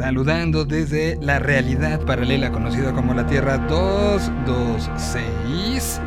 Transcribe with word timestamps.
saludando 0.00 0.64
desde 0.64 1.18
la 1.20 1.38
realidad 1.38 2.00
paralela 2.06 2.50
conocida 2.50 2.94
como 2.94 3.12
la 3.12 3.26
Tierra 3.26 3.58
226. 3.58 6.00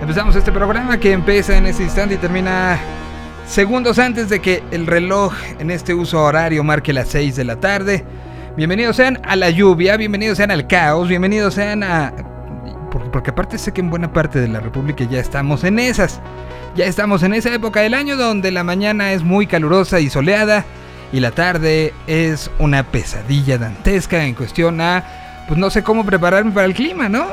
Empezamos 0.00 0.34
este 0.36 0.50
programa 0.50 0.98
que 0.98 1.12
empieza 1.12 1.54
en 1.54 1.66
este 1.66 1.82
instante 1.82 2.14
y 2.14 2.16
termina 2.16 2.78
segundos 3.46 3.98
antes 3.98 4.30
de 4.30 4.40
que 4.40 4.62
el 4.70 4.86
reloj 4.86 5.34
en 5.58 5.70
este 5.70 5.92
uso 5.92 6.22
horario 6.22 6.64
marque 6.64 6.94
las 6.94 7.08
6 7.08 7.36
de 7.36 7.44
la 7.44 7.60
tarde. 7.60 8.06
Bienvenidos 8.56 8.96
sean 8.96 9.20
a 9.22 9.36
la 9.36 9.50
lluvia, 9.50 9.98
bienvenidos 9.98 10.38
sean 10.38 10.50
al 10.50 10.66
caos, 10.66 11.06
bienvenidos 11.06 11.52
sean 11.52 11.82
a... 11.82 12.14
Porque 13.12 13.32
aparte 13.32 13.58
sé 13.58 13.70
que 13.70 13.82
en 13.82 13.90
buena 13.90 14.14
parte 14.14 14.40
de 14.40 14.48
la 14.48 14.60
República 14.60 15.04
ya 15.04 15.20
estamos 15.20 15.62
en 15.64 15.78
esas. 15.78 16.22
Ya 16.74 16.86
estamos 16.86 17.22
en 17.22 17.34
esa 17.34 17.54
época 17.54 17.82
del 17.82 17.92
año 17.92 18.16
donde 18.16 18.50
la 18.50 18.64
mañana 18.64 19.12
es 19.12 19.22
muy 19.22 19.46
calurosa 19.46 20.00
y 20.00 20.08
soleada 20.08 20.64
y 21.12 21.20
la 21.20 21.30
tarde 21.30 21.94
es 22.06 22.50
una 22.58 22.82
pesadilla 22.84 23.58
dantesca 23.58 24.24
en 24.24 24.34
cuestión 24.34 24.80
a, 24.80 25.44
pues 25.46 25.58
no 25.58 25.70
sé 25.70 25.82
cómo 25.82 26.04
prepararme 26.04 26.52
para 26.52 26.66
el 26.66 26.74
clima, 26.74 27.08
¿no? 27.08 27.26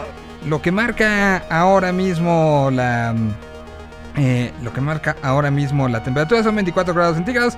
Lo 0.48 0.62
que 0.62 0.72
marca 0.72 1.38
ahora 1.50 1.92
mismo 1.92 2.70
la... 2.72 3.16
Eh, 4.16 4.52
lo 4.62 4.72
que 4.72 4.80
marca 4.80 5.16
ahora 5.24 5.50
mismo 5.50 5.88
la 5.88 6.04
temperatura 6.04 6.44
son 6.44 6.56
24 6.56 6.94
grados 6.94 7.16
centígrados 7.16 7.58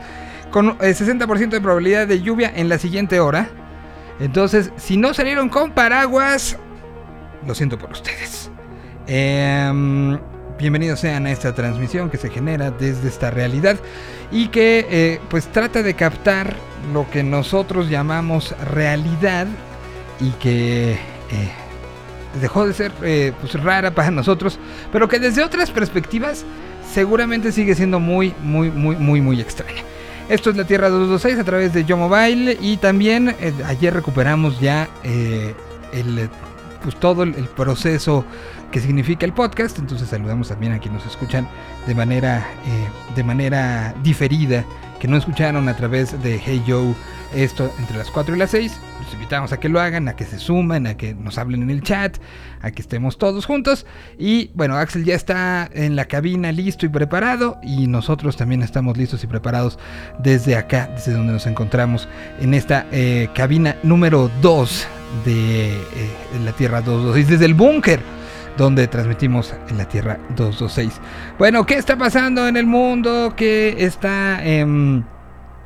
con 0.52 0.78
60% 0.78 1.42
eh, 1.42 1.48
de 1.48 1.60
probabilidad 1.60 2.08
de 2.08 2.22
lluvia 2.22 2.52
en 2.56 2.70
la 2.70 2.78
siguiente 2.78 3.20
hora. 3.20 3.50
Entonces, 4.22 4.72
si 4.78 4.96
no 4.96 5.14
salieron 5.14 5.50
con 5.50 5.72
paraguas, 5.72 6.58
lo 7.46 7.54
siento 7.54 7.78
por 7.78 7.92
ustedes. 7.92 8.50
Eh, 9.08 10.18
bienvenidos 10.58 11.02
sean 11.02 11.26
a 11.26 11.32
esta 11.32 11.54
transmisión 11.54 12.10
que 12.10 12.18
se 12.18 12.30
genera 12.30 12.72
desde 12.72 13.10
esta 13.10 13.30
realidad 13.32 13.78
y 14.32 14.48
que 14.48 14.86
eh, 14.90 15.20
pues 15.30 15.48
trata 15.48 15.84
de 15.84 15.94
captar 15.94 16.56
lo 16.94 17.10
que 17.10 17.24
nosotros 17.24 17.90
llamamos 17.90 18.56
realidad 18.74 19.48
y 20.20 20.32
que 20.32 20.94
eh, 20.94 20.98
dejó 22.40 22.68
de 22.68 22.74
ser 22.74 22.92
eh, 23.04 23.34
pues, 23.40 23.54
rara 23.62 23.92
para 23.92 24.12
nosotros, 24.12 24.60
pero 24.92 25.08
que 25.08 25.20
desde 25.20 25.44
otras 25.44 25.72
perspectivas 25.72 26.46
seguramente 26.94 27.52
sigue 27.52 27.76
siendo 27.76 28.00
muy, 28.00 28.34
muy, 28.42 28.70
muy, 28.72 28.96
muy, 28.96 29.22
muy 29.22 29.42
extraña. 29.42 29.82
Esto 30.30 30.50
es 30.50 30.58
la 30.58 30.66
Tierra 30.66 30.90
226 30.90 31.40
a 31.40 31.44
través 31.44 31.74
de 31.74 31.86
Yo 31.86 31.98
Mobile 31.98 32.58
y 32.60 32.78
también 32.78 33.36
ayer 33.68 33.94
recuperamos 33.94 34.60
ya 34.60 34.90
el, 35.04 36.30
pues, 36.82 36.96
todo 37.00 37.24
el 37.24 37.34
proceso 37.56 38.26
que 38.76 38.82
significa 38.82 39.26
el 39.26 39.32
podcast. 39.32 39.80
Entonces 39.80 40.10
saludamos 40.10 40.50
también 40.50 40.74
a 40.74 40.80
quienes 40.80 41.06
nos 41.06 41.14
escuchan 41.14 41.48
de 41.88 41.96
manera, 41.96 42.40
eh, 42.66 43.16
de 43.16 43.24
manera 43.24 43.96
diferida, 44.04 44.66
que 45.00 45.08
no 45.08 45.16
escucharon 45.16 45.70
a 45.70 45.78
través 45.78 46.22
de 46.22 46.42
Hey 46.44 46.62
Joe 46.68 46.94
esto 47.34 47.74
entre 47.80 47.98
las 47.98 48.12
4 48.12 48.36
y 48.36 48.38
las 48.38 48.52
6. 48.52 48.78
Los 49.02 49.14
invitamos 49.14 49.54
a 49.54 49.62
que 49.62 49.70
lo 49.70 49.80
hagan, 49.80 50.10
a 50.10 50.18
que 50.18 50.26
se 50.26 50.40
sumen, 50.40 50.88
a 50.88 50.98
que 50.98 51.16
nos 51.16 51.38
hablen 51.38 51.62
en 51.62 51.70
el 51.70 51.84
chat, 51.84 52.18
a 52.62 52.72
que 52.72 52.82
estemos 52.82 53.18
todos 53.18 53.46
juntos. 53.46 53.86
Y 54.20 54.52
bueno, 54.56 54.76
Axel 54.76 55.06
ya 55.06 55.16
está 55.16 55.70
en 55.74 55.96
la 55.96 56.04
cabina 56.04 56.52
listo 56.52 56.86
y 56.86 56.90
preparado. 56.90 57.58
Y 57.64 57.88
nosotros 57.88 58.36
también 58.36 58.62
estamos 58.62 58.98
listos 58.98 59.24
y 59.24 59.28
preparados 59.28 59.80
desde 60.20 60.58
acá, 60.58 60.90
desde 60.94 61.14
donde 61.14 61.32
nos 61.32 61.48
encontramos 61.48 62.10
en 62.42 62.54
esta 62.54 62.88
eh, 62.92 63.30
cabina 63.34 63.78
número 63.84 64.30
2 64.42 64.88
de 65.24 65.70
eh, 65.70 65.80
la 66.44 66.52
Tierra 66.52 66.82
226, 66.82 67.30
desde 67.30 67.46
el 67.46 67.54
búnker 67.54 68.02
donde 68.58 68.88
transmitimos 68.88 69.54
en 69.70 69.78
la 69.78 69.88
Tierra 69.88 70.18
226. 70.36 71.02
Bueno, 71.38 71.66
¿qué 71.66 71.76
está 71.76 71.98
pasando 71.98 72.48
en 72.48 72.58
el 72.58 72.66
mundo? 72.66 73.34
¿Qué 73.36 73.76
está 73.80 74.46
em, 74.46 75.04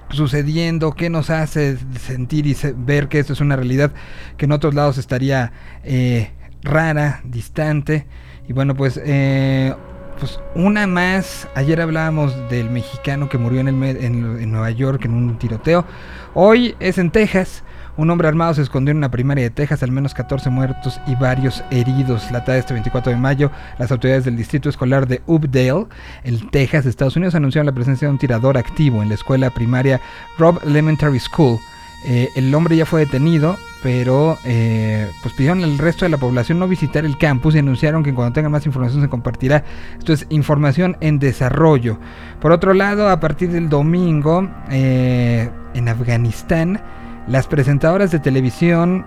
sucediendo? 0.10 0.94
¿Qué 0.94 1.10
nos 1.10 1.30
hace 1.30 1.78
sentir 2.00 2.48
y 2.48 2.56
ver 2.76 3.08
que 3.08 3.20
esto 3.20 3.34
es 3.34 3.42
una 3.42 3.56
realidad 3.56 3.92
que 4.38 4.46
en 4.46 4.52
otros 4.52 4.74
lados 4.74 4.98
estaría 4.98 5.52
eh, 5.84 6.32
rara, 6.64 7.22
distante? 7.24 8.08
Y 8.48 8.54
bueno, 8.54 8.76
pues... 8.76 9.00
Eh, 9.04 9.74
pues 10.20 10.38
una 10.54 10.86
más, 10.86 11.48
ayer 11.56 11.80
hablábamos 11.80 12.36
del 12.50 12.70
mexicano 12.70 13.30
que 13.30 13.38
murió 13.38 13.62
en, 13.62 13.82
el, 13.82 13.98
en 14.04 14.52
Nueva 14.52 14.70
York 14.70 15.06
en 15.06 15.14
un 15.14 15.40
tiroteo, 15.40 15.86
hoy 16.34 16.76
es 16.82 16.98
en 16.98 17.10
Texas, 17.10 17.64
un 18.00 18.10
hombre 18.10 18.30
armado 18.30 18.54
se 18.54 18.62
escondió 18.62 18.92
en 18.92 18.98
una 18.98 19.12
primaria 19.12 19.44
de 19.44 19.50
Texas, 19.50 19.84
al 19.84 19.92
menos 19.92 20.14
14 20.14 20.50
muertos 20.50 21.02
y 21.06 21.16
varios 21.16 21.64
heridos. 21.70 22.32
La 22.32 22.40
tarde 22.46 22.54
de 22.54 22.60
este 22.60 22.74
24 22.74 23.12
de 23.12 23.18
mayo, 23.18 23.52
las 23.78 23.92
autoridades 23.92 24.24
del 24.24 24.38
distrito 24.38 24.70
escolar 24.70 25.06
de 25.06 25.22
Updale, 25.28 25.86
en 26.24 26.50
Texas, 26.50 26.86
Estados 26.86 27.18
Unidos, 27.18 27.36
anunciaron 27.36 27.66
la 27.66 27.74
presencia 27.74 28.08
de 28.08 28.14
un 28.14 28.18
tirador 28.18 28.58
activo 28.58 29.04
en 29.04 29.10
la 29.10 29.16
escuela 29.16 29.50
primaria 29.50 30.00
Rob 30.38 30.62
Elementary 30.64 31.20
School. 31.20 31.60
Eh, 32.06 32.30
el 32.36 32.56
hombre 32.56 32.78
ya 32.78 32.86
fue 32.86 33.02
detenido, 33.02 33.58
pero 33.84 34.38
eh, 34.46 35.12
pues 35.22 35.34
pidieron 35.34 35.62
al 35.66 35.78
resto 35.78 36.06
de 36.06 36.10
la 36.10 36.18
población 36.18 36.58
no 36.58 36.70
visitar 36.70 37.04
el 37.04 37.18
campus 37.18 37.56
y 37.56 37.60
anunciaron 37.60 38.04
que 38.04 38.14
cuando 38.14 38.32
tengan 38.32 38.54
más 38.54 38.66
información 38.66 39.02
se 39.02 39.10
compartirá. 39.10 39.66
Esto 39.98 40.14
es 40.14 40.26
información 40.30 40.96
en 41.02 41.20
desarrollo. 41.20 42.00
Por 42.40 42.54
otro 42.54 42.74
lado, 42.74 43.10
a 43.10 43.20
partir 43.20 43.52
del 43.52 43.68
domingo, 43.68 44.50
eh, 44.72 45.50
en 45.74 45.90
Afganistán, 45.90 46.82
las 47.30 47.48
presentadoras 47.48 48.12
de 48.12 48.20
televisión 48.20 49.06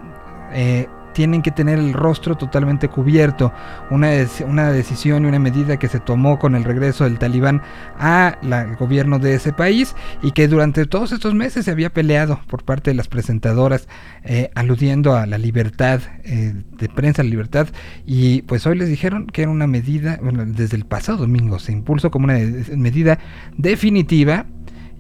eh, 0.53 0.87
tienen 1.13 1.43
que 1.43 1.51
tener 1.51 1.79
el 1.79 1.93
rostro 1.93 2.37
totalmente 2.37 2.89
cubierto. 2.89 3.53
Una, 3.91 4.11
una, 4.47 4.71
decisión 4.71 5.25
y 5.25 5.29
una 5.29 5.39
medida 5.39 5.77
que 5.77 5.89
se 5.89 6.01
tomó 6.01 6.39
con 6.39 6.55
el 6.55 6.65
regreso 6.65 7.05
del 7.05 7.19
talibán 7.19 7.63
al 7.99 8.77
gobierno 8.77 9.19
de 9.19 9.35
ese 9.35 9.53
país 9.53 9.95
y 10.23 10.31
que 10.31 10.49
durante 10.49 10.87
todos 10.87 11.13
estos 11.13 11.35
meses 11.35 11.65
se 11.65 11.71
había 11.71 11.91
peleado 11.91 12.41
por 12.47 12.65
parte 12.65 12.91
de 12.91 12.95
las 12.95 13.09
presentadoras 13.09 13.89
eh, 14.25 14.51
aludiendo 14.55 15.15
a 15.15 15.27
la 15.27 15.37
libertad 15.37 16.01
eh, 16.25 16.55
de 16.79 16.89
prensa, 16.89 17.23
la 17.23 17.29
libertad. 17.29 17.69
Y 18.07 18.43
pues 18.43 18.67
hoy 18.67 18.79
les 18.79 18.89
dijeron 18.89 19.27
que 19.27 19.43
era 19.43 19.51
una 19.51 19.67
medida, 19.67 20.19
bueno, 20.23 20.45
desde 20.47 20.77
el 20.77 20.87
pasado 20.87 21.19
domingo 21.19 21.59
se 21.59 21.73
impulsó 21.73 22.11
como 22.11 22.25
una 22.25 22.39
medida 22.75 23.19
definitiva 23.59 24.47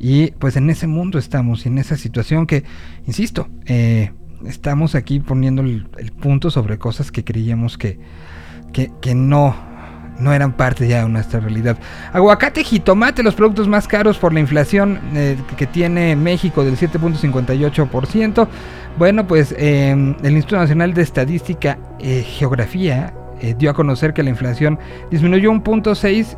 y 0.02 0.32
pues 0.32 0.56
en 0.56 0.68
ese 0.68 0.88
mundo 0.88 1.16
estamos 1.16 1.64
y 1.64 1.68
en 1.68 1.78
esa 1.78 1.96
situación 1.96 2.48
que, 2.48 2.64
insisto, 3.06 3.48
eh, 3.66 4.10
estamos 4.44 4.96
aquí 4.96 5.20
poniendo 5.20 5.62
el, 5.62 5.86
punto 6.20 6.50
sobre 6.50 6.76
cosas 6.76 7.12
que 7.12 7.22
creíamos 7.22 7.78
que, 7.78 8.00
que, 8.72 8.90
que 9.00 9.14
no, 9.14 9.54
no 10.18 10.32
eran 10.32 10.54
parte 10.54 10.88
ya 10.88 11.04
de 11.04 11.08
nuestra 11.08 11.38
realidad. 11.38 11.78
Aguacate, 12.12 12.64
jitomate, 12.64 13.22
los 13.22 13.36
productos 13.36 13.68
más 13.68 13.86
caros 13.86 14.18
por 14.18 14.34
la 14.34 14.40
inflación 14.40 14.98
eh, 15.14 15.36
que 15.56 15.68
tiene 15.68 16.16
México 16.16 16.64
del 16.64 16.76
7.58%. 16.76 18.48
Bueno, 18.98 19.28
pues 19.28 19.54
em, 19.56 20.16
el 20.24 20.32
Instituto 20.32 20.56
Nacional 20.56 20.94
de 20.94 21.02
Estadística 21.02 21.78
y 22.00 22.22
Geografía 22.22 23.14
dio 23.56 23.70
a 23.70 23.74
conocer 23.74 24.14
que 24.14 24.22
la 24.22 24.30
inflación 24.30 24.80
disminuyó 25.10 25.50
un 25.50 25.62
punto 25.62 25.94
6 25.94 26.36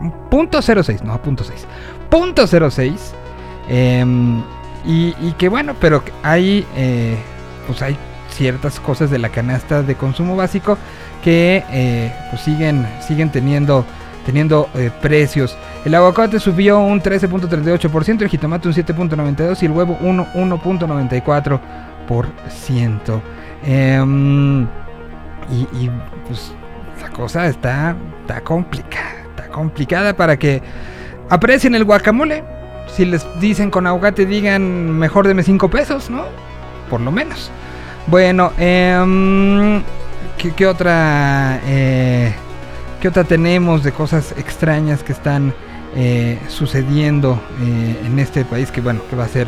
0.06, 0.00 1.02
no, 1.02 1.20
0.6, 1.22 1.66
0.06. 2.10 2.96
Eh, 3.68 4.00
em, 4.00 4.42
y, 4.84 5.14
y, 5.20 5.34
que 5.38 5.48
bueno, 5.48 5.76
pero 5.78 6.02
hay, 6.22 6.66
eh, 6.74 7.16
pues 7.66 7.82
hay 7.82 7.96
ciertas 8.30 8.80
cosas 8.80 9.10
de 9.10 9.18
la 9.18 9.28
canasta 9.28 9.82
de 9.82 9.94
consumo 9.94 10.36
básico 10.36 10.78
que 11.22 11.62
eh, 11.70 12.10
pues 12.30 12.40
siguen, 12.42 12.86
siguen 13.06 13.30
teniendo, 13.30 13.84
teniendo 14.24 14.70
eh, 14.74 14.90
precios. 15.02 15.58
El 15.84 15.94
aguacate 15.94 16.40
subió 16.40 16.78
un 16.78 17.02
13.38%, 17.02 18.22
el 18.22 18.28
jitomate 18.28 18.68
un 18.68 18.74
7.92% 18.74 19.62
y 19.62 19.66
el 19.66 19.72
huevo 19.72 19.98
un 20.00 20.24
1.94%. 20.24 21.60
Eh, 23.62 23.94
em, 23.94 24.62
y, 25.50 25.68
y, 25.72 25.90
pues 26.26 26.54
la 27.00 27.10
cosa 27.10 27.46
está, 27.46 27.94
está 28.20 28.40
complicada, 28.40 29.24
está 29.28 29.48
complicada 29.48 30.14
para 30.14 30.38
que 30.38 30.62
aprecien 31.30 31.74
el 31.74 31.84
guacamole. 31.84 32.44
Si 32.94 33.04
les 33.04 33.24
dicen 33.40 33.70
con 33.70 33.86
aguacate, 33.86 34.26
digan 34.26 34.98
mejor 34.98 35.26
deme 35.26 35.42
5 35.42 35.70
pesos, 35.70 36.10
¿no? 36.10 36.24
Por 36.90 37.00
lo 37.00 37.10
menos. 37.12 37.50
Bueno, 38.08 38.52
eh, 38.58 39.82
¿qué, 40.56 40.66
otra? 40.66 41.60
Eh, 41.64 42.34
¿Qué 43.00 43.08
otra 43.08 43.24
tenemos 43.24 43.84
de 43.84 43.92
cosas 43.92 44.34
extrañas 44.36 45.02
que 45.02 45.12
están 45.12 45.54
eh, 45.94 46.38
sucediendo 46.48 47.40
eh, 47.62 48.02
en 48.04 48.18
este 48.18 48.44
país? 48.44 48.70
Que 48.70 48.80
bueno, 48.80 49.00
que 49.08 49.16
va 49.16 49.24
a 49.24 49.28
ser. 49.28 49.46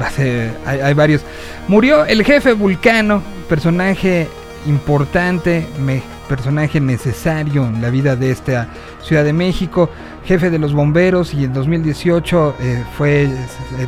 Va 0.00 0.06
a 0.06 0.10
ser. 0.10 0.56
Hay, 0.64 0.80
hay 0.80 0.94
varios. 0.94 1.22
Murió 1.66 2.04
el 2.04 2.24
jefe 2.24 2.52
Vulcano, 2.52 3.22
personaje 3.48 4.28
importante, 4.66 5.66
me 5.80 6.02
personaje 6.28 6.80
necesario 6.80 7.66
en 7.66 7.82
la 7.82 7.90
vida 7.90 8.14
de 8.14 8.30
esta 8.30 8.68
Ciudad 9.02 9.24
de 9.24 9.32
México, 9.32 9.90
jefe 10.24 10.50
de 10.50 10.58
los 10.58 10.72
bomberos 10.72 11.34
y 11.34 11.44
en 11.44 11.52
2018 11.52 12.54
eh, 12.60 12.84
fue, 12.96 13.24
eh, 13.24 13.28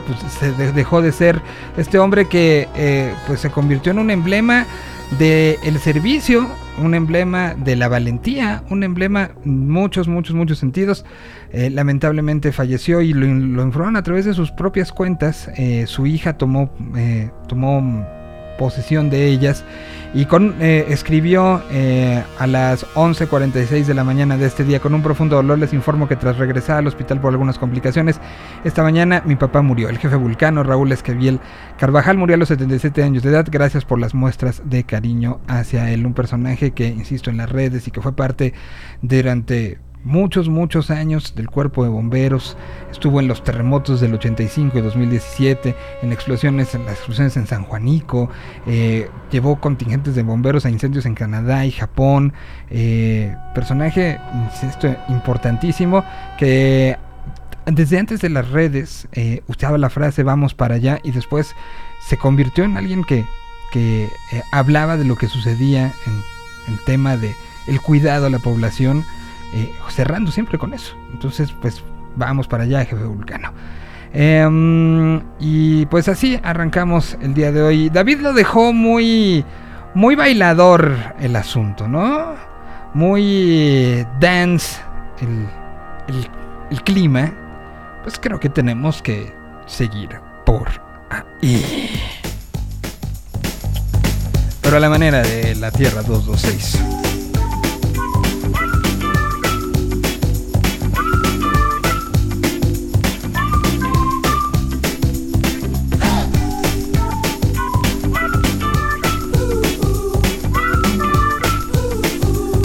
pues, 0.06 0.32
se 0.32 0.72
dejó 0.72 1.02
de 1.02 1.12
ser 1.12 1.40
este 1.76 1.98
hombre 1.98 2.26
que 2.26 2.68
eh, 2.74 3.12
pues 3.26 3.40
se 3.40 3.50
convirtió 3.50 3.92
en 3.92 3.98
un 3.98 4.10
emblema 4.10 4.66
del 5.18 5.58
el 5.64 5.78
servicio 5.78 6.48
un 6.80 6.94
emblema 6.94 7.54
de 7.54 7.76
la 7.76 7.88
valentía, 7.88 8.62
un 8.70 8.82
emblema 8.84 9.32
en 9.44 9.68
muchos, 9.68 10.08
muchos, 10.08 10.34
muchos 10.34 10.58
sentidos. 10.58 11.04
Lamentablemente 11.52 12.52
falleció 12.52 13.02
y 13.02 13.12
lo, 13.12 13.26
lo, 13.26 13.62
informaron 13.62 13.96
a 13.96 14.02
través 14.02 14.24
de 14.24 14.32
sus 14.32 14.50
propias 14.50 14.92
cuentas. 14.92 15.50
Su 15.86 16.06
hija 16.06 16.38
tomó, 16.38 16.72
eh, 16.96 17.30
tomó 17.48 18.06
posesión 18.60 19.08
de 19.08 19.26
ellas. 19.26 19.64
Y 20.12 20.26
con, 20.26 20.56
eh, 20.60 20.86
escribió 20.88 21.62
eh, 21.70 22.22
a 22.38 22.46
las 22.46 22.84
11.46 22.94 23.86
de 23.86 23.94
la 23.94 24.04
mañana 24.04 24.36
de 24.36 24.44
este 24.44 24.64
día 24.64 24.80
con 24.80 24.92
un 24.92 25.02
profundo 25.02 25.36
dolor 25.36 25.58
les 25.58 25.72
informo 25.72 26.08
que 26.08 26.16
tras 26.16 26.36
regresar 26.36 26.78
al 26.78 26.88
hospital 26.88 27.20
por 27.20 27.30
algunas 27.30 27.58
complicaciones 27.58 28.20
esta 28.64 28.82
mañana 28.82 29.22
mi 29.24 29.36
papá 29.36 29.62
murió 29.62 29.88
el 29.88 29.98
jefe 29.98 30.16
vulcano 30.16 30.64
Raúl 30.64 30.90
Esquivel 30.90 31.38
Carvajal 31.78 32.18
murió 32.18 32.34
a 32.34 32.38
los 32.38 32.48
77 32.48 33.04
años 33.04 33.22
de 33.22 33.30
edad 33.30 33.46
gracias 33.48 33.84
por 33.84 34.00
las 34.00 34.12
muestras 34.12 34.62
de 34.64 34.82
cariño 34.82 35.38
hacia 35.46 35.88
él 35.92 36.04
un 36.04 36.14
personaje 36.14 36.72
que 36.72 36.88
insisto 36.88 37.30
en 37.30 37.36
las 37.36 37.48
redes 37.48 37.86
y 37.86 37.92
que 37.92 38.00
fue 38.00 38.16
parte 38.16 38.52
durante 39.02 39.78
muchos, 40.04 40.48
muchos 40.48 40.90
años 40.90 41.34
del 41.34 41.48
cuerpo 41.48 41.84
de 41.84 41.90
bomberos, 41.90 42.56
estuvo 42.90 43.20
en 43.20 43.28
los 43.28 43.44
terremotos 43.44 44.00
del 44.00 44.14
85 44.14 44.78
y 44.78 44.80
2017, 44.80 45.74
en 46.02 46.12
explosiones, 46.12 46.74
en 46.74 46.84
las 46.84 46.94
explosiones 46.94 47.36
en 47.36 47.46
San 47.46 47.64
Juanico, 47.64 48.30
eh, 48.66 49.08
llevó 49.30 49.60
contingentes 49.60 50.14
de 50.14 50.22
bomberos 50.22 50.64
a 50.64 50.70
incendios 50.70 51.06
en 51.06 51.14
Canadá 51.14 51.66
y 51.66 51.70
Japón, 51.70 52.32
eh, 52.70 53.34
personaje, 53.54 54.18
insisto, 54.34 54.94
importantísimo, 55.08 56.04
que 56.38 56.96
desde 57.66 57.98
antes 57.98 58.20
de 58.20 58.30
las 58.30 58.48
redes 58.50 59.06
eh, 59.12 59.42
usaba 59.46 59.78
la 59.78 59.90
frase 59.90 60.22
vamos 60.22 60.54
para 60.54 60.76
allá 60.76 60.98
y 61.04 61.12
después 61.12 61.54
se 62.08 62.16
convirtió 62.16 62.64
en 62.64 62.76
alguien 62.76 63.04
que, 63.04 63.24
que 63.70 64.08
hablaba 64.50 64.96
de 64.96 65.04
lo 65.04 65.16
que 65.16 65.28
sucedía 65.28 65.92
en 66.06 66.72
el 66.72 66.80
tema 66.84 67.16
de 67.16 67.34
el 67.66 67.80
cuidado 67.80 68.26
a 68.26 68.30
la 68.30 68.38
población, 68.38 69.04
eh, 69.54 69.72
cerrando 69.88 70.30
siempre 70.30 70.58
con 70.58 70.74
eso. 70.74 70.94
Entonces, 71.12 71.52
pues 71.60 71.82
vamos 72.16 72.46
para 72.48 72.64
allá, 72.64 72.84
jefe 72.84 73.04
Vulcano. 73.04 73.52
Eh, 74.12 75.20
y 75.38 75.86
pues 75.86 76.08
así 76.08 76.38
arrancamos 76.42 77.16
el 77.20 77.34
día 77.34 77.52
de 77.52 77.62
hoy. 77.62 77.90
David 77.90 78.20
lo 78.20 78.32
dejó 78.32 78.72
muy, 78.72 79.44
muy 79.94 80.14
bailador 80.14 80.94
el 81.20 81.36
asunto, 81.36 81.88
¿no? 81.88 82.34
Muy 82.94 84.06
dance 84.18 84.80
el, 85.20 85.46
el, 86.08 86.28
el 86.70 86.82
clima. 86.82 87.32
Pues 88.02 88.18
creo 88.18 88.40
que 88.40 88.48
tenemos 88.48 89.02
que 89.02 89.32
seguir 89.66 90.10
por 90.44 90.68
ahí. 91.10 91.90
Pero 94.62 94.76
a 94.76 94.80
la 94.80 94.88
manera 94.88 95.22
de 95.22 95.54
la 95.56 95.70
Tierra 95.70 96.02
226. 96.02 97.09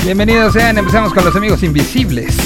Bienvenidos 0.05 0.53
sean, 0.53 0.77
empezamos 0.77 1.15
con 1.15 1.25
los 1.25 1.35
amigos 1.35 1.63
invisibles. 1.63 2.37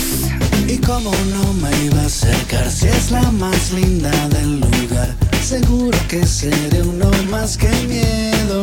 Y 0.66 0.78
como 0.78 1.12
no 1.12 1.54
me 1.56 1.86
iba 1.88 2.04
a 2.04 2.06
acercar, 2.06 2.72
si 2.72 2.88
es 2.88 3.12
la 3.12 3.30
más 3.34 3.74
linda 3.74 4.30
del 4.30 4.62
lugar, 4.62 5.14
seguro 5.44 5.98
que 6.08 6.26
seré 6.26 6.82
uno 6.82 7.12
más 7.30 7.58
que 7.58 7.68
miedo. 7.86 8.62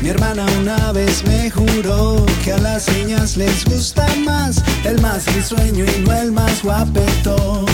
Mi 0.00 0.10
hermana 0.10 0.46
una 0.60 0.92
vez 0.92 1.24
me 1.26 1.50
juró 1.50 2.24
que 2.44 2.52
a 2.52 2.58
las 2.58 2.88
niñas 2.92 3.36
les 3.36 3.64
gusta 3.64 4.06
más 4.24 4.62
el 4.84 5.00
más 5.02 5.26
risueño 5.34 5.84
y 5.86 6.02
no 6.02 6.12
el 6.12 6.30
más 6.30 6.62
guapetón. 6.62 7.66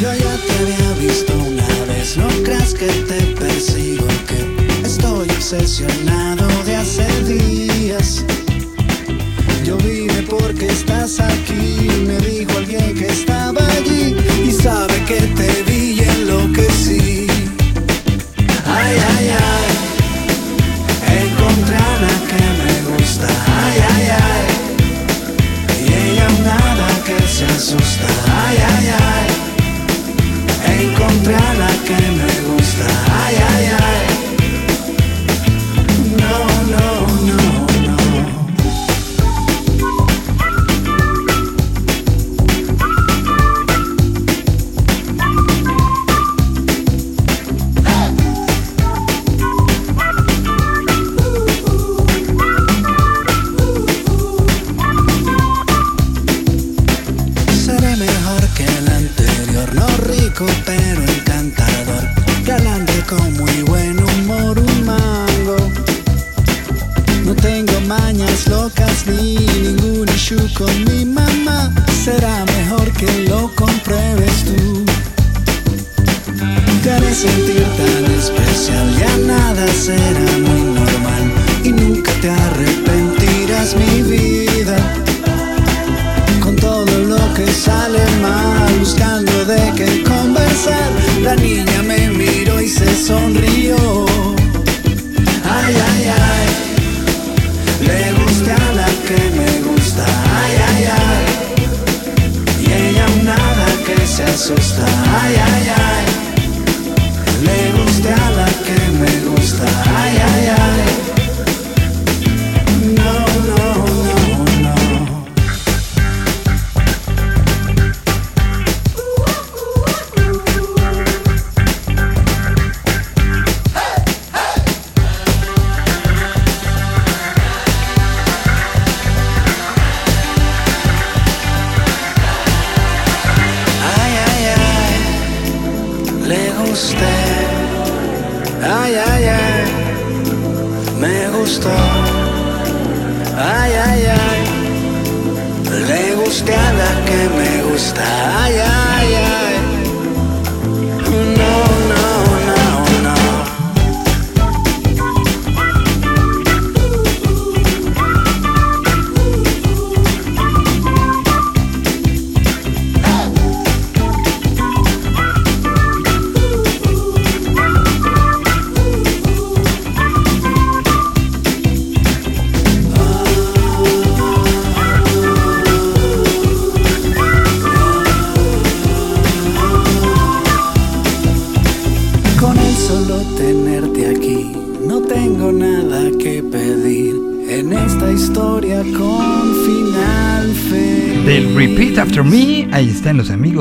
Yo 0.00 0.14
ya 0.14 0.36
te 0.46 0.52
había 0.60 1.10
visto 1.10 1.34
una 1.34 1.92
vez, 1.92 2.16
no 2.16 2.26
creas 2.42 2.72
que 2.72 2.86
te 2.86 3.20
persigo, 3.38 4.06
que 4.26 4.82
estoy 4.82 5.28
obsesionado 5.28 6.48
hace 6.86 7.24
días. 7.24 8.24
Yo 9.64 9.76
vine 9.78 10.22
porque 10.28 10.66
estás 10.66 11.18
aquí, 11.18 11.88
me 12.06 12.16
dijo 12.18 12.56
alguien 12.56 12.94
que 12.94 13.06
estaba 13.06 13.60
allí 13.72 14.14
y 14.46 14.52
sabe 14.52 14.94
que 15.04 15.20
te 15.38 15.62
vi 15.64 15.75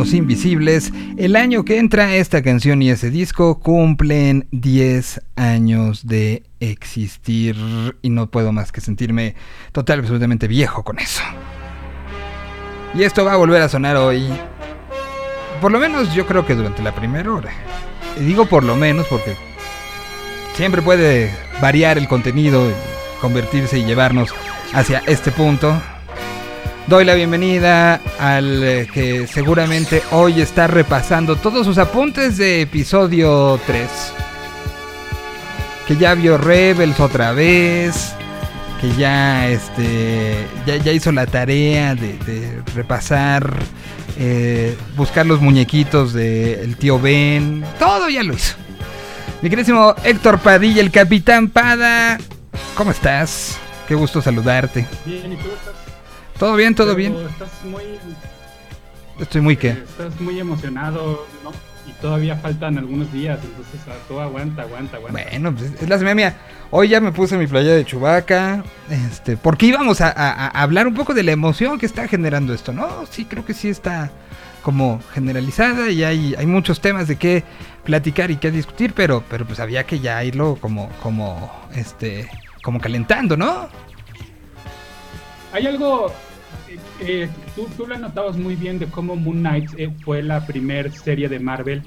invisibles. 0.03 0.91
El 1.17 1.35
año 1.35 1.63
que 1.63 1.77
entra 1.77 2.15
esta 2.15 2.41
canción 2.41 2.81
y 2.81 2.89
ese 2.89 3.09
disco 3.09 3.59
cumplen 3.59 4.47
10 4.51 5.21
años 5.35 6.05
de 6.05 6.43
existir 6.59 7.55
y 8.01 8.09
no 8.09 8.29
puedo 8.29 8.51
más 8.51 8.71
que 8.71 8.81
sentirme 8.81 9.35
total 9.71 9.99
absolutamente 9.99 10.47
viejo 10.47 10.83
con 10.83 10.99
eso. 10.99 11.23
Y 12.93 13.03
esto 13.03 13.25
va 13.25 13.33
a 13.33 13.37
volver 13.37 13.61
a 13.61 13.69
sonar 13.69 13.95
hoy. 13.97 14.27
Por 15.61 15.71
lo 15.71 15.79
menos 15.79 16.13
yo 16.13 16.25
creo 16.27 16.45
que 16.45 16.55
durante 16.55 16.83
la 16.83 16.93
primera 16.93 17.33
hora. 17.33 17.51
Y 18.19 18.23
digo 18.23 18.45
por 18.45 18.63
lo 18.63 18.75
menos 18.75 19.07
porque 19.07 19.35
siempre 20.55 20.81
puede 20.81 21.33
variar 21.61 21.97
el 21.97 22.07
contenido, 22.07 22.71
convertirse 23.21 23.79
y 23.79 23.85
llevarnos 23.85 24.33
hacia 24.73 24.99
este 25.07 25.31
punto. 25.31 25.81
Doy 26.87 27.03
la 27.03 27.15
bienvenida 27.15 27.99
al 28.19 28.87
que 28.93 29.25
seguramente 29.25 30.03
hoy 30.11 30.39
está 30.39 30.67
repasando 30.67 31.35
todos 31.35 31.65
sus 31.65 31.79
apuntes 31.79 32.37
de 32.37 32.61
episodio 32.61 33.59
3. 33.65 33.89
Que 35.87 35.95
ya 35.95 36.13
vio 36.13 36.37
Rebels 36.37 36.99
otra 36.99 37.31
vez. 37.31 38.13
Que 38.79 38.93
ya 38.97 39.49
este. 39.49 40.45
Ya, 40.67 40.91
hizo 40.91 41.11
la 41.11 41.25
tarea 41.25 41.95
de, 41.95 42.61
repasar. 42.75 43.51
Eh, 44.19 44.77
buscar 44.95 45.25
los 45.25 45.41
muñequitos 45.41 46.13
del 46.13 46.77
tío 46.77 46.99
Ben. 46.99 47.65
Todo 47.79 48.09
ya 48.09 48.21
lo 48.21 48.35
hizo. 48.35 48.57
Mi 49.41 49.49
querísimo 49.49 49.95
Héctor 50.03 50.37
Padilla, 50.37 50.81
el 50.81 50.91
capitán 50.91 51.49
Pada. 51.49 52.19
¿Cómo 52.75 52.91
estás? 52.91 53.57
Qué 53.87 53.95
gusto 53.95 54.21
saludarte. 54.21 54.85
Bien, 55.03 55.33
¿y 55.33 55.35
tú 55.35 55.49
estás? 55.49 55.85
Todo 56.37 56.55
bien, 56.55 56.75
todo 56.75 56.95
bien. 56.95 57.15
Estás 57.29 57.63
muy. 57.63 57.83
Estoy 59.19 59.41
muy 59.41 59.55
qué. 59.55 59.69
Estás 59.69 60.19
muy 60.19 60.39
emocionado, 60.39 61.25
¿no? 61.43 61.51
Y 61.87 61.93
todavía 62.01 62.35
faltan 62.35 62.77
algunos 62.77 63.11
días, 63.13 63.39
entonces 63.43 63.79
ah, 63.87 63.95
tú 64.07 64.19
aguanta, 64.19 64.63
aguanta, 64.63 64.97
aguanta. 64.97 65.23
Bueno, 65.23 65.55
pues 65.55 65.71
es 65.81 65.87
la 65.87 65.97
semana 65.97 66.15
mía. 66.15 66.35
Hoy 66.71 66.89
ya 66.89 66.99
me 66.99 67.11
puse 67.11 67.37
mi 67.37 67.47
playa 67.47 67.73
de 67.73 67.85
Chubaca, 67.85 68.63
este, 68.89 69.37
porque 69.37 69.67
íbamos 69.67 70.01
a, 70.01 70.09
hablar 70.49 70.87
un 70.87 70.95
poco 70.95 71.13
de 71.13 71.23
la 71.23 71.31
emoción 71.31 71.77
que 71.77 71.85
está 71.85 72.07
generando 72.07 72.53
esto, 72.53 72.73
¿no? 72.73 73.05
Sí, 73.09 73.25
creo 73.25 73.45
que 73.45 73.53
sí 73.53 73.69
está 73.69 74.11
como 74.63 74.99
generalizada 75.13 75.91
y 75.91 76.03
hay, 76.03 76.33
hay 76.35 76.47
muchos 76.47 76.81
temas 76.81 77.07
de 77.07 77.17
qué 77.17 77.43
platicar 77.83 78.31
y 78.31 78.37
qué 78.37 78.49
discutir, 78.49 78.93
pero, 78.93 79.23
pero 79.29 79.45
pues 79.45 79.59
había 79.59 79.85
que 79.85 79.99
ya 79.99 80.23
irlo 80.23 80.57
como, 80.59 80.89
como, 81.03 81.51
este, 81.75 82.27
como 82.63 82.81
calentando, 82.81 83.37
¿no? 83.37 83.69
Hay 85.53 85.67
algo, 85.67 86.11
eh, 86.75 87.23
eh, 87.23 87.29
tú, 87.55 87.67
tú, 87.75 87.87
lo 87.87 87.97
notabas 87.97 88.37
muy 88.37 88.55
bien 88.55 88.79
de 88.79 88.87
cómo 88.87 89.15
Moon 89.15 89.39
Knight 89.39 89.71
eh, 89.77 89.89
fue 90.03 90.21
la 90.21 90.45
primera 90.45 90.91
serie 90.91 91.29
de 91.29 91.39
Marvel 91.39 91.81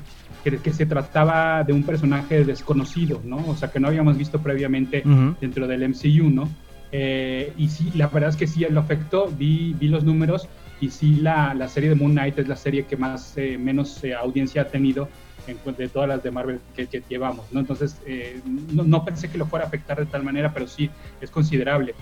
que, 0.44 0.72
se 0.72 0.86
trataba 0.86 1.62
de 1.62 1.74
un 1.74 1.82
personaje 1.82 2.42
desconocido, 2.44 3.20
¿no? 3.22 3.36
O 3.48 3.56
sea, 3.56 3.70
que 3.70 3.80
no 3.80 3.88
habíamos 3.88 4.16
visto 4.16 4.40
previamente 4.40 5.02
dentro 5.42 5.66
del 5.66 5.86
MCU, 5.90 6.30
¿no? 6.30 6.48
y 6.90 7.68
sí, 7.68 7.92
la 7.94 8.06
verdad 8.06 8.30
es 8.30 8.36
que 8.36 8.46
sí, 8.46 8.64
lo 8.70 8.80
afectó, 8.80 9.26
vi, 9.28 9.74
vi 9.78 9.88
los 9.88 10.04
números 10.04 10.48
y 10.80 10.88
sí, 10.88 11.16
la, 11.16 11.52
la, 11.52 11.68
serie 11.68 11.90
de 11.90 11.96
Moon 11.96 12.12
Knight 12.12 12.38
es 12.38 12.48
la 12.48 12.56
serie 12.56 12.86
que 12.86 12.96
más, 12.96 13.36
menos 13.58 14.00
audiencia 14.18 14.62
ha 14.62 14.68
tenido 14.68 15.10
en, 15.46 15.58
de 15.76 15.88
todas 15.88 16.08
las 16.08 16.22
de 16.22 16.30
Marvel 16.30 16.60
que, 16.74 17.02
llevamos, 17.10 17.44
¿no? 17.52 17.60
Entonces, 17.60 18.00
no, 18.72 18.84
no, 18.84 19.04
pensé 19.04 19.28
que 19.28 19.36
lo 19.36 19.44
fuera 19.44 19.66
a 19.66 19.68
afectar 19.68 19.98
de 19.98 20.06
tal 20.06 20.22
manera, 20.22 20.54
pero 20.54 20.66
sí 20.66 20.88
es 21.20 21.30
considerable 21.30 21.94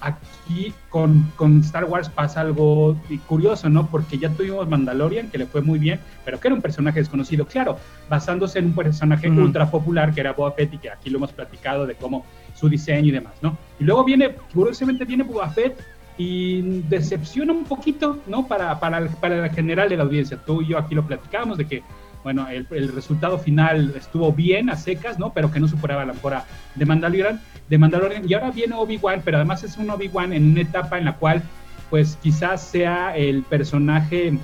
aquí 0.00 0.72
con, 0.88 1.30
con, 1.36 1.60
Star 1.60 1.84
Wars 1.84 2.08
pasa 2.08 2.40
algo 2.40 2.96
curioso, 3.26 3.68
¿no? 3.68 3.86
Porque 3.86 4.18
ya 4.18 4.30
tuvimos 4.30 4.68
Mandalorian, 4.68 5.30
que 5.30 5.38
le 5.38 5.46
fue 5.46 5.60
muy 5.60 5.78
bien, 5.78 6.00
pero 6.24 6.38
que 6.38 6.48
era 6.48 6.54
un 6.54 6.62
personaje 6.62 7.00
desconocido, 7.00 7.46
claro, 7.46 7.76
basándose 8.08 8.58
en 8.58 8.66
un 8.66 8.74
personaje 8.74 9.28
ultra 9.30 9.70
popular 9.70 10.12
que 10.12 10.20
era 10.20 10.32
Boba 10.32 10.52
Fett 10.52 10.74
y 10.74 10.78
que 10.78 10.90
aquí 10.90 11.10
lo 11.10 11.18
hemos 11.18 11.32
platicado 11.32 11.86
de 11.86 11.94
cómo 11.94 12.24
su 12.54 12.68
diseño 12.68 13.08
y 13.08 13.12
demás, 13.12 13.34
¿no? 13.42 13.56
Y 13.78 13.84
luego 13.84 14.04
viene, 14.04 14.34
curiosamente 14.52 15.04
viene 15.04 15.24
Boba 15.24 15.48
Fett 15.50 15.78
y 16.16 16.80
decepciona 16.88 17.52
un 17.52 17.64
poquito, 17.64 18.18
¿no? 18.26 18.46
Para, 18.46 18.78
para, 18.80 19.06
para 19.06 19.46
el 19.46 19.50
general 19.52 19.88
de 19.88 19.96
la 19.96 20.02
audiencia. 20.02 20.36
Tú 20.36 20.62
y 20.62 20.68
yo 20.68 20.78
aquí 20.78 20.94
lo 20.94 21.06
platicamos 21.06 21.56
de 21.58 21.66
que 21.66 21.82
bueno, 22.24 22.46
el, 22.48 22.66
resultado 22.92 23.38
final 23.38 23.94
estuvo 23.96 24.32
bien 24.32 24.70
a 24.70 24.76
secas, 24.76 25.18
¿no? 25.18 25.32
Pero 25.32 25.50
que 25.50 25.60
no 25.60 25.68
superaba 25.68 26.04
la 26.04 26.12
mejora 26.12 26.44
de 26.74 26.84
Mandalorian, 26.84 27.40
de 27.68 27.78
Mandalorian. 27.78 28.28
Y 28.28 28.34
ahora 28.34 28.50
viene 28.50 28.74
Obi-Wan, 28.74 29.22
pero 29.24 29.38
además 29.38 29.64
es 29.64 29.76
un 29.76 29.90
Obi-Wan 29.90 30.32
en 30.32 30.50
una 30.50 30.60
etapa 30.60 30.98
en 30.98 31.04
la 31.04 31.16
cual, 31.16 31.42
pues 31.90 32.18
quizás 32.22 32.62
sea 32.62 33.16
el 33.16 33.42
personaje 33.42 34.38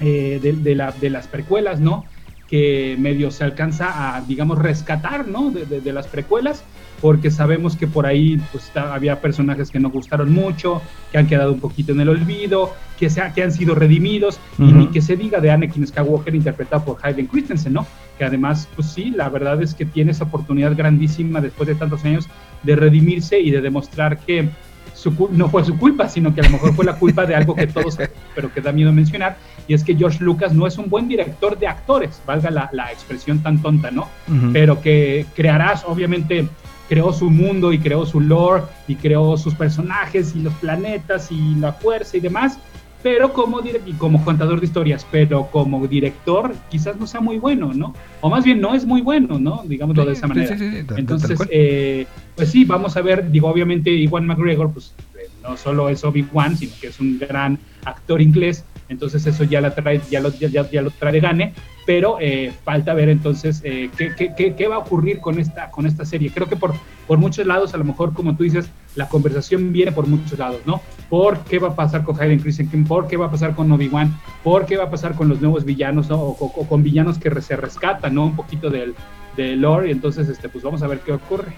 eh, 0.00 0.40
de, 0.42 0.74
la, 0.74 0.92
de, 0.92 1.10
las 1.10 1.26
precuelas, 1.26 1.80
¿no? 1.80 2.04
Que 2.48 2.96
medio 2.98 3.30
se 3.30 3.44
alcanza 3.44 4.16
a, 4.16 4.20
digamos, 4.22 4.58
rescatar, 4.58 5.26
¿no? 5.28 5.50
De, 5.50 5.80
de 5.80 5.92
las 5.92 6.06
precuelas 6.06 6.64
porque 7.02 7.32
sabemos 7.32 7.76
que 7.76 7.88
por 7.88 8.06
ahí 8.06 8.40
pues, 8.52 8.70
había 8.76 9.20
personajes 9.20 9.70
que 9.70 9.80
no 9.80 9.90
gustaron 9.90 10.32
mucho, 10.32 10.80
que 11.10 11.18
han 11.18 11.26
quedado 11.26 11.52
un 11.52 11.58
poquito 11.58 11.90
en 11.90 12.00
el 12.00 12.08
olvido, 12.08 12.72
que, 12.96 13.10
se 13.10 13.20
que 13.34 13.42
han 13.42 13.50
sido 13.50 13.74
redimidos, 13.74 14.38
y 14.56 14.72
ni 14.72 14.86
que 14.86 15.02
se 15.02 15.16
diga 15.16 15.40
de 15.40 15.50
Anakin 15.50 15.84
Skywalker 15.84 16.32
interpretado 16.32 16.84
por 16.84 16.98
Hayden 17.02 17.26
Christensen, 17.26 17.72
¿no? 17.72 17.86
Que 18.16 18.24
además, 18.24 18.68
pues 18.76 18.92
sí, 18.92 19.10
la 19.10 19.28
verdad 19.28 19.60
es 19.60 19.74
que 19.74 19.84
tiene 19.84 20.12
esa 20.12 20.24
oportunidad 20.24 20.76
grandísima 20.76 21.40
después 21.40 21.66
de 21.66 21.74
tantos 21.74 22.04
años 22.04 22.28
de 22.62 22.76
redimirse 22.76 23.40
y 23.40 23.50
de 23.50 23.60
demostrar 23.60 24.18
que 24.18 24.48
su, 24.94 25.28
no 25.32 25.48
fue 25.48 25.64
su 25.64 25.76
culpa, 25.78 26.08
sino 26.08 26.32
que 26.32 26.42
a 26.42 26.44
lo 26.44 26.50
mejor 26.50 26.72
fue 26.74 26.84
la 26.84 26.94
culpa 26.94 27.26
de 27.26 27.34
algo 27.34 27.56
que 27.56 27.66
todos, 27.66 27.98
pero 28.36 28.52
que 28.54 28.60
da 28.60 28.70
miedo 28.70 28.92
mencionar, 28.92 29.38
y 29.66 29.74
es 29.74 29.82
que 29.82 29.96
George 29.96 30.22
Lucas 30.22 30.54
no 30.54 30.68
es 30.68 30.78
un 30.78 30.88
buen 30.88 31.08
director 31.08 31.58
de 31.58 31.66
actores, 31.66 32.22
valga 32.24 32.52
la, 32.52 32.70
la 32.72 32.92
expresión 32.92 33.42
tan 33.42 33.60
tonta, 33.60 33.90
¿no? 33.90 34.08
Pero 34.52 34.80
que 34.80 35.26
crearás, 35.34 35.84
obviamente, 35.84 36.48
creó 36.92 37.10
su 37.10 37.30
mundo 37.30 37.72
y 37.72 37.78
creó 37.78 38.04
su 38.04 38.20
lore 38.20 38.64
y 38.86 38.96
creó 38.96 39.38
sus 39.38 39.54
personajes 39.54 40.36
y 40.36 40.40
los 40.40 40.52
planetas 40.56 41.32
y 41.32 41.54
la 41.54 41.72
fuerza 41.72 42.18
y 42.18 42.20
demás, 42.20 42.58
pero 43.02 43.32
como, 43.32 43.60
y 43.62 43.92
como 43.94 44.22
contador 44.22 44.60
de 44.60 44.66
historias, 44.66 45.06
pero 45.10 45.46
como 45.50 45.86
director 45.86 46.54
quizás 46.70 47.00
no 47.00 47.06
sea 47.06 47.22
muy 47.22 47.38
bueno, 47.38 47.72
¿no? 47.72 47.94
O 48.20 48.28
más 48.28 48.44
bien 48.44 48.60
no 48.60 48.74
es 48.74 48.84
muy 48.84 49.00
bueno, 49.00 49.38
¿no? 49.38 49.62
Digámoslo 49.64 50.04
de 50.04 50.12
esa 50.12 50.26
manera. 50.26 50.54
Entonces, 50.54 51.40
eh, 51.48 52.04
pues 52.36 52.50
sí, 52.50 52.66
vamos 52.66 52.94
a 52.98 53.00
ver, 53.00 53.30
digo, 53.30 53.48
obviamente 53.48 53.90
Iwan 53.90 54.26
McGregor, 54.26 54.70
pues 54.70 54.94
eh, 55.14 55.30
no 55.42 55.56
solo 55.56 55.88
es 55.88 56.04
Obi-Wan, 56.04 56.58
sino 56.58 56.72
que 56.78 56.88
es 56.88 57.00
un 57.00 57.18
gran 57.18 57.58
actor 57.86 58.20
inglés, 58.20 58.66
entonces 58.90 59.26
eso 59.26 59.44
ya, 59.44 59.62
la 59.62 59.74
trae, 59.74 59.98
ya, 60.10 60.20
lo, 60.20 60.28
ya, 60.28 60.70
ya 60.70 60.82
lo 60.82 60.90
trae 60.90 61.12
de 61.14 61.20
gane, 61.20 61.54
pero 61.84 62.18
eh, 62.20 62.52
falta 62.64 62.94
ver 62.94 63.08
entonces 63.08 63.60
eh, 63.64 63.90
qué, 63.96 64.14
qué, 64.36 64.54
qué, 64.54 64.68
va 64.68 64.76
a 64.76 64.78
ocurrir 64.78 65.20
con 65.20 65.38
esta, 65.38 65.70
con 65.70 65.86
esta 65.86 66.04
serie. 66.04 66.30
Creo 66.32 66.48
que 66.48 66.56
por, 66.56 66.74
por 67.06 67.18
muchos 67.18 67.46
lados, 67.46 67.74
a 67.74 67.76
lo 67.76 67.84
mejor, 67.84 68.12
como 68.12 68.36
tú 68.36 68.44
dices, 68.44 68.68
la 68.94 69.08
conversación 69.08 69.72
viene 69.72 69.92
por 69.92 70.06
muchos 70.06 70.38
lados, 70.38 70.60
¿no? 70.66 70.80
¿Por 71.08 71.40
qué 71.40 71.58
va 71.58 71.68
a 71.68 71.76
pasar 71.76 72.04
con 72.04 72.20
Hayden 72.20 72.40
Christensen? 72.40 72.84
¿Por 72.84 73.08
qué 73.08 73.16
va 73.16 73.26
a 73.26 73.30
pasar 73.30 73.54
con 73.54 73.70
Obi-Wan? 73.72 74.14
¿Por 74.44 74.66
qué 74.66 74.76
va 74.76 74.84
a 74.84 74.90
pasar 74.90 75.14
con 75.14 75.28
los 75.28 75.40
nuevos 75.40 75.64
villanos, 75.64 76.08
¿no? 76.08 76.16
o, 76.18 76.66
con 76.68 76.82
villanos 76.82 77.18
que 77.18 77.40
se 77.40 77.56
rescatan, 77.56 78.14
¿no? 78.14 78.26
Un 78.26 78.36
poquito 78.36 78.70
del, 78.70 78.94
del 79.36 79.60
lore, 79.60 79.88
y 79.88 79.92
entonces, 79.92 80.28
este, 80.28 80.48
pues 80.48 80.62
vamos 80.62 80.82
a 80.82 80.86
ver 80.86 81.00
qué 81.00 81.12
ocurre. 81.12 81.52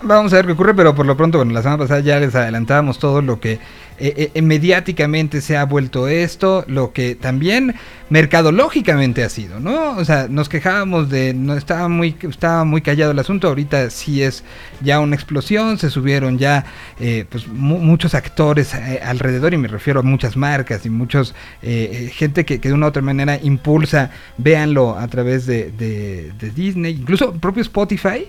Vamos 0.00 0.32
a 0.32 0.36
ver 0.36 0.46
qué 0.46 0.52
ocurre, 0.52 0.74
pero 0.74 0.94
por 0.94 1.06
lo 1.06 1.16
pronto, 1.16 1.38
bueno, 1.38 1.52
la 1.52 1.60
semana 1.60 1.78
pasada 1.82 1.98
ya 2.00 2.20
les 2.20 2.32
adelantábamos 2.34 3.00
todo 3.00 3.20
lo 3.20 3.40
que 3.40 3.58
eh, 3.98 4.30
eh, 4.32 4.42
mediáticamente 4.42 5.40
se 5.40 5.56
ha 5.56 5.64
vuelto 5.64 6.06
esto, 6.06 6.64
lo 6.68 6.92
que 6.92 7.16
también 7.16 7.74
mercadológicamente 8.08 9.24
ha 9.24 9.28
sido, 9.28 9.58
¿no? 9.58 9.96
O 9.96 10.04
sea, 10.04 10.28
nos 10.28 10.48
quejábamos 10.48 11.10
de, 11.10 11.34
no 11.34 11.54
estaba 11.54 11.88
muy, 11.88 12.14
estaba 12.22 12.62
muy 12.62 12.80
callado 12.80 13.10
el 13.10 13.18
asunto, 13.18 13.48
ahorita 13.48 13.90
sí 13.90 14.22
es 14.22 14.44
ya 14.80 15.00
una 15.00 15.16
explosión, 15.16 15.78
se 15.78 15.90
subieron 15.90 16.38
ya 16.38 16.64
eh, 17.00 17.24
pues 17.28 17.48
muchos 17.48 18.14
actores 18.14 18.74
alrededor 19.02 19.52
y 19.52 19.56
me 19.56 19.66
refiero 19.66 19.98
a 19.98 20.04
muchas 20.04 20.36
marcas 20.36 20.86
y 20.86 20.90
muchos 20.90 21.34
gente 21.60 22.44
que, 22.44 22.58
de 22.58 22.72
una 22.72 22.86
u 22.86 22.88
otra 22.90 23.02
manera 23.02 23.36
impulsa, 23.42 24.12
véanlo 24.36 24.96
a 24.96 25.08
través 25.08 25.44
de 25.44 26.32
Disney, 26.54 26.92
incluso 26.92 27.32
propio 27.32 27.62
Spotify 27.62 28.26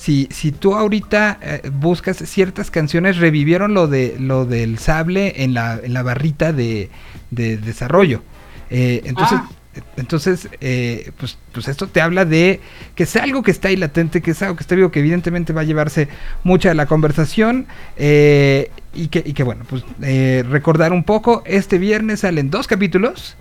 si, 0.00 0.28
si 0.30 0.50
tú 0.50 0.74
ahorita 0.74 1.38
eh, 1.42 1.70
buscas 1.70 2.16
ciertas 2.16 2.70
canciones, 2.70 3.18
revivieron 3.18 3.74
lo 3.74 3.86
de 3.86 4.16
lo 4.18 4.46
del 4.46 4.78
sable 4.78 5.44
en 5.44 5.52
la, 5.52 5.78
en 5.82 5.92
la 5.92 6.02
barrita 6.02 6.54
de, 6.54 6.88
desarrollo. 7.30 8.22
Eh, 8.70 9.02
entonces, 9.04 9.38
ah. 9.42 9.50
entonces 9.98 10.48
eh, 10.62 11.12
pues, 11.18 11.36
pues 11.52 11.68
esto 11.68 11.86
te 11.86 12.00
habla 12.00 12.24
de 12.24 12.60
que 12.94 13.02
es 13.02 13.14
algo 13.16 13.42
que 13.42 13.50
está 13.50 13.68
ahí 13.68 13.76
latente, 13.76 14.22
que 14.22 14.30
es 14.30 14.40
algo 14.40 14.56
que 14.56 14.62
está 14.62 14.74
vivo, 14.74 14.90
que 14.90 15.00
evidentemente 15.00 15.52
va 15.52 15.60
a 15.60 15.64
llevarse 15.64 16.08
mucha 16.44 16.70
de 16.70 16.76
la 16.76 16.86
conversación. 16.86 17.66
y, 17.98 19.08
que, 19.08 19.22
y 19.22 19.34
que 19.34 19.42
bueno, 19.42 19.66
pues 19.68 19.84
recordar 20.48 20.94
un 20.94 21.04
poco, 21.04 21.42
este 21.44 21.76
viernes 21.76 22.20
salen 22.20 22.50
dos 22.50 22.66
capítulos. 22.66 23.36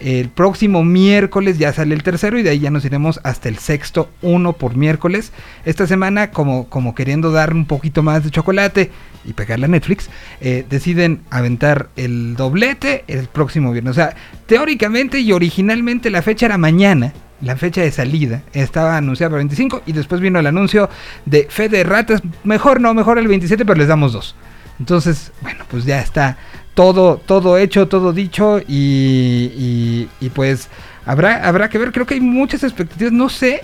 El 0.00 0.30
próximo 0.30 0.82
miércoles 0.82 1.58
ya 1.58 1.74
sale 1.74 1.94
el 1.94 2.02
tercero 2.02 2.38
y 2.38 2.42
de 2.42 2.50
ahí 2.50 2.60
ya 2.60 2.70
nos 2.70 2.86
iremos 2.86 3.20
hasta 3.22 3.50
el 3.50 3.58
sexto, 3.58 4.08
uno 4.22 4.54
por 4.54 4.74
miércoles. 4.74 5.30
Esta 5.66 5.86
semana, 5.86 6.30
como, 6.30 6.70
como 6.70 6.94
queriendo 6.94 7.30
dar 7.30 7.52
un 7.52 7.66
poquito 7.66 8.02
más 8.02 8.24
de 8.24 8.30
chocolate 8.30 8.90
y 9.26 9.34
pegarle 9.34 9.66
a 9.66 9.68
Netflix, 9.68 10.08
eh, 10.40 10.64
deciden 10.68 11.20
aventar 11.28 11.90
el 11.96 12.34
doblete 12.34 13.04
el 13.08 13.26
próximo 13.26 13.72
viernes. 13.72 13.90
O 13.90 13.94
sea, 13.94 14.16
teóricamente 14.46 15.20
y 15.20 15.32
originalmente 15.32 16.08
la 16.08 16.22
fecha 16.22 16.46
era 16.46 16.56
mañana, 16.56 17.12
la 17.42 17.56
fecha 17.56 17.82
de 17.82 17.90
salida 17.90 18.42
estaba 18.54 18.96
anunciada 18.96 19.30
para 19.30 19.42
el 19.42 19.48
25 19.48 19.82
y 19.84 19.92
después 19.92 20.22
vino 20.22 20.38
el 20.38 20.46
anuncio 20.46 20.88
de 21.26 21.46
Fe 21.50 21.68
de 21.68 21.84
Ratas. 21.84 22.22
Mejor 22.42 22.80
no, 22.80 22.94
mejor 22.94 23.18
el 23.18 23.28
27, 23.28 23.66
pero 23.66 23.78
les 23.78 23.88
damos 23.88 24.14
dos. 24.14 24.34
Entonces, 24.78 25.32
bueno, 25.42 25.64
pues 25.70 25.84
ya 25.84 26.00
está 26.00 26.38
todo, 26.74 27.16
todo 27.18 27.58
hecho, 27.58 27.88
todo 27.88 28.12
dicho 28.12 28.60
y, 28.60 30.08
y, 30.20 30.28
pues 30.30 30.68
habrá, 31.04 31.46
habrá 31.46 31.68
que 31.68 31.78
ver. 31.78 31.92
Creo 31.92 32.06
que 32.06 32.14
hay 32.14 32.20
muchas 32.20 32.62
expectativas. 32.62 33.12
No 33.12 33.28
sé 33.28 33.62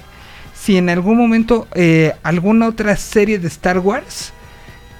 si 0.55 0.77
en 0.77 0.89
algún 0.89 1.17
momento 1.17 1.69
eh, 1.75 2.15
alguna 2.23 2.69
otra 2.69 2.97
serie 2.97 3.39
de 3.39 3.49
Star 3.49 3.79
Wars 3.79 4.33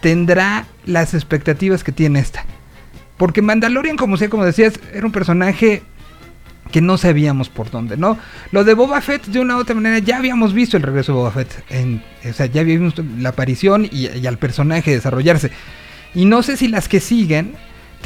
tendrá 0.01 0.67
las 0.85 1.15
expectativas 1.15 1.83
que 1.83 1.93
tiene 1.93 2.21
esta. 2.21 2.45
Porque 3.17 3.43
Mandalorian, 3.43 3.97
como 3.97 4.17
sé, 4.17 4.29
como 4.29 4.45
decías, 4.45 4.79
era 4.93 5.07
un 5.07 5.13
personaje 5.13 5.83
que 6.71 6.81
no 6.81 6.99
sabíamos 6.99 7.49
por 7.49 7.71
dónde, 7.71 7.97
¿no? 7.97 8.19
Lo 8.51 8.65
de 8.65 8.75
Boba 8.75 9.01
Fett, 9.01 9.27
de 9.27 9.41
una 9.41 9.57
u 9.57 9.61
otra 9.61 9.75
manera, 9.75 9.99
ya 10.01 10.19
habíamos 10.19 10.53
visto 10.53 10.77
el 10.77 10.83
regreso 10.83 11.13
de 11.13 11.19
Boba 11.19 11.31
Fett. 11.31 11.65
En, 11.71 12.03
o 12.29 12.33
sea, 12.33 12.47
ya 12.47 12.61
habíamos 12.61 12.95
visto 12.95 13.05
la 13.19 13.31
aparición 13.31 13.87
y, 13.91 14.09
y, 14.09 14.27
al 14.27 14.39
personaje 14.39 14.91
desarrollarse. 14.91 15.51
Y 16.15 16.25
no 16.25 16.43
sé 16.43 16.57
si 16.57 16.69
las 16.69 16.89
que 16.89 17.01
siguen 17.01 17.55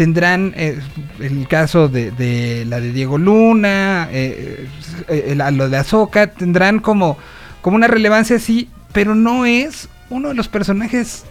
tendrán 0.00 0.54
eh, 0.56 0.78
el 1.18 1.46
caso 1.46 1.90
de, 1.90 2.64
la 2.66 2.80
de 2.80 2.90
Diego 2.90 3.18
Luna, 3.18 4.08
eh, 4.10 4.66
eh, 5.08 5.36
lo 5.52 5.68
de 5.68 5.76
Azoka, 5.76 6.28
tendrán 6.28 6.78
como, 6.78 7.18
como 7.60 7.76
una 7.76 7.86
relevancia 7.86 8.36
así, 8.36 8.70
pero 8.94 9.14
no 9.14 9.44
es 9.44 9.90
uno 10.08 10.28
de 10.28 10.34
los 10.34 10.48
personajes 10.48 11.26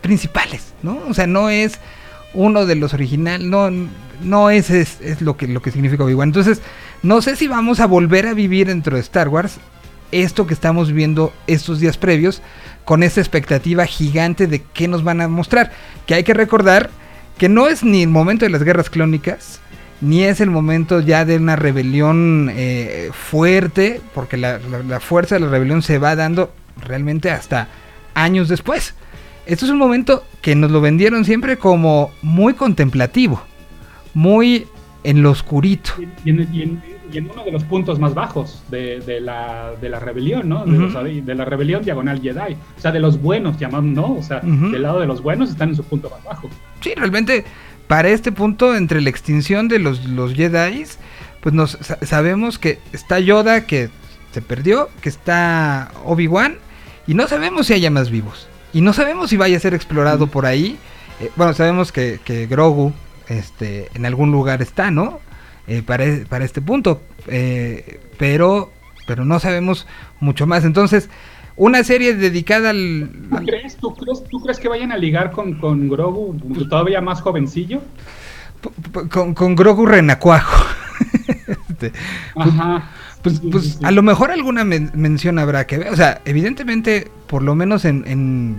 principales, 0.00 0.72
¿no? 0.82 1.02
O 1.06 1.12
sea, 1.12 1.26
no 1.26 1.50
es 1.50 1.78
uno 2.32 2.64
de 2.64 2.76
los 2.76 2.94
originales, 2.94 3.46
no, 3.46 3.70
no 4.22 4.48
es, 4.48 4.70
es, 4.70 5.02
es, 5.02 5.20
lo, 5.20 5.36
que, 5.36 5.46
lo 5.46 5.60
que 5.60 5.70
significa 5.70 6.04
Obi-Wan. 6.04 6.30
Entonces, 6.30 6.62
no 7.02 7.20
sé 7.20 7.36
si 7.36 7.46
vamos 7.46 7.78
a 7.78 7.86
volver 7.86 8.26
a 8.26 8.32
vivir 8.32 8.68
dentro 8.68 8.96
de 8.96 9.02
Star 9.02 9.28
Wars 9.28 9.58
esto 10.12 10.46
que 10.46 10.54
estamos 10.54 10.92
viendo 10.92 11.30
estos 11.46 11.78
días 11.78 11.98
previos, 11.98 12.40
con 12.86 13.02
esta 13.02 13.20
expectativa 13.20 13.84
gigante 13.84 14.46
de 14.46 14.62
qué 14.62 14.88
nos 14.88 15.04
van 15.04 15.20
a 15.20 15.28
mostrar. 15.28 15.72
Que 16.06 16.14
hay 16.14 16.24
que 16.24 16.32
recordar 16.32 16.88
que 17.38 17.48
no 17.48 17.68
es 17.68 17.84
ni 17.84 18.02
el 18.02 18.08
momento 18.08 18.44
de 18.44 18.50
las 18.50 18.62
guerras 18.62 18.90
clónicas, 18.90 19.60
ni 20.00 20.22
es 20.22 20.40
el 20.40 20.50
momento 20.50 21.00
ya 21.00 21.24
de 21.24 21.36
una 21.36 21.56
rebelión 21.56 22.50
eh, 22.52 23.10
fuerte, 23.12 24.00
porque 24.14 24.36
la, 24.36 24.58
la, 24.58 24.82
la, 24.82 25.00
fuerza 25.00 25.36
de 25.36 25.40
la 25.42 25.48
rebelión 25.48 25.82
se 25.82 25.98
va 25.98 26.14
dando 26.16 26.52
realmente 26.80 27.30
hasta 27.30 27.68
años 28.14 28.48
después. 28.48 28.94
Esto 29.46 29.66
es 29.66 29.70
un 29.70 29.78
momento 29.78 30.24
que 30.40 30.54
nos 30.54 30.70
lo 30.70 30.80
vendieron 30.80 31.24
siempre 31.24 31.58
como 31.58 32.12
muy 32.22 32.54
contemplativo, 32.54 33.42
muy 34.14 34.66
en 35.02 35.22
lo 35.22 35.30
oscurito. 35.30 35.92
Y 36.24 36.30
en, 36.30 36.48
y 36.52 36.62
en, 36.62 36.82
y 37.12 37.18
en 37.18 37.30
uno 37.30 37.44
de 37.44 37.52
los 37.52 37.62
puntos 37.64 37.98
más 37.98 38.14
bajos 38.14 38.62
de, 38.70 39.00
de, 39.00 39.20
la, 39.20 39.72
de 39.80 39.88
la, 39.88 40.00
rebelión, 40.00 40.48
¿no? 40.48 40.64
De, 40.64 40.72
uh 40.72 40.74
-huh. 40.74 40.92
los, 40.92 41.26
de, 41.26 41.34
la 41.34 41.44
rebelión 41.44 41.84
diagonal 41.84 42.20
Jedi. 42.20 42.54
O 42.76 42.80
sea, 42.80 42.90
de 42.90 43.00
los 43.00 43.20
buenos, 43.20 43.58
llamados, 43.58 43.84
¿no? 43.84 44.14
O 44.14 44.22
sea, 44.22 44.40
uh 44.42 44.46
-huh. 44.46 44.70
del 44.72 44.82
lado 44.82 45.00
de 45.00 45.06
los 45.06 45.22
buenos 45.22 45.50
están 45.50 45.68
en 45.68 45.76
su 45.76 45.84
punto 45.84 46.10
más 46.10 46.24
bajo. 46.24 46.48
Sí, 46.84 46.92
realmente, 46.94 47.46
para 47.86 48.10
este 48.10 48.30
punto, 48.30 48.76
entre 48.76 49.00
la 49.00 49.08
extinción 49.08 49.68
de 49.68 49.78
los, 49.78 50.04
los 50.04 50.34
Jedi, 50.34 50.84
pues 51.40 51.54
nos 51.54 51.78
sabemos 52.02 52.58
que 52.58 52.78
está 52.92 53.20
Yoda, 53.20 53.64
que 53.64 53.88
se 54.32 54.42
perdió, 54.42 54.90
que 55.00 55.08
está 55.08 55.92
Obi-Wan, 56.04 56.58
y 57.06 57.14
no 57.14 57.26
sabemos 57.26 57.68
si 57.68 57.72
haya 57.72 57.90
más 57.90 58.10
vivos. 58.10 58.48
Y 58.74 58.82
no 58.82 58.92
sabemos 58.92 59.30
si 59.30 59.38
vaya 59.38 59.56
a 59.56 59.60
ser 59.60 59.72
explorado 59.72 60.26
por 60.26 60.44
ahí. 60.44 60.76
Eh, 61.20 61.30
bueno, 61.36 61.54
sabemos 61.54 61.90
que, 61.90 62.20
que 62.22 62.46
Grogu 62.46 62.92
este, 63.28 63.88
en 63.94 64.04
algún 64.04 64.30
lugar 64.30 64.60
está, 64.60 64.90
¿no? 64.90 65.20
Eh, 65.66 65.80
para, 65.80 66.04
para, 66.28 66.44
este 66.44 66.60
punto. 66.60 67.00
Eh, 67.28 67.98
pero, 68.18 68.70
pero 69.06 69.24
no 69.24 69.40
sabemos 69.40 69.86
mucho 70.20 70.46
más. 70.46 70.66
Entonces, 70.66 71.08
una 71.56 71.84
serie 71.84 72.14
dedicada 72.14 72.70
al. 72.70 73.10
¿Tú 73.30 73.36
crees, 73.44 73.76
tú 73.76 73.94
crees, 73.94 74.24
tú 74.24 74.40
crees 74.40 74.58
que 74.58 74.68
vayan 74.68 74.92
a 74.92 74.96
ligar 74.96 75.30
con, 75.30 75.54
con 75.54 75.88
Grogu 75.88 76.36
todavía 76.68 77.00
más 77.00 77.20
jovencillo? 77.20 77.82
Con, 79.10 79.34
con 79.34 79.54
Grogu 79.54 79.86
Renacuajo. 79.86 80.64
este, 81.70 81.92
Ajá. 82.34 82.90
Pues, 83.22 83.40
pues, 83.40 83.52
pues 83.52 83.64
sí, 83.64 83.70
sí. 83.72 83.84
a 83.84 83.90
lo 83.90 84.02
mejor 84.02 84.30
alguna 84.30 84.64
men 84.64 84.90
mención 84.94 85.38
habrá 85.38 85.66
que 85.66 85.78
ver. 85.78 85.92
O 85.92 85.96
sea, 85.96 86.20
evidentemente, 86.24 87.10
por 87.26 87.42
lo 87.42 87.54
menos 87.54 87.84
en, 87.84 88.04
en, 88.06 88.56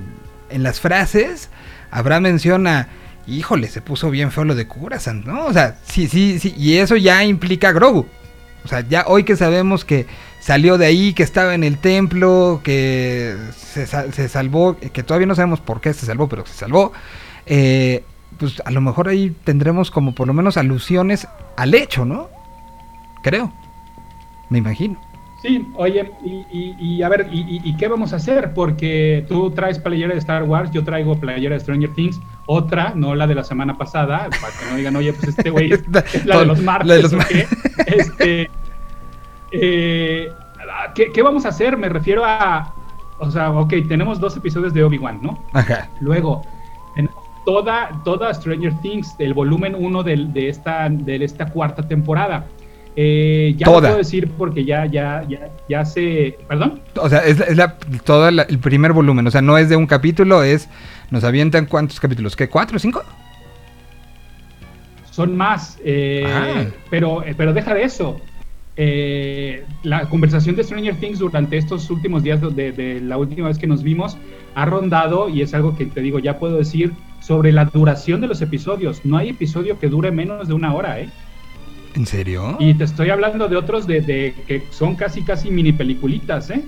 en 0.49 0.63
las 0.63 0.79
frases, 0.79 1.49
habrá 1.91 2.19
mención 2.19 2.67
a 2.67 2.87
híjole, 3.27 3.67
se 3.67 3.81
puso 3.81 4.09
bien 4.09 4.31
feo 4.31 4.45
lo 4.45 4.55
de 4.55 4.67
Curasan, 4.67 5.23
¿no? 5.25 5.45
O 5.45 5.53
sea, 5.53 5.77
sí, 5.85 6.07
sí, 6.07 6.39
sí, 6.39 6.53
y 6.57 6.77
eso 6.77 6.95
ya 6.95 7.23
implica 7.23 7.69
a 7.69 7.71
Grogu. 7.71 8.05
O 8.63 8.67
sea, 8.67 8.81
ya 8.81 9.05
hoy 9.07 9.23
que 9.23 9.35
sabemos 9.35 9.85
que 9.85 10.07
salió 10.45 10.77
de 10.77 10.85
ahí, 10.85 11.13
que 11.13 11.23
estaba 11.23 11.55
en 11.55 11.63
el 11.63 11.79
templo, 11.79 12.61
que 12.63 13.35
se, 13.57 13.87
se 13.87 14.29
salvó, 14.29 14.77
que 14.77 15.01
todavía 15.01 15.25
no 15.25 15.33
sabemos 15.33 15.59
por 15.59 15.81
qué 15.81 15.91
se 15.91 16.05
salvó, 16.05 16.29
pero 16.29 16.45
se 16.45 16.53
salvó, 16.53 16.93
eh, 17.47 18.03
pues 18.37 18.61
a 18.63 18.69
lo 18.69 18.79
mejor 18.79 19.07
ahí 19.07 19.35
tendremos 19.43 19.89
como 19.89 20.13
por 20.13 20.27
lo 20.27 20.35
menos 20.35 20.57
alusiones 20.57 21.27
al 21.57 21.73
hecho, 21.73 22.05
¿no? 22.05 22.29
Creo, 23.23 23.51
me 24.51 24.59
imagino. 24.59 25.01
Sí, 25.41 25.65
oye, 25.77 26.11
y, 26.23 26.45
y, 26.51 26.75
y 26.79 27.01
a 27.01 27.09
ver, 27.09 27.27
y, 27.31 27.59
¿y, 27.63 27.75
qué 27.77 27.87
vamos 27.87 28.13
a 28.13 28.17
hacer? 28.17 28.53
Porque 28.53 29.25
tú 29.27 29.49
traes 29.49 29.79
playera 29.79 30.13
de 30.13 30.19
Star 30.19 30.43
Wars, 30.43 30.69
yo 30.69 30.83
traigo 30.83 31.19
playera 31.19 31.55
de 31.55 31.61
Stranger 31.61 31.91
Things, 31.95 32.19
otra, 32.45 32.93
no 32.95 33.15
la 33.15 33.25
de 33.25 33.33
la 33.33 33.43
semana 33.43 33.79
pasada, 33.79 34.29
para 34.29 34.53
que 34.59 34.69
no 34.69 34.77
digan, 34.77 34.95
oye, 34.95 35.11
pues 35.11 35.29
este 35.29 35.49
güey 35.49 35.71
es, 35.73 35.83
es, 36.13 36.25
la 36.27 36.37
de 36.37 36.45
los 36.45 36.61
martes, 36.61 36.97
de 36.97 37.01
los 37.01 37.13
mar 37.13 37.27
qué? 37.27 37.47
Este, 37.87 38.49
eh, 39.61 40.29
¿qué, 40.93 41.11
¿qué, 41.11 41.21
vamos 41.21 41.45
a 41.45 41.49
hacer? 41.49 41.77
Me 41.77 41.89
refiero 41.89 42.23
a, 42.25 42.73
o 43.19 43.31
sea, 43.31 43.51
ok, 43.51 43.73
tenemos 43.87 44.19
dos 44.19 44.35
episodios 44.37 44.73
de 44.73 44.83
Obi-Wan, 44.83 45.19
¿no? 45.21 45.43
Ajá. 45.53 45.89
Luego, 46.01 46.43
toda, 47.45 48.01
toda 48.03 48.33
Stranger 48.33 48.73
Things, 48.81 49.15
el 49.19 49.33
volumen 49.33 49.75
1 49.77 50.03
de, 50.03 50.27
de, 50.33 50.49
esta, 50.49 50.89
de 50.89 51.23
esta 51.23 51.45
cuarta 51.47 51.87
temporada. 51.87 52.45
Eh, 52.97 53.55
ya 53.57 53.65
Toda. 53.65 53.75
lo 53.75 53.87
puedo 53.87 53.97
decir 53.97 54.31
porque 54.37 54.63
ya, 54.63 54.85
ya, 54.85 55.23
ya, 55.27 55.49
ya 55.67 55.85
se. 55.85 56.37
¿Perdón? 56.47 56.81
O 56.95 57.09
sea, 57.09 57.19
es, 57.19 57.41
es 57.41 57.57
la, 57.57 57.77
todo 58.05 58.31
la, 58.31 58.43
el 58.43 58.57
primer 58.59 58.93
volumen. 58.93 59.27
O 59.27 59.31
sea, 59.31 59.41
no 59.41 59.57
es 59.57 59.67
de 59.69 59.75
un 59.75 59.85
capítulo, 59.85 60.43
es. 60.43 60.69
Nos 61.11 61.23
avientan 61.23 61.65
cuántos 61.65 61.99
capítulos, 61.99 62.35
¿qué? 62.35 62.49
¿Cuatro 62.49 62.77
o 62.77 62.79
cinco? 62.79 63.03
Son 65.11 65.35
más. 65.35 65.77
Eh, 65.83 66.25
ah. 66.25 66.65
pero, 66.89 67.23
pero 67.37 67.53
deja 67.53 67.73
de 67.73 67.83
eso. 67.83 68.21
Eh, 68.77 69.63
la 69.83 70.09
conversación 70.09 70.55
de 70.55 70.63
Stranger 70.63 70.95
Things 70.95 71.19
durante 71.19 71.57
estos 71.57 71.89
últimos 71.89 72.23
días 72.23 72.41
de, 72.41 72.71
de, 72.73 72.99
la 72.99 73.17
última 73.17 73.47
vez 73.47 73.57
que 73.57 73.67
nos 73.67 73.83
vimos 73.83 74.17
ha 74.53 74.65
rondado, 74.65 75.29
y 75.29 75.41
es 75.41 75.53
algo 75.53 75.77
que 75.77 75.85
te 75.85 76.01
digo, 76.01 76.19
ya 76.19 76.39
puedo 76.39 76.57
decir, 76.57 76.91
sobre 77.21 77.51
la 77.51 77.65
duración 77.65 78.21
de 78.21 78.27
los 78.27 78.41
episodios. 78.41 79.05
No 79.05 79.17
hay 79.17 79.29
episodio 79.29 79.79
que 79.79 79.87
dure 79.87 80.11
menos 80.11 80.47
de 80.47 80.53
una 80.53 80.73
hora, 80.73 80.99
¿eh? 80.99 81.09
¿En 81.95 82.05
serio? 82.05 82.57
Y 82.59 82.73
te 82.73 82.83
estoy 82.83 83.09
hablando 83.09 83.47
de 83.47 83.55
otros 83.55 83.87
de, 83.87 84.01
de 84.01 84.35
que 84.47 84.63
son 84.71 84.95
casi 84.95 85.23
casi 85.23 85.49
mini 85.49 85.71
peliculitas, 85.71 86.49
¿eh? 86.49 86.61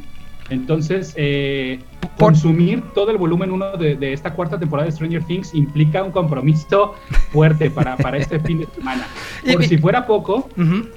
Entonces, 0.49 1.13
eh, 1.17 1.79
consumir 2.17 2.81
todo 2.95 3.11
el 3.11 3.17
volumen 3.17 3.51
1 3.51 3.77
de, 3.77 3.95
de, 3.95 4.13
esta 4.13 4.33
cuarta 4.33 4.57
temporada 4.57 4.85
de 4.85 4.93
Stranger 4.93 5.23
Things 5.23 5.53
implica 5.53 6.03
un 6.03 6.11
compromiso 6.11 6.95
fuerte 7.31 7.69
para, 7.69 7.97
para 7.97 8.17
este 8.17 8.39
fin 8.47 8.59
de 8.59 8.67
semana. 8.67 9.05
Por 9.51 9.63
y, 9.63 9.67
si 9.67 9.77
fuera 9.77 10.05
poco, 10.07 10.47
uh 10.55 10.61
-huh. 10.61 10.89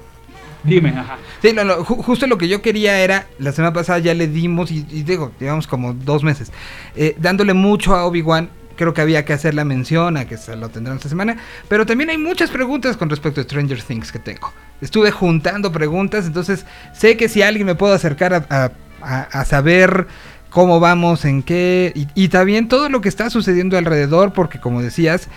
Dime, 0.63 0.89
ajá. 0.89 1.17
Sí, 1.41 1.53
no, 1.53 1.83
justo 1.83 2.27
lo 2.27 2.37
que 2.37 2.47
yo 2.47 2.61
quería 2.61 2.99
era, 2.99 3.27
la 3.39 3.51
semana 3.51 3.73
pasada 3.73 3.99
ya 3.99 4.13
le 4.13 4.27
dimos, 4.27 4.71
y, 4.71 4.81
digo, 4.81 5.31
llevamos 5.39 5.67
como 5.67 5.93
dos 5.93 6.23
meses, 6.23 6.51
eh, 6.95 7.15
dándole 7.19 7.53
mucho 7.53 7.95
a 7.95 8.05
Obi-Wan 8.05 8.49
creo 8.77 8.95
que 8.95 9.01
había 9.01 9.25
que 9.25 9.33
hacer 9.33 9.53
la 9.53 9.63
mención 9.63 10.17
a 10.17 10.25
que 10.25 10.37
se 10.37 10.55
lo 10.55 10.69
tendrán 10.69 10.97
esta 10.97 11.09
semana. 11.09 11.37
Pero 11.67 11.85
también 11.85 12.09
hay 12.09 12.17
muchas 12.17 12.49
preguntas 12.49 12.97
con 12.97 13.11
respecto 13.11 13.39
a 13.39 13.43
Stranger 13.43 13.83
Things 13.83 14.11
que 14.11 14.17
tengo. 14.17 14.51
Estuve 14.79 15.11
juntando 15.11 15.71
preguntas, 15.71 16.25
entonces 16.25 16.65
sé 16.91 17.15
que 17.15 17.29
si 17.29 17.43
alguien 17.43 17.67
me 17.67 17.75
puede 17.75 17.93
acercar 17.93 18.47
a 18.49 19.45
saber 19.45 20.07
cómo 20.51 20.79
vamos, 20.79 21.25
en 21.25 21.41
qué, 21.41 21.91
y, 21.95 22.07
y, 22.13 22.27
también 22.27 22.67
todo 22.67 22.89
lo 22.89 23.01
que 23.01 23.09
está 23.09 23.31
sucediendo 23.31 23.77
alrededor, 23.77 24.33
porque 24.33 24.59
como 24.59 24.83
decías, 24.83 25.27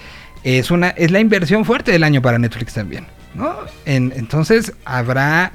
es, 0.43 0.71
una, 0.71 0.91
es 0.91 1.11
la 1.11 1.21
inversión 1.21 1.65
fuerte 1.65 1.93
del 1.93 2.05
año 2.05 2.21
para 2.21 2.39
Netflix 2.39 2.75
también. 2.75 3.07
¿No? 3.35 3.55
En, 3.85 4.13
entonces 4.17 4.73
habrá 4.85 5.53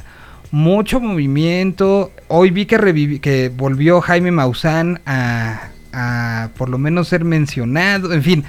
mucho 0.51 0.99
movimiento. 0.99 2.11
Hoy 2.27 2.51
vi 2.51 2.65
que, 2.65 3.19
que 3.21 3.49
volvió 3.49 4.01
Jaime 4.01 4.31
Maussan 4.31 5.01
a 5.05 5.69
a 5.93 6.49
por 6.57 6.69
lo 6.69 6.77
menos 6.77 7.07
ser 7.07 7.25
mencionado, 7.25 8.13
en 8.13 8.23
fin, 8.23 8.43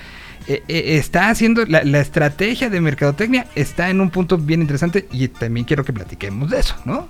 eh, 0.47 0.63
eh, 0.69 0.97
está 0.97 1.29
haciendo 1.31 1.65
la, 1.67 1.83
la 1.85 2.01
estrategia 2.01 2.71
de 2.71 2.81
mercadotecnia 2.81 3.47
está 3.55 3.91
en 3.91 4.01
un 4.01 4.11
punto 4.11 4.37
bien 4.37 4.61
interesante 4.61 5.07
y 5.13 5.29
también 5.29 5.65
quiero 5.67 5.85
que 5.85 5.93
platiquemos 5.93 6.51
de 6.51 6.61
eso, 6.61 6.77
¿no? 6.85 7.09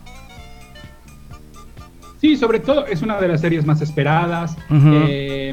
Sí, 2.20 2.36
sobre 2.36 2.60
todo 2.60 2.86
es 2.86 3.00
una 3.02 3.18
de 3.18 3.28
las 3.28 3.40
series 3.40 3.64
más 3.64 3.80
esperadas. 3.80 4.56
Ujú. 4.68 4.90
eh, 5.08 5.52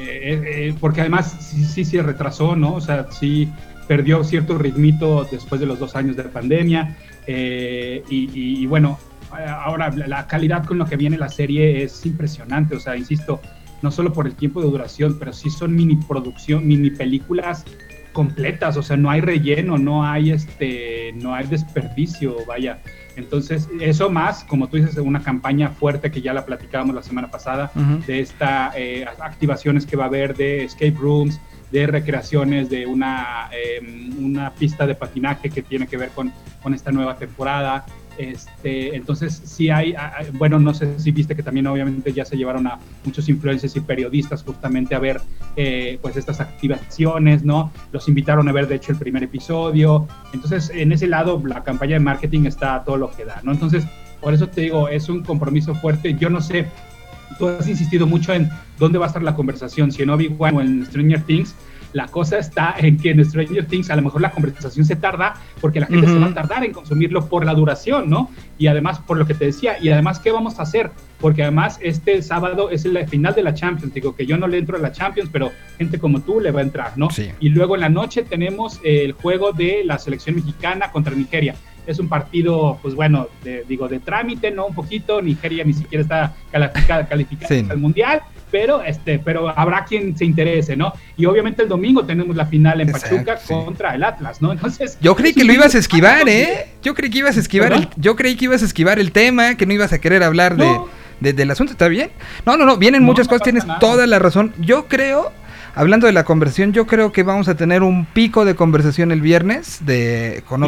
eh, 0.00 0.42
eh, 0.68 0.74
porque 0.80 1.00
además 1.00 1.36
sí, 1.40 1.64
sí 1.64 1.84
se 1.84 2.00
retrasó, 2.02 2.54
¿no? 2.54 2.74
O 2.74 2.80
sea, 2.80 3.08
sí 3.10 3.48
perdió 3.88 4.22
cierto 4.22 4.58
ritmito 4.58 5.26
después 5.30 5.60
de 5.60 5.66
los 5.66 5.78
dos 5.80 5.96
años 5.96 6.14
de 6.16 6.22
pandemia. 6.24 6.96
eh, 7.26 8.02
y, 8.08 8.62
y- 8.62 8.66
bueno, 8.66 8.98
ahora 9.30 9.90
la, 9.90 10.06
la 10.06 10.26
calidad 10.26 10.64
con 10.64 10.78
lo 10.78 10.84
que 10.86 10.96
viene 10.96 11.18
la 11.18 11.28
serie 11.28 11.82
es 11.82 12.04
impresionante. 12.06 12.76
O 12.76 12.80
sea, 12.80 12.96
insisto, 12.96 13.40
no 13.82 13.90
solo 13.90 14.12
por 14.12 14.26
el 14.26 14.34
tiempo 14.34 14.60
de 14.62 14.68
duración, 14.68 15.16
pero 15.18 15.32
sí 15.32 15.50
son 15.50 15.74
mini 15.74 15.96
producción, 15.96 16.66
mini 16.66 16.90
películas 16.90 17.64
completas, 18.12 18.76
o 18.76 18.82
sea, 18.82 18.96
no 18.96 19.10
hay 19.10 19.20
relleno, 19.20 19.78
no 19.78 20.04
hay 20.04 20.30
este, 20.32 21.12
no 21.16 21.34
hay 21.34 21.46
desperdicio, 21.46 22.36
vaya. 22.46 22.80
Entonces, 23.18 23.68
eso 23.80 24.10
más, 24.10 24.44
como 24.44 24.68
tú 24.68 24.76
dices, 24.76 24.96
una 24.96 25.22
campaña 25.22 25.70
fuerte 25.70 26.10
que 26.12 26.22
ya 26.22 26.32
la 26.32 26.46
platicábamos 26.46 26.94
la 26.94 27.02
semana 27.02 27.30
pasada, 27.30 27.72
de 28.06 28.20
esta 28.20 28.72
eh, 28.76 29.04
activaciones 29.20 29.84
que 29.84 29.96
va 29.96 30.04
a 30.04 30.06
haber 30.06 30.36
de 30.36 30.62
escape 30.62 30.94
rooms, 30.96 31.40
de 31.72 31.88
recreaciones 31.88 32.70
de 32.70 32.86
una, 32.86 33.50
eh, 33.52 33.80
una 34.20 34.54
pista 34.54 34.86
de 34.86 34.94
patinaje 34.94 35.50
que 35.50 35.62
tiene 35.62 35.88
que 35.88 35.96
ver 35.96 36.10
con, 36.10 36.32
con 36.62 36.74
esta 36.74 36.92
nueva 36.92 37.16
temporada. 37.16 37.84
Este, 38.18 38.96
entonces, 38.96 39.40
sí 39.44 39.70
hay, 39.70 39.94
bueno, 40.32 40.58
no 40.58 40.74
sé 40.74 40.98
si 40.98 41.12
viste 41.12 41.36
que 41.36 41.42
también 41.42 41.68
obviamente 41.68 42.12
ya 42.12 42.24
se 42.24 42.36
llevaron 42.36 42.66
a 42.66 42.78
muchos 43.04 43.28
influencers 43.28 43.76
y 43.76 43.80
periodistas 43.80 44.42
justamente 44.42 44.96
a 44.96 44.98
ver 44.98 45.20
eh, 45.54 45.98
pues 46.02 46.16
estas 46.16 46.40
activaciones, 46.40 47.44
¿no? 47.44 47.72
Los 47.92 48.08
invitaron 48.08 48.48
a 48.48 48.52
ver 48.52 48.66
de 48.66 48.74
hecho 48.74 48.90
el 48.90 48.98
primer 48.98 49.22
episodio. 49.22 50.08
Entonces, 50.32 50.70
en 50.74 50.90
ese 50.90 51.06
lado, 51.06 51.40
la 51.46 51.62
campaña 51.62 51.94
de 51.94 52.00
marketing 52.00 52.46
está 52.46 52.74
a 52.74 52.84
todo 52.84 52.96
lo 52.96 53.10
que 53.12 53.24
da, 53.24 53.40
¿no? 53.44 53.52
Entonces, 53.52 53.84
por 54.20 54.34
eso 54.34 54.48
te 54.48 54.62
digo, 54.62 54.88
es 54.88 55.08
un 55.08 55.22
compromiso 55.22 55.74
fuerte. 55.76 56.14
Yo 56.14 56.28
no 56.28 56.40
sé, 56.40 56.66
tú 57.38 57.46
has 57.48 57.68
insistido 57.68 58.06
mucho 58.06 58.34
en 58.34 58.50
dónde 58.78 58.98
va 58.98 59.06
a 59.06 59.08
estar 59.08 59.22
la 59.22 59.36
conversación, 59.36 59.92
si 59.92 60.02
en 60.02 60.10
Obi-Wan 60.10 60.56
o 60.56 60.60
en 60.60 60.84
Stranger 60.86 61.22
Things. 61.22 61.54
La 61.98 62.06
cosa 62.06 62.38
está 62.38 62.76
en 62.78 62.96
que 62.96 63.10
en 63.10 63.24
Stranger 63.24 63.66
Things 63.66 63.90
a 63.90 63.96
lo 63.96 64.02
mejor 64.02 64.20
la 64.20 64.30
conversación 64.30 64.84
se 64.84 64.94
tarda 64.94 65.34
porque 65.60 65.80
la 65.80 65.86
gente 65.86 66.06
Ujú. 66.06 66.14
se 66.14 66.20
va 66.20 66.26
a 66.28 66.34
tardar 66.34 66.64
en 66.64 66.72
consumirlo 66.72 67.26
por 67.28 67.44
la 67.44 67.54
duración, 67.54 68.08
¿no? 68.08 68.30
Y 68.56 68.68
además 68.68 69.00
por 69.00 69.16
lo 69.16 69.26
que 69.26 69.34
te 69.34 69.46
decía, 69.46 69.78
y 69.82 69.88
además 69.88 70.20
qué 70.20 70.30
vamos 70.30 70.60
a 70.60 70.62
hacer, 70.62 70.92
porque 71.20 71.42
además 71.42 71.80
este 71.82 72.22
sábado 72.22 72.70
es 72.70 72.84
el 72.84 73.08
final 73.08 73.34
de 73.34 73.42
la 73.42 73.52
Champions, 73.52 73.92
digo 73.92 74.14
que 74.14 74.26
yo 74.26 74.36
no 74.36 74.46
le 74.46 74.58
entro 74.58 74.76
a 74.76 74.80
la 74.80 74.92
Champions, 74.92 75.28
pero 75.32 75.50
gente 75.76 75.98
como 75.98 76.20
tú 76.20 76.38
le 76.40 76.52
va 76.52 76.60
a 76.60 76.62
entrar, 76.62 76.92
¿no? 76.96 77.10
Sí. 77.10 77.30
Y 77.40 77.48
luego 77.48 77.74
en 77.74 77.80
la 77.80 77.88
noche 77.88 78.22
tenemos 78.22 78.78
el 78.84 79.10
juego 79.12 79.50
de 79.52 79.82
la 79.84 79.98
selección 79.98 80.36
mexicana 80.36 80.92
contra 80.92 81.12
Nigeria. 81.16 81.56
Es 81.88 81.98
un 81.98 82.08
partido, 82.08 82.78
pues 82.80 82.94
bueno, 82.94 83.26
de, 83.42 83.64
digo, 83.66 83.88
de 83.88 83.98
trámite, 83.98 84.50
¿no? 84.52 84.66
Un 84.66 84.74
poquito, 84.74 85.20
Nigeria 85.20 85.64
ni 85.64 85.72
siquiera 85.72 86.02
está 86.02 86.34
calificada, 86.52 87.08
calificada 87.08 87.48
Sí. 87.48 87.66
al 87.68 87.78
Mundial, 87.78 88.20
pero, 88.50 88.82
este, 88.82 89.18
pero 89.18 89.48
habrá 89.48 89.84
quien 89.84 90.16
se 90.16 90.24
interese, 90.24 90.76
¿no? 90.76 90.92
Y 91.16 91.26
obviamente 91.26 91.62
el 91.62 91.68
domingo 91.68 92.04
tenemos 92.04 92.34
la 92.36 92.46
final 92.46 92.80
en 92.80 92.88
Exacto, 92.88 93.16
Pachuca 93.16 93.36
sí. 93.38 93.54
contra 93.54 93.94
el 93.94 94.04
Atlas, 94.04 94.40
¿no? 94.42 94.52
Entonces... 94.52 94.98
Yo 95.00 95.14
creí 95.16 95.32
que 95.34 95.44
lo 95.44 95.52
ibas 95.52 95.74
a 95.74 95.78
esquivar, 95.78 96.28
¿eh? 96.28 96.68
Yo 96.82 96.94
creí 96.94 97.10
que 97.10 97.18
ibas 97.18 97.36
a 97.36 97.40
esquivar 97.40 97.72
el, 97.72 97.88
yo 97.96 98.16
creí 98.16 98.36
que 98.36 98.46
ibas 98.46 98.62
a 98.62 98.66
esquivar 98.66 98.98
el 98.98 99.12
tema, 99.12 99.54
que 99.56 99.66
no 99.66 99.72
ibas 99.72 99.92
a 99.92 100.00
querer 100.00 100.22
hablar 100.22 100.56
de, 100.56 100.64
No. 100.66 100.88
de- 101.20 101.32
del 101.32 101.50
asunto, 101.50 101.72
¿está 101.72 101.88
bien? 101.88 102.10
No, 102.46 102.56
no, 102.56 102.64
no, 102.64 102.76
vienen 102.76 103.02
No, 103.02 103.06
muchas 103.06 103.26
no 103.26 103.30
cosas, 103.30 103.44
tienes 103.44 103.66
nada. 103.66 103.78
toda 103.80 104.06
la 104.06 104.18
razón. 104.18 104.52
Yo 104.58 104.86
creo, 104.88 105.32
hablando 105.74 106.06
de 106.06 106.12
la 106.12 106.24
conversión, 106.24 106.72
yo 106.72 106.86
creo 106.86 107.12
que 107.12 107.22
vamos 107.22 107.48
a 107.48 107.56
tener 107.56 107.82
un 107.82 108.06
pico 108.06 108.44
de 108.44 108.54
conversación 108.54 109.12
el 109.12 109.20
viernes 109.20 109.84
de 109.84 110.42
con 110.46 110.62
Sí. 110.62 110.66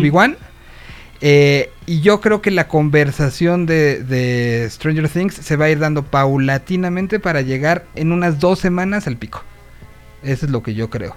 Eh, 1.21 1.71
y 1.87 2.01
yo 2.01 2.21
creo 2.21 2.41
que 2.41 2.51
la 2.51 2.67
conversación 2.67 3.67
de, 3.67 4.03
de 4.03 4.69
Stranger 4.71 5.09
Things 5.09 5.35
se 5.35 5.57
va 5.57 5.67
a 5.67 5.71
ir 5.71 5.79
dando 5.79 6.03
paulatinamente 6.03 7.21
para 7.21 7.43
llegar 7.43 7.85
en 7.95 8.13
unas 8.13 8.41
dos 8.41 8.59
semanas 8.59 9.07
al 9.07 9.17
pico. 9.17 9.43
Eso 10.23 10.47
es 10.47 10.53
lo 10.53 10.63
que 10.63 10.75
yo 10.75 10.89
creo. 10.89 11.17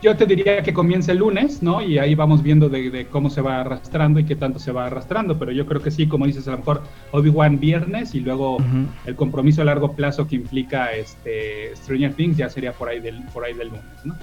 Yo 0.00 0.16
te 0.16 0.26
diría 0.26 0.62
que 0.62 0.72
comience 0.72 1.10
el 1.10 1.18
lunes, 1.18 1.60
¿no? 1.60 1.82
Y 1.82 1.98
ahí 1.98 2.14
vamos 2.14 2.40
viendo 2.40 2.68
de, 2.68 2.88
de 2.88 3.06
cómo 3.06 3.30
se 3.30 3.40
va 3.40 3.60
arrastrando 3.60 4.20
y 4.20 4.24
qué 4.24 4.36
tanto 4.36 4.60
se 4.60 4.70
va 4.70 4.86
arrastrando. 4.86 5.36
Pero 5.40 5.50
yo 5.50 5.66
creo 5.66 5.82
que 5.82 5.90
sí, 5.90 6.06
como 6.06 6.24
dices, 6.24 6.46
a 6.46 6.52
lo 6.52 6.58
mejor 6.58 6.82
Obi-Wan 7.10 7.58
viernes 7.58 8.14
y 8.14 8.20
luego 8.20 8.58
el 9.06 9.16
compromiso 9.16 9.62
a 9.62 9.64
largo 9.64 9.96
plazo 9.96 10.28
que 10.28 10.36
implica 10.36 10.92
este 10.92 11.74
Stranger 11.74 12.14
Things 12.14 12.36
ya 12.36 12.48
sería 12.48 12.72
por 12.72 12.88
ahí 12.88 13.00
del, 13.00 13.24
por 13.34 13.44
ahí 13.44 13.54
del 13.54 13.68
lunes, 13.68 13.84
¿no? 14.04 14.16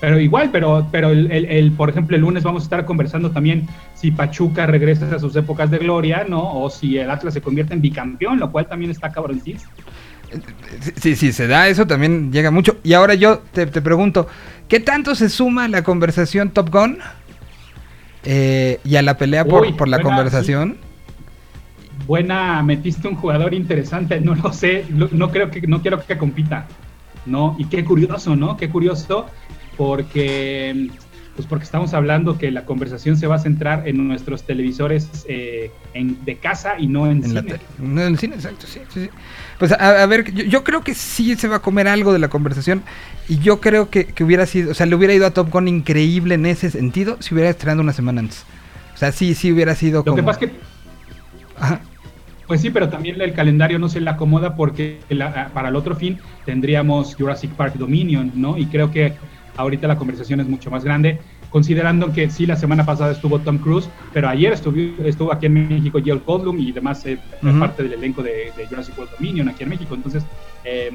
Pero 0.00 0.18
igual, 0.20 0.50
pero, 0.50 0.86
pero 0.90 1.10
el, 1.10 1.30
el- 1.30 1.44
el- 1.46 1.72
por 1.72 1.88
ejemplo, 1.88 2.14
el 2.16 2.22
lunes 2.22 2.42
vamos 2.42 2.62
a 2.62 2.64
estar 2.64 2.84
conversando 2.84 3.30
también 3.30 3.66
si 3.94 4.10
Pachuca 4.10 4.66
regresa 4.66 5.14
a 5.14 5.18
sus 5.18 5.34
épocas 5.36 5.70
de 5.70 5.78
gloria, 5.78 6.24
¿no? 6.28 6.42
O 6.62 6.68
si 6.68 6.98
el 6.98 7.10
Atlas 7.10 7.32
se 7.34 7.40
convierte 7.40 7.72
en 7.74 7.80
bicampeón, 7.80 8.38
lo 8.38 8.50
cual 8.50 8.66
también 8.66 8.90
está 8.90 9.10
cabroncísimo. 9.10 9.70
Sí, 10.96 11.14
sí, 11.16 11.32
se 11.32 11.46
da 11.46 11.68
eso, 11.68 11.86
también 11.86 12.32
llega 12.32 12.50
mucho. 12.50 12.76
Y 12.82 12.92
ahora 12.94 13.14
yo 13.14 13.38
te, 13.52 13.66
te 13.66 13.80
pregunto, 13.80 14.26
¿qué 14.68 14.80
tanto 14.80 15.14
se 15.14 15.28
suma 15.28 15.68
la 15.68 15.82
conversación 15.84 16.50
Top 16.50 16.70
Gun? 16.70 16.98
Eh, 18.24 18.80
y 18.84 18.96
a 18.96 19.02
la 19.02 19.16
pelea 19.16 19.46
por, 19.46 19.62
Uy, 19.62 19.72
por 19.74 19.86
la 19.88 19.98
buena, 19.98 20.16
conversación. 20.16 20.78
buena, 22.06 22.62
metiste 22.62 23.08
un 23.08 23.14
jugador 23.16 23.54
interesante, 23.54 24.20
no 24.20 24.34
lo 24.34 24.52
sé, 24.52 24.86
no 24.90 25.30
creo 25.30 25.50
que, 25.50 25.62
no 25.66 25.80
quiero 25.82 26.04
que 26.04 26.18
compita, 26.18 26.66
¿no? 27.26 27.54
Y 27.58 27.66
qué 27.66 27.84
curioso, 27.84 28.36
¿no? 28.36 28.56
Qué 28.56 28.68
curioso, 28.68 29.26
porque, 29.76 30.88
pues 31.36 31.46
porque 31.48 31.64
estamos 31.64 31.94
hablando 31.94 32.38
que 32.38 32.50
la 32.50 32.64
conversación 32.64 33.16
se 33.16 33.26
va 33.26 33.36
a 33.36 33.38
centrar 33.38 33.86
en 33.88 34.06
nuestros 34.06 34.44
televisores 34.44 35.24
eh, 35.28 35.70
en, 35.94 36.24
de 36.24 36.36
casa 36.36 36.78
y 36.78 36.86
no 36.86 37.06
en, 37.10 37.24
En 37.24 37.34
la 37.34 37.40
cine. 37.42 37.52
tele. 37.54 37.64
No, 37.78 38.00
en 38.02 38.08
el 38.08 38.18
cine, 38.18 38.34
exacto, 38.36 38.66
sí, 38.66 38.80
sí, 38.92 39.04
sí. 39.04 39.10
Pues 39.58 39.72
a, 39.72 40.02
a 40.02 40.06
ver, 40.06 40.32
yo, 40.32 40.44
yo 40.44 40.64
creo 40.64 40.82
que 40.82 40.94
sí 40.94 41.34
se 41.36 41.48
va 41.48 41.56
a 41.56 41.62
comer 41.62 41.88
algo 41.88 42.12
de 42.12 42.18
la 42.18 42.28
conversación. 42.28 42.82
Y 43.28 43.38
yo 43.38 43.60
creo 43.60 43.90
que, 43.90 44.06
que 44.06 44.22
hubiera 44.24 44.46
sido, 44.46 44.70
o 44.72 44.74
sea, 44.74 44.86
le 44.86 44.94
hubiera 44.94 45.14
ido 45.14 45.26
a 45.26 45.30
Top 45.30 45.50
Gun 45.50 45.68
increíble 45.68 46.34
en 46.34 46.46
ese 46.46 46.70
sentido 46.70 47.16
si 47.20 47.34
hubiera 47.34 47.50
estrenado 47.50 47.80
una 47.82 47.92
semana 47.92 48.20
antes. 48.20 48.44
O 48.94 48.96
sea, 48.96 49.10
sí, 49.12 49.34
sí 49.34 49.50
hubiera 49.52 49.74
sido 49.74 50.00
Lo 50.00 50.04
como... 50.04 50.16
que 50.16 50.22
pasa 50.22 50.44
es 50.44 50.50
que 50.50 50.56
Ajá. 51.58 51.80
Pues 52.46 52.60
sí, 52.60 52.68
pero 52.68 52.90
también 52.90 53.18
el 53.22 53.32
calendario 53.32 53.78
no 53.78 53.88
se 53.88 54.00
le 54.02 54.10
acomoda 54.10 54.54
porque 54.54 55.00
la- 55.08 55.48
para 55.54 55.70
el 55.70 55.76
otro 55.76 55.96
fin 55.96 56.18
tendríamos 56.44 57.14
Jurassic 57.14 57.50
Park 57.52 57.76
Dominion, 57.76 58.32
¿no? 58.34 58.58
Y 58.58 58.66
creo 58.66 58.90
que 58.90 59.14
ahorita 59.56 59.86
la 59.88 59.96
conversación 59.96 60.40
es 60.40 60.48
mucho 60.48 60.70
más 60.70 60.84
grande, 60.84 61.18
considerando 61.50 62.12
que 62.12 62.30
sí, 62.30 62.46
la 62.46 62.56
semana 62.56 62.84
pasada 62.84 63.12
estuvo 63.12 63.38
Tom 63.38 63.58
Cruise, 63.58 63.88
pero 64.12 64.28
ayer 64.28 64.52
estuvo, 64.52 64.76
estuvo 65.04 65.32
aquí 65.32 65.46
en 65.46 65.68
México 65.68 66.00
Joel 66.04 66.20
Goldblum 66.26 66.58
y 66.58 66.72
demás 66.72 67.04
eh, 67.06 67.18
Ujú. 67.42 67.58
parte 67.58 67.82
del 67.84 67.92
elenco 67.94 68.22
de, 68.22 68.52
de 68.56 68.66
Jurassic 68.68 68.96
World 68.98 69.12
Dominion 69.18 69.48
aquí 69.48 69.62
en 69.62 69.68
México. 69.68 69.94
Entonces, 69.94 70.24
eh, 70.64 70.90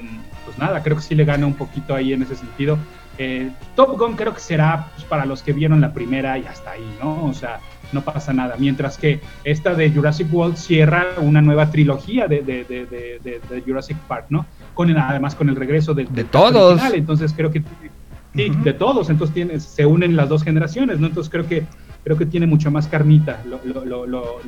pues 0.46 0.58
nada, 0.58 0.82
creo 0.84 0.98
que 0.98 1.04
sí 1.04 1.16
le 1.16 1.26
gana 1.26 1.46
un 1.46 1.54
poquito 1.54 1.96
ahí 1.96 2.12
en 2.14 2.24
ese 2.24 2.36
sentido. 2.36 2.78
Eh, 3.18 3.50
Top 3.76 3.98
Gun 4.00 4.16
creo 4.16 4.34
que 4.34 4.40
será 4.40 4.88
pues, 4.96 5.06
para 5.06 5.26
los 5.26 5.44
que 5.44 5.52
vieron 5.54 5.82
la 5.82 5.94
primera 5.94 6.38
y 6.38 6.46
hasta 6.46 6.72
ahí, 6.72 6.90
¿no? 7.02 7.26
O 7.26 7.34
sea, 7.34 7.60
no 7.92 8.02
pasa 8.02 8.32
nada. 8.34 8.56
Mientras 8.58 8.98
que 8.98 9.20
esta 9.44 9.74
de 9.76 9.92
Jurassic 9.92 10.32
World 10.34 10.56
cierra 10.56 11.06
una 11.22 11.42
nueva 11.42 11.70
trilogía 11.72 12.28
de, 12.28 12.42
de, 12.42 12.64
de, 12.64 12.86
de- 12.86 13.20
de- 13.24 13.42
de 13.56 13.62
Jurassic 13.62 13.98
Park, 14.08 14.28
¿no? 14.30 14.46
Con 14.74 14.90
el- 14.90 14.98
además 14.98 15.36
con 15.36 15.50
el 15.50 15.56
regreso 15.56 15.94
del, 15.94 16.08
De 16.14 16.24
todos. 16.24 16.72
original. 16.74 16.96
Entonces 16.96 17.34
creo 17.36 17.52
que 17.52 17.62
sí, 18.36 18.50
Ujú. 18.50 18.64
de 18.64 18.74
todos. 18.74 19.10
Entonces 19.10 19.34
tiene, 19.34 19.60
se 19.60 19.86
unen 19.86 20.16
las 20.16 20.30
dos 20.30 20.44
generaciones, 20.44 21.00
¿no? 21.00 21.08
Entonces 21.08 21.30
creo 21.32 21.48
que 21.48 21.66
creo 22.02 22.18
que 22.18 22.26
tiene 22.26 22.48
mucho 22.48 22.72
más 22.72 22.88
carnita 22.88 23.42
lo, 23.46 23.60
lo, 23.66 23.84
lo, 24.08 24.08
lo, 24.08 24.40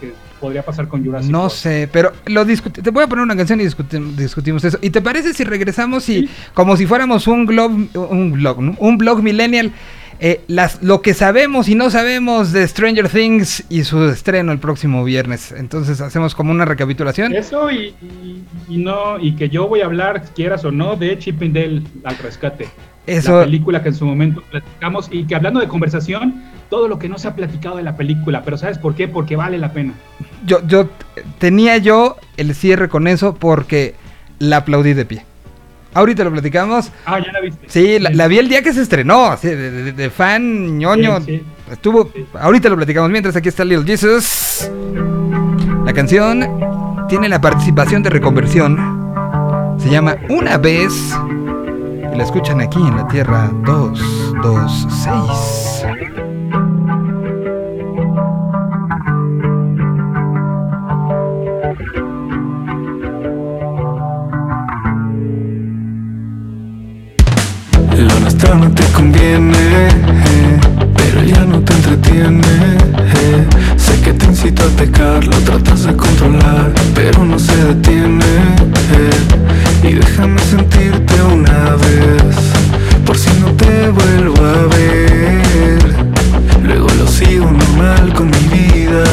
que 0.00 0.12
podría 0.40 0.64
pasar 0.64 0.88
con 0.88 1.04
Jurassic 1.04 1.30
No 1.30 1.42
World. 1.42 1.52
sé, 1.52 1.88
pero 1.90 2.10
lo 2.26 2.44
te 2.82 2.90
voy 2.90 3.04
a 3.04 3.06
poner 3.06 3.22
una 3.22 3.36
canción 3.36 3.60
y 3.60 3.64
discuti- 3.64 4.14
discutimos 4.16 4.64
eso. 4.64 4.76
¿Y 4.82 4.90
te 4.90 5.00
parece 5.00 5.32
si 5.32 5.44
regresamos 5.44 6.08
y 6.08 6.22
Sí. 6.22 6.28
como 6.52 6.76
si 6.76 6.84
fuéramos 6.84 7.28
un 7.28 7.46
blog, 7.46 7.70
un 7.94 8.32
blog, 8.32 8.58
un 8.78 8.98
blog 8.98 9.22
millennial, 9.22 9.70
eh, 10.18 10.40
las, 10.48 10.82
lo 10.82 11.00
que 11.00 11.14
sabemos 11.14 11.68
y 11.68 11.74
no 11.76 11.90
sabemos 11.90 12.50
de 12.52 12.66
Stranger 12.66 13.08
Things 13.08 13.64
y 13.70 13.84
su 13.84 14.02
estreno 14.08 14.50
el 14.50 14.58
próximo 14.58 15.04
viernes? 15.04 15.52
Entonces 15.52 16.00
hacemos 16.00 16.34
como 16.34 16.50
una 16.50 16.64
recapitulación. 16.64 17.34
Eso 17.34 17.70
y, 17.70 17.94
y- 18.02 18.44
y 18.68 18.78
no 18.78 19.18
y 19.20 19.36
que 19.36 19.48
yo 19.48 19.68
voy 19.68 19.80
a 19.80 19.84
hablar, 19.86 20.24
quieras 20.34 20.64
o 20.64 20.72
no, 20.72 20.96
de 20.96 21.16
Chip 21.18 21.40
and 21.40 21.54
Dale 21.54 21.82
al 22.02 22.18
rescate. 22.18 22.66
Eso, 23.06 23.38
La 23.38 23.44
película 23.44 23.82
que 23.82 23.88
en 23.90 23.94
su 23.94 24.04
momento 24.04 24.42
platicamos 24.50 25.08
y 25.12 25.24
que 25.24 25.34
hablando 25.36 25.60
de 25.60 25.68
conversación, 25.68 26.42
todo 26.70 26.88
lo 26.88 26.98
que 26.98 27.08
no 27.08 27.18
se 27.18 27.28
ha 27.28 27.34
platicado 27.36 27.76
de 27.76 27.82
la 27.84 27.96
película, 27.96 28.42
pero 28.42 28.58
¿sabes 28.58 28.78
por 28.78 28.94
qué? 28.96 29.06
Porque 29.06 29.36
vale 29.36 29.58
la 29.58 29.72
pena. 29.72 29.92
yo, 30.44 30.66
yo 30.66 30.88
tenía 31.38 31.76
yo 31.78 32.16
el 32.36 32.54
cierre 32.54 32.88
con 32.88 33.06
eso 33.06 33.34
porque 33.34 33.94
la 34.40 34.58
aplaudí 34.58 34.92
de 34.94 35.04
pie. 35.04 35.24
Ahorita 35.94 36.24
lo 36.24 36.32
platicamos. 36.32 36.90
Ah, 37.06 37.18
ya 37.24 37.32
la 37.32 37.40
viste. 37.40 37.66
Sí, 37.70 37.98
la, 37.98 38.10
la 38.10 38.26
vi 38.28 38.38
el 38.38 38.48
día 38.48 38.62
que 38.62 38.72
se 38.74 38.82
estrenó, 38.82 39.26
así, 39.26 39.48
de, 39.48 39.70
de- 39.70 39.92
de 39.92 40.10
fan 40.10 40.76
ñoño. 40.76 41.20
Sí, 41.20 41.38
sí. 41.38 41.42
Estuvo. 41.72 42.10
Sí. 42.14 42.26
Ahorita 42.38 42.68
lo 42.68 42.76
platicamos. 42.76 43.08
Mientras 43.10 43.34
aquí 43.34 43.48
está 43.48 43.64
Little 43.64 43.86
Jesus. 43.86 44.70
La 45.86 45.92
canción 45.94 46.46
tiene 47.08 47.28
la 47.30 47.40
participación 47.40 48.02
de 48.02 48.10
reconversión. 48.10 48.76
Se 49.78 49.88
llama 49.88 50.16
Una 50.28 50.58
vez. 50.58 50.92
La 52.16 52.24
escuchan 52.24 52.60
aquí 52.62 52.78
en 52.78 52.96
la 52.96 53.06
Tierra 53.08 53.50
226. 53.66 55.84
Lo 67.98 68.20
nuestro 68.20 68.54
no 68.54 68.70
te 68.70 68.84
conviene, 68.92 69.88
pero 70.96 71.22
ya 71.22 71.44
no 71.44 71.60
te 71.60 71.74
entretiene. 71.74 72.46
Sé 73.76 74.00
que 74.02 74.12
te 74.12 74.26
incito 74.26 74.62
a 74.64 74.68
pecar, 74.76 75.24
lo 75.24 75.36
tratas 75.38 75.84
de 75.84 75.96
controlar, 75.96 76.72
pero 76.94 77.24
no 77.24 77.38
se 77.38 77.56
detiene. 77.56 78.24
Y 79.82 79.92
déjame 79.94 80.40
sentirte 80.40 81.14
una 81.22 81.76
vez, 81.76 82.36
por 83.04 83.16
si 83.16 83.30
no 83.40 83.48
te 83.52 83.88
vuelvo 83.90 84.36
a 84.44 84.66
ver. 84.74 85.78
Luego 86.64 86.88
lo 86.98 87.06
sigo 87.06 87.50
normal 87.50 88.12
con 88.14 88.26
mi 88.30 88.48
vida 88.58 89.04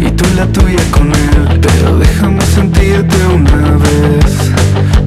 y 0.00 0.10
tú 0.10 0.24
la 0.36 0.46
tuya 0.46 0.82
con 0.90 1.08
él. 1.08 1.60
Pero 1.60 1.98
déjame 1.98 2.40
sentirte 2.54 3.16
una 3.26 3.76
vez, 3.76 4.50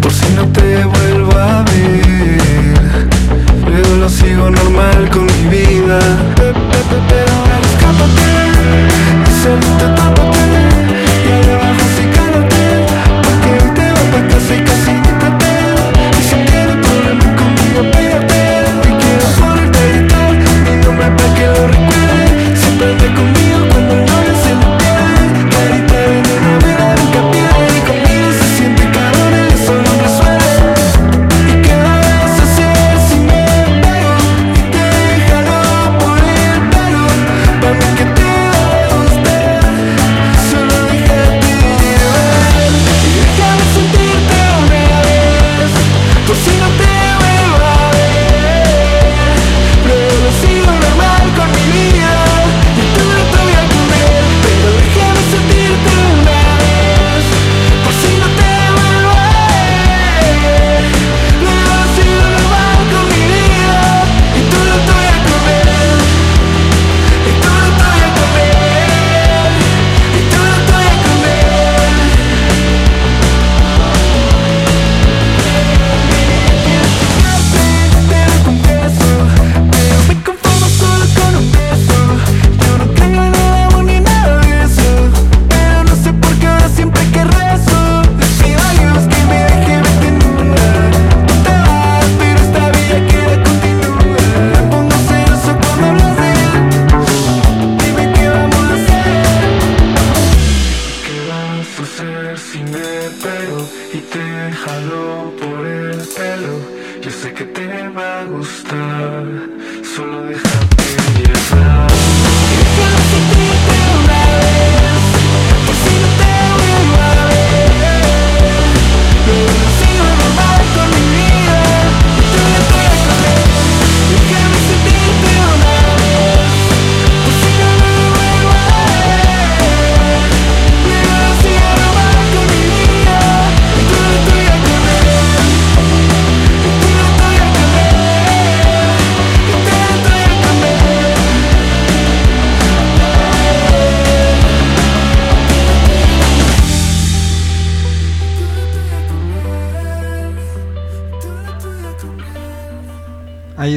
por 0.01 0.11
si 0.11 0.25
no 0.35 0.43
te 0.49 0.83
vuelvo 0.85 1.31
a 1.37 1.63
ver. 1.63 3.07
Luego 3.67 3.95
lo 4.01 4.09
sigo 4.09 4.49
normal 4.49 5.09
con 5.11 5.25
mi 5.25 5.49
vida. 5.49 5.99
Pe- 6.35 6.53
pe- 6.53 6.85
pe- 6.89 7.03
Pero 7.09 7.31
ahora 7.33 7.59
escápate, 7.71 8.27
Sırtı 9.43 9.95
tatlı 9.95 10.64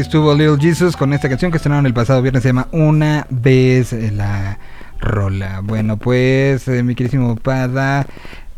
estuvo 0.08 0.32
Little 0.34 0.56
Jesus 0.58 0.96
con 0.96 1.12
esta 1.12 1.28
canción 1.28 1.50
que 1.50 1.58
estrenaron 1.58 1.84
el 1.84 1.92
pasado 1.92 2.22
viernes. 2.22 2.42
Se 2.42 2.48
llama 2.48 2.68
Una 2.72 3.26
vez 3.28 3.92
la 3.92 4.58
rola. 5.00 5.60
Bueno, 5.62 5.98
pues, 5.98 6.66
eh, 6.66 6.82
mi 6.82 6.94
queridísimo 6.94 7.36
Pada. 7.36 8.06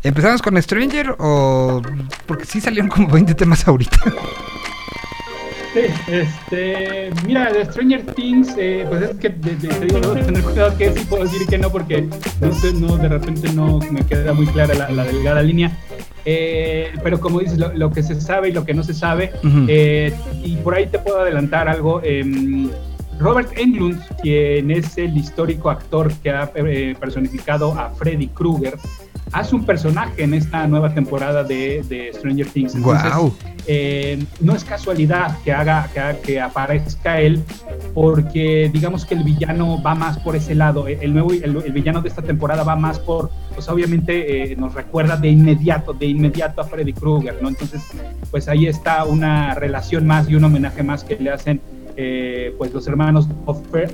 ¿Empezamos 0.01 0.41
con 0.41 0.59
Stranger 0.61 1.13
o.? 1.19 1.81
Porque 2.25 2.45
sí 2.45 2.61
salieron 2.61 2.89
como 2.89 3.09
20 3.09 3.35
temas 3.35 3.67
ahorita. 3.67 3.97
Sí, 5.73 5.79
este, 6.07 7.09
mira, 7.25 7.51
de 7.51 7.65
Stranger 7.65 8.01
Things, 8.13 8.49
eh, 8.57 8.85
pues 8.89 9.01
es 9.03 9.15
que 9.17 9.29
de- 9.29 9.55
de- 9.55 9.67
te 9.67 9.85
digo, 9.85 9.99
debo 9.99 10.13
tener 10.25 10.43
cuidado 10.43 10.77
que 10.77 10.91
sí 10.93 11.05
puedo 11.05 11.23
decir 11.23 11.45
que 11.47 11.57
no, 11.57 11.69
porque 11.69 12.07
no 12.41 12.53
sé, 12.55 12.73
no, 12.73 12.97
de 12.97 13.07
repente 13.09 13.51
no 13.53 13.79
me 13.91 14.05
queda 14.05 14.33
muy 14.33 14.47
clara 14.47 14.73
la, 14.73 14.89
la 14.89 15.03
delgada 15.05 15.41
línea. 15.41 15.71
Eh, 16.25 16.91
pero 17.03 17.19
como 17.19 17.39
dices, 17.39 17.57
lo, 17.57 17.73
lo 17.73 17.89
que 17.91 18.03
se 18.03 18.19
sabe 18.19 18.49
y 18.49 18.51
lo 18.51 18.63
que 18.65 18.73
no 18.73 18.83
se 18.83 18.93
sabe, 18.93 19.31
eh, 19.67 20.13
y 20.43 20.55
por 20.57 20.75
ahí 20.75 20.87
te 20.87 20.99
puedo 20.99 21.19
adelantar 21.21 21.67
algo. 21.67 22.01
em, 22.03 22.69
Robert 23.19 23.51
Englund, 23.55 24.01
quien 24.21 24.71
es 24.71 24.97
el 24.97 25.15
histórico 25.15 25.69
actor 25.69 26.11
que 26.23 26.31
ha 26.31 26.51
eh, 26.55 26.95
personificado 26.99 27.71
a 27.73 27.91
Freddy 27.91 28.27
Krueger, 28.29 28.75
hace 29.31 29.55
un 29.55 29.65
personaje 29.65 30.23
en 30.23 30.33
esta 30.33 30.65
nueva 30.67 30.93
temporada 30.93 31.43
de, 31.43 31.83
de 31.87 32.11
Stranger 32.13 32.47
Things. 32.47 32.75
Entonces, 32.75 33.11
eh, 33.67 34.23
no 34.39 34.55
es 34.55 34.63
casualidad 34.63 35.37
que 35.43 35.53
haga, 35.53 35.87
que, 36.23 36.41
aparezca 36.41 37.21
él, 37.21 37.43
porque 37.93 38.69
digamos 38.73 39.05
que 39.05 39.13
el 39.13 39.23
villano 39.23 39.81
va 39.81 39.93
más 39.93 40.17
por 40.17 40.35
ese 40.35 40.55
lado. 40.55 40.87
El, 40.87 40.99
el 41.01 41.13
nuevo, 41.13 41.31
el, 41.31 41.55
el 41.63 41.71
villano 41.71 42.01
de 42.01 42.09
esta 42.09 42.23
temporada 42.23 42.63
va 42.63 42.75
más 42.75 42.99
por, 42.99 43.29
pues 43.61 43.69
obviamente 43.69 44.53
eh, 44.53 44.55
nos 44.55 44.73
recuerda 44.73 45.15
de 45.17 45.27
inmediato, 45.29 45.93
de 45.93 46.07
inmediato 46.07 46.61
a 46.61 46.63
Freddy 46.63 46.93
Krueger, 46.93 47.37
¿no? 47.43 47.49
Entonces, 47.49 47.83
pues 48.31 48.47
ahí 48.47 48.65
está 48.65 49.03
una 49.03 49.53
relación 49.53 50.07
más 50.07 50.27
y 50.27 50.33
un 50.33 50.43
homenaje 50.43 50.81
más 50.81 51.03
que 51.03 51.15
le 51.17 51.29
hacen. 51.29 51.61
eh, 51.97 52.55
pues 52.57 52.73
los 52.73 52.87
hermanos 52.87 53.27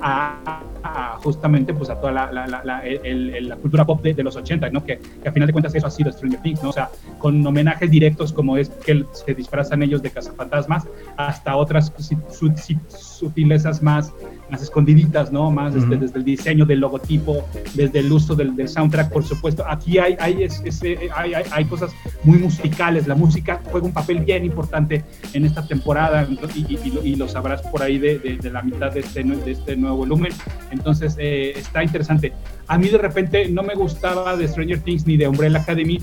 a, 0.00 1.18
justamente 1.22 1.74
pues 1.74 1.90
a 1.90 1.96
toda 2.00 2.12
la, 2.12 2.32
la, 2.32 2.62
la, 2.64 2.80
el- 2.86 3.48
la 3.48 3.56
cultura 3.56 3.84
pop 3.84 4.00
de, 4.02 4.22
los 4.22 4.36
80, 4.36 4.70
¿no? 4.70 4.84
Que, 4.84 4.98
que 5.22 5.28
a 5.28 5.32
final 5.32 5.48
de 5.48 5.52
cuentas 5.52 5.74
eso 5.74 5.86
ha 5.86 5.90
sido 5.90 6.10
Stranger 6.12 6.40
Things, 6.40 6.62
¿no? 6.62 6.70
O 6.70 6.72
sea, 6.72 6.88
con 7.18 7.44
homenajes 7.46 7.90
directos 7.90 8.32
como 8.32 8.56
es 8.56 8.70
que 8.70 9.04
se 9.12 9.34
disfrazan 9.34 9.82
ellos 9.82 10.00
de 10.00 10.10
cazafantasmas, 10.10 10.84
hasta 11.16 11.56
otras 11.56 11.92
su- 11.98 12.16
su- 12.30 12.52
su- 12.56 12.78
sutilezas 12.88 13.82
más, 13.82 14.12
más 14.50 14.62
escondiditas, 14.62 15.30
¿no? 15.32 15.50
Más 15.50 15.74
este, 15.74 15.94
Ujú. 15.94 16.00
desde 16.00 16.18
el 16.18 16.24
diseño 16.24 16.64
del 16.66 16.80
logotipo, 16.80 17.44
desde 17.74 17.98
el 18.00 18.10
uso 18.12 18.34
del, 18.34 18.56
del 18.56 18.68
soundtrack, 18.68 19.12
por 19.12 19.24
supuesto. 19.24 19.64
Aquí 19.68 19.98
hay, 19.98 20.16
hay, 20.18 20.42
es- 20.42 20.62
ese- 20.64 20.98
hay, 21.14 21.34
hay, 21.34 21.44
hay 21.50 21.64
cosas 21.66 21.90
muy 22.24 22.38
musicales, 22.38 23.06
la 23.06 23.14
música 23.14 23.60
juega 23.70 23.86
un 23.86 23.92
papel 23.92 24.20
bien 24.20 24.44
importante 24.44 25.04
en 25.32 25.44
esta 25.44 25.66
temporada 25.66 26.26
y, 26.54 26.60
y- 26.60 26.78
y 26.84 26.90
lo, 26.90 27.04
y 27.04 27.16
lo 27.16 27.28
sabrás 27.28 27.62
por 27.62 27.82
ahí 27.82 27.98
de, 27.98 28.18
de- 28.18 28.36
de 28.38 28.50
la 28.50 28.62
mitad 28.62 28.92
de 28.92 29.00
este, 29.00 29.22
de 29.22 29.52
este 29.52 29.76
nuevo 29.76 29.98
volumen. 29.98 30.32
Entonces, 30.70 31.16
eh, 31.18 31.52
está 31.56 31.82
interesante. 31.84 32.32
A 32.66 32.78
mí 32.78 32.88
de 32.88 32.98
repente 32.98 33.48
no 33.48 33.62
me 33.62 33.74
gustaba 33.74 34.36
de 34.36 34.46
Stranger 34.48 34.80
Things 34.80 35.06
ni 35.06 35.16
de 35.16 35.28
Umbrella 35.28 35.58
Academy 35.60 36.00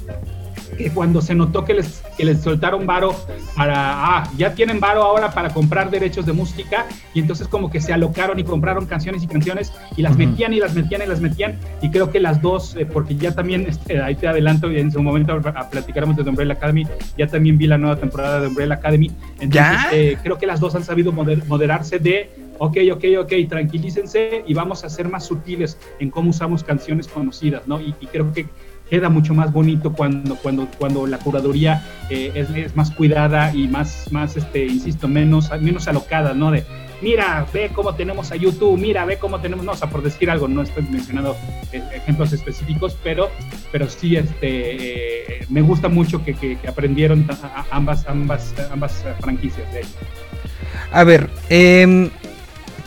que 0.78 0.90
cuando 0.92 1.22
se 1.22 1.36
notó 1.36 1.66
que 1.66 1.74
les, 1.74 2.04
que 2.18 2.26
les 2.26 2.42
soltaron 2.42 2.86
varo 2.86 3.16
para, 3.56 3.76
ah, 3.78 4.30
ya 4.38 4.54
tienen 4.54 4.80
varo 4.80 5.04
ahora 5.04 5.32
para 5.32 5.50
comprar 5.50 5.90
derechos 5.90 6.26
de 6.26 6.34
música, 6.34 6.86
y 7.14 7.20
entonces 7.20 7.48
como 7.48 7.70
que 7.70 7.82
se 7.82 7.94
alocaron 7.94 8.40
y 8.40 8.44
compraron 8.44 8.86
canciones 8.86 9.24
y 9.24 9.28
canciones, 9.28 9.74
y 9.96 10.02
las 10.02 10.18
metían 10.18 10.54
y 10.54 10.60
las 10.60 10.74
metían 10.74 11.02
y 11.02 11.06
las 11.06 11.22
metían, 11.22 11.60
y 11.82 11.90
creo 11.90 12.12
que 12.12 12.20
las 12.20 12.42
dos, 12.42 12.76
eh, 12.76 12.86
porque 12.86 13.16
ya 13.16 13.34
también, 13.34 13.66
este, 13.68 14.02
ahí 14.02 14.16
te 14.16 14.28
adelanto, 14.28 14.72
y 14.72 14.80
en 14.80 14.92
su 14.92 15.02
momento 15.02 15.40
platicaremos 15.72 16.16
de 16.16 16.24
The 16.24 16.30
Umbrella 16.30 16.54
Academy, 16.54 16.88
ya 17.18 17.28
también 17.28 17.58
vi 17.58 17.68
la 17.68 17.78
nueva 17.78 17.98
temporada 17.98 18.42
de 18.42 18.48
Umbrella 18.48 18.76
Academy, 18.76 19.12
entonces 19.40 19.82
eh, 19.92 20.18
creo 20.22 20.38
que 20.38 20.46
las 20.46 20.60
dos 20.60 20.76
han 20.76 20.84
sabido 20.84 21.12
moderarse 21.12 22.00
de 22.00 22.46
ok, 22.58 22.78
ok, 22.94 23.04
ok, 23.20 23.34
tranquilícense 23.50 24.44
y 24.46 24.54
vamos 24.54 24.84
a 24.84 24.90
ser 24.90 25.10
más 25.10 25.26
sutiles 25.26 25.78
en 26.00 26.10
cómo 26.10 26.30
usamos 26.30 26.64
canciones 26.64 27.08
conocidas, 27.08 27.68
¿no? 27.68 27.80
Y, 27.82 27.94
creo 28.12 28.32
que 28.32 28.46
queda 28.90 29.10
mucho 29.10 29.34
más 29.34 29.52
bonito 29.52 29.94
cuando, 29.94 30.36
cuando, 30.36 30.68
cuando 30.78 31.08
la 31.08 31.18
curaduría 31.18 31.84
eh, 32.10 32.32
es, 32.36 32.76
más 32.76 32.92
cuidada 32.92 33.54
y 33.54 33.68
más, 33.68 34.12
más 34.12 34.38
este, 34.38 34.66
insisto, 34.66 35.08
menos, 35.08 35.50
menos 35.60 35.88
alocada, 35.88 36.34
¿no? 36.34 36.52
De, 36.52 36.64
mira, 37.02 37.46
ve 37.54 37.72
cómo 37.74 37.96
tenemos 37.96 38.32
a 38.32 38.36
YouTube, 38.36 38.80
mira, 38.80 39.06
ve 39.06 39.18
cómo 39.18 39.40
tenemos, 39.40 39.66
no, 39.66 39.72
o 39.72 39.76
sea, 39.76 39.90
por 39.90 40.04
decir 40.04 40.30
algo, 40.30 40.48
no 40.48 40.62
estoy 40.62 40.84
mencionando 40.90 41.36
eh, 41.72 41.84
ejemplos 41.94 42.34
específicos, 42.34 42.98
pero, 43.04 43.30
pero 43.72 43.90
sí, 43.90 44.16
este, 44.16 45.40
eh, 45.40 45.46
me 45.50 45.62
gusta 45.62 45.90
mucho 45.90 46.24
que, 46.24 46.34
que, 46.36 46.58
aprendieron 46.68 47.28
ambas, 47.72 48.06
ambas, 48.08 48.54
ambas 48.72 49.04
franquicias 49.20 49.72
de 49.74 49.82
A 50.92 51.04
ver, 51.04 51.30
eh, 51.50 52.10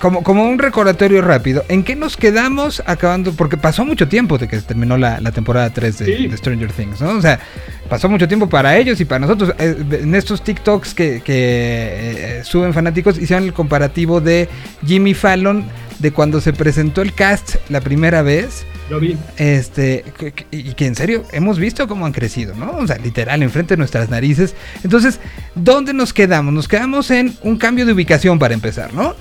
como, 0.01 0.23
como 0.23 0.49
un 0.49 0.59
recordatorio 0.59 1.23
rápido, 1.23 1.65
¿en 1.69 1.83
qué 1.83 1.97
nos 1.97 2.17
quedamos 2.17 2.83
acabando? 2.87 3.33
Porque 3.33 3.57
pasó 3.57 3.85
mucho 3.85 4.09
tiempo 4.09 4.39
de 4.39 4.49
que 4.49 4.59
terminó 4.59 4.97
la, 4.97 5.19
temporada 5.33 5.71
3 5.71 5.99
de, 5.99 6.37
Stranger 6.37 6.73
Things, 6.73 7.01
¿no? 7.01 7.11
O 7.11 7.21
sea, 7.21 7.41
pasó 7.89 8.09
mucho 8.09 8.29
tiempo 8.29 8.49
para 8.49 8.77
ellos 8.77 9.01
y 9.01 9.05
para 9.05 9.21
nosotros. 9.21 9.55
Eh, 9.59 9.77
en 10.03 10.15
estos 10.15 10.43
TikToks 10.43 10.95
que, 10.95 11.21
que 11.25 12.39
eh, 12.39 12.45
suben 12.45 12.73
fanáticos 12.73 13.19
hicieron 13.19 13.45
el 13.45 13.53
comparativo 13.53 14.21
de 14.21 14.49
Jimmy 14.87 15.15
Fallon 15.15 15.65
de 15.99 16.13
cuando 16.13 16.41
se 16.41 16.53
presentó 16.53 17.03
el 17.03 17.13
cast 17.13 17.57
la 17.69 17.81
primera 17.81 18.23
vez. 18.23 18.65
Lo 18.89 19.01
vi. 19.01 19.17
Este, 19.37 20.05
y 20.51 20.73
que 20.73 20.87
en 20.87 20.95
serio 20.95 21.25
hemos 21.33 21.59
visto 21.59 21.87
cómo 21.89 22.07
han 22.07 22.13
crecido, 22.13 22.55
¿no? 22.55 22.71
O 22.71 22.87
sea, 22.87 22.97
literal, 22.99 23.43
enfrente 23.43 23.75
de 23.75 23.79
nuestras 23.79 24.09
narices. 24.09 24.55
Entonces, 24.83 25.21
¿dónde 25.55 25.93
nos 25.93 26.13
quedamos? 26.13 26.55
Nos 26.55 26.69
quedamos 26.69 27.11
en 27.11 27.37
un 27.43 27.59
cambio 27.59 27.85
de 27.85 27.93
ubicación 27.93 28.39
para 28.39 28.55
empezar, 28.55 28.95
¿no? 28.95 29.15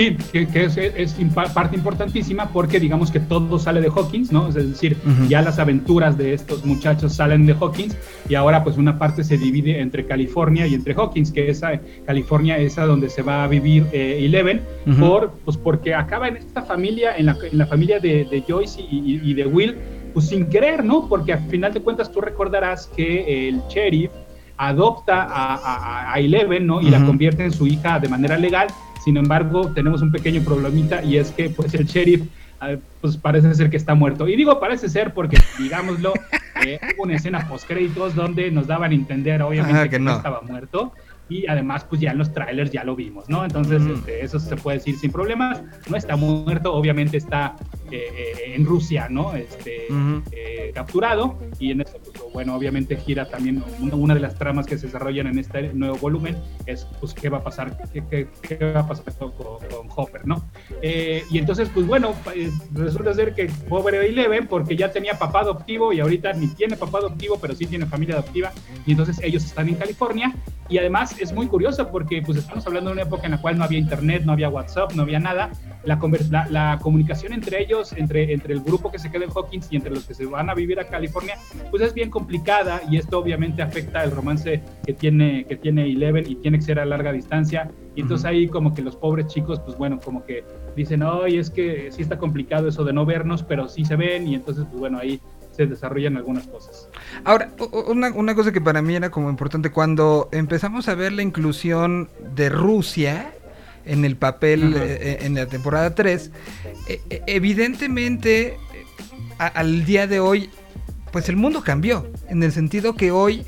Sí, 0.00 0.16
que, 0.32 0.64
es, 0.64 1.16
parte 1.52 1.76
importantísima 1.76 2.48
porque 2.48 2.80
digamos 2.80 3.10
que 3.10 3.20
todo 3.20 3.58
sale 3.58 3.82
de 3.82 3.88
Hawkins, 3.88 4.32
¿no? 4.32 4.48
Es 4.48 4.54
decir, 4.54 4.96
ya 5.28 5.42
las 5.42 5.58
aventuras 5.58 6.16
de 6.16 6.32
estos 6.32 6.64
muchachos 6.64 7.12
salen 7.12 7.44
de 7.44 7.52
Hawkins 7.52 7.94
y 8.26 8.34
ahora 8.34 8.64
pues 8.64 8.78
una 8.78 8.98
parte 8.98 9.22
se 9.24 9.36
divide 9.36 9.78
entre 9.78 10.06
California 10.06 10.66
y 10.66 10.72
entre 10.72 10.94
Hawkins, 10.94 11.30
que 11.30 11.50
esa 11.50 11.78
California 12.06 12.56
es 12.56 12.78
a 12.78 12.86
donde 12.86 13.10
se 13.10 13.20
va 13.20 13.44
a 13.44 13.46
vivir 13.46 13.88
eh, 13.92 14.24
Eleven, 14.24 14.62
por, 14.98 15.32
pues 15.44 15.58
porque 15.58 15.94
acaba 15.94 16.28
en 16.28 16.38
esta 16.38 16.62
familia, 16.62 17.14
en 17.18 17.26
la, 17.26 17.66
familia 17.66 18.00
de, 18.00 18.42
Joyce 18.48 18.80
y, 18.80 19.34
de 19.34 19.44
Will, 19.44 19.76
pues 20.14 20.28
sin 20.28 20.46
querer, 20.46 20.82
¿no? 20.82 21.10
Porque 21.10 21.34
al 21.34 21.46
final 21.50 21.74
de 21.74 21.82
cuentas 21.82 22.10
tú 22.10 22.22
recordarás 22.22 22.86
que 22.96 23.50
el 23.50 23.60
sheriff 23.68 24.10
adopta 24.56 25.26
a, 25.28 26.18
Eleven, 26.18 26.66
¿no? 26.66 26.80
Y 26.80 26.88
la 26.88 27.04
convierte 27.04 27.44
en 27.44 27.52
su 27.52 27.66
hija 27.66 28.00
de 28.00 28.08
manera 28.08 28.38
legal 28.38 28.68
sin 29.04 29.16
embargo, 29.16 29.72
tenemos 29.72 30.02
un 30.02 30.12
pequeño 30.12 30.42
problemita 30.42 31.02
y 31.02 31.16
es 31.16 31.30
que 31.30 31.50
pues 31.50 31.74
el 31.74 31.86
sheriff 31.86 32.22
ah, 32.60 32.76
pues 33.00 33.16
parece 33.16 33.54
ser 33.54 33.70
que 33.70 33.76
está 33.76 33.94
muerto. 33.94 34.28
Y 34.28 34.36
digo 34.36 34.60
parece 34.60 34.88
ser 34.88 35.14
porque, 35.14 35.38
digámoslo, 35.58 36.12
eh, 36.64 36.78
hubo 36.94 37.04
una 37.04 37.16
escena 37.16 37.48
post 37.48 37.66
créditos 37.66 38.14
donde 38.14 38.50
nos 38.50 38.66
daban 38.66 38.92
a 38.92 38.94
entender 38.94 39.42
obviamente 39.42 39.88
que, 39.88 39.98
no 39.98 40.16
estaba 40.16 40.42
muerto 40.42 40.92
y 41.30 41.46
además 41.46 41.86
pues 41.88 42.00
ya 42.00 42.10
en 42.10 42.18
los 42.18 42.32
trailers 42.32 42.70
ya 42.72 42.84
lo 42.84 42.96
vimos, 42.96 43.28
¿no? 43.28 43.44
Entonces 43.44 43.80
este, 43.86 44.22
eso 44.22 44.38
se 44.38 44.56
puede 44.56 44.78
decir 44.78 44.98
sin 44.98 45.12
problemas, 45.12 45.62
no 45.88 45.96
está 45.96 46.16
muerto, 46.16 46.74
obviamente 46.74 47.16
está 47.16 47.56
eh, 47.90 48.08
eh, 48.14 48.54
en 48.56 48.66
Rusia, 48.66 49.08
¿no? 49.08 49.34
Este, 49.34 49.86
eh, 50.32 50.72
capturado 50.74 51.38
y 51.60 51.70
en 51.70 51.82
eso, 51.82 51.98
pues, 52.02 52.32
bueno, 52.34 52.56
obviamente 52.56 52.96
gira 52.96 53.28
también 53.28 53.62
una 53.92 54.14
de 54.14 54.20
las 54.20 54.34
tramas 54.34 54.66
que 54.66 54.76
se 54.76 54.86
desarrollan 54.86 55.28
en 55.28 55.38
este 55.38 55.72
nuevo 55.72 55.96
volumen 55.96 56.36
es 56.66 56.86
pues 56.98 57.14
qué 57.14 57.28
va 57.28 57.38
a 57.38 57.44
pasar, 57.44 57.76
qué, 57.92 58.64
va 58.74 58.80
a 58.80 58.88
pasar 58.88 59.14
con, 59.16 59.30
Hopper, 59.94 60.26
¿no? 60.26 60.44
y 60.82 61.38
entonces 61.38 61.68
pues 61.72 61.86
bueno, 61.86 62.14
resulta 62.72 63.14
ser 63.14 63.34
que 63.34 63.50
pobre 63.68 64.04
Eleven 64.06 64.48
porque 64.48 64.76
ya 64.76 64.90
tenía 64.90 65.18
papá 65.18 65.40
adoptivo 65.40 65.92
y 65.92 66.00
ahorita 66.00 66.32
ni 66.32 66.48
tiene 66.48 66.76
papá 66.76 66.98
adoptivo, 66.98 67.38
pero 67.40 67.54
sí 67.54 67.66
tiene 67.66 67.86
familia 67.86 68.16
adoptiva 68.16 68.52
y 68.86 68.92
entonces 68.92 69.20
ellos 69.22 69.44
están 69.44 69.68
en 69.68 69.76
California 69.76 70.34
y 70.70 70.78
además 70.78 71.19
es 71.20 71.32
muy 71.32 71.46
curioso 71.46 71.88
porque 71.88 72.22
pues 72.22 72.38
estamos 72.38 72.66
hablando 72.66 72.90
de 72.90 72.94
una 72.94 73.02
época 73.02 73.26
en 73.26 73.32
la 73.32 73.40
cual 73.40 73.58
no 73.58 73.64
había 73.64 73.78
internet, 73.78 74.22
no 74.24 74.32
había 74.32 74.48
WhatsApp, 74.48 74.92
no 74.92 75.02
había 75.02 75.18
nada. 75.18 75.50
La, 75.84 75.98
la, 76.50 76.78
comunicación 76.82 77.32
entre 77.32 77.62
ellos, 77.62 77.92
entre, 77.92 78.32
entre 78.32 78.54
el 78.54 78.60
grupo 78.60 78.90
que 78.90 78.98
se 78.98 79.10
queda 79.10 79.24
en 79.24 79.30
Hawkins 79.30 79.68
y 79.70 79.76
entre 79.76 79.90
los 79.90 80.04
que 80.04 80.14
se 80.14 80.26
van 80.26 80.50
a 80.50 80.54
vivir 80.54 80.78
a 80.78 80.84
California, 80.84 81.36
pues 81.70 81.82
es 81.82 81.94
bien 81.94 82.10
complicada 82.10 82.82
y 82.90 82.96
esto 82.96 83.18
obviamente 83.18 83.62
afecta 83.62 84.04
el 84.04 84.10
romance 84.10 84.62
que 84.84 84.92
tiene, 84.92 85.44
que 85.44 85.56
tiene 85.56 85.84
Eleven 85.84 86.30
y 86.30 86.36
tiene 86.36 86.58
que 86.58 86.64
ser 86.64 86.78
a 86.78 86.84
larga 86.84 87.12
distancia. 87.12 87.70
Y 87.96 88.02
entonces 88.02 88.24
ahí 88.26 88.46
como 88.46 88.74
que 88.74 88.82
los 88.82 88.96
pobres 88.96 89.26
chicos, 89.26 89.60
pues 89.60 89.76
bueno, 89.76 89.98
como 90.02 90.24
que 90.24 90.44
dicen, 90.76 91.02
ay, 91.02 91.38
es 91.38 91.50
que 91.50 91.90
sí 91.90 92.02
está 92.02 92.18
complicado 92.18 92.68
eso 92.68 92.84
de 92.84 92.92
no 92.92 93.04
vernos, 93.04 93.42
pero 93.42 93.68
sí 93.68 93.84
se 93.84 93.96
ven 93.96 94.26
y 94.28 94.34
entonces 94.34 94.64
pues 94.66 94.78
bueno, 94.78 94.98
ahí 94.98 95.20
se 95.52 95.66
desarrollan 95.66 96.16
algunas 96.16 96.46
cosas. 96.46 96.88
Ahora, 97.24 97.50
una, 97.88 98.34
cosa 98.34 98.52
que 98.52 98.60
para 98.60 98.82
mí 98.82 98.94
era 98.94 99.10
como 99.10 99.30
importante, 99.30 99.70
cuando 99.70 100.28
empezamos 100.32 100.88
a 100.88 100.94
ver 100.94 101.12
la 101.12 101.22
inclusión 101.22 102.08
de 102.34 102.48
Rusia 102.48 103.32
en 103.84 104.04
el 104.04 104.16
papel 104.16 104.74
eh, 104.74 104.98
eh, 105.00 105.18
en 105.22 105.34
la 105.34 105.46
temporada 105.46 105.94
3, 105.94 106.30
eh, 106.88 107.22
evidentemente 107.26 108.56
al 109.38 109.84
día 109.84 110.06
de 110.06 110.20
hoy, 110.20 110.50
pues 111.12 111.28
el 111.28 111.36
mundo 111.36 111.62
cambió, 111.62 112.06
en 112.28 112.42
el 112.42 112.52
sentido 112.52 112.94
que 112.94 113.10
hoy, 113.10 113.44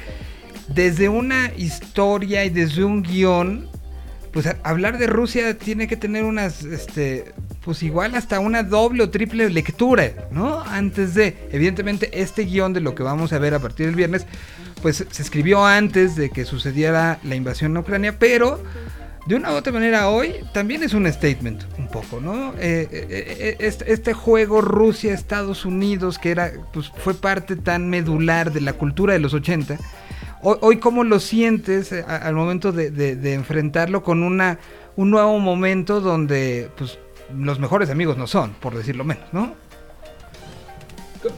desde 0.68 1.08
una 1.08 1.52
historia 1.56 2.44
y 2.44 2.50
desde 2.50 2.84
un 2.84 3.02
guion, 3.02 3.68
pues 4.32 4.48
hablar 4.62 4.96
de 4.96 5.06
Rusia 5.06 5.58
tiene 5.58 5.86
que 5.86 5.96
tener 5.96 6.24
unas, 6.24 6.64
este, 6.64 7.32
pues 7.64 7.82
igual 7.82 8.14
hasta 8.14 8.40
una 8.40 8.62
doble 8.62 9.04
o 9.04 9.10
triple 9.10 9.48
lectura, 9.50 10.12
¿no? 10.30 10.60
Antes 10.62 11.14
de, 11.14 11.36
evidentemente, 11.52 12.20
este 12.20 12.44
guion 12.44 12.72
de 12.72 12.80
lo 12.80 12.94
que 12.94 13.02
vamos 13.02 13.32
a 13.32 13.38
ver 13.38 13.54
a 13.54 13.60
partir 13.60 13.86
del 13.86 13.94
viernes, 13.94 14.26
pues 14.82 15.04
se 15.08 15.22
escribió 15.22 15.64
antes 15.64 16.16
de 16.16 16.30
que 16.30 16.44
sucediera 16.44 17.18
la 17.22 17.36
invasión 17.36 17.76
a 17.76 17.80
Ucrania, 17.80 18.18
pero 18.18 18.62
de 19.26 19.36
una 19.36 19.52
u 19.52 19.54
otra 19.54 19.72
manera 19.72 20.08
hoy 20.08 20.34
también 20.52 20.82
es 20.82 20.94
un 20.94 21.10
statement, 21.10 21.62
un 21.78 21.86
poco, 21.86 22.20
¿no? 22.20 22.54
Eh, 22.54 22.88
eh, 22.90 23.06
eh, 23.10 23.56
este, 23.60 23.92
este, 23.92 24.12
juego 24.12 24.60
Rusia-Estados 24.60 25.64
Unidos, 25.64 26.18
que 26.18 26.32
era, 26.32 26.52
pues 26.72 26.90
fue 26.96 27.14
parte 27.14 27.54
tan 27.54 27.88
medular 27.88 28.52
de 28.52 28.60
la 28.60 28.72
cultura 28.72 29.12
de 29.12 29.20
los 29.20 29.34
80, 29.34 29.78
Hoy, 30.44 30.78
¿cómo 30.78 31.04
lo 31.04 31.20
sientes 31.20 31.92
al 31.92 32.34
momento 32.34 32.72
de, 32.72 33.32
enfrentarlo 33.32 34.02
con 34.02 34.24
una, 34.24 34.58
un 34.96 35.08
nuevo 35.08 35.38
momento 35.38 36.00
donde 36.00 36.68
pues, 36.76 36.98
los 37.36 37.58
mejores 37.58 37.90
amigos 37.90 38.16
no 38.16 38.26
son, 38.26 38.52
por 38.52 38.74
decirlo 38.74 39.04
menos, 39.04 39.24
¿no? 39.32 39.54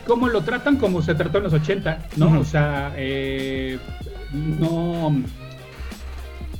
¿Cómo 0.07 0.29
lo 0.29 0.43
tratan 0.43 0.77
como 0.77 1.03
se 1.03 1.15
trató 1.15 1.39
en 1.39 1.45
los 1.45 1.53
80, 1.53 2.09
¿no? 2.17 2.41
O 2.41 2.45
sea, 2.45 2.93
eh, 2.97 3.79
no 4.33 5.15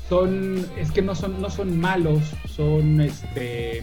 son, 0.09 0.67
es 0.79 0.91
que 0.93 1.03
no 1.03 1.15
son, 1.15 1.41
no 1.41 1.49
son 1.49 1.79
malos, 1.81 2.23
son, 2.47 3.01
este, 3.01 3.83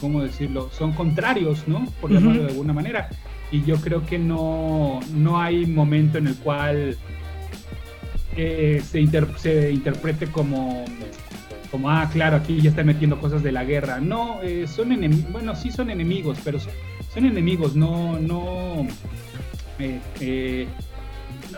¿cómo 0.00 0.22
decirlo? 0.22 0.70
Son 0.72 0.92
contrarios, 0.92 1.66
¿no? 1.66 1.86
Por 2.00 2.12
llamarlo 2.12 2.42
de 2.42 2.50
alguna 2.50 2.72
manera. 2.72 3.08
Y 3.50 3.62
yo 3.64 3.76
creo 3.76 4.04
que 4.04 4.18
no, 4.18 5.00
no 5.14 5.40
hay 5.40 5.64
momento 5.66 6.18
en 6.18 6.26
el 6.26 6.36
cual 6.36 6.96
se, 8.34 8.80
se, 8.82 9.00
interprete 9.00 10.26
como, 10.26 10.84
como, 11.74 11.90
ah, 11.90 12.08
claro, 12.12 12.36
aquí 12.36 12.60
ya 12.60 12.70
está 12.70 12.84
metiendo 12.84 13.18
cosas 13.18 13.42
de 13.42 13.50
la 13.50 13.64
guerra. 13.64 13.98
No, 13.98 14.40
eh, 14.42 14.68
son 14.68 14.92
enemigos, 14.92 15.32
bueno, 15.32 15.56
sí 15.56 15.72
son 15.72 15.90
enemigos, 15.90 16.38
pero 16.44 16.60
son, 16.60 17.26
enemigos, 17.26 17.74
no, 17.74 18.16
no, 18.20 18.86
eh, 19.80 19.98
eh, 20.20 20.68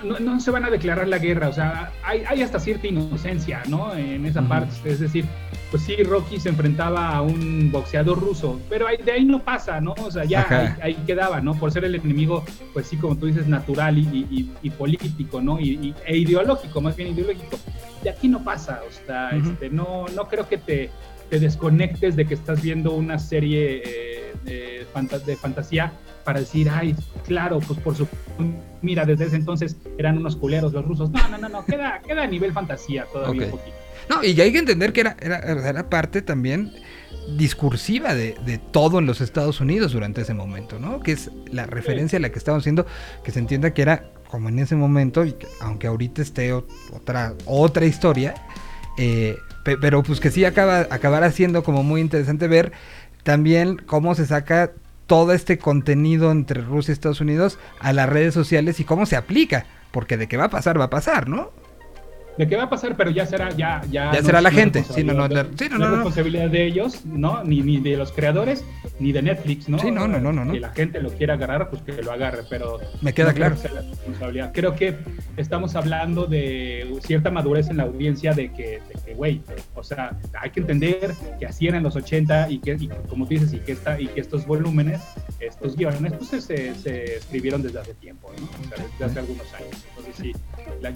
no, 0.02 0.18
no, 0.18 0.40
se 0.40 0.50
van 0.50 0.64
a 0.64 0.70
declarar 0.70 1.06
la 1.06 1.18
guerra, 1.18 1.50
o 1.50 1.52
sea, 1.52 1.92
hay, 2.02 2.22
hay 2.26 2.40
hasta 2.40 2.58
cierta 2.58 2.86
inocencia, 2.86 3.62
¿no? 3.68 3.94
En 3.94 4.24
esa 4.24 4.40
parte, 4.40 4.90
es 4.90 5.00
decir, 5.00 5.26
pues 5.70 5.82
sí, 5.82 5.96
Rocky 6.02 6.40
se 6.40 6.48
enfrentaba 6.48 7.14
a 7.14 7.20
un 7.20 7.70
boxeador 7.70 8.18
ruso, 8.18 8.58
pero 8.70 8.86
de 8.86 9.12
ahí 9.12 9.26
no 9.26 9.42
pasa, 9.42 9.82
¿no? 9.82 9.94
O 10.02 10.10
sea, 10.10 10.24
ya 10.24 10.78
ahí, 10.80 10.94
quedaba, 11.06 11.42
¿no? 11.42 11.54
Por 11.56 11.72
ser 11.72 11.84
el 11.84 11.94
enemigo, 11.94 12.42
pues 12.72 12.86
sí, 12.86 12.96
como 12.96 13.16
tú 13.16 13.26
dices, 13.26 13.48
natural 13.48 13.98
y, 13.98 14.70
político, 14.78 15.42
¿no? 15.42 15.60
Y, 15.60 15.94
e 16.06 16.16
ideológico, 16.16 16.80
más 16.80 16.96
bien 16.96 17.12
ideológico. 17.12 17.58
De 18.06 18.10
aquí 18.12 18.28
no 18.28 18.44
pasa, 18.44 18.82
o 18.88 18.92
sea, 19.04 19.30
este, 19.30 19.68
no, 19.68 20.06
no 20.14 20.28
creo 20.28 20.48
que 20.48 20.58
te, 20.58 20.90
te 21.28 21.40
desconectes 21.40 22.14
de 22.14 22.24
que 22.24 22.34
estás 22.34 22.62
viendo 22.62 22.92
una 22.92 23.18
serie 23.18 23.82
eh, 23.84 24.32
de, 24.44 24.86
fanta- 24.94 25.18
de 25.18 25.34
fantasía 25.34 25.90
para 26.22 26.38
decir, 26.38 26.70
ay, 26.70 26.94
claro, 27.26 27.58
pues 27.58 27.80
por 27.80 27.96
su... 27.96 28.06
Mira, 28.80 29.04
desde 29.04 29.24
ese 29.24 29.34
entonces 29.34 29.76
eran 29.98 30.18
unos 30.18 30.36
culeros 30.36 30.72
los 30.72 30.84
rusos. 30.84 31.10
No, 31.10 31.28
no, 31.30 31.36
no, 31.36 31.48
no, 31.48 31.64
queda, 31.64 32.00
queda 32.06 32.22
a 32.22 32.26
nivel 32.28 32.52
fantasía 32.52 33.06
todavía 33.12 33.46
un 33.46 33.50
poquito. 33.50 33.76
No, 34.08 34.22
y 34.22 34.40
hay 34.40 34.52
que 34.52 34.58
entender 34.60 34.92
que 34.92 35.00
era, 35.00 35.16
era, 35.20 35.38
era 35.68 35.90
parte 35.90 36.22
también 36.22 36.72
discursiva 37.36 38.14
de, 38.14 38.36
de 38.46 38.58
todo 38.58 39.00
en 39.00 39.06
los 39.06 39.20
Estados 39.20 39.60
Unidos 39.60 39.90
durante 39.90 40.20
ese 40.20 40.32
momento, 40.32 40.78
¿no? 40.78 41.00
Que 41.00 41.10
es 41.10 41.32
la 41.50 41.66
referencia 41.66 42.18
a 42.18 42.20
la 42.20 42.30
que 42.30 42.38
estamos 42.38 42.62
haciendo, 42.62 42.86
que 43.24 43.32
se 43.32 43.40
entienda 43.40 43.74
que 43.74 43.82
era 43.82 44.10
como 44.30 44.48
en 44.48 44.58
ese 44.58 44.76
momento, 44.76 45.24
aunque 45.60 45.86
ahorita 45.86 46.22
esté 46.22 46.52
ot- 46.54 46.66
otra, 46.92 47.34
otra 47.46 47.86
historia, 47.86 48.34
eh, 48.98 49.36
pe- 49.64 49.76
pero 49.78 50.02
pues 50.02 50.20
que 50.20 50.30
sí 50.30 50.44
acaba, 50.44 50.86
acabará 50.90 51.30
siendo 51.32 51.62
como 51.62 51.82
muy 51.82 52.00
interesante 52.00 52.48
ver 52.48 52.72
también 53.22 53.76
cómo 53.86 54.14
se 54.14 54.26
saca 54.26 54.72
todo 55.06 55.32
este 55.32 55.58
contenido 55.58 56.32
entre 56.32 56.62
Rusia 56.62 56.92
y 56.92 56.94
Estados 56.94 57.20
Unidos 57.20 57.58
a 57.80 57.92
las 57.92 58.08
redes 58.08 58.34
sociales 58.34 58.80
y 58.80 58.84
cómo 58.84 59.06
se 59.06 59.16
aplica, 59.16 59.66
porque 59.92 60.16
de 60.16 60.26
qué 60.26 60.36
va 60.36 60.44
a 60.44 60.50
pasar, 60.50 60.80
va 60.80 60.84
a 60.84 60.90
pasar, 60.90 61.28
¿no? 61.28 61.50
¿De 62.36 62.46
qué 62.46 62.56
va 62.56 62.64
a 62.64 62.70
pasar? 62.70 62.96
Pero 62.96 63.10
ya 63.10 63.26
será, 63.26 63.50
ya, 63.50 63.82
ya. 63.90 64.12
Ya 64.12 64.20
no 64.20 64.26
será 64.26 64.40
la 64.40 64.50
gente. 64.50 64.84
Sí, 64.84 65.02
no, 65.02 65.14
no, 65.14 65.26
la- 65.28 65.44
sí, 65.56 65.68
no, 65.70 65.70
no 65.70 65.74
es 65.76 65.78
no, 65.78 65.78
no. 65.78 65.94
responsabilidad 65.96 66.50
de 66.50 66.66
ellos, 66.66 67.04
¿no? 67.06 67.42
Ni, 67.44 67.60
ni 67.62 67.78
de 67.80 67.96
los 67.96 68.12
creadores, 68.12 68.64
ni 68.98 69.12
de 69.12 69.22
Netflix, 69.22 69.68
¿no? 69.68 69.78
Sí, 69.78 69.90
no, 69.90 70.06
no, 70.06 70.20
no, 70.20 70.32
no. 70.32 70.52
Que 70.52 70.60
la 70.60 70.70
gente 70.70 71.00
lo 71.00 71.10
quiera 71.10 71.34
agarrar, 71.34 71.70
pues 71.70 71.82
que 71.82 71.92
lo 72.02 72.12
agarre, 72.12 72.42
pero. 72.50 72.78
Me 73.00 73.14
queda 73.14 73.28
no 73.28 73.34
creo 73.34 73.54
claro. 73.54 73.62
que 73.62 73.74
la 73.74 73.80
responsabilidad. 73.80 74.50
Creo 74.52 74.74
que 74.74 74.96
estamos 75.36 75.74
hablando 75.76 76.26
de 76.26 76.94
cierta 77.02 77.30
madurez 77.30 77.68
en 77.68 77.78
la 77.78 77.84
audiencia 77.84 78.32
de 78.32 78.52
que, 78.52 78.80
güey, 79.14 79.40
o 79.74 79.82
sea, 79.82 80.16
hay 80.40 80.50
que 80.50 80.60
entender 80.60 81.14
que 81.38 81.46
así 81.46 81.66
eran 81.66 81.82
los 81.82 81.96
80 81.96 82.50
y 82.50 82.58
que, 82.58 82.72
y 82.78 82.88
como 83.08 83.24
tú 83.26 83.30
dices, 83.30 83.52
y 83.54 83.58
que, 83.58 83.72
esta, 83.72 84.00
y 84.00 84.08
que 84.08 84.20
estos 84.20 84.46
volúmenes, 84.46 85.00
estos 85.40 85.76
guiones, 85.76 86.12
pues 86.12 86.44
se, 86.44 86.74
se 86.74 87.16
escribieron 87.16 87.62
desde 87.62 87.80
hace 87.80 87.94
tiempo, 87.94 88.30
¿no? 88.38 88.44
O 88.44 88.68
sea, 88.68 88.84
desde 88.84 89.04
hace 89.04 89.18
algunos 89.20 89.54
años. 89.54 89.84
Entonces, 89.90 90.14
sí, 90.16 90.32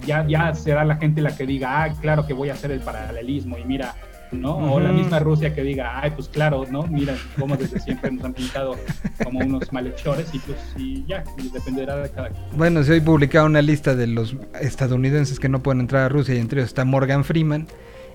ya, 0.05 0.25
ya 0.27 0.53
será 0.53 0.83
la 0.85 0.95
gente 0.97 1.21
la 1.21 1.35
que 1.35 1.45
diga, 1.45 1.83
ah, 1.83 1.93
claro 2.01 2.25
que 2.25 2.33
voy 2.33 2.49
a 2.49 2.53
hacer 2.53 2.71
el 2.71 2.79
paralelismo 2.79 3.57
y 3.57 3.63
mira, 3.65 3.95
¿no? 4.31 4.55
O 4.73 4.79
la 4.79 4.91
misma 4.91 5.19
Rusia 5.19 5.53
que 5.53 5.61
diga, 5.61 5.99
ay, 6.01 6.11
pues 6.15 6.29
claro, 6.29 6.65
¿no? 6.69 6.83
Mira 6.83 7.15
cómo 7.37 7.57
desde 7.57 7.79
siempre 7.79 8.11
nos 8.11 8.23
han 8.23 8.33
pintado 8.33 8.77
como 9.23 9.39
unos 9.39 9.71
malhechores 9.73 10.33
y 10.33 10.39
pues 10.39 10.57
y 10.77 11.03
ya, 11.05 11.23
y 11.37 11.49
dependerá 11.49 11.97
de 11.97 12.09
cada 12.09 12.29
quien. 12.29 12.43
Bueno, 12.55 12.83
si 12.83 12.91
hoy 12.91 13.01
publicaba 13.01 13.45
una 13.45 13.61
lista 13.61 13.93
de 13.95 14.07
los 14.07 14.35
estadounidenses 14.61 15.39
que 15.39 15.49
no 15.49 15.61
pueden 15.61 15.81
entrar 15.81 16.03
a 16.03 16.09
Rusia 16.09 16.35
y 16.35 16.39
entre 16.39 16.61
ellos 16.61 16.69
está 16.69 16.85
Morgan 16.85 17.23
Freeman, 17.25 17.67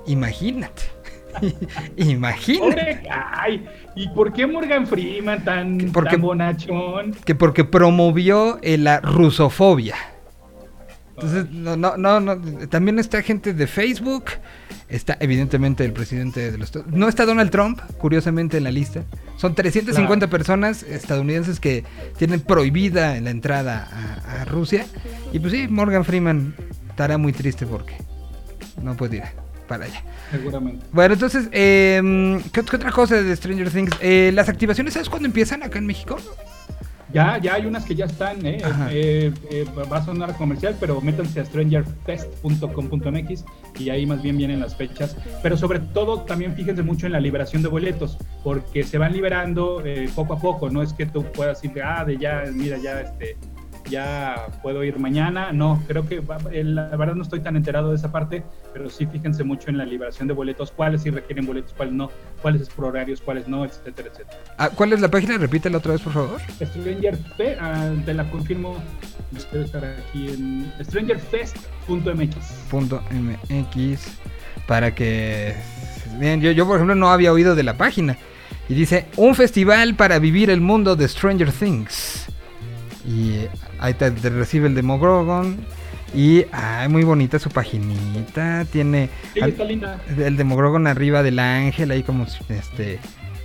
imagínate. 0.06 0.82
imagínate. 1.96 2.70
Pobre, 2.70 3.02
ay, 3.10 3.66
¿y 3.94 4.08
por 4.08 4.32
qué 4.32 4.46
Morgan 4.46 4.86
Freeman 4.86 5.44
tan, 5.44 5.90
Porque- 5.92 6.12
tan 6.12 6.22
bonachón? 6.22 7.12
Que 7.24 7.34
porque 7.34 7.64
promovió 7.64 8.58
eh, 8.62 8.78
la 8.78 9.00
rusofobia. 9.00 9.96
Entonces, 11.16 11.50
no, 11.50 11.76
no, 11.76 11.96
no, 11.96 12.20
no, 12.20 12.38
también 12.68 12.98
está 12.98 13.22
gente 13.22 13.54
de 13.54 13.66
Facebook, 13.66 14.24
está 14.88 15.16
evidentemente 15.18 15.82
el 15.82 15.92
presidente 15.92 16.52
de 16.52 16.58
los 16.58 16.70
No 16.88 17.08
está 17.08 17.24
Donald 17.24 17.50
Trump, 17.50 17.80
curiosamente, 17.98 18.58
en 18.58 18.64
la 18.64 18.70
lista. 18.70 19.02
Son 19.38 19.54
350 19.54 20.28
personas 20.28 20.82
estadounidenses 20.82 21.58
que 21.58 21.84
tienen 22.18 22.40
prohibida 22.40 23.18
la 23.20 23.30
entrada 23.30 23.88
a, 23.90 24.42
a 24.42 24.44
Rusia. 24.44 24.86
Y 25.32 25.38
pues 25.38 25.52
sí, 25.52 25.68
Morgan 25.68 26.04
Freeman 26.04 26.54
estará 26.90 27.16
muy 27.16 27.32
triste 27.32 27.66
porque 27.66 27.96
no 28.82 28.94
puede 28.94 29.16
ir 29.16 29.22
para 29.66 29.86
allá. 29.86 30.02
Seguramente. 30.30 30.84
Bueno, 30.92 31.14
entonces, 31.14 31.48
eh, 31.52 32.40
¿qué, 32.52 32.62
qué 32.62 32.76
otra 32.76 32.92
cosa 32.92 33.22
de 33.22 33.34
Stranger 33.36 33.70
Things? 33.70 33.92
Eh, 34.00 34.32
las 34.34 34.48
activaciones, 34.48 34.94
¿sabes 34.94 35.08
cuándo 35.08 35.26
empiezan 35.26 35.62
acá 35.62 35.78
en 35.78 35.86
México? 35.86 36.18
Ya, 37.16 37.38
ya 37.38 37.54
hay 37.54 37.64
unas 37.64 37.86
que 37.86 37.94
ya 37.94 38.04
están, 38.04 38.44
¿eh? 38.44 38.58
Eh, 38.90 39.32
eh, 39.50 39.64
va 39.90 39.96
a 39.96 40.04
sonar 40.04 40.36
comercial, 40.36 40.76
pero 40.78 41.00
métanse 41.00 41.40
a 41.40 41.46
strangerfest.com.mx 41.46 43.44
y 43.78 43.88
ahí 43.88 44.04
más 44.04 44.20
bien 44.20 44.36
vienen 44.36 44.60
las 44.60 44.76
fechas. 44.76 45.16
Pero 45.42 45.56
sobre 45.56 45.78
todo 45.78 46.24
también 46.24 46.54
fíjense 46.54 46.82
mucho 46.82 47.06
en 47.06 47.12
la 47.12 47.20
liberación 47.20 47.62
de 47.62 47.70
boletos, 47.70 48.18
porque 48.44 48.84
se 48.84 48.98
van 48.98 49.14
liberando 49.14 49.82
eh, 49.82 50.10
poco 50.14 50.34
a 50.34 50.38
poco, 50.38 50.68
no 50.68 50.82
es 50.82 50.92
que 50.92 51.06
tú 51.06 51.24
puedas 51.32 51.62
decir, 51.62 51.82
ah, 51.82 52.04
de 52.04 52.18
ya, 52.18 52.44
mira, 52.52 52.76
ya, 52.76 53.00
este, 53.00 53.38
ya 53.90 54.46
puedo 54.62 54.82
ir 54.84 54.98
mañana. 54.98 55.52
No, 55.52 55.82
creo 55.86 56.06
que 56.08 56.22
la 56.64 56.88
verdad 56.96 57.14
no 57.14 57.22
estoy 57.22 57.40
tan 57.40 57.56
enterado 57.56 57.90
de 57.90 57.96
esa 57.96 58.10
parte, 58.12 58.42
pero 58.72 58.90
sí 58.90 59.06
fíjense 59.06 59.44
mucho 59.44 59.70
en 59.70 59.78
la 59.78 59.84
liberación 59.84 60.28
de 60.28 60.34
boletos, 60.34 60.70
cuáles 60.72 61.02
sí 61.02 61.10
requieren 61.10 61.46
boletos, 61.46 61.72
cuáles 61.74 61.94
no, 61.94 62.10
cuáles 62.42 62.62
es 62.62 62.68
por 62.70 62.86
horarios, 62.86 63.20
cuáles 63.20 63.48
no, 63.48 63.64
etcétera, 63.64 64.08
etcétera. 64.12 64.38
Ah, 64.58 64.70
¿Cuál 64.74 64.92
es 64.92 65.00
la 65.00 65.08
página? 65.10 65.38
Repítela 65.38 65.78
otra 65.78 65.92
vez, 65.92 66.00
por 66.02 66.12
favor. 66.12 66.40
Stranger 66.64 67.16
Fe- 67.36 67.56
ah, 67.60 67.90
te 68.04 68.14
la 68.14 68.30
confirmo, 68.30 68.76
espero 69.36 69.64
estar 69.64 69.84
aquí 69.84 70.28
en 70.28 70.72
strangerfest.mx. 70.82 72.36
Punto 72.70 73.02
MX 73.10 74.18
para 74.66 74.94
que 74.94 75.54
bien 76.18 76.40
yo, 76.40 76.50
yo 76.50 76.66
por 76.66 76.76
ejemplo 76.76 76.94
no 76.94 77.10
había 77.10 77.32
oído 77.32 77.54
de 77.54 77.62
la 77.62 77.76
página 77.76 78.16
y 78.68 78.74
dice 78.74 79.06
un 79.16 79.34
festival 79.34 79.94
para 79.94 80.18
vivir 80.18 80.50
el 80.50 80.60
mundo 80.60 80.96
de 80.96 81.06
Stranger 81.06 81.52
Things 81.52 82.26
y 83.06 83.30
eh, 83.34 83.50
ahí 83.78 83.94
te, 83.94 84.10
te 84.10 84.30
recibe 84.30 84.66
el 84.68 84.74
Demogorgon 84.74 85.56
y 86.14 86.44
ay, 86.52 86.88
muy 86.88 87.04
bonita 87.04 87.38
su 87.38 87.50
paginita 87.50 88.64
tiene 88.70 89.10
Sí, 89.34 89.40
al- 89.40 89.52
el 90.18 90.36
Demogorgon 90.36 90.86
arriba 90.86 91.22
del 91.22 91.38
ángel 91.38 91.90
ahí 91.90 92.02
como 92.02 92.26
este 92.48 92.98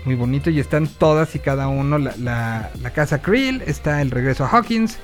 muy 0.05 0.15
bonito 0.15 0.49
y 0.49 0.59
están 0.59 0.87
todas 0.87 1.35
y 1.35 1.39
cada 1.39 1.67
uno 1.67 1.97
la, 1.99 2.13
la, 2.17 2.71
la 2.81 2.89
casa 2.91 3.21
Krill 3.21 3.61
está 3.67 4.01
el 4.01 4.09
regreso 4.09 4.45
a 4.45 4.47
Hawkins 4.49 4.97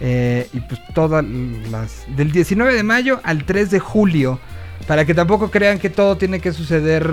eh, 0.00 0.48
y 0.52 0.60
pues 0.60 0.80
todas 0.94 1.24
las 1.70 2.04
del 2.16 2.32
19 2.32 2.74
de 2.74 2.82
mayo 2.82 3.20
al 3.22 3.44
3 3.44 3.70
de 3.70 3.78
julio 3.80 4.40
para 4.88 5.04
que 5.04 5.14
tampoco 5.14 5.50
crean 5.50 5.78
que 5.78 5.90
todo 5.90 6.16
tiene 6.16 6.40
que 6.40 6.52
suceder 6.52 7.08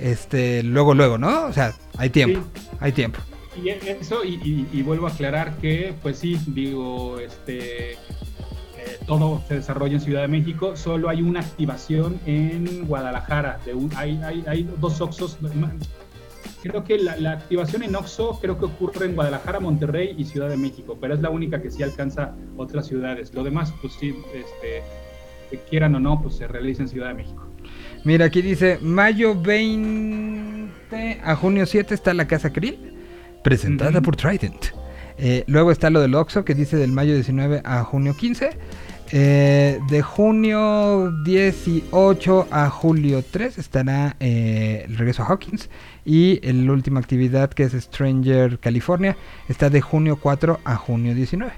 este 0.00 0.62
luego 0.62 0.94
luego 0.94 1.18
no 1.18 1.46
o 1.46 1.52
sea 1.52 1.74
hay 1.98 2.10
tiempo 2.10 2.40
hay 2.80 2.92
tiempo 2.92 3.18
Y 3.62 3.68
eso, 3.70 4.24
y, 4.24 4.34
y- 4.44 4.68
y 4.72 4.82
vuelvo 4.82 5.06
a 5.06 5.10
aclarar 5.10 5.56
que, 5.58 5.94
pues 6.02 6.18
sí, 6.18 6.38
digo, 6.46 7.18
este, 7.18 7.92
eh, 7.92 7.96
todo 9.06 9.42
se 9.48 9.54
desarrolla 9.54 9.94
en 9.94 10.00
Ciudad 10.00 10.22
de 10.22 10.28
México, 10.28 10.76
solo 10.76 11.08
hay 11.08 11.22
una 11.22 11.40
activación 11.40 12.20
en 12.26 12.86
Guadalajara, 12.86 13.58
de 13.64 13.74
un, 13.74 13.90
hay, 13.96 14.20
hay, 14.46 14.68
dos 14.78 15.00
Oxos, 15.00 15.38
creo 16.62 16.84
que 16.84 16.98
la, 16.98 17.32
activación 17.32 17.82
en 17.82 17.96
Oxo 17.96 18.38
creo 18.40 18.58
que 18.58 18.66
ocurre 18.66 19.06
en 19.06 19.14
Guadalajara, 19.14 19.58
Monterrey 19.60 20.14
y 20.16 20.24
Ciudad 20.24 20.48
de 20.48 20.56
México, 20.56 20.98
pero 21.00 21.14
es 21.14 21.20
la 21.20 21.30
única 21.30 21.60
que 21.62 21.70
sí 21.70 21.82
alcanza 21.82 22.34
otras 22.56 22.86
ciudades, 22.86 23.34
lo 23.34 23.42
demás, 23.42 23.72
pues 23.80 23.94
sí, 23.98 24.14
este, 24.34 24.82
quieran 25.70 25.94
o 25.94 26.00
no, 26.00 26.20
pues 26.22 26.36
se 26.36 26.46
realiza 26.46 26.82
en 26.82 26.88
Ciudad 26.88 27.08
de 27.08 27.14
México. 27.14 27.46
mira 28.04 28.26
aquí 28.26 28.42
dice 28.42 28.78
mayo 28.82 29.34
20 29.34 31.20
a 31.24 31.34
junio 31.36 31.66
7 31.66 31.94
está 31.94 32.12
la 32.14 32.26
casa 32.26 32.52
Krill 32.52 32.95
presentada 33.50 34.00
por 34.00 34.16
Trident 34.16 34.66
Eh, 35.18 35.44
luego 35.46 35.70
está 35.70 35.88
lo 35.88 36.00
del 36.00 36.14
Oxxo 36.16 36.44
que 36.44 36.54
dice 36.54 36.76
del 36.76 36.90
mayo 36.92 37.14
19 37.14 37.62
a 37.64 37.84
junio 37.84 38.14
15 38.16 38.50
Eh, 39.12 39.78
de 39.88 40.02
junio 40.02 41.12
18 41.24 42.48
a 42.50 42.68
julio 42.70 43.22
3 43.22 43.56
estará 43.58 44.16
eh, 44.18 44.84
el 44.88 44.96
regreso 44.98 45.22
a 45.22 45.26
Hawkins. 45.26 45.70
Y 46.04 46.40
la 46.40 46.72
última 46.72 46.98
actividad 46.98 47.50
que 47.50 47.62
es 47.62 47.72
Stranger 47.72 48.58
California 48.58 49.16
está 49.48 49.70
de 49.70 49.80
junio 49.80 50.16
4 50.20 50.58
a 50.64 50.74
junio 50.76 51.14
19. 51.14 51.52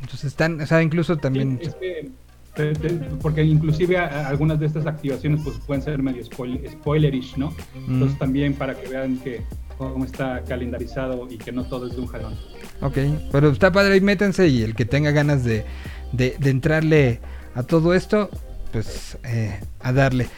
Entonces 0.00 0.24
están, 0.26 0.60
o 0.60 0.66
sea, 0.66 0.80
incluso 0.80 1.16
también... 1.16 1.58
Sí, 1.60 1.68
es 1.68 1.74
que, 1.74 2.10
te- 2.54 2.72
te- 2.74 2.90
porque 3.20 3.42
inclusive 3.42 3.96
a- 3.98 4.06
a 4.06 4.28
algunas 4.28 4.60
de 4.60 4.66
estas 4.66 4.86
activaciones 4.86 5.40
pues 5.42 5.56
pueden 5.66 5.82
ser 5.82 6.00
medio 6.02 6.22
spoil- 6.22 6.60
spoilerish, 6.70 7.36
¿no? 7.36 7.52
Entonces 7.88 8.16
también 8.18 8.54
para 8.54 8.74
que 8.78 8.88
vean 8.88 9.18
que 9.18 9.42
cómo 9.78 10.04
está 10.04 10.42
calendarizado 10.46 11.26
y 11.30 11.38
que 11.38 11.52
no 11.52 11.64
todo 11.64 11.86
es 11.88 11.94
de 11.94 12.00
un 12.00 12.06
jalón. 12.06 12.34
Ok, 12.80 12.98
pero 13.30 13.50
está 13.50 13.70
padre, 13.72 13.94
ahí 13.94 14.00
métanse 14.00 14.48
y 14.48 14.62
el 14.62 14.74
que 14.74 14.84
tenga 14.84 15.10
ganas 15.10 15.44
de, 15.44 15.64
de- 16.12 16.36
de 16.38 16.50
entrarle 16.50 17.20
a 17.54 17.62
todo 17.62 17.94
esto, 17.94 18.30
pues 18.72 19.18
eh, 19.24 19.60
a 19.80 19.92
darle. 19.92 20.28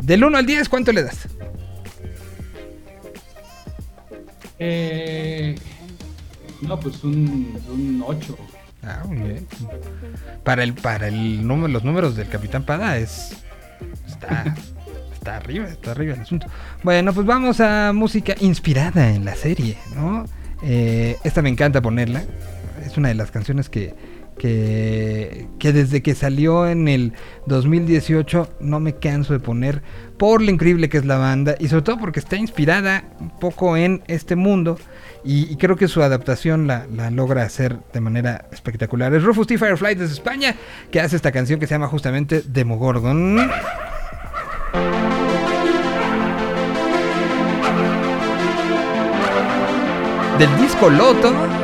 Del 0.00 0.24
1 0.24 0.36
al 0.38 0.46
10, 0.46 0.68
¿cuánto 0.68 0.92
le 0.92 1.02
das? 1.04 1.28
Eh, 4.58 5.54
no, 6.62 6.78
pues 6.80 7.02
un, 7.04 7.58
un 7.68 8.04
8. 8.06 8.36
Ah, 8.82 9.02
bien. 9.08 9.46
Para 10.44 10.62
el, 10.62 10.74
para 10.74 11.08
el 11.08 11.46
número, 11.46 11.68
los 11.68 11.84
números 11.84 12.16
del 12.16 12.28
Capitán 12.28 12.64
Pada 12.64 12.98
es. 12.98 13.36
Está 14.06 14.54
está 15.24 15.36
arriba, 15.36 15.68
está 15.68 15.90
arriba 15.92 16.14
el 16.14 16.20
asunto. 16.20 16.46
Bueno, 16.82 17.14
pues 17.14 17.26
vamos 17.26 17.58
a 17.60 17.92
música 17.94 18.34
inspirada 18.40 19.10
en 19.10 19.24
la 19.24 19.34
serie, 19.34 19.78
¿no? 19.96 20.26
Eh, 20.62 21.16
esta 21.24 21.40
me 21.40 21.48
encanta 21.48 21.80
ponerla. 21.80 22.22
Es 22.84 22.98
una 22.98 23.08
de 23.08 23.14
las 23.14 23.30
canciones 23.30 23.70
que, 23.70 23.94
que, 24.36 25.46
desde 25.72 26.02
que 26.02 26.14
salió 26.14 26.68
en 26.68 26.88
el 26.88 27.14
2018 27.46 28.56
no 28.60 28.80
me 28.80 28.96
canso 28.96 29.32
de 29.32 29.40
poner 29.40 29.82
por 30.18 30.42
lo 30.42 30.50
increíble 30.50 30.90
que 30.90 30.98
es 30.98 31.06
la 31.06 31.16
banda 31.16 31.54
y 31.58 31.68
sobre 31.68 31.82
todo 31.82 31.98
porque 31.98 32.20
está 32.20 32.36
inspirada 32.36 33.04
un 33.18 33.30
poco 33.38 33.78
en 33.78 34.02
este 34.06 34.36
mundo 34.36 34.78
y, 35.24 35.56
creo 35.56 35.76
que 35.76 35.88
su 35.88 36.02
adaptación 36.02 36.66
la, 36.66 36.86
la, 36.94 37.10
logra 37.10 37.44
hacer 37.44 37.78
de 37.94 38.00
manera 38.00 38.44
espectacular. 38.52 39.14
Es 39.14 39.22
Rufus 39.22 39.46
T. 39.46 39.56
Firefly 39.56 39.94
desde 39.94 40.12
España 40.12 40.54
que 40.90 41.00
hace 41.00 41.16
esta 41.16 41.32
canción 41.32 41.58
que 41.58 41.66
se 41.66 41.74
llama 41.74 41.88
justamente 41.88 42.42
Demogorgon. 42.46 43.38
del 50.38 50.56
disco 50.56 50.88
Loto. 50.88 51.63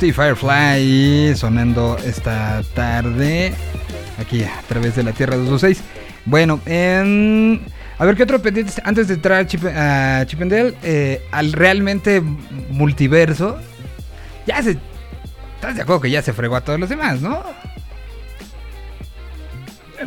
Firefly 0.00 1.36
sonando 1.36 1.98
esta 1.98 2.62
tarde 2.74 3.52
aquí 4.18 4.42
a 4.42 4.62
través 4.66 4.96
de 4.96 5.02
la 5.02 5.12
Tierra 5.12 5.36
226. 5.36 5.82
Bueno, 6.24 6.58
en, 6.64 7.60
a 7.98 8.04
ver 8.06 8.16
qué 8.16 8.22
otro 8.22 8.40
pendiente 8.40 8.72
antes 8.82 9.08
de 9.08 9.14
entrar 9.14 9.40
a, 9.40 9.46
Chip, 9.46 9.62
Chipendel, 10.26 10.74
eh, 10.82 11.22
al 11.30 11.52
realmente 11.52 12.22
multiverso. 12.70 13.58
Ya 14.46 14.62
se. 14.62 14.78
¿Estás 15.56 15.76
de 15.76 15.82
acuerdo 15.82 16.00
que 16.00 16.10
ya 16.10 16.22
se 16.22 16.32
fregó 16.32 16.56
a 16.56 16.62
todos 16.62 16.80
los 16.80 16.88
demás, 16.88 17.20
no? 17.20 17.44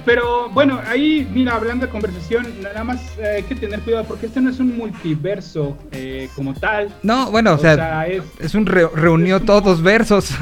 Pero 0.06 0.50
bueno, 0.50 0.80
ahí, 0.88 1.28
mira, 1.32 1.56
hablando 1.56 1.86
de 1.86 1.92
conversación, 1.92 2.48
nada 2.62 2.84
más 2.84 3.18
eh, 3.18 3.36
hay 3.38 3.44
que 3.44 3.56
tener 3.56 3.80
cuidado 3.82 4.06
porque 4.06 4.26
este 4.26 4.42
no 4.42 4.50
es 4.50 4.60
un 4.60 4.78
multiverso 4.78 5.78
eh, 5.92 6.30
como 6.36 6.54
tal. 6.54 6.90
No, 7.04 7.32
bueno, 7.32 7.54
o, 7.54 7.58
sea, 7.58 8.06
es, 8.08 8.56
un 8.56 8.66
reunió 8.66 9.40
todos 9.42 9.82
versos. 9.82 10.32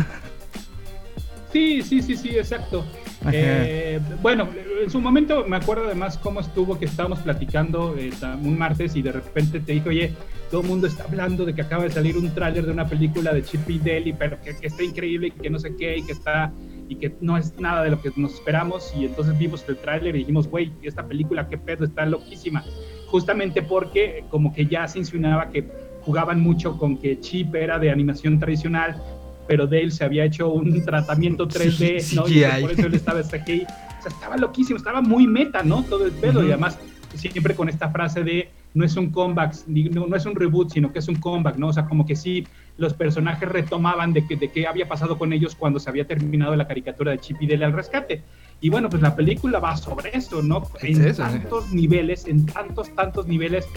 Sí, 1.52 1.82
sí, 1.82 2.02
sí, 2.02 2.16
sí, 2.16 2.30
exacto. 2.30 2.86
Eh, 3.32 4.00
bueno, 4.22 4.48
en 4.82 4.90
su 4.90 5.00
momento 5.00 5.46
me 5.48 5.58
acuerdo 5.58 5.86
además 5.86 6.18
cómo 6.18 6.40
estuvo 6.40 6.80
que 6.80 6.86
estábamos 6.86 7.20
platicando 7.20 7.96
eh, 7.98 8.12
un 8.42 8.58
martes 8.58 8.96
y 8.96 9.02
de 9.02 9.12
repente 9.12 9.60
te 9.60 9.74
dije, 9.74 9.90
oye, 9.90 10.14
todo 10.50 10.62
el 10.62 10.68
mundo 10.68 10.88
está 10.88 11.04
hablando 11.04 11.46
de 11.46 11.54
que 11.54 11.62
acaba 11.62 11.84
de 11.84 11.92
salir 11.92 12.18
un 12.18 12.34
tráiler 12.34 12.66
de 12.66 12.72
una 12.72 12.88
película 12.88 13.34
de 13.34 13.44
Chip 13.44 13.70
y 13.70 13.80
Dale, 13.80 14.16
pero 14.18 14.42
que, 14.42 14.56
está 14.66 14.82
increíble 14.82 15.28
y 15.28 15.32
que 15.32 15.50
no 15.50 15.60
sé 15.60 15.76
qué 15.76 15.98
y 15.98 16.04
que 16.04 16.14
está 16.14 16.52
y 16.92 16.96
que 16.96 17.16
no 17.22 17.38
es 17.38 17.58
nada 17.58 17.84
de 17.84 17.90
lo 17.90 18.02
que 18.02 18.12
nos 18.18 18.34
esperamos 18.34 18.94
y 18.98 19.06
entonces 19.06 19.38
vimos 19.38 19.64
el 19.70 19.78
tráiler 19.78 20.14
y 20.14 20.20
dijimos, 20.20 20.50
güey, 20.50 20.74
esta 20.84 21.08
película 21.08 21.48
qué 21.48 21.58
pedo, 21.58 21.86
está 21.86 22.06
loquísima. 22.06 22.66
Justamente 23.08 23.62
porque 23.62 24.26
como 24.30 24.54
que 24.54 24.66
ya 24.66 24.86
se 24.90 25.00
insinuaba 25.00 25.50
que 25.52 25.72
jugaban 26.02 26.42
mucho 26.42 26.78
con 26.78 26.98
que 26.98 27.18
Chip 27.22 27.56
era 27.56 27.80
de 27.80 27.92
animación 27.92 28.40
tradicional, 28.40 29.02
pero 29.48 29.68
Dale 29.68 29.92
se 29.92 30.04
había 30.04 30.26
hecho 30.26 30.52
un 30.52 30.84
tratamiento 30.84 31.48
3D, 31.48 32.14
¿no? 32.14 32.28
Y 32.28 32.62
por 32.62 32.72
eso 32.72 32.88
él 32.88 32.96
estaba 32.96 33.22
CGI. 33.22 33.64
O 33.64 34.02
sea, 34.02 34.12
estaba 34.12 34.36
loquísimo, 34.36 34.76
estaba 34.76 35.02
muy 35.02 35.26
meta, 35.28 35.64
¿no? 35.64 35.84
Todo 35.84 36.06
el 36.06 36.12
pedo. 36.12 36.44
Y 36.44 36.48
además, 36.48 36.78
siempre 37.16 37.56
con 37.56 37.70
esta 37.70 37.90
frase 37.90 38.22
de 38.22 38.50
no 38.74 38.84
es 38.86 38.98
un 38.98 39.10
comeback, 39.10 39.56
no, 39.68 40.08
no, 40.08 40.16
es 40.16 40.26
un 40.26 40.36
reboot, 40.36 40.72
sino 40.72 40.92
que 40.92 41.00
es 41.00 41.08
un 41.08 41.16
comeback, 41.16 41.58
¿no? 41.58 41.68
O 41.68 41.74
sea, 41.74 41.86
como 41.86 42.06
que 42.06 42.16
sí, 42.16 42.46
los 42.78 42.94
personajes 42.94 43.48
retomaban 43.48 44.14
de, 44.14 44.22
de 44.22 44.48
qué 44.50 44.68
había 44.68 44.88
pasado 44.88 45.18
con 45.18 45.34
ellos 45.34 45.56
cuando 45.56 45.80
se 45.80 45.90
había 45.90 46.06
terminado 46.06 46.56
la 46.56 46.68
caricatura 46.68 47.12
de 47.12 47.20
Chip 47.20 47.42
y 47.42 47.48
Dale 47.48 47.66
al 47.66 47.74
rescate. 47.74 48.24
Y 48.64 48.70
bueno, 48.70 48.90
pues 48.90 49.02
la 49.02 49.16
película 49.16 49.58
va 49.60 49.76
sobre 49.76 50.16
eso, 50.16 50.44
¿no? 50.44 50.68
En 50.82 51.16
tantos 51.16 51.72
niveles, 51.72 52.28
en 52.28 52.46
tantos, 52.46 52.94
tantos 52.94 53.28
niveles, 53.28 53.68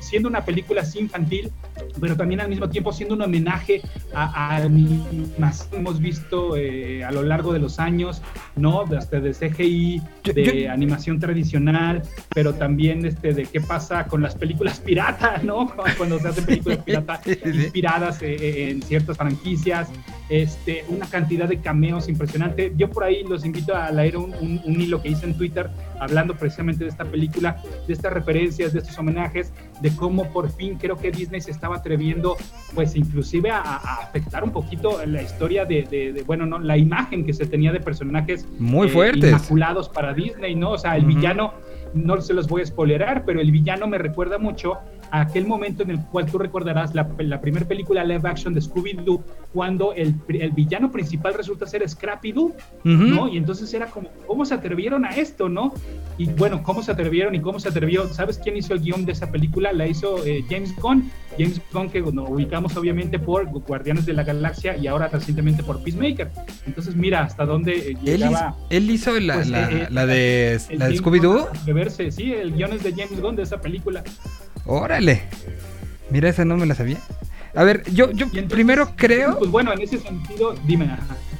siendo 0.00 0.28
una 0.28 0.44
película 0.44 0.82
así 0.82 1.00
infantil, 1.00 1.50
pero 2.00 2.16
también 2.16 2.40
al 2.40 2.48
mismo 2.48 2.68
tiempo 2.68 2.92
siendo 2.92 3.16
un 3.16 3.22
homenaje 3.22 3.82
a, 4.14 4.68
más 5.38 5.68
hemos 5.72 5.98
visto 5.98 6.56
eh, 6.56 7.04
a 7.04 7.10
lo 7.10 7.24
largo 7.24 7.52
de 7.52 7.58
los 7.58 7.80
años, 7.80 8.22
¿no? 8.54 8.82
Hasta 8.96 9.18
de 9.18 9.32
CGI, 9.32 10.02
de 10.22 10.68
animación 10.68 11.18
tradicional, 11.18 12.02
pero 12.32 12.54
también 12.54 13.04
este, 13.04 13.34
de 13.34 13.44
qué 13.44 13.60
pasa 13.60 14.06
con 14.06 14.22
las 14.22 14.36
películas 14.36 14.78
pirata, 14.78 15.40
¿no? 15.42 15.72
Cuando 15.98 16.20
se 16.20 16.28
hacen 16.28 16.44
películas 16.44 16.78
pirata 16.78 17.20
inspiradas 17.44 18.22
eh, 18.22 18.36
eh, 18.36 18.70
en 18.70 18.82
ciertas 18.82 19.16
franquicias, 19.16 19.88
este, 20.28 20.84
una 20.88 21.06
cantidad 21.06 21.48
de 21.48 21.58
cameos 21.58 22.08
impresionante. 22.08 22.72
Yo 22.76 22.90
por 22.90 23.04
ahí 23.04 23.24
los 23.24 23.44
invito 23.44 23.74
a 23.74 23.90
leer 23.90 24.16
un 24.16 24.27
un, 24.40 24.80
hilo 24.80 25.02
que 25.02 25.08
hice 25.08 25.26
en 25.26 25.34
Twitter 25.34 25.68
hablando 25.98 26.34
precisamente 26.34 26.84
de 26.84 26.90
esta 26.90 27.04
película, 27.04 27.56
de 27.86 27.92
estas 27.92 28.12
referencias, 28.12 28.72
de 28.72 28.80
estos 28.80 28.98
homenajes, 28.98 29.52
de 29.80 29.90
cómo 29.96 30.30
por 30.32 30.50
fin 30.50 30.76
creo 30.76 30.96
que 30.96 31.10
Disney 31.10 31.40
se 31.40 31.50
estaba 31.50 31.76
atreviendo, 31.76 32.36
pues 32.74 32.96
inclusive 32.96 33.50
a, 33.50 33.60
afectar 34.00 34.44
un 34.44 34.52
poquito 34.52 35.04
la 35.06 35.22
historia 35.22 35.64
de, 35.64 36.22
bueno, 36.26 36.46
no, 36.46 36.58
la 36.58 36.76
imagen 36.76 37.24
que 37.24 37.32
se 37.32 37.46
tenía 37.46 37.72
de 37.72 37.80
personajes 37.80 38.46
muy 38.58 38.88
eh, 38.88 38.90
fuertes, 38.90 39.30
inmaculados 39.30 39.88
para 39.88 40.14
Disney, 40.14 40.54
¿no? 40.54 40.72
O 40.72 40.78
sea, 40.78 40.96
el 40.96 41.04
villano, 41.04 41.54
no 41.94 42.20
se 42.20 42.34
los 42.34 42.48
voy 42.48 42.62
a 42.62 42.66
spoilerar, 42.66 43.24
pero 43.24 43.40
el 43.40 43.50
villano 43.50 43.86
me 43.86 43.98
recuerda 43.98 44.38
mucho 44.38 44.78
aquel 45.10 45.46
momento 45.46 45.82
en 45.82 45.90
el 45.90 46.00
cual 46.00 46.26
tú 46.26 46.38
recordarás 46.38 46.94
la, 46.94 47.08
la 47.18 47.40
primera 47.40 47.66
película 47.66 48.04
live 48.04 48.28
action 48.28 48.54
de 48.54 48.60
Scooby-Doo, 48.60 49.22
cuando 49.52 49.92
el, 49.94 50.14
el, 50.28 50.50
villano 50.50 50.90
principal 50.90 51.34
resulta 51.34 51.66
ser 51.66 51.82
Scrappy-Doo, 51.82 52.54
¿no? 52.84 53.28
Y 53.28 53.36
entonces 53.36 53.72
era 53.72 53.86
como, 53.86 54.08
¿cómo 54.26 54.44
se 54.44 54.54
atrevieron 54.54 55.04
a 55.04 55.10
esto, 55.10 55.48
no? 55.48 55.72
Y 56.18 56.26
bueno, 56.26 56.62
¿cómo 56.62 56.82
se 56.82 56.92
atrevieron 56.92 57.34
y 57.34 57.40
cómo 57.40 57.60
se 57.60 57.68
atrevió? 57.68 58.08
¿Sabes 58.08 58.38
quién 58.38 58.56
hizo 58.56 58.74
el 58.74 58.80
guion 58.80 59.04
de 59.04 59.12
esa 59.12 59.30
película? 59.30 59.72
La 59.72 59.86
hizo 59.86 60.24
eh, 60.26 60.44
James 60.48 60.74
Gunn. 60.76 61.10
James 61.38 61.60
Gunn, 61.72 61.90
que 61.90 62.00
nos 62.00 62.28
ubicamos 62.28 62.76
obviamente 62.76 63.18
por 63.18 63.46
Guardianes 63.46 64.04
de 64.06 64.12
la 64.12 64.24
Galaxia 64.24 64.76
y 64.76 64.88
ahora 64.88 65.08
recientemente 65.08 65.62
por 65.62 65.82
Peacemaker. 65.82 66.30
Entonces, 66.66 66.96
mira 66.96 67.22
hasta 67.22 67.46
dónde 67.46 67.92
eh, 67.92 67.96
llegaba. 68.02 68.56
Él, 68.70 68.90
hizo 68.90 69.18
la, 69.20 69.34
pues, 69.34 69.48
la, 69.48 69.70
eh, 69.70 69.86
la 69.90 70.06
de, 70.06 70.60
la 70.76 70.88
de 70.88 70.96
Scooby-Doo. 70.96 71.48
Sí, 72.10 72.32
el 72.32 72.54
guion 72.54 72.72
es 72.72 72.82
de 72.82 72.92
James 72.92 73.20
Gunn 73.20 73.36
de 73.36 73.44
esa 73.44 73.60
película. 73.60 74.02
Órale. 74.98 75.22
Mira, 76.10 76.28
esa 76.28 76.44
no 76.44 76.56
me 76.56 76.66
la 76.66 76.74
sabía. 76.74 76.98
A 77.54 77.62
ver, 77.62 77.84
yo, 77.92 78.10
yo 78.10 78.26
primero 78.48 78.94
creo. 78.96 79.38
Pues 79.38 79.48
bueno, 79.48 79.72
en 79.72 79.80
ese 79.80 80.00
sentido, 80.00 80.56
dime. 80.66 80.90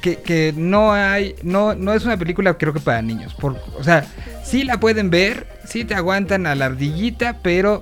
Que, 0.01 0.15
que, 0.21 0.55
no 0.57 0.93
hay. 0.93 1.35
No, 1.43 1.75
no 1.75 1.93
es 1.93 2.05
una 2.05 2.17
película, 2.17 2.57
creo 2.57 2.73
que 2.73 2.79
para 2.79 3.03
niños. 3.03 3.35
Por, 3.35 3.57
o 3.77 3.83
sea, 3.83 4.07
sí 4.45 4.63
la 4.63 4.79
pueden 4.79 5.11
ver, 5.11 5.49
sí 5.67 5.85
te 5.85 5.97
aguantan 5.97 6.47
a 6.47 6.55
la 6.55 6.67
ardillita, 6.67 7.39
pero. 7.43 7.81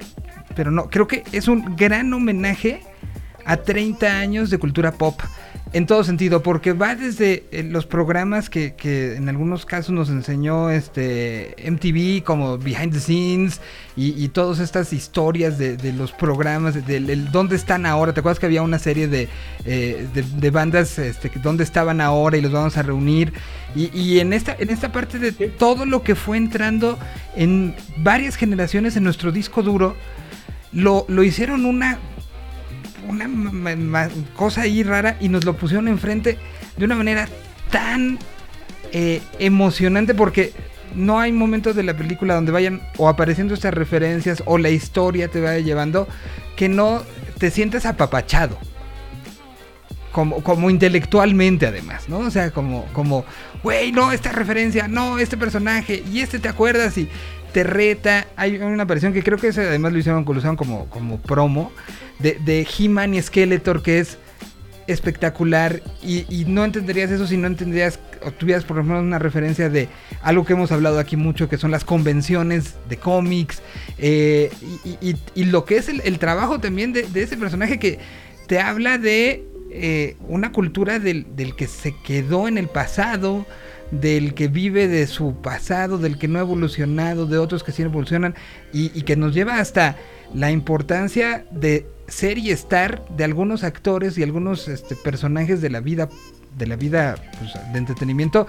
Pero 0.54 0.70
no, 0.70 0.88
creo 0.88 1.06
que 1.06 1.24
es 1.32 1.46
un 1.46 1.76
gran 1.76 2.10
homenaje 2.14 2.80
a 3.44 3.58
30 3.58 4.18
años 4.18 4.48
de 4.48 4.56
cultura 4.56 4.92
pop 4.92 5.20
en 5.76 5.84
todo 5.84 6.04
sentido, 6.04 6.42
porque 6.42 6.72
va 6.72 6.94
desde 6.94 7.44
eh, 7.50 7.62
los 7.62 7.84
programas 7.84 8.48
que, 8.48 8.74
en 9.14 9.28
algunos 9.28 9.66
casos 9.66 9.90
nos 9.90 10.08
enseñó 10.08 10.70
este 10.70 11.54
MTV 11.70 12.24
como 12.24 12.56
Behind 12.56 12.94
the 12.94 12.98
Scenes 12.98 13.60
y, 13.94 14.26
todas 14.28 14.60
estas 14.60 14.94
historias 14.94 15.58
de, 15.58 15.92
los 15.92 16.12
programas, 16.12 16.86
de, 16.86 17.16
dónde 17.30 17.56
están 17.56 17.84
ahora. 17.84 18.14
¿Te 18.14 18.20
acuerdas 18.20 18.38
que 18.38 18.46
había 18.46 18.62
una 18.62 18.78
serie 18.78 19.06
de, 19.06 19.28
eh, 19.66 20.06
de, 20.14 20.50
bandas 20.50 20.98
este, 20.98 21.30
dónde 21.42 21.64
estaban 21.64 22.00
ahora 22.00 22.38
y 22.38 22.40
los 22.40 22.52
vamos 22.52 22.78
a 22.78 22.82
reunir? 22.82 23.34
Y, 23.74 24.20
en, 24.20 24.32
esta, 24.32 24.56
en 24.58 24.70
esta 24.70 24.92
parte 24.92 25.18
de 25.18 25.32
todo 25.32 25.84
lo 25.84 26.02
que 26.02 26.14
fue 26.14 26.38
entrando 26.38 26.98
en 27.34 27.74
varias 27.98 28.36
generaciones 28.36 28.96
en 28.96 29.04
nuestro 29.04 29.30
disco 29.30 29.62
duro, 29.62 29.94
lo, 30.72 31.04
lo 31.08 31.22
hicieron 31.22 31.66
una 31.66 31.98
una 33.08 34.10
cosa 34.34 34.62
ahí 34.62 34.82
rara 34.82 35.16
y 35.20 35.28
nos 35.28 35.44
lo 35.44 35.56
pusieron 35.56 35.88
enfrente 35.88 36.38
de 36.76 36.84
una 36.84 36.94
manera 36.94 37.28
tan 37.70 38.18
eh, 38.92 39.20
emocionante 39.38 40.14
porque 40.14 40.52
no 40.94 41.20
hay 41.20 41.32
momentos 41.32 41.76
de 41.76 41.82
la 41.82 41.96
película 41.96 42.34
donde 42.34 42.52
vayan 42.52 42.80
o 42.96 43.08
apareciendo 43.08 43.54
estas 43.54 43.74
referencias 43.74 44.42
o 44.46 44.58
la 44.58 44.70
historia 44.70 45.28
te 45.28 45.40
vaya 45.40 45.58
llevando 45.58 46.08
que 46.56 46.68
no 46.68 47.02
te 47.38 47.50
sientes 47.50 47.86
apapachado. 47.86 48.58
Como, 50.12 50.42
como 50.42 50.70
intelectualmente 50.70 51.66
además, 51.66 52.08
¿no? 52.08 52.20
O 52.20 52.30
sea, 52.30 52.50
como, 52.50 52.86
como, 52.94 53.26
güey, 53.62 53.92
no, 53.92 54.12
esta 54.12 54.32
referencia, 54.32 54.88
no, 54.88 55.18
este 55.18 55.36
personaje, 55.36 56.02
y 56.10 56.20
este 56.20 56.38
te 56.38 56.48
acuerdas 56.48 56.96
y 56.96 57.06
te 57.56 57.64
reta. 57.64 58.26
Hay 58.36 58.58
una 58.58 58.82
aparición 58.82 59.14
que 59.14 59.22
creo 59.22 59.38
que 59.38 59.48
además 59.48 59.90
lo 59.90 59.98
hicieron, 59.98 60.24
como, 60.24 60.90
como 60.90 61.18
promo, 61.22 61.72
de, 62.18 62.38
de 62.44 62.66
He-Man 62.78 63.14
y 63.14 63.22
Skeletor, 63.22 63.82
que 63.82 63.98
es 63.98 64.18
espectacular 64.86 65.80
y, 66.02 66.44
no 66.48 66.66
entenderías 66.66 67.10
eso 67.10 67.26
si 67.26 67.38
no 67.38 67.46
entenderías 67.46 67.98
o 68.24 68.30
tuvieras 68.30 68.64
por 68.64 68.76
ejemplo 68.76 69.00
una 69.00 69.18
referencia 69.18 69.68
de 69.68 69.88
algo 70.22 70.44
que 70.44 70.52
hemos 70.52 70.70
hablado 70.70 71.00
aquí 71.00 71.16
mucho 71.16 71.48
que 71.48 71.56
son 71.56 71.72
las 71.72 71.82
convenciones 71.82 72.74
de 72.88 72.96
cómics 72.98 73.62
eh, 73.98 74.50
y, 75.34 75.44
lo 75.46 75.64
que 75.64 75.78
es 75.78 75.88
el, 75.88 76.18
trabajo 76.20 76.60
también 76.60 76.92
de, 76.92 77.08
ese 77.14 77.36
personaje 77.36 77.80
que 77.80 77.98
te 78.46 78.60
habla 78.60 78.98
de 78.98 79.44
eh, 79.72 80.16
una 80.28 80.52
cultura 80.52 81.00
del, 81.00 81.26
que 81.56 81.66
se 81.66 81.92
quedó 82.04 82.46
en 82.46 82.58
el 82.58 82.68
pasado 82.68 83.44
del 83.90 84.34
que 84.34 84.48
vive 84.48 84.88
de 84.88 85.06
su 85.06 85.34
pasado 85.36 85.98
del 85.98 86.18
que 86.18 86.28
no 86.28 86.38
ha 86.38 86.42
evolucionado 86.42 87.26
de 87.26 87.38
otros 87.38 87.62
que 87.62 87.72
sí 87.72 87.82
evolucionan 87.82 88.34
y 88.72 89.02
que 89.02 89.16
nos 89.16 89.34
lleva 89.34 89.60
hasta 89.60 89.96
la 90.34 90.50
importancia 90.50 91.46
de 91.50 91.86
ser 92.08 92.38
y 92.38 92.50
estar 92.50 93.06
de 93.08 93.24
algunos 93.24 93.64
actores 93.64 94.18
y 94.18 94.22
algunos 94.22 94.68
este, 94.68 94.96
personajes 94.96 95.60
de 95.60 95.70
la 95.70 95.80
vida 95.80 96.08
de 96.56 96.66
la 96.66 96.76
vida 96.76 97.16
pues, 97.38 97.52
de 97.72 97.78
entretenimiento 97.78 98.46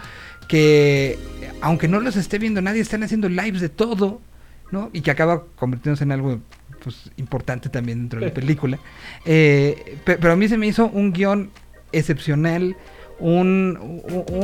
que 0.48 1.18
aunque 1.62 1.88
no 1.88 2.00
los 2.00 2.16
esté 2.16 2.40
viendo 2.40 2.62
nadie 2.62 2.82
están 2.82 3.04
haciendo 3.04 3.30
lives 3.30 3.62
de 3.62 3.70
todo 3.70 4.22
no 4.72 4.90
y 4.94 5.02
que 5.02 5.12
acaba 5.12 5.44
convirtiéndose 5.56 6.04
en 6.04 6.12
algo 6.12 6.40
pues 6.84 7.12
importante 7.18 7.70
también 7.70 8.00
dentro 8.00 8.20
de 8.20 8.28
la 8.28 8.34
película. 8.42 8.80
Eh, 9.26 9.98
pero 10.06 10.32
a 10.32 10.36
mí 10.36 10.48
se 10.48 10.58
me 10.58 10.68
hizo 10.68 10.88
un 10.88 11.12
guion 11.12 11.50
excepcional 11.92 12.76
un, 13.20 14.02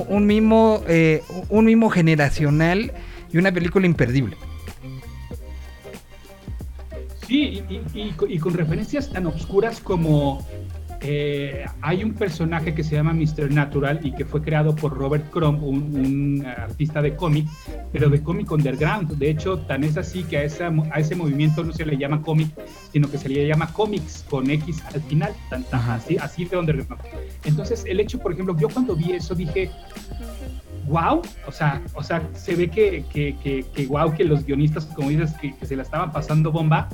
un, 0.10 0.26
mimo 0.26 0.84
eh, 0.88 1.22
un 1.50 1.66
mimo 1.66 1.90
generacional 1.90 2.92
y 3.32 3.38
una 3.38 3.52
película 3.52 3.86
imperdible. 3.86 4.36
Sí, 7.28 7.64
y, 7.94 8.40
con 8.40 8.54
referencias 8.54 9.10
tan 9.10 9.26
obscuras 9.26 9.80
como 9.80 10.46
eh, 11.06 11.66
hay 11.82 12.02
un 12.02 12.14
personaje 12.14 12.74
que 12.74 12.82
se 12.82 12.96
llama 12.96 13.14
Mr. 13.14 13.52
Natural 13.52 14.00
y 14.04 14.14
que 14.14 14.24
fue 14.24 14.42
creado 14.42 14.74
por 14.74 14.98
Robert 14.98 15.30
Crumb, 15.32 15.62
un, 15.62 16.46
artista 16.46 17.02
de 17.02 17.14
cómic, 17.16 17.46
pero 17.92 18.10
de 18.10 18.24
cómic 18.24 18.50
underground. 18.50 19.12
De 19.18 19.30
hecho, 19.30 19.60
tan 19.60 19.84
es 19.84 19.98
así 19.98 20.24
que 20.24 20.38
a, 20.38 20.44
esa, 20.44 20.72
a 20.92 21.00
ese 21.00 21.16
movimiento 21.16 21.62
no 21.64 21.74
se 21.74 21.86
le 21.86 21.98
llama 21.98 22.22
cómic, 22.22 22.48
sino 22.94 23.12
que 23.12 23.18
se 23.18 23.28
le 23.28 23.46
llama 23.46 23.68
cómics 23.74 24.26
con 24.30 24.50
X 24.50 24.82
al 24.94 25.02
final, 25.02 25.34
así, 25.72 26.18
así 26.18 26.46
de 26.46 26.58
underground. 26.58 27.04
Entonces, 27.44 27.84
el 27.86 28.00
hecho, 28.00 28.20
por 28.20 28.32
ejemplo, 28.32 28.56
yo 28.58 28.70
cuando 28.70 28.96
vi 28.96 29.12
eso 29.12 29.36
dije, 29.36 29.72
wow, 30.88 31.22
o 31.46 31.52
sea, 31.52 31.82
o 31.96 32.04
sea, 32.04 32.26
se 32.34 32.56
ve 32.56 32.70
que, 32.70 33.04
que, 33.12 33.36
que, 33.44 33.66
que 33.74 33.88
wow, 33.88 34.14
que 34.14 34.24
los 34.24 34.46
guionistas, 34.46 34.86
como 34.86 35.10
dices, 35.10 35.34
que, 35.34 35.54
que 35.54 35.66
se 35.66 35.76
la 35.76 35.84
estaban 35.84 36.14
pasando 36.14 36.50
bomba, 36.50 36.88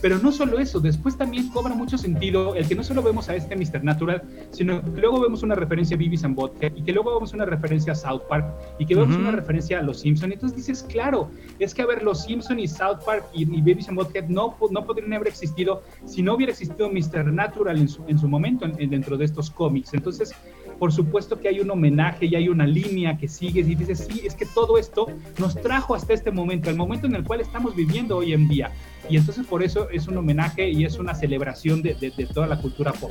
pero 0.00 0.18
no 0.18 0.32
solo 0.32 0.58
eso, 0.58 0.80
después 0.80 1.16
también 1.16 1.48
cobra 1.48 1.74
mucho 1.74 1.98
sentido 1.98 2.54
el 2.54 2.66
que 2.66 2.74
no 2.74 2.82
solo 2.82 3.02
vemos 3.02 3.28
a 3.28 3.36
este 3.36 3.56
Mr. 3.56 3.84
Natural, 3.84 4.22
sino 4.50 4.82
que 4.82 5.00
luego 5.00 5.20
vemos 5.20 5.42
una 5.42 5.54
referencia 5.54 5.96
a 5.96 5.98
Beavis 5.98 6.24
and 6.24 6.34
Butthead 6.34 6.72
y 6.74 6.82
que 6.82 6.92
luego 6.92 7.14
vemos 7.14 7.32
una 7.32 7.44
referencia 7.44 7.92
a 7.92 7.96
South 7.96 8.22
Park 8.28 8.46
y 8.78 8.86
que 8.86 8.94
vemos 8.94 9.16
una 9.16 9.30
referencia 9.30 9.78
a 9.78 9.82
Los 9.82 10.00
Simpson. 10.00 10.32
Entonces 10.32 10.56
dices, 10.56 10.82
claro, 10.82 11.30
es 11.58 11.74
que 11.74 11.82
a 11.82 11.86
ver, 11.86 12.02
Los 12.02 12.22
Simpson 12.22 12.58
y 12.58 12.68
South 12.68 12.98
Park 13.04 13.26
y, 13.34 13.42
y 13.42 13.60
Beavis 13.60 13.88
and 13.88 13.98
Butthead 13.98 14.28
no, 14.28 14.56
no 14.70 14.86
podrían 14.86 15.12
haber 15.12 15.28
existido 15.28 15.82
si 16.06 16.22
no 16.22 16.34
hubiera 16.34 16.52
existido 16.52 16.90
Mr. 16.90 17.32
Natural 17.32 17.78
en 17.78 17.88
su, 17.88 18.04
en 18.08 18.18
su 18.18 18.28
momento 18.28 18.64
en, 18.64 18.90
dentro 18.90 19.16
de 19.16 19.24
estos 19.24 19.50
cómics. 19.50 19.94
Entonces, 19.94 20.32
por 20.80 20.92
supuesto 20.92 21.38
que 21.38 21.46
hay 21.46 21.60
un 21.60 21.70
homenaje 21.70 22.24
y 22.24 22.34
hay 22.34 22.48
una 22.48 22.66
línea 22.66 23.18
que 23.18 23.28
sigue 23.28 23.60
y 23.60 23.74
dices, 23.74 24.08
sí, 24.10 24.22
es 24.24 24.34
que 24.34 24.46
todo 24.46 24.78
esto 24.78 25.08
nos 25.38 25.54
trajo 25.60 25.94
hasta 25.94 26.14
este 26.14 26.30
momento, 26.30 26.70
el 26.70 26.76
momento 26.76 27.06
en 27.06 27.16
el 27.16 27.22
cual 27.22 27.42
estamos 27.42 27.76
viviendo 27.76 28.16
hoy 28.16 28.32
en 28.32 28.48
día. 28.48 28.72
Y 29.10 29.18
entonces 29.18 29.46
por 29.46 29.62
eso 29.62 29.90
es 29.90 30.08
un 30.08 30.16
homenaje 30.16 30.70
y 30.70 30.86
es 30.86 30.98
una 30.98 31.14
celebración 31.14 31.82
de, 31.82 31.94
toda 32.32 32.46
la 32.46 32.58
cultura 32.58 32.94
pop. 32.94 33.10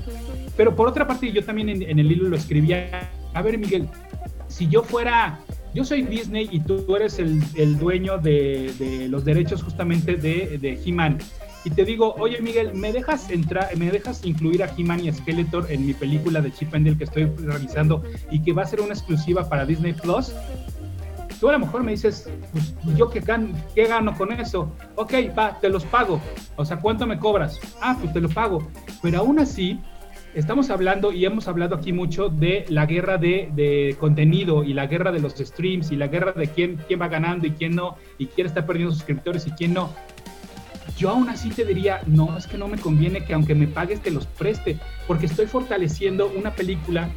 Pero 0.57 0.75
por 0.75 0.87
otra 0.87 1.05
parte, 1.05 1.31
yo 1.31 1.45
también 1.45 1.69
en, 1.69 1.99
el 1.99 2.07
libro 2.07 2.27
lo 2.27 2.35
escribía, 2.35 3.11
a 3.35 3.41
ver 3.43 3.59
Miguel, 3.59 3.87
si 4.47 4.67
yo 4.67 4.81
fuera 4.81 5.39
yo 5.75 5.85
soy 5.85 6.01
Disney 6.01 6.49
y 6.51 6.61
tú 6.61 6.95
eres 6.95 7.19
el, 7.19 7.77
dueño 7.77 8.17
de, 8.17 8.73
de, 8.79 9.07
los 9.07 9.23
derechos 9.23 9.61
justamente 9.61 10.15
de, 10.15 10.57
de 10.57 10.81
He-Man 10.83 11.19
y 11.65 11.71
te 11.71 11.83
digo, 11.83 12.15
oye 12.17 12.41
Miguel, 12.41 12.73
¿me 12.73 12.93
dejas 12.93 13.29
entrar, 13.29 13.75
me 13.77 13.91
dejas 13.91 14.25
incluir 14.25 14.63
a 14.63 14.73
He-Man 14.77 15.03
y 15.05 15.11
Skeletor 15.11 15.69
en 15.69 15.85
mi 15.85 15.93
película 15.93 16.41
de 16.41 16.53
Chip 16.53 16.73
and 16.73 16.85
Dale 16.85 16.97
que 16.97 17.03
estoy 17.03 17.25
realizando 17.25 18.03
y 18.31 18.41
que 18.41 18.53
va 18.53 18.63
a 18.63 18.65
ser 18.65 18.81
una 18.81 18.93
exclusiva 18.93 19.47
para 19.49 19.65
Disney 19.65 19.93
Plus? 19.93 20.33
Tú 21.39 21.49
a 21.49 21.53
lo 21.53 21.59
mejor 21.59 21.83
me 21.83 21.91
dices, 21.91 22.29
pues 22.51 22.73
yo 22.97 23.09
qué 23.09 23.21
gano 23.21 24.17
con 24.17 24.33
eso. 24.33 24.73
Ok, 24.95 25.13
va, 25.37 25.57
te 25.59 25.69
los 25.69 25.85
pago. 25.85 26.19
O 26.57 26.65
sea, 26.65 26.77
¿cuánto 26.77 27.07
me 27.07 27.17
cobras? 27.17 27.59
Ah, 27.81 27.95
pues 27.97 28.11
te 28.11 28.19
lo 28.19 28.27
pago. 28.27 28.67
Pero 29.01 29.19
aún 29.19 29.39
así, 29.39 29.79
estamos 30.33 30.69
hablando 30.69 31.13
y 31.13 31.23
hemos 31.23 31.47
hablado 31.47 31.75
aquí 31.75 31.93
mucho 31.93 32.27
de 32.27 32.65
la 32.67 32.85
guerra 32.85 33.17
de, 33.17 33.49
de, 33.53 33.95
contenido 34.01 34.65
y 34.65 34.73
la 34.73 34.87
guerra 34.87 35.13
de 35.13 35.19
los 35.19 35.33
streams 35.33 35.91
y 35.91 35.95
la 35.95 36.07
guerra 36.07 36.33
de 36.33 36.47
quién, 36.47 36.77
quién 36.87 37.01
va 37.01 37.07
ganando 37.07 37.47
y 37.47 37.51
quién 37.51 37.73
no, 37.73 37.95
y 38.17 38.27
quién 38.27 38.45
está 38.45 38.65
perdiendo 38.65 38.93
suscriptores 38.93 39.47
y 39.47 39.51
quién 39.51 39.73
no 39.73 39.93
yo 40.99 41.11
aún 41.11 41.29
así 41.29 41.49
te 41.49 41.63
diría, 41.63 42.01
no, 42.07 42.37
es 42.37 42.45
que 42.45 42.57
no 42.57 42.67
me 42.67 42.77
conviene 42.77 43.23
que 43.23 43.33
aunque 43.33 43.55
me 43.55 43.67
pagues 43.67 44.01
te 44.01 44.11
los 44.11 44.25
preste, 44.25 44.77
porque 45.07 45.27
estoy 45.27 45.45
fortaleciendo 45.45 46.27
una 46.27 46.51
película 46.51 47.07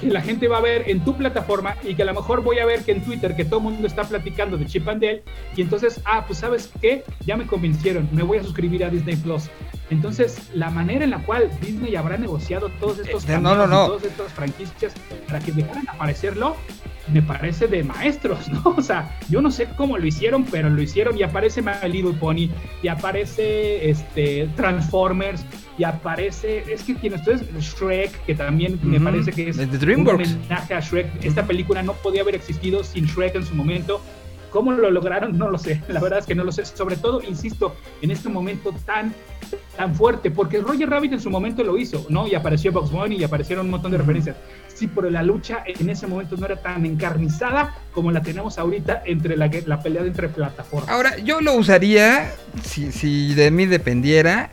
que 0.00 0.08
la 0.08 0.20
gente 0.20 0.48
va 0.48 0.58
a 0.58 0.60
ver 0.60 0.88
en 0.88 1.04
tu 1.04 1.16
plataforma 1.16 1.76
y 1.82 1.94
que 1.94 2.02
a 2.02 2.06
lo 2.06 2.14
mejor 2.14 2.42
voy 2.42 2.58
a 2.58 2.66
ver 2.66 2.84
que 2.84 2.92
en 2.92 3.02
Twitter 3.02 3.36
que 3.36 3.44
todo 3.44 3.58
el 3.58 3.64
mundo 3.64 3.86
está 3.86 4.04
platicando 4.04 4.56
de 4.56 4.66
Chip 4.66 4.88
and 4.88 5.02
Dale 5.02 5.22
y 5.56 5.62
entonces, 5.62 6.00
ah, 6.04 6.24
pues 6.26 6.38
sabes 6.38 6.70
qué, 6.80 7.04
ya 7.26 7.36
me 7.36 7.46
convencieron, 7.46 8.08
me 8.12 8.22
voy 8.22 8.38
a 8.38 8.42
suscribir 8.42 8.84
a 8.84 8.90
Disney 8.90 9.16
Plus. 9.16 9.50
Entonces, 9.90 10.50
la 10.54 10.70
manera 10.70 11.04
en 11.04 11.10
la 11.10 11.18
cual 11.18 11.50
Disney 11.60 11.96
habrá 11.96 12.16
negociado 12.16 12.70
todos 12.80 13.00
estos 13.00 13.28
eh, 13.28 13.38
no, 13.38 13.56
no, 13.56 13.66
no. 13.66 13.86
todas 13.88 14.04
estas 14.04 14.32
franquicias 14.32 14.94
para 15.26 15.40
que 15.40 15.50
dejaran 15.50 15.88
aparecerlo, 15.88 16.56
me 17.12 17.22
parece 17.22 17.66
de 17.66 17.82
maestros, 17.82 18.48
¿no? 18.48 18.62
O 18.80 18.82
sea, 18.82 19.18
yo 19.28 19.42
no 19.42 19.50
sé 19.50 19.68
cómo 19.76 19.98
lo 19.98 20.06
hicieron, 20.06 20.44
pero 20.44 20.70
lo 20.70 20.80
hicieron 20.80 21.18
y 21.18 21.22
aparece 21.22 21.60
My 21.60 21.72
Little 21.90 22.14
Pony 22.14 22.48
y 22.82 22.88
aparece 22.88 23.90
este 23.90 24.48
Transformers 24.56 25.44
y 25.80 25.84
aparece, 25.84 26.62
es 26.70 26.82
que 26.82 26.94
tiene 26.94 27.16
ustedes 27.16 27.40
Shrek, 27.58 28.26
que 28.26 28.34
también 28.34 28.74
uh 28.74 28.76
-huh. 28.76 28.84
me 28.84 29.00
parece 29.00 29.32
que 29.32 29.48
es 29.48 29.56
The 29.56 29.64
DreamWorks. 29.66 30.28
un 30.28 30.36
homenaje 30.36 30.74
a 30.74 30.80
Shrek. 30.80 31.24
Esta 31.24 31.46
película 31.46 31.82
no 31.82 31.94
podía 31.94 32.20
haber 32.20 32.34
existido 32.34 32.84
sin 32.84 33.06
Shrek 33.06 33.34
en 33.36 33.46
su 33.46 33.54
momento. 33.54 34.02
¿Cómo 34.50 34.72
lo 34.72 34.90
lograron? 34.90 35.38
No 35.38 35.48
lo 35.48 35.56
sé. 35.56 35.80
La 35.88 35.98
verdad 36.00 36.18
es 36.18 36.26
que 36.26 36.34
no 36.34 36.44
lo 36.44 36.52
sé. 36.52 36.66
Sobre 36.66 36.96
todo, 36.96 37.22
insisto, 37.22 37.74
en 38.02 38.10
este 38.10 38.28
momento 38.28 38.74
tan, 38.84 39.14
tan 39.74 39.94
fuerte, 39.94 40.30
porque 40.30 40.58
Roger 40.60 40.90
Rabbit 40.90 41.14
en 41.14 41.20
su 41.20 41.30
momento 41.30 41.64
lo 41.64 41.78
hizo, 41.78 42.04
¿no? 42.10 42.28
Y 42.28 42.34
apareció 42.34 42.72
Box 42.72 42.90
Bunny 42.90 43.16
y 43.16 43.24
aparecieron 43.24 43.64
un 43.64 43.70
montón 43.70 43.92
de 43.92 43.96
referencias. 43.96 44.36
Sí, 44.74 44.86
pero 44.86 45.08
la 45.08 45.22
lucha 45.22 45.64
en 45.66 45.88
ese 45.88 46.06
momento 46.06 46.36
no 46.36 46.44
era 46.44 46.56
tan 46.56 46.84
encarnizada 46.84 47.74
como 47.94 48.12
la 48.12 48.20
tenemos 48.20 48.58
ahorita 48.58 49.02
entre 49.06 49.34
la, 49.34 49.50
la 49.64 49.80
pelea 49.80 50.02
entre 50.02 50.28
plataformas. 50.28 50.90
Ahora, 50.90 51.16
yo 51.20 51.40
lo 51.40 51.54
usaría, 51.54 52.34
si, 52.62 52.92
si 52.92 53.32
de 53.34 53.50
mí 53.50 53.64
dependiera, 53.64 54.50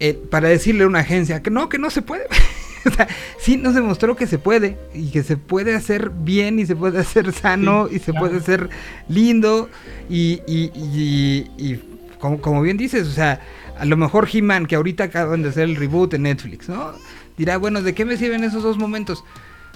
eh, 0.00 0.14
para 0.30 0.48
decirle 0.48 0.84
a 0.84 0.86
una 0.86 1.00
agencia 1.00 1.42
que 1.42 1.50
no, 1.50 1.68
que 1.68 1.78
no 1.78 1.90
se 1.90 2.02
puede. 2.02 2.26
o 2.84 2.90
sea, 2.90 3.08
sí 3.38 3.56
nos 3.56 3.74
demostró 3.74 4.16
que 4.16 4.26
se 4.26 4.38
puede 4.38 4.78
y 4.94 5.10
que 5.10 5.22
se 5.22 5.36
puede 5.36 5.74
hacer 5.74 6.10
bien 6.10 6.58
y 6.58 6.66
se 6.66 6.76
puede 6.76 7.00
hacer 7.00 7.32
sano 7.32 7.88
sí, 7.88 7.96
y 7.96 7.98
se 7.98 8.12
claro. 8.12 8.26
puede 8.26 8.38
hacer 8.38 8.70
lindo 9.08 9.68
y, 10.08 10.40
y, 10.46 10.70
y, 10.74 11.50
y 11.58 11.82
como, 12.18 12.40
como, 12.40 12.62
bien 12.62 12.76
dices, 12.76 13.06
o 13.06 13.12
sea, 13.12 13.40
a 13.78 13.84
lo 13.84 13.96
mejor 13.96 14.28
He-Man, 14.32 14.66
que 14.66 14.76
ahorita 14.76 15.04
acaban 15.04 15.42
de 15.42 15.50
hacer 15.50 15.64
el 15.64 15.76
reboot 15.76 16.14
en 16.14 16.22
Netflix, 16.22 16.68
¿no? 16.68 16.92
Dirá, 17.36 17.58
bueno, 17.58 17.82
¿de 17.82 17.94
qué 17.94 18.04
me 18.04 18.16
sirven 18.16 18.44
esos 18.44 18.62
dos 18.62 18.78
momentos? 18.78 19.24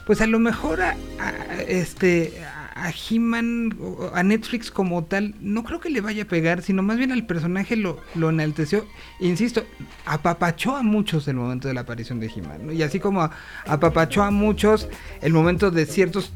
Pues 0.07 0.21
a 0.23 0.27
lo 0.27 0.39
mejor 0.39 0.81
a, 0.81 0.97
a 1.19 1.63
este 1.69 2.33
a 2.75 2.91
He-Man, 2.91 3.77
a 4.15 4.23
Netflix 4.23 4.71
como 4.71 5.05
tal, 5.05 5.35
no 5.41 5.65
creo 5.65 5.81
que 5.81 5.91
le 5.91 6.01
vaya 6.01 6.23
a 6.23 6.27
pegar, 6.27 6.63
sino 6.63 6.83
más 6.83 6.99
bien 6.99 7.13
al 7.13 7.27
personaje 7.27 7.77
lo, 7.77 7.99
lo 8.15 8.31
enalteció. 8.31 8.87
Insisto, 9.19 9.65
apapachó 10.07 10.77
a 10.77 10.83
muchos 10.83 11.27
el 11.29 11.37
momento 11.37 11.69
de 11.69 11.75
la 11.75 11.83
aparición 11.83 12.21
de 12.21 12.29
He-Man. 12.29 12.73
Y 12.73 12.83
así 12.83 13.01
como 13.01 13.29
apapachó 13.67 14.23
a 14.23 14.31
muchos 14.31 14.89
el 15.21 15.33
momento 15.33 15.71
de 15.71 15.87
ciertos 15.87 16.33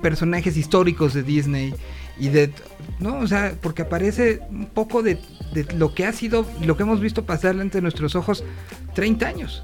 personajes 0.00 0.56
históricos 0.56 1.12
de 1.14 1.22
Disney 1.22 1.74
y 2.18 2.28
de 2.28 2.52
no 3.00 3.18
o 3.18 3.26
sea 3.26 3.54
porque 3.60 3.82
aparece 3.82 4.40
un 4.50 4.66
poco 4.66 5.02
de, 5.02 5.18
de, 5.52 5.64
lo 5.74 5.94
que 5.94 6.06
ha 6.06 6.12
sido 6.12 6.46
lo 6.62 6.76
que 6.76 6.84
hemos 6.84 7.00
visto 7.00 7.26
pasar 7.26 7.60
ante 7.60 7.82
nuestros 7.82 8.14
ojos 8.14 8.42
30 8.94 9.26
años 9.26 9.62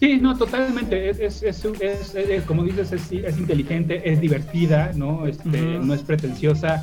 Sí, 0.00 0.18
no, 0.20 0.36
totalmente. 0.36 1.08
Es, 1.08 1.20
es, 1.20 1.42
es, 1.42 2.14
es 2.14 2.42
como 2.44 2.64
dices, 2.64 2.92
es, 2.92 3.38
inteligente, 3.38 4.02
es 4.10 4.20
divertida, 4.20 4.92
¿no? 4.94 5.26
Este, 5.26 5.48
uh 5.48 5.52
-huh. 5.52 5.84
No 5.84 5.94
es 5.94 6.02
pretenciosa. 6.02 6.82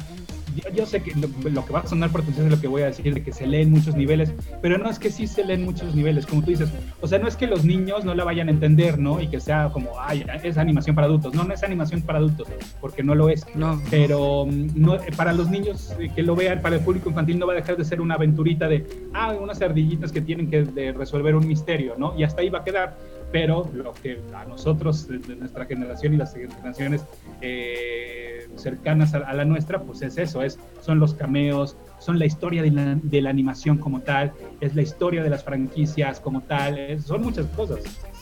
Yo, 0.55 0.69
yo 0.73 0.85
sé 0.85 1.01
que 1.01 1.13
lo, 1.15 1.27
lo, 1.49 1.65
que 1.65 1.73
va 1.73 1.79
a 1.79 1.87
sonar 1.87 2.11
pretencioso 2.11 2.47
es 2.47 2.55
lo 2.55 2.61
que 2.61 2.67
voy 2.67 2.81
a 2.81 2.87
decir, 2.87 3.13
de 3.13 3.23
que 3.23 3.31
se 3.31 3.47
lee 3.47 3.61
en 3.61 3.71
muchos 3.71 3.95
niveles, 3.95 4.33
pero 4.61 4.77
no 4.77 4.89
es 4.89 4.99
que 4.99 5.09
sí 5.09 5.27
se 5.27 5.43
leen 5.43 5.63
muchos 5.63 5.95
niveles, 5.95 6.25
como 6.25 6.41
tú 6.41 6.51
dices. 6.51 6.69
O 7.01 7.07
sea, 7.07 7.19
no 7.19 7.27
es 7.27 7.35
que 7.35 7.47
los 7.47 7.63
niños 7.63 8.05
no 8.05 8.13
la 8.15 8.23
vayan 8.23 8.47
a 8.47 8.51
entender, 8.51 8.99
¿no? 8.99 9.21
Y 9.21 9.27
que 9.27 9.39
sea 9.39 9.69
como, 9.71 9.91
ay, 9.99 10.25
es 10.43 10.57
animación 10.57 10.95
para 10.95 11.07
adultos. 11.07 11.33
No, 11.33 11.43
no 11.43 11.53
es 11.53 11.63
animación 11.63 12.01
para 12.01 12.19
adultos, 12.19 12.47
porque 12.79 13.03
no 13.03 13.15
lo 13.15 13.29
es. 13.29 13.45
No. 13.55 13.81
Pero 13.89 14.47
no, 14.49 14.97
para 15.15 15.33
los 15.33 15.49
niños 15.49 15.93
que 16.15 16.23
lo 16.23 16.35
vean, 16.35 16.61
para 16.61 16.75
el 16.75 16.81
público 16.81 17.09
infantil, 17.09 17.39
no 17.39 17.47
va 17.47 17.53
a 17.53 17.57
dejar 17.57 17.77
de 17.77 17.85
ser 17.85 18.01
una 18.01 18.15
aventurita 18.15 18.67
de, 18.67 18.85
ah, 19.13 19.33
unas 19.39 19.61
ardillitas 19.61 20.11
que 20.11 20.21
tienen 20.21 20.49
que 20.49 20.93
resolver 20.93 21.35
un 21.35 21.47
misterio, 21.47 21.95
¿no? 21.97 22.13
Y 22.17 22.23
hasta 22.23 22.41
ahí 22.41 22.49
va 22.49 22.59
a 22.59 22.63
quedar 22.63 22.97
pero 23.31 23.69
lo 23.73 23.93
que 23.93 24.19
a 24.35 24.45
nosotros, 24.45 25.07
de, 25.07 25.19
nuestra 25.35 25.65
generación 25.65 26.13
y 26.13 26.17
las 26.17 26.33
generaciones 26.33 27.03
eh, 27.41 28.47
cercanas 28.55 29.13
a, 29.13 29.33
la 29.33 29.45
nuestra, 29.45 29.81
pues 29.81 30.01
es 30.01 30.17
eso, 30.17 30.41
es, 30.41 30.59
son 30.81 30.99
los 30.99 31.13
cameos, 31.13 31.77
son 31.99 32.19
la 32.19 32.25
historia 32.25 32.61
de 32.61 33.21
la, 33.21 33.29
animación 33.29 33.77
como 33.77 34.01
tal, 34.01 34.33
es 34.59 34.75
la 34.75 34.81
historia 34.81 35.23
de 35.23 35.29
las 35.29 35.43
franquicias 35.43 36.19
como 36.19 36.41
tal, 36.41 37.01
son 37.01 37.21
muchas 37.23 37.45
cosas. 37.47 37.79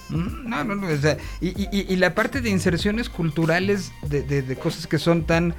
No, 0.09 0.63
no, 0.63 0.75
no. 0.75 0.87
O 0.87 0.97
sea, 0.97 1.17
y, 1.39 1.95
la 1.95 2.15
parte 2.15 2.41
de 2.41 2.49
inserciones 2.49 3.09
culturales 3.09 3.91
de, 4.07 4.55
cosas 4.55 4.87
que 4.87 4.97
son 4.97 5.23
tan. 5.23 5.53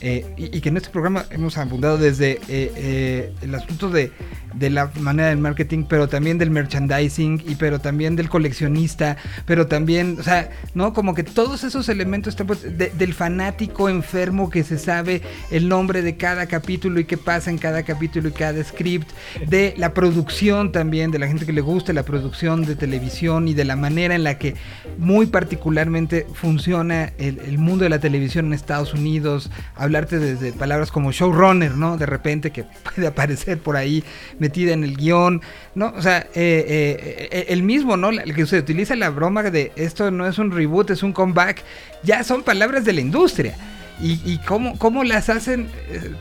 Eh, 0.00 0.26
y, 0.36 0.56
y, 0.56 0.60
que 0.60 0.68
en 0.68 0.76
este 0.76 0.90
programa 0.90 1.24
hemos 1.30 1.56
abundado 1.56 1.96
desde 1.96 2.32
eh, 2.32 2.40
eh, 2.48 3.32
el 3.40 3.54
asunto 3.54 3.88
de, 3.88 4.12
de, 4.56 4.70
la 4.70 4.90
manera 5.00 5.28
del 5.28 5.38
marketing, 5.38 5.84
pero 5.88 6.08
también 6.08 6.38
del 6.38 6.50
merchandising, 6.50 7.42
y 7.46 7.54
pero 7.54 7.80
también 7.80 8.16
del 8.16 8.28
coleccionista, 8.28 9.16
pero 9.46 9.66
también, 9.66 10.16
o 10.18 10.22
sea, 10.22 10.50
¿no? 10.74 10.92
Como 10.92 11.14
que 11.14 11.22
todos 11.22 11.64
esos 11.64 11.88
elementos 11.88 12.36
pues, 12.46 12.62
de, 12.62 12.90
del 12.90 13.14
fanático 13.14 13.88
enfermo 13.88 14.50
que 14.50 14.64
se 14.64 14.78
sabe 14.78 15.22
el 15.50 15.68
nombre 15.68 16.02
de 16.02 16.16
cada 16.16 16.46
capítulo 16.46 17.00
y 17.00 17.04
qué 17.04 17.16
pasa 17.16 17.50
en 17.50 17.58
cada 17.58 17.82
capítulo 17.82 18.28
y 18.28 18.32
cada 18.32 18.62
script, 18.64 19.10
de 19.46 19.74
la 19.76 19.94
producción 19.94 20.72
también, 20.72 21.10
de 21.10 21.18
la 21.18 21.26
gente 21.26 21.46
que 21.46 21.52
le 21.52 21.60
gusta 21.60 21.92
la 21.92 22.02
producción 22.02 22.64
de 22.64 22.76
televisión 22.76 23.48
y 23.48 23.54
de 23.54 23.64
la 23.64 23.76
manera 23.76 24.14
en 24.14 24.24
la 24.24 24.38
que 24.38 24.54
muy 24.98 25.26
particularmente 25.26 26.26
funciona 26.32 27.12
el, 27.18 27.58
mundo 27.58 27.84
de 27.84 27.90
la 27.90 28.00
televisión 28.00 28.46
en 28.46 28.52
Estados 28.52 28.94
Unidos, 28.94 29.50
hablarte 29.76 30.18
desde 30.18 30.52
palabras 30.52 30.90
como 30.90 31.12
showrunner, 31.12 31.76
¿no? 31.76 31.96
De 31.96 32.06
repente 32.06 32.50
que 32.50 32.64
puede 32.94 33.06
aparecer 33.06 33.58
por 33.58 33.76
ahí 33.76 34.04
metida 34.44 34.72
en 34.72 34.84
el 34.84 34.96
guion, 34.96 35.42
¿no? 35.74 35.92
O 35.96 36.02
sea, 36.02 36.26
eh, 36.34 37.28
eh, 37.30 37.46
el 37.48 37.62
mismo, 37.62 37.96
¿no? 37.96 38.10
El 38.10 38.34
que 38.34 38.46
se 38.46 38.58
utiliza 38.58 38.94
la 38.96 39.10
broma 39.10 39.42
de 39.44 39.72
esto 39.76 40.10
no 40.10 40.26
es 40.26 40.38
un 40.38 40.50
reboot, 40.50 40.90
es 40.90 41.02
un 41.02 41.12
comeback, 41.12 41.62
ya 42.02 42.22
son 42.24 42.42
palabras 42.42 42.84
de 42.84 42.92
la 42.92 43.00
industria. 43.00 43.56
Y, 44.00 44.20
y 44.24 44.38
cómo, 44.38 44.76
cómo, 44.78 45.04
las 45.04 45.28
hacen 45.28 45.68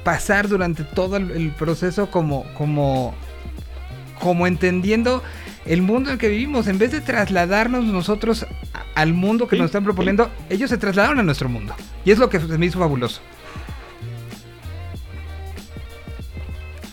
pasar 0.03 0.47
durante 0.47 0.84
todo 0.84 1.17
el, 1.17 1.32
el 1.32 1.51
proceso 1.51 2.11
como, 2.11 2.45
como 2.53 3.15
como 4.19 4.47
entendiendo 4.47 5.21
el 5.65 5.82
mundo 5.82 6.09
en 6.09 6.13
el 6.13 6.19
que 6.19 6.30
vivimos. 6.30 6.67
En 6.67 6.78
vez 6.78 6.91
de 6.91 7.01
trasladarnos 7.01 7.84
nosotros 7.84 8.47
al 8.95 9.13
mundo 9.13 9.47
que 9.47 9.55
Sí, 9.55 9.61
nos 9.61 9.67
están 9.67 9.84
proponiendo, 9.84 10.30
ellos 10.49 10.69
se 10.69 10.78
trasladaron 10.78 11.19
a 11.19 11.24
nuestro 11.24 11.49
mundo. 11.49 11.76
Y 12.05 12.11
es 12.11 12.19
lo 12.19 12.30
que 12.30 12.39
se 12.39 12.57
me 12.57 12.65
hizo 12.65 12.80
fabuloso. 12.80 13.21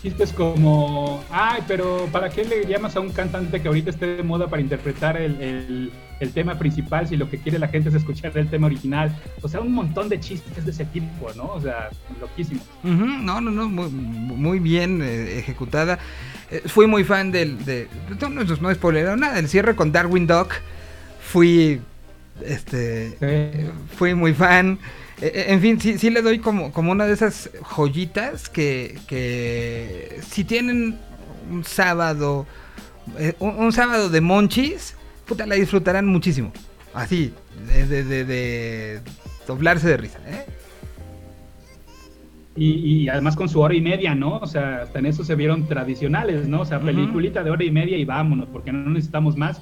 Chistes 0.01 0.33
como, 0.33 1.23
ay, 1.29 1.61
pero 1.67 2.07
¿para 2.11 2.29
qué 2.29 2.43
le 2.43 2.65
llamas 2.65 2.95
a 2.95 2.99
un 3.01 3.11
cantante 3.11 3.61
que 3.61 3.67
ahorita 3.67 3.91
esté 3.91 4.07
de 4.17 4.23
moda 4.23 4.47
para 4.47 4.61
interpretar 4.61 5.15
el, 5.17 5.39
el- 5.41 5.91
el 6.19 6.31
tema 6.33 6.57
principal 6.59 7.07
si 7.07 7.17
lo 7.17 7.27
que 7.31 7.39
quiere 7.39 7.57
la 7.57 7.67
gente 7.67 7.89
es 7.89 7.95
escuchar 7.95 8.35
el 8.37 8.47
tema 8.47 8.67
original? 8.67 9.15
O 9.41 9.47
sea, 9.47 9.59
un 9.59 9.73
montón 9.73 10.09
de 10.09 10.19
chistes 10.19 10.65
de 10.65 10.71
ese 10.71 10.85
tipo, 10.85 11.29
¿no? 11.35 11.45
O 11.53 11.61
sea, 11.61 11.89
loquísimo. 12.19 12.61
No, 12.83 13.41
no, 13.41 13.51
no, 13.51 13.69
muy, 13.69 13.89
muy 13.89 14.59
bien 14.59 15.01
eh, 15.03 15.37
ejecutada. 15.39 15.99
Eh, 16.49 16.61
fui 16.65 16.87
muy 16.87 17.03
fan 17.03 17.31
del... 17.31 17.63
De, 17.65 17.87
no, 18.19 18.29
no, 18.29 18.43
no 18.43 18.73
spoiler 18.73 19.17
nada, 19.17 19.39
el 19.39 19.47
cierre 19.49 19.75
con 19.75 19.91
Darwin 19.91 20.25
Duck. 20.27 20.51
Fui... 21.21 21.79
Este... 22.43 23.17
Sí. 23.19 23.67
Fui 23.97 24.13
muy 24.15 24.33
fan. 24.33 24.79
Eh, 25.21 25.31
eh, 25.33 25.45
En 25.49 25.61
fin, 25.61 25.79
sí, 25.79 25.97
sí 25.97 26.09
le 26.09 26.21
doy 26.21 26.39
como, 26.39 26.71
como 26.71 26.91
una 26.91 27.05
de 27.05 27.13
esas 27.13 27.49
joyitas 27.63 28.49
que, 28.49 28.97
que 29.07 30.19
si 30.27 30.43
tienen 30.43 30.97
un 31.49 31.63
sábado, 31.63 32.45
eh, 33.17 33.33
un, 33.39 33.51
un 33.55 33.71
sábado 33.73 34.09
de 34.09 34.21
monchis, 34.21 34.95
puta, 35.25 35.45
la 35.45 35.55
disfrutarán 35.55 36.07
muchísimo. 36.07 36.51
Así, 36.93 37.33
de, 37.67 37.85
de, 37.87 38.03
de- 38.03 38.25
de 38.25 39.01
doblarse 39.47 39.87
de 39.87 39.97
risa. 39.97 40.19
¿eh? 40.27 40.45
Y, 42.55 43.03
y 43.03 43.09
además 43.09 43.37
con 43.37 43.47
su 43.47 43.61
hora 43.61 43.73
y 43.73 43.81
media, 43.81 44.13
¿no? 44.13 44.37
O 44.39 44.45
sea, 44.47 44.81
hasta 44.83 44.99
en 44.99 45.05
eso 45.05 45.23
se 45.23 45.35
vieron 45.35 45.67
tradicionales, 45.67 46.47
¿no? 46.49 46.61
O 46.61 46.65
sea, 46.65 46.81
peliculita 46.81 47.43
de 47.43 47.49
hora 47.51 47.63
y 47.63 47.71
media 47.71 47.97
y 47.97 48.03
vámonos, 48.03 48.49
porque 48.51 48.73
no 48.73 48.89
necesitamos 48.89 49.37
más. 49.37 49.61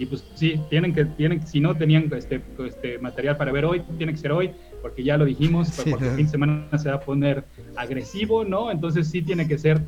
Y 0.00 0.06
pues 0.06 0.24
sí, 0.34 0.60
tienen 0.70 0.94
que, 0.94 1.04
tienen, 1.04 1.46
si 1.46 1.60
no 1.60 1.76
tenían 1.76 2.10
este, 2.16 2.40
este 2.66 2.98
material 2.98 3.36
para 3.36 3.52
ver 3.52 3.64
hoy, 3.64 3.82
tiene 3.96 4.12
que 4.12 4.18
ser 4.18 4.32
hoy, 4.32 4.50
porque 4.82 5.02
ya 5.02 5.16
lo 5.16 5.24
dijimos, 5.24 5.68
Sí, 5.68 5.90
porque 5.90 6.04
no. 6.04 6.10
el 6.12 6.16
fin 6.16 6.26
de 6.26 6.30
semana 6.32 6.78
se 6.78 6.88
va 6.88 6.96
a 6.96 7.00
poner 7.00 7.44
agresivo, 7.76 8.44
¿no? 8.44 8.70
Entonces 8.70 9.08
sí 9.08 9.22
tiene 9.22 9.46
que 9.48 9.58
ser 9.58 9.80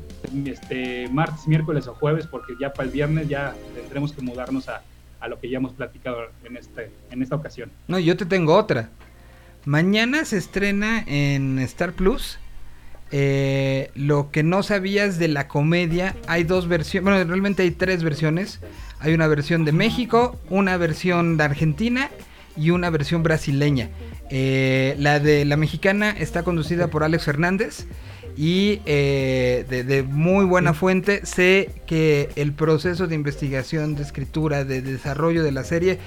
este 0.45 1.07
martes, 1.09 1.47
miércoles 1.47 1.87
o 1.87 1.93
jueves, 1.95 2.27
porque 2.27 2.53
ya 2.59 2.73
para 2.73 2.87
el 2.87 2.91
viernes 2.93 3.27
ya 3.29 3.55
tendremos 3.75 4.11
que 4.13 4.21
mudarnos 4.21 4.67
a, 4.69 4.81
a 5.19 5.27
lo 5.27 5.39
que 5.39 5.49
ya 5.49 5.57
hemos 5.57 5.73
platicado 5.73 6.17
en, 6.43 6.57
este, 6.57 6.91
en 7.11 7.21
esta 7.21 7.35
ocasión. 7.35 7.69
No, 7.87 7.99
yo 7.99 8.17
te 8.17 8.25
tengo 8.25 8.55
otra. 8.55 8.89
Mañana 9.65 10.25
se 10.25 10.37
estrena 10.37 11.03
en 11.07 11.59
Star 11.59 11.93
Plus. 11.93 12.39
eh, 13.11 13.91
lo 13.93 14.31
que 14.31 14.41
no 14.43 14.63
sabías 14.63 15.19
de 15.19 15.27
la 15.27 15.47
comedia, 15.47 16.15
hay 16.27 16.43
dos 16.43 16.67
versiones, 16.67 17.03
bueno, 17.11 17.23
realmente 17.29 17.63
hay 17.63 17.71
tres 17.71 18.03
versiones. 18.03 18.59
Hay 19.01 19.13
una 19.13 19.27
versión 19.27 19.65
de 19.65 19.71
México, 19.71 20.39
una 20.49 20.77
versión 20.77 21.37
de 21.37 21.43
Argentina 21.43 22.09
y 22.55 22.69
una 22.69 22.89
versión 22.89 23.23
brasileña. 23.23 23.89
Eh, 24.29 24.95
la 24.99 25.19
de 25.19 25.43
la 25.45 25.57
mexicana 25.57 26.11
está 26.11 26.43
conducida 26.43 26.87
por 26.87 27.03
Alex 27.03 27.25
Fernández 27.25 27.85
y 28.37 28.79
eh, 28.85 29.65
de, 29.69 29.83
de 29.83 30.03
muy 30.03 30.45
buena 30.45 30.73
fuente. 30.73 31.25
Sé 31.25 31.71
que 31.87 32.29
el 32.35 32.53
proceso 32.53 33.07
de 33.07 33.15
investigación, 33.15 33.95
de 33.95 34.03
escritura, 34.03 34.63
de 34.65 34.81
desarrollo 34.81 35.43
de 35.43 35.51
la 35.51 35.63
serie 35.63 35.97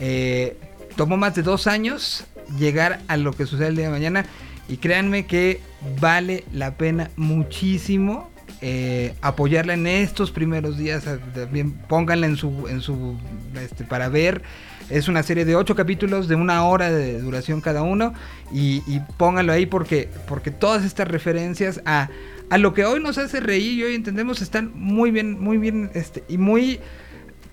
eh, 0.00 0.56
tomó 0.96 1.16
más 1.16 1.34
de 1.34 1.42
dos 1.42 1.66
años 1.66 2.24
llegar 2.58 3.00
a 3.08 3.16
lo 3.16 3.32
que 3.32 3.46
sucede 3.46 3.68
el 3.68 3.76
día 3.76 3.86
de 3.86 3.90
mañana 3.90 4.26
y 4.68 4.76
créanme 4.76 5.26
que 5.26 5.60
vale 6.00 6.44
la 6.52 6.76
pena 6.76 7.10
muchísimo 7.16 8.30
eh, 8.66 9.14
apoyarla 9.20 9.74
en 9.74 9.86
estos 9.86 10.30
primeros 10.30 10.78
días 10.78 11.06
a- 11.06 11.18
también 11.18 11.72
pónganla 11.72 12.26
en 12.26 12.36
su 12.36 12.66
en 12.68 12.80
su 12.80 13.16
este, 13.62 13.84
para 13.84 14.08
ver. 14.08 14.40
Es 14.88 15.06
una 15.08 15.22
serie 15.22 15.44
de 15.44 15.54
ocho 15.54 15.74
capítulos 15.74 16.28
de 16.28 16.34
una 16.34 16.64
hora 16.66 16.90
de 16.90 17.20
duración 17.20 17.60
cada 17.60 17.82
uno 17.82 18.14
y, 18.52 18.82
y 18.86 19.00
pónganlo 19.18 19.52
ahí 19.52 19.66
porque 19.66 20.08
porque 20.28 20.50
todas 20.50 20.82
estas 20.84 21.08
referencias 21.08 21.82
a 21.84 22.08
a 22.50 22.58
lo 22.58 22.72
que 22.72 22.84
hoy 22.86 23.00
nos 23.00 23.18
hace 23.18 23.40
reír 23.40 23.78
y 23.78 23.82
hoy 23.84 23.94
entendemos 23.94 24.40
están 24.42 24.72
muy 24.74 25.10
bien 25.10 25.38
muy 25.40 25.58
bien 25.58 25.90
este 25.94 26.24
y 26.28 26.36
muy 26.38 26.80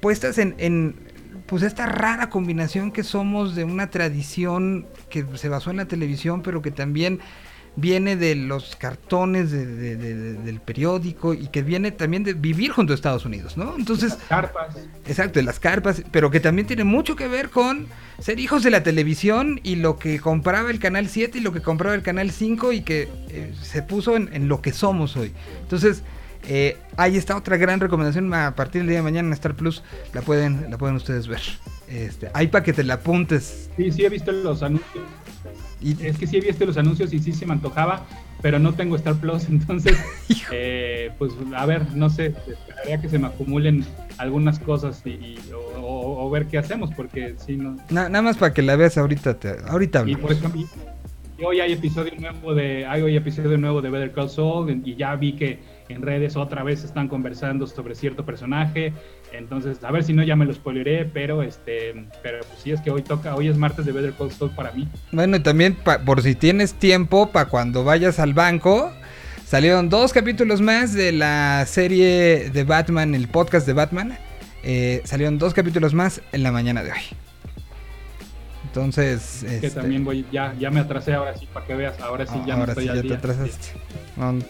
puestas 0.02 0.38
en, 0.38 0.56
en, 0.58 0.96
pues 1.46 1.64
esta 1.64 1.86
rara 1.86 2.30
combinación 2.30 2.92
que 2.92 3.04
somos 3.04 3.56
de 3.56 3.64
una 3.64 3.90
tradición 3.90 4.86
que 5.10 5.26
se 5.36 5.48
basó 5.50 5.72
en 5.72 5.78
la 5.78 5.86
televisión, 5.86 6.42
pero 6.42 6.62
que 6.62 6.72
también 6.72 7.20
viene 7.78 8.18
de 8.18 8.36
los 8.36 8.76
cartones 8.76 9.50
de- 9.52 9.66
de- 9.66 9.96
de- 9.96 10.16
de- 10.16 10.34
del 10.34 10.60
periódico 10.60 11.34
y 11.34 11.48
que 11.48 11.62
viene 11.64 11.92
también 11.92 12.24
de 12.24 12.34
vivir 12.34 12.72
junto 12.72 12.92
a 12.92 12.96
Estados 12.96 13.26
Unidos, 13.26 13.56
¿no? 13.56 13.76
Entonces, 13.78 14.10
Las 14.12 14.24
carpas. 14.28 14.76
exacto, 15.08 15.40
de 15.40 15.44
las 15.44 15.60
carpas, 15.60 16.04
pero 16.12 16.30
que 16.32 16.40
también 16.42 16.68
tiene 16.68 16.84
mucho 16.84 17.16
que 17.16 17.28
ver 17.30 17.50
con 17.50 17.88
ser 18.20 18.40
hijos 18.40 18.64
de 18.64 18.72
la 18.72 18.84
televisión 18.84 19.60
y 19.64 19.78
lo 19.78 19.98
que 19.98 20.20
compraba 20.20 20.70
el 20.70 20.80
Canal 20.80 21.08
7 21.08 21.38
y 21.38 21.42
lo 21.42 21.54
que 21.54 21.62
compraba 21.62 21.96
el 21.96 22.02
Canal 22.02 22.32
5 22.32 22.74
y 22.74 22.82
que 22.82 23.08
eh, 23.30 23.54
se 23.62 23.82
puso 23.82 24.16
en, 24.18 24.30
en 24.34 24.48
lo 24.50 24.62
que 24.62 24.74
somos 24.74 25.16
hoy. 25.16 25.32
Entonces, 25.62 26.04
eh, 26.48 26.78
ahí 26.98 27.18
está 27.18 27.38
otra 27.38 27.56
gran 27.58 27.80
recomendación 27.80 28.34
a 28.34 28.56
partir 28.56 28.82
del 28.82 28.90
día 28.90 28.98
de 28.98 29.04
mañana 29.04 29.28
en 29.28 29.34
Star 29.34 29.56
Plus, 29.56 29.82
la 30.14 30.22
pueden, 30.22 30.68
la 30.70 30.78
pueden 30.78 30.96
ustedes 30.98 31.28
ver. 31.28 31.42
Este, 31.88 32.30
ahí 32.34 32.48
para 32.48 32.64
que 32.64 32.74
te 32.74 32.84
la 32.84 32.96
apuntes. 32.96 33.70
Sí, 33.78 33.92
sí 33.92 34.06
he 34.06 34.10
visto 34.10 34.32
los 34.32 34.64
anuncios. 34.64 35.04
Y, 35.82 35.98
Es 36.06 36.18
que 36.18 36.28
sí 36.28 36.38
he 36.38 36.42
visto 36.42 36.66
los 36.66 36.78
anuncios 36.78 37.12
y 37.14 37.20
sí 37.20 37.32
se 37.34 37.46
me 37.46 37.54
antojaba, 37.54 38.06
pero 38.42 38.60
no 38.60 38.74
tengo 38.74 38.96
Star 38.96 39.16
Plus, 39.16 39.46
entonces, 39.50 39.98
eh, 40.52 41.12
pues 41.18 41.34
a 41.56 41.66
ver, 41.66 41.94
no 41.96 42.10
sé, 42.10 42.28
esperaría 42.48 43.02
que 43.02 43.10
se 43.10 43.18
me 43.20 43.28
acumulen 43.28 43.84
algunas 44.18 44.60
cosas 44.60 45.02
y, 45.06 45.10
y- 45.10 45.40
o, 45.54 45.60
o- 45.82 46.26
o 46.26 46.30
ver 46.30 46.46
qué 46.48 46.58
hacemos, 46.58 46.92
porque 46.96 47.36
si 47.38 47.58
no. 47.58 47.78
na- 47.90 48.10
nada 48.10 48.22
más 48.22 48.38
para 48.38 48.54
que 48.54 48.62
la 48.62 48.76
veas 48.76 48.98
ahorita, 48.98 49.40
te- 49.40 49.56
ahorita 49.68 50.00
Y 50.00 50.02
hablamos. 50.02 50.22
por 50.22 50.32
ejemplo, 50.34 50.62
y 51.40 51.44
hoy 51.44 51.60
hay 51.60 51.74
episodio 51.74 52.12
nuevo 52.20 52.54
de, 52.54 52.86
hay 52.86 53.02
hoy 53.02 53.16
episodio 53.16 53.58
nuevo 53.58 53.82
de 53.82 53.90
Better 53.90 54.12
Call 54.12 54.30
Saul 54.30 54.82
y 54.86 54.96
ya 54.96 55.16
vi 55.16 55.34
que 55.34 55.60
en 55.92 56.02
redes 56.02 56.36
otra 56.36 56.64
vez 56.64 56.84
están 56.84 57.08
conversando 57.08 57.68
sobre 57.68 57.96
cierto 57.96 58.26
personaje, 58.26 58.94
entonces 59.32 59.84
a 59.84 59.92
ver 59.92 60.04
si 60.04 60.14
no 60.14 60.24
ya 60.24 60.36
me 60.36 60.46
lo 60.46 60.54
spoileré, 60.54 61.06
pero 61.06 61.44
este, 61.44 62.08
pero 62.24 62.40
pues 62.40 62.60
sí 62.64 62.72
es 62.72 62.82
que 62.82 62.92
hoy 62.92 63.02
toca, 63.02 63.36
hoy 63.36 63.48
es 63.48 63.58
martes 63.58 63.86
de 63.86 63.92
Better 63.92 64.14
Call 64.14 64.32
Saul 64.32 64.52
para 64.52 64.72
mí. 64.72 64.88
Bueno, 65.12 65.38
y 65.38 65.40
también 65.42 65.76
pa- 65.76 66.00
por 66.00 66.22
si 66.22 66.36
tienes 66.36 66.74
tiempo 66.74 67.32
para 67.32 67.50
cuando 67.50 67.84
vayas 67.84 68.20
al 68.20 68.34
banco, 68.34 68.92
salieron 69.46 69.90
dos 69.90 70.14
capítulos 70.14 70.62
más 70.62 70.94
de 70.94 71.12
la 71.12 71.66
serie 71.68 72.50
de 72.50 72.64
Batman, 72.64 73.14
el 73.16 73.28
podcast 73.28 73.66
de 73.68 73.74
Batman. 73.74 74.18
Eh, 74.64 75.02
salieron 75.06 75.38
dos 75.40 75.54
capítulos 75.56 75.94
más 75.96 76.22
en 76.32 76.44
la 76.44 76.52
mañana 76.52 76.84
de 76.84 76.92
hoy. 76.92 77.00
Entonces, 78.66 79.44
que 79.46 79.56
este, 79.56 79.72
también 79.72 80.06
voy, 80.06 80.26
ya, 80.32 80.54
ya 80.58 80.70
me 80.72 80.80
atrasé 80.80 81.14
ahora 81.14 81.36
sí, 81.36 81.48
para 81.52 81.66
que 81.66 81.76
veas, 81.76 82.00
ahora 82.00 82.26
sí 82.26 82.36
ya 82.46 82.54
no 82.54 82.60
ahora 82.62 82.72
estoy 82.74 82.84
sí 82.86 82.90
al 82.90 82.96
ya 82.98 83.02
te 83.02 83.08
día. 83.08 83.18
atrasaste. 83.18 83.68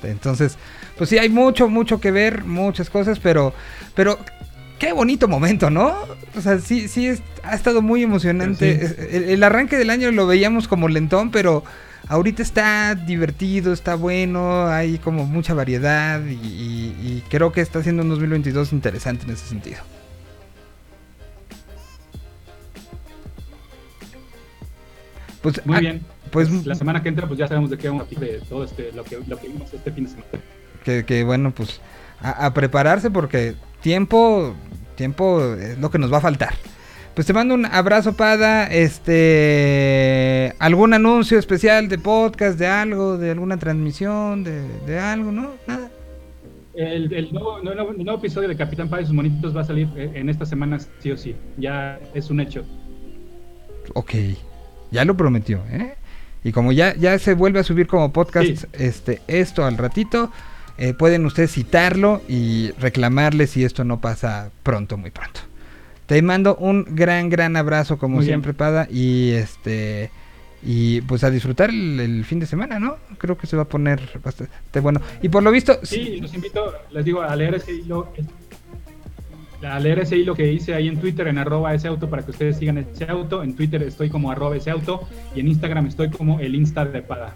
Entonces, 0.03 0.57
pues 1.02 1.10
sí, 1.10 1.18
hay 1.18 1.30
mucho, 1.30 1.68
mucho 1.68 1.99
que 1.99 2.12
ver, 2.12 2.43
muchas 2.43 2.91
cosas, 2.91 3.18
pero, 3.18 3.56
pero 3.95 4.20
qué 4.78 4.93
bonito 4.93 5.28
momento, 5.28 5.72
¿no? 5.72 5.95
O 6.36 6.41
sea, 6.41 6.60
sí, 6.60 6.88
sí, 6.88 7.08
es- 7.08 7.24
ha 7.41 7.56
estado 7.56 7.82
muy 7.82 8.04
emocionante. 8.04 8.88
Sí. 8.88 8.95
El, 9.10 9.24
el 9.24 9.41
arranque 9.43 9.80
del 9.80 9.89
año 9.89 10.12
lo 10.12 10.28
veíamos 10.28 10.68
como 10.68 10.88
lentón, 10.89 11.32
pero 11.32 11.64
ahorita 12.08 12.43
está 12.43 12.93
divertido, 12.93 13.74
está 13.74 13.95
bueno, 13.95 14.68
hay 14.68 14.99
como 14.99 15.26
mucha 15.26 15.56
variedad 15.56 16.24
y, 16.24 16.34
y- 16.34 16.95
y 17.02 17.24
creo 17.32 17.52
que 17.52 17.62
está 17.62 17.82
siendo 17.82 18.04
un 18.04 18.10
2022 18.10 18.72
interesante 18.72 19.26
en 19.26 19.32
ese 19.32 19.47
sentido. 19.47 19.80
Pues, 25.41 25.66
Muy 25.66 25.78
ah, 25.78 25.80
bien. 25.80 26.02
Pues, 26.32 26.47
Pues 26.47 26.68
la 26.68 26.76
semana 26.76 27.02
que 27.02 27.10
entra 27.10 27.26
pues 27.26 27.39
ya 27.39 27.47
sabemos 27.47 27.72
de 27.72 27.80
qué 27.80 27.89
vamos 27.89 28.06
a 28.16 28.20
de 28.20 28.39
todo 28.47 28.64
este 28.64 28.91
lo 28.91 29.04
que 29.04 29.18
lo 29.28 29.39
que 29.39 29.47
vimos 29.47 29.74
este 29.74 29.91
fin 29.91 30.04
de 30.04 30.12
semana. 30.12 30.28
Que, 30.84 31.05
que, 31.05 31.23
bueno, 31.23 31.51
pues 31.51 31.82
a, 32.21 32.45
a 32.45 32.53
prepararse 32.53 33.09
porque 33.11 33.55
tiempo, 33.82 34.53
tiempo 34.95 35.55
es 35.55 35.77
lo 35.79 35.89
que 35.91 35.97
nos 35.99 36.11
va 36.11 36.17
a 36.17 36.21
faltar. 36.21 36.53
Pues 37.13 37.27
te 37.27 37.34
mando 37.34 37.53
un 37.55 37.65
abrazo, 37.65 38.13
Pada. 38.13 38.67
Este, 38.71 40.53
algún 40.59 40.93
anuncio 40.93 41.38
especial 41.38 41.88
de 41.89 41.97
podcast, 41.97 42.57
de 42.57 42.67
algo, 42.67 43.17
de 43.17 43.32
alguna 43.32 43.57
transmisión, 43.57 44.43
de, 44.43 44.61
de 44.86 44.99
algo, 44.99 45.32
¿no? 45.32 45.51
Nada. 45.67 45.89
El, 46.73 47.11
el 47.13 47.34
nuevo, 47.34 47.57
el 47.57 47.65
nuevo- 47.65 47.91
el 47.91 47.97
nuevo 48.03 48.19
episodio 48.19 48.47
de 48.47 48.55
Capitán 48.55 48.88
Pada 48.89 49.01
y 49.01 49.05
sus 49.05 49.13
monitos 49.13 49.55
va 49.55 49.61
a 49.61 49.65
salir 49.65 49.89
eh, 49.97 50.11
en 50.15 50.29
esta 50.29 50.45
semana 50.45 50.79
sí 50.99 51.11
o 51.11 51.17
sí. 51.17 51.36
Ya 51.57 51.99
es 52.13 52.29
un 52.29 52.39
hecho. 52.39 52.63
Ok, 53.93 54.11
ya 54.89 55.03
lo 55.03 55.17
prometió, 55.17 55.59
¿eh? 55.69 55.95
Y 56.43 56.53
como 56.53 56.71
ya, 56.71 56.95
ya 56.95 57.19
se 57.19 57.34
vuelve 57.34 57.59
a 57.59 57.63
subir 57.63 57.88
como 57.88 58.11
podcast 58.13 58.47
Sí. 58.47 58.55
este, 58.73 59.21
esto 59.27 59.65
al 59.65 59.77
ratito, 59.77 60.32
eh, 60.82 60.95
pueden 60.95 61.27
ustedes 61.27 61.51
citarlo 61.51 62.23
y 62.27 62.71
reclamarle 62.79 63.45
si 63.45 63.63
esto 63.63 63.84
no 63.84 64.01
pasa 64.01 64.49
pronto, 64.63 64.97
muy 64.97 65.11
pronto. 65.11 65.41
Te 66.07 66.19
mando 66.23 66.55
un 66.55 66.86
gran, 66.89 67.29
gran 67.29 67.55
abrazo 67.55 67.99
como 67.99 68.15
Muy 68.15 68.25
bien. 68.25 68.32
siempre, 68.41 68.55
Pada, 68.55 68.88
y 68.89 69.29
este 69.29 70.09
y 70.63 71.01
pues 71.01 71.23
a 71.23 71.29
disfrutar 71.29 71.69
el, 71.69 71.99
el 71.99 72.25
fin 72.25 72.39
de 72.39 72.47
semana, 72.47 72.79
¿no? 72.79 72.97
Creo 73.19 73.38
que 73.38 73.45
se 73.45 73.55
va 73.55 73.61
a 73.63 73.67
poner 73.69 74.01
bastante 74.23 74.79
bueno. 74.79 75.01
Y 75.21 75.29
por 75.29 75.43
lo 75.43 75.51
visto, 75.51 75.77
Sí, 75.84 76.17
los 76.19 76.34
invito, 76.34 76.73
les 76.91 77.05
digo, 77.05 77.21
a 77.21 77.36
leer 77.36 77.53
ese 77.55 77.73
hilo, 77.73 78.11
a 79.63 79.79
leer 79.79 79.99
ese 79.99 80.17
hilo 80.17 80.34
que 80.34 80.51
hice 80.51 80.73
ahí 80.73 80.88
en 80.88 80.99
Twitter, 80.99 81.27
en 81.27 81.38
arroba 81.38 81.75
ese 81.75 81.88
auto, 81.88 82.09
para 82.09 82.23
que 82.25 82.32
ustedes 82.32 82.57
sigan 82.57 82.79
ese 82.79 83.05
auto. 83.05 83.43
En 83.43 83.55
Twitter 83.55 83.84
estoy 83.84 84.09
como 84.09 84.32
arroba 84.32 84.55
ese 84.55 84.71
auto 84.71 85.07
y 85.36 85.41
en 85.41 85.47
Instagram 85.47 85.86
estoy 85.86 86.09
como 86.09 86.39
el 86.39 86.55
Insta 86.55 86.86
de 86.86 87.03
Pada. 87.03 87.36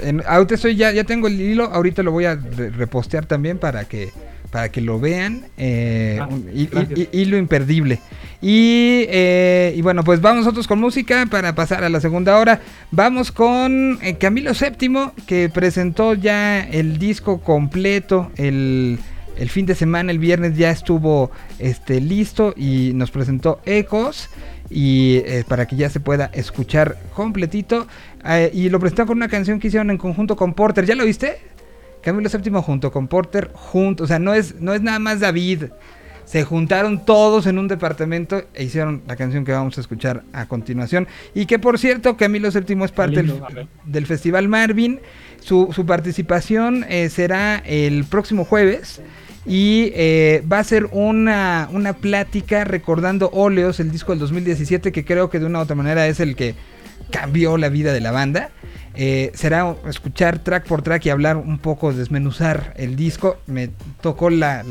En, 0.00 0.22
ahorita 0.26 0.54
estoy 0.54 0.76
ya, 0.76 0.92
ya 0.92 1.04
tengo 1.04 1.26
el 1.26 1.40
hilo, 1.40 1.64
ahorita 1.64 2.02
lo 2.02 2.12
voy 2.12 2.24
a 2.24 2.34
repostear 2.36 3.26
también 3.26 3.58
para 3.58 3.84
que 3.84 4.10
para 4.50 4.70
que 4.70 4.80
lo 4.80 4.98
vean. 4.98 5.44
Eh, 5.56 6.18
ah, 6.20 6.28
hilo 7.12 7.36
imperdible. 7.36 8.00
Y, 8.40 9.04
eh, 9.08 9.74
y, 9.76 9.82
bueno, 9.82 10.04
pues 10.04 10.20
vamos 10.20 10.44
nosotros 10.44 10.66
con 10.66 10.78
música 10.78 11.26
para 11.30 11.54
pasar 11.54 11.84
a 11.84 11.88
la 11.88 12.00
segunda 12.00 12.38
hora. 12.38 12.60
Vamos 12.90 13.32
con 13.32 13.98
eh, 14.02 14.16
Camilo 14.16 14.52
VII, 14.52 15.24
que 15.26 15.48
presentó 15.48 16.14
ya 16.14 16.60
el 16.60 16.98
disco 16.98 17.40
completo 17.40 18.30
el, 18.36 18.98
el, 19.36 19.50
fin 19.50 19.66
de 19.66 19.74
semana, 19.74 20.12
el 20.12 20.18
viernes 20.18 20.56
ya 20.56 20.70
estuvo 20.70 21.30
este, 21.58 22.00
listo 22.00 22.54
y 22.56 22.92
nos 22.94 23.10
presentó 23.10 23.60
Ecos. 23.66 24.30
Y 24.70 25.22
para 25.48 25.66
que 25.66 25.76
ya 25.76 25.88
se 25.88 26.00
pueda 26.00 26.30
escuchar 26.32 26.98
completito. 27.14 27.86
y 28.52 28.68
lo 28.68 28.78
presentó 28.80 29.06
con 29.06 29.16
una 29.16 29.28
canción 29.28 29.58
que 29.58 29.68
hicieron 29.68 29.90
en 29.90 29.98
conjunto 29.98 30.36
con 30.36 30.54
Porter. 30.54 30.84
¿Ya 30.84 30.94
lo 30.94 31.04
viste? 31.04 31.38
Camilo 32.02 32.30
VII 32.30 32.62
junto 32.62 32.90
con 32.92 33.08
Porter, 33.08 33.50
junto, 33.52 34.04
o 34.04 34.06
sea, 34.06 34.18
no 34.18 34.34
es, 34.34 34.60
no 34.60 34.74
es 34.74 34.82
nada 34.82 34.98
más 34.98 35.20
David. 35.20 35.64
Se 36.24 36.44
juntaron 36.44 37.06
todos 37.06 37.46
en 37.46 37.58
un 37.58 37.68
departamento 37.68 38.44
e 38.52 38.64
hicieron 38.64 39.02
la 39.06 39.16
canción 39.16 39.46
que 39.46 39.52
vamos 39.52 39.78
a 39.78 39.80
escuchar 39.80 40.24
a 40.34 40.44
continuación. 40.46 41.08
Y 41.34 41.46
que 41.46 41.58
por 41.58 41.78
cierto, 41.78 42.18
Camilo 42.18 42.50
VII 42.50 42.84
es 42.84 42.92
parte 42.92 43.24
del, 43.86 44.06
Festival 44.06 44.46
Marvin. 44.46 45.00
Su, 45.40 45.84
participación 45.86 46.84
eh, 46.88 47.08
será 47.08 47.62
el 47.64 48.04
próximo 48.04 48.44
jueves. 48.44 49.00
Y 49.48 49.92
eh, 49.94 50.44
va 50.50 50.58
a 50.58 50.64
ser 50.64 50.88
una, 50.92 51.68
una 51.72 51.94
plática 51.94 52.64
recordando 52.64 53.30
Óleos, 53.32 53.80
el 53.80 53.90
disco 53.90 54.12
del 54.12 54.18
2017, 54.20 54.92
que 54.92 55.04
creo 55.04 55.30
que 55.30 55.40
de 55.40 55.46
una 55.46 55.60
u 55.60 55.62
otra 55.62 55.74
manera 55.74 56.06
es 56.06 56.20
el 56.20 56.36
que 56.36 56.54
cambió 57.10 57.56
la 57.56 57.68
vida 57.68 57.92
de 57.92 58.00
la 58.00 58.10
banda. 58.10 58.50
Eh, 59.00 59.30
será 59.34 59.76
escuchar 59.88 60.40
track 60.40 60.66
por 60.66 60.82
track 60.82 61.06
y 61.06 61.10
hablar 61.10 61.36
un 61.36 61.58
poco, 61.58 61.92
desmenuzar 61.92 62.74
el 62.76 62.96
disco. 62.96 63.38
Me 63.46 63.70
tocó 64.00 64.28
la, 64.28 64.64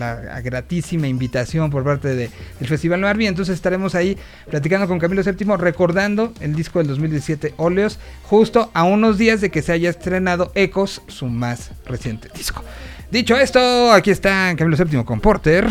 gratísima 0.43 1.07
invitación 1.07 1.69
por 1.69 1.85
parte 1.85 2.13
del 2.13 2.29
Festival 2.67 2.99
Marvin, 2.99 3.29
entonces 3.29 3.55
estaremos 3.55 3.95
ahí 3.95 4.17
platicando 4.49 4.87
con 4.87 4.99
Camilo 4.99 5.23
VII, 5.23 5.55
recordando 5.57 6.33
el 6.41 6.55
disco 6.55 6.79
del 6.79 6.89
2017 6.89 7.53
Óleos, 7.55 7.99
justo 8.23 8.69
a 8.73 8.83
unos 8.83 9.17
días 9.17 9.39
de 9.39 9.49
que 9.49 9.61
se 9.61 9.71
haya 9.71 9.89
estrenado 9.89 10.51
Ecos, 10.55 11.01
su 11.07 11.27
más 11.27 11.71
reciente 11.85 12.27
disco. 12.35 12.63
Dicho 13.09 13.37
esto, 13.37 13.91
aquí 13.93 14.11
está 14.11 14.53
Camilo 14.57 14.75
VII 14.75 15.05
con 15.05 15.21
Porter. 15.21 15.69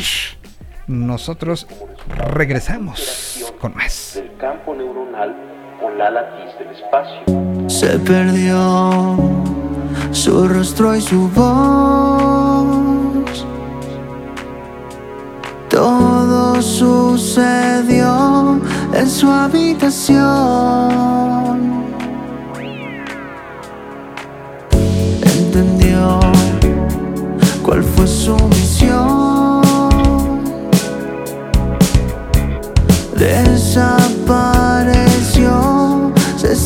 Nosotros 0.87 1.67
regresamos 2.33 3.53
con 3.61 3.75
más. 3.75 4.13
Del 4.15 4.35
campo 4.39 4.75
neuronal 4.75 5.37
con 5.79 5.99
la 5.99 6.11
latiz 6.11 6.59
del 6.59 6.69
espacio. 6.75 7.21
Se 7.69 7.99
perdió 7.99 9.19
su 10.13 10.49
rostro 10.49 10.97
y 10.97 11.03
su 11.03 11.29
voz. 11.29 12.67
Todo 15.69 16.63
sucedió 16.63 18.59
en 18.95 19.11
su 19.11 19.31
habitación. 19.31 20.27
Entendió 25.23 26.36
cuál 27.67 27.83
fue 27.83 28.07
su 28.07 28.37
misión. 28.51 29.61
Desapareció, 33.19 33.73
se 36.37 36.53
el 36.53 36.57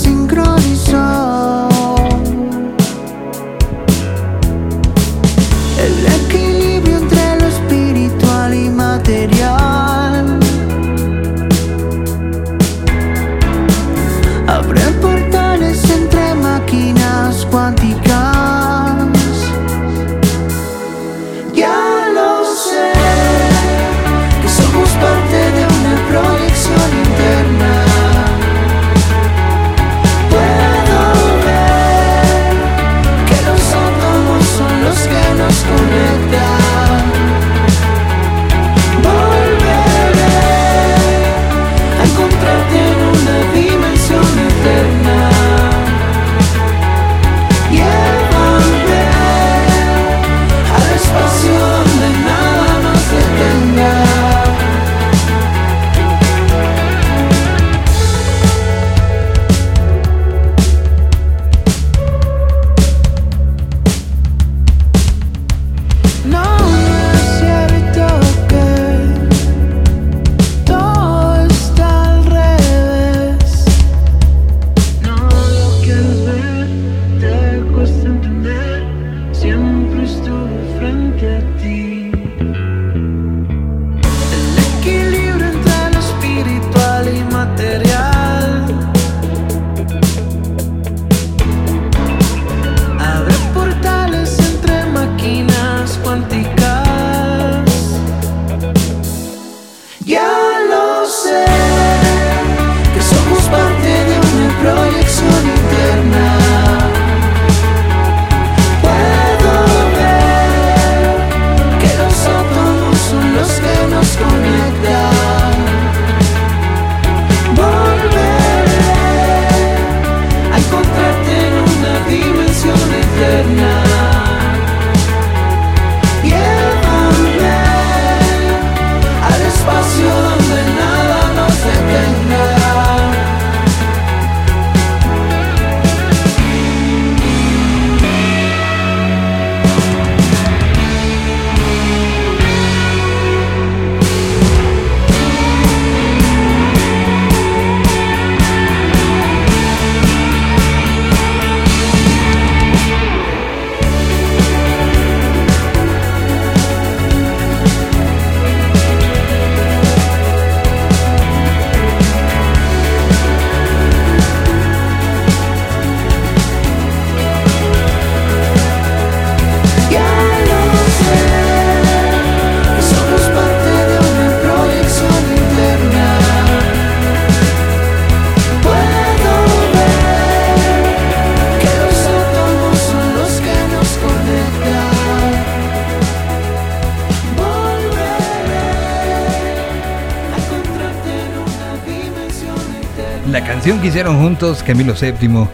hicieron 193.91 194.20
juntos 194.20 194.62
Camilo 194.62 194.95
VII 194.95 195.49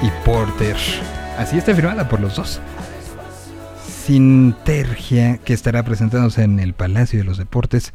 y 0.00 0.10
Porter. 0.24 0.76
Así 1.36 1.58
está 1.58 1.74
firmada 1.74 2.08
por 2.08 2.18
los 2.18 2.34
dos. 2.34 2.58
Sintergia, 4.06 5.36
que 5.44 5.52
estará 5.52 5.82
presentándose 5.82 6.42
en 6.42 6.58
el 6.58 6.72
Palacio 6.72 7.18
de 7.18 7.26
los 7.26 7.36
Deportes 7.36 7.92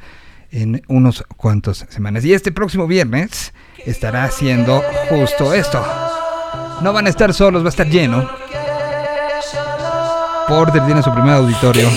en 0.51 0.83
unos 0.87 1.23
cuantos 1.35 1.83
semanas. 1.89 2.23
Y 2.25 2.33
este 2.35 2.51
próximo 2.51 2.85
viernes 2.85 3.53
estará 3.87 4.25
haciendo 4.25 4.83
justo 5.09 5.51
esto. 5.51 5.83
No 6.81 6.93
van 6.93 7.07
a 7.07 7.09
estar 7.09 7.33
solos, 7.33 7.63
va 7.63 7.67
a 7.67 7.69
estar 7.69 7.87
lleno. 7.87 8.29
Porter 10.47 10.85
tiene 10.85 11.01
su 11.01 11.11
primer 11.11 11.33
auditorio. 11.33 11.89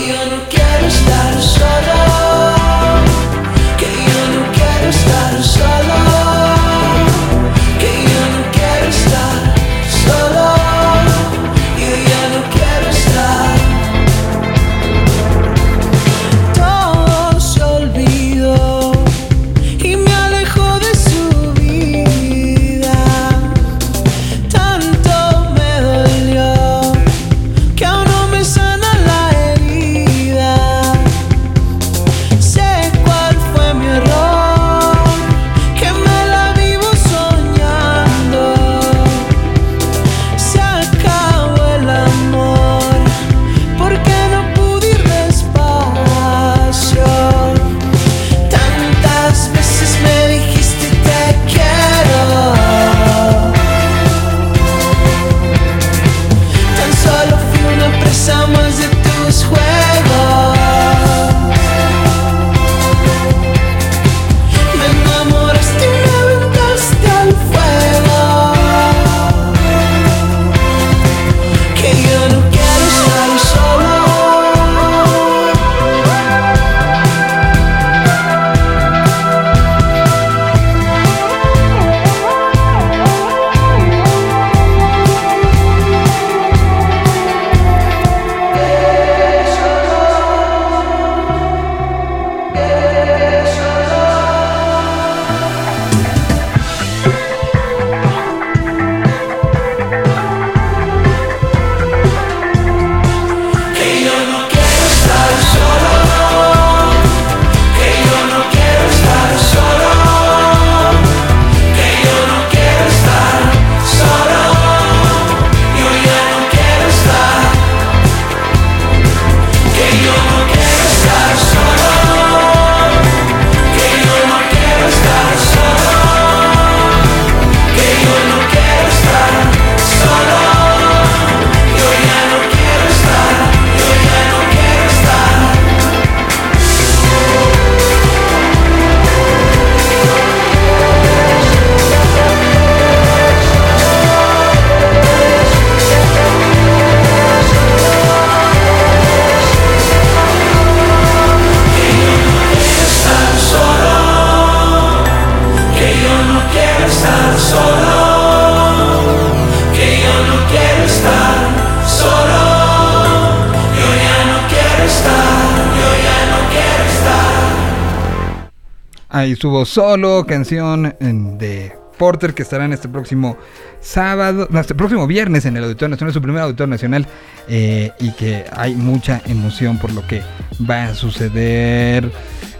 Estuvo 169.38 169.64
solo, 169.64 170.26
canción 170.26 170.96
de 171.38 171.72
Porter 171.96 172.34
que 172.34 172.42
estará 172.42 172.64
en 172.64 172.72
este 172.72 172.88
próximo 172.88 173.36
sábado, 173.80 174.48
no, 174.50 174.58
este 174.58 174.74
próximo 174.74 175.06
viernes 175.06 175.44
en 175.44 175.56
el 175.56 175.62
Auditorio 175.62 175.90
Nacional, 175.90 176.12
su 176.12 176.20
primer 176.20 176.42
Auditorio 176.42 176.66
Nacional, 176.72 177.06
eh, 177.46 177.92
y 178.00 178.10
que 178.14 178.44
hay 178.50 178.74
mucha 178.74 179.22
emoción 179.26 179.78
por 179.78 179.92
lo 179.92 180.04
que 180.08 180.22
va 180.68 180.86
a 180.86 180.94
suceder. 180.96 182.10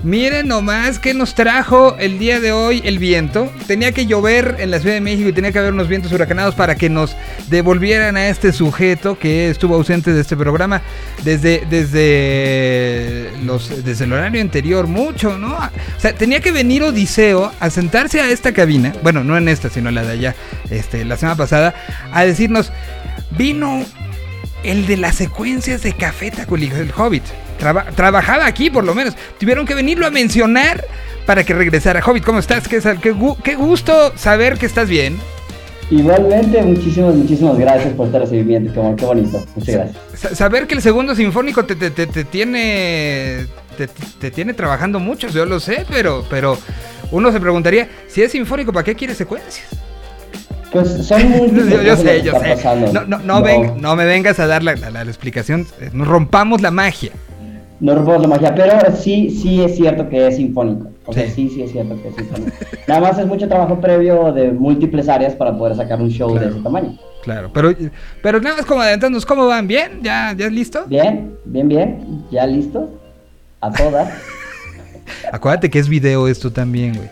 Miren 0.05 0.47
nomás 0.47 1.01
que 1.01 1.12
nos 1.12 1.35
trajo 1.35 1.97
el 1.99 2.20
día 2.20 2.39
de 2.39 2.53
hoy 2.53 2.81
el 2.85 3.01
viento. 3.01 3.51
Tenía 3.66 3.91
que 3.91 4.07
llover 4.07 4.57
en 4.61 4.70
la 4.70 4.79
Ciudad 4.79 4.95
de 4.95 5.01
México 5.01 5.29
y 5.29 5.33
tenía 5.33 5.51
que 5.51 5.59
haber 5.59 5.73
unos 5.73 5.89
vientos 5.89 6.12
huracanados 6.12 6.55
para 6.55 6.77
que 6.77 6.89
nos 6.89 7.16
devolvieran 7.49 8.16
a 8.16 8.29
este 8.29 8.53
sujeto 8.53 9.19
que 9.19 9.51
estuvo 9.51 9.75
ausente 9.75 10.12
de 10.12 10.20
este 10.20 10.37
programa 10.37 10.83
desde, 11.25 11.66
desde, 11.69 13.33
los, 13.43 13.85
desde 13.85 14.05
el 14.05 14.12
horario 14.12 14.41
anterior, 14.41 14.87
mucho, 14.87 15.37
¿no? 15.37 15.57
O 15.57 16.01
sea, 16.01 16.15
tenía 16.15 16.41
que 16.41 16.53
venir 16.53 16.85
Odiseo 16.85 17.51
a 17.59 17.69
sentarse 17.69 18.20
a 18.20 18.31
esta 18.31 18.53
cabina, 18.53 18.93
bueno, 19.03 19.25
no 19.25 19.37
en 19.37 19.49
esta, 19.49 19.69
sino 19.69 19.91
la 19.91 20.05
de 20.05 20.12
allá, 20.12 20.37
este, 20.70 21.05
la 21.05 21.16
semana 21.16 21.37
pasada, 21.37 21.75
a 22.12 22.25
decirnos, 22.25 22.73
vino 23.37 23.85
el 24.62 24.87
de 24.87 24.97
las 24.97 25.16
secuencias 25.16 25.83
de 25.83 25.93
Café 25.93 26.31
Tacuali, 26.31 26.66
el 26.69 26.93
Hobbit. 26.97 27.25
Traba- 27.59 27.86
trabajaba 27.94 28.47
aquí, 28.47 28.70
por 28.70 28.85
lo 28.85 28.94
menos. 28.94 29.14
Tuvieron 29.39 29.66
que 29.66 29.74
venirlo 29.74 30.06
a 30.06 30.10
mencionar 30.10 30.85
para 31.26 31.44
que 31.44 31.55
regresara. 31.55 32.02
Hobbit, 32.05 32.24
¿cómo 32.24 32.39
estás? 32.39 32.68
Qué, 32.68 32.80
qué 33.02 33.14
qué 33.44 33.55
gusto 33.55 34.12
saber 34.16 34.59
que 34.59 34.66
estás 34.66 34.89
bien. 34.89 35.18
Igualmente, 35.90 36.62
muchísimas, 36.62 37.14
muchísimas 37.14 37.56
gracias 37.59 37.94
por 37.94 38.06
este 38.06 38.18
recibimiento. 38.18 38.72
Qué, 38.74 38.97
qué 38.97 39.05
bonito. 39.06 39.43
Muchas 39.56 39.74
gracias. 39.74 39.97
Sa- 40.14 40.35
saber 40.35 40.66
que 40.66 40.74
el 40.74 40.82
segundo 40.82 41.14
sinfónico 41.14 41.64
te, 41.64 41.76
te- 41.76 41.90
te- 41.90 42.06
te 42.06 42.24
tiene 42.24 43.47
te, 43.76 43.89
te 43.89 44.30
tiene 44.30 44.52
trabajando 44.55 44.98
mucho, 44.98 45.28
yo 45.28 45.47
lo 45.47 45.60
sé, 45.60 45.86
pero, 45.90 46.24
pero 46.28 46.59
uno 47.10 47.30
se 47.32 47.40
preguntaría, 47.40 47.89
si 48.09 48.22
es 48.22 48.32
sinfónico, 48.32 48.72
¿para 48.72 48.85
qué 48.85 48.94
quiere 48.94 49.14
secuencias? 49.14 49.66
Pues 50.72 51.06
son 51.06 51.30
múltiples 51.30 51.68
Yo, 51.70 51.82
yo 51.82 51.97
sé, 51.97 52.22
yo 52.22 52.32
sé. 52.39 52.56
No, 52.93 53.05
no, 53.06 53.18
no, 53.20 53.40
ven- 53.43 53.80
no 53.80 53.97
me 53.97 54.05
vengas 54.05 54.39
a 54.40 54.47
dar 54.47 54.62
la, 54.62 54.74
la- 54.76 54.90
la 54.90 55.02
explicación, 55.02 55.66
eh, 55.80 55.89
nos 55.93 56.06
rompamos 56.06 56.60
la 56.60 56.70
magia. 56.70 57.12
No 57.81 57.95
rompemos 57.95 58.23
la 58.23 58.29
magia, 58.29 58.55
pero 58.55 58.73
sí, 58.97 59.31
sí 59.31 59.63
es 59.63 59.77
cierto 59.77 60.09
que 60.09 60.27
es 60.27 60.37
sinfónico. 60.37 60.89
O 61.07 61.13
sea, 61.13 61.27
Sí. 61.27 61.33
sí, 61.33 61.49
sí 61.51 61.63
es 61.63 61.73
cierto 61.73 62.01
que 62.03 62.09
es 62.09 62.17
sinfónico. 62.17 62.51
Nada 62.87 63.01
más 63.01 63.19
es 63.19 63.27
mucho 63.27 63.47
trabajo 63.49 63.81
previo 63.81 64.33
de 64.33 64.51
múltiples 64.51 65.09
áreas 65.09 65.35
para 65.35 65.57
poder 65.57 65.77
sacar 65.77 66.01
un 66.03 66.11
show 66.11 66.37
de 66.37 66.49
ese 66.49 66.61
tamaño. 66.61 66.99
Claro, 67.23 67.51
pero, 67.53 67.73
pero 68.23 68.41
nada 68.41 68.57
más 68.57 68.67
como 68.67 68.81
adelantándonos, 68.81 69.25
¿cómo 69.27 69.47
van? 69.47 69.67
¿Bien? 69.69 70.01
¿Ya, 70.03 70.35
ya 70.37 70.49
listo? 70.49 70.85
Bien, 70.87 71.35
bien, 71.45 71.69
bien. 71.69 72.25
¿Ya 72.31 72.47
listo? 72.47 72.89
A 73.61 73.71
todas. 73.71 74.09
Acuérdate 75.33 75.71
que 75.71 75.79
es 75.79 75.89
video 75.89 76.29
esto 76.29 76.53
también, 76.53 76.95
güey. 76.97 77.09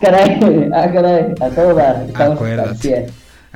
caray, 0.00 0.38
ah, 0.74 0.90
caray, 0.92 1.34
a 1.40 1.48
todas. 1.50 2.08
Estamos 2.08 2.28
al 2.28 2.32
Acuérdate. 2.34 3.06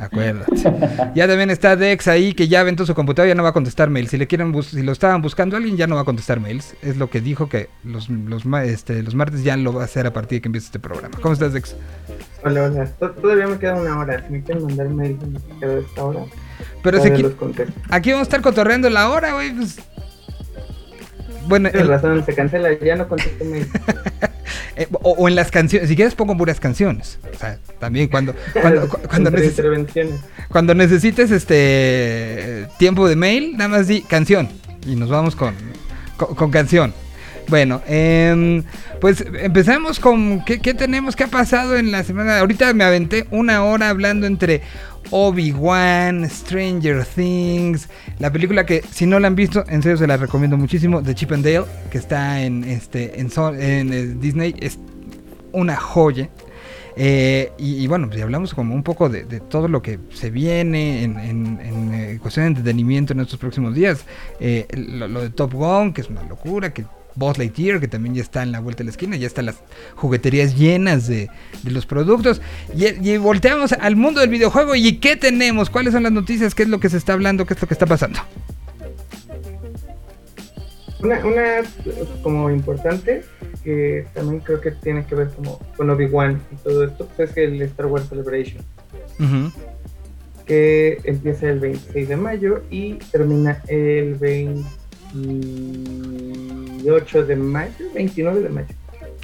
100. 0.09 0.43
Acuérdate. 0.43 1.13
Ya 1.15 1.27
también 1.29 1.51
está 1.51 1.77
Dex 1.77 2.09
ahí 2.09 2.35
que 2.35 2.49
ya 2.49 2.61
aventó 2.61 2.85
su 2.87 2.95
computadora 2.95 3.29
y 3.29 3.31
ya 3.31 3.35
no 3.35 3.43
va 3.43 3.51
a 3.51 3.53
contestar 3.53 3.91
mails. 3.91 4.11
Si 4.11 4.19
le 4.19 4.27
quieren 4.27 4.53
si 4.63 4.83
lo 4.83 4.93
estaban 4.93 5.23
buscando 5.23 5.57
a 5.57 5.59
alguien, 5.59 5.77
ya 5.77 5.87
no 5.87 5.95
va 5.97 6.03
a 6.03 6.05
contestar 6.05 6.41
mails. 6.41 6.75
Es 6.83 6.97
lo 6.97 7.09
que 7.11 7.21
dijo 7.21 7.49
que 7.49 7.69
los, 7.85 8.09
los, 8.09 8.45
este, 8.65 9.03
los 9.03 9.15
martes 9.15 9.45
ya 9.45 9.57
lo 9.57 9.73
va 9.73 9.83
a 9.83 9.85
hacer 9.85 10.07
a 10.07 10.13
partir 10.13 10.39
de 10.39 10.43
que 10.43 10.49
empiece 10.49 10.67
este 10.67 10.79
programa. 10.79 11.17
¿Cómo 11.21 11.35
estás, 11.35 11.53
Dex? 11.53 11.77
Hola, 12.45 12.65
hola. 12.65 12.87
To- 12.99 13.11
Todavía 13.13 13.47
me 13.47 13.59
queda 13.59 13.75
una 13.77 13.99
hora. 13.99 14.25
Si 14.27 14.33
me 14.33 14.43
quieren 14.43 14.65
mandar 14.65 14.89
mail, 14.89 15.19
me 15.31 15.59
quedo 15.61 15.79
esta 15.79 16.05
hora. 16.05 16.21
Pero 16.83 17.01
si 17.01 17.09
aquí, 17.09 17.25
aquí 17.91 18.11
vamos 18.11 18.27
a 18.27 18.29
estar 18.29 18.41
cotorreando 18.41 18.91
la 18.91 19.09
hora, 19.11 19.35
güey. 19.35 19.53
Pues... 19.55 19.79
Bueno, 21.47 21.71
Tienes 21.71 21.89
el- 21.89 21.95
razón, 21.95 22.25
se 22.25 22.35
cancela, 22.35 22.71
ya 22.79 22.97
no 22.97 23.09
contesto 23.09 23.45
mail. 23.45 23.67
eh, 24.77 24.87
o, 24.93 25.11
o 25.13 25.29
en 25.29 25.35
las 25.35 25.51
canciones, 25.51 25.89
si 25.89 25.97
quieres 25.97 26.15
pongo 26.15 26.37
puras 26.37 26.61
canciones. 26.61 27.19
O 27.35 27.39
sea, 27.39 27.59
también 27.79 28.09
cuando, 28.09 28.35
cuando, 29.09 29.31
neces- 29.31 29.55
necesites 30.75 31.31
este 31.31 32.69
tiempo 32.79 33.09
de 33.09 33.17
mail, 33.17 33.57
nada 33.57 33.69
más 33.69 33.87
di 33.89 34.03
canción. 34.03 34.49
Y 34.87 34.97
nos 34.97 35.09
vamos 35.11 35.37
con, 35.37 35.55
con, 36.17 36.35
con 36.35 36.51
canción. 36.51 36.93
Bueno, 37.53 37.83
em, 37.87 38.63
pues 38.99 39.23
empezamos 39.43 40.01
con 40.01 40.43
¿qué, 40.43 40.57
tenemos, 40.73 41.17
qué 41.17 41.25
ha 41.25 41.29
pasado 41.29 41.77
en 41.77 41.91
la 41.91 42.03
semana. 42.03 42.39
Ahorita 42.39 42.73
me 42.73 42.83
aventé 42.83 43.27
una 43.31 43.63
hora 43.63 43.91
hablando 43.91 44.27
entre 44.27 44.63
Obi-Wan, 45.11 46.31
Stranger 46.31 47.05
Things, 47.05 47.91
la 48.19 48.33
película 48.33 48.65
que 48.65 48.83
si 48.91 49.05
no 49.05 49.21
la 49.21 49.27
han 49.27 49.35
visto, 49.35 49.65
en 49.69 49.83
serio 49.83 49.99
se 49.99 50.07
la 50.07 50.17
recomiendo 50.17 50.57
muchísimo, 50.57 51.03
de 51.03 51.15
Chip 51.15 51.31
and 51.33 51.45
Dale, 51.45 51.67
que 51.91 51.99
está 51.99 52.43
en 52.43 52.65
este 52.65 53.21
en, 53.21 53.29
eh, 53.93 54.15
Disney, 54.19 54.55
es 54.59 54.79
una 55.53 55.77
joya. 55.77 56.31
Eh, 56.97 57.53
y, 57.59 57.87
bueno, 57.87 58.09
pues 58.09 58.23
hablamos 58.23 58.55
como 58.55 58.75
un 58.75 58.83
poco 58.83 59.11
de, 59.11 59.25
todo 59.41 59.69
lo 59.69 59.83
que 59.83 59.99
se 60.15 60.31
viene 60.31 61.03
en, 61.05 61.19
en- 61.19 61.93
eh, 61.93 62.19
cuestión 62.23 62.45
de 62.47 62.49
entretenimiento 62.49 63.13
en 63.13 63.21
estos 63.21 63.39
próximos 63.39 63.75
días. 63.75 64.07
Eh, 64.41 64.67
lo, 64.75 65.07
lo 65.07 65.21
de 65.21 65.29
Top 65.29 65.53
Gun, 65.53 65.93
que 65.93 66.01
es 66.01 66.09
una 66.09 66.23
locura, 66.23 66.73
que 66.73 66.87
Buzz 67.15 67.39
Lightyear, 67.39 67.81
que 67.81 67.89
también 67.89 68.15
ya 68.15 68.23
está 68.23 68.43
en 68.43 68.53
la 68.53 68.61
vuelta 68.61 68.79
de 68.79 68.85
la 68.85 68.91
esquina, 68.91 69.17
ya 69.17 69.27
están 69.27 69.47
las 69.47 69.57
jugueterías 69.97 70.57
llenas 70.57 71.07
de, 71.07 71.29
de 71.63 71.71
los 71.71 71.87
productos. 71.87 72.41
Y, 72.77 72.87
y 73.09 73.17
volteamos 73.19 73.73
al 73.73 73.97
mundo 73.97 74.21
del 74.21 74.31
videojuego 74.31 74.75
y 74.75 74.99
¿qué 74.99 75.17
tenemos? 75.17 75.71
¿Cuáles 75.71 75.93
son 75.93 76.03
las 76.03 76.13
noticias? 76.13 76.55
¿Qué 76.55 76.63
es 76.63 76.69
lo 76.69 76.81
que 76.81 76.89
se 76.89 76.97
está 76.97 77.13
hablando? 77.13 77.47
¿Qué 77.47 77.55
es 77.55 77.63
lo 77.63 77.69
que 77.69 77.75
está 77.75 77.87
pasando? 77.87 78.21
Una, 81.03 81.25
una 81.27 81.63
como 82.23 82.49
importante, 82.51 83.25
que 83.65 84.07
también 84.15 84.41
creo 84.41 84.61
que 84.61 84.71
tiene 84.71 85.05
que 85.05 85.17
ver 85.17 85.31
como 85.31 85.59
con 85.77 85.91
Obi-Wan 85.91 86.41
y 86.53 86.57
todo 86.57 86.85
esto, 86.85 87.09
pues 87.17 87.31
es 87.31 87.37
el 87.39 87.61
Star 87.63 87.87
Wars 87.87 88.09
Celebration, 88.09 88.63
que 90.47 91.01
empieza 91.05 91.49
el 91.49 91.59
26 91.59 92.09
de 92.09 92.17
mayo 92.17 92.63
y 92.71 92.95
termina 93.11 93.63
el 93.67 94.15
28 95.15 97.27
de 97.27 97.37
mayo, 97.37 97.73
29 97.95 98.41
de 98.41 98.49
mayo. 98.49 98.75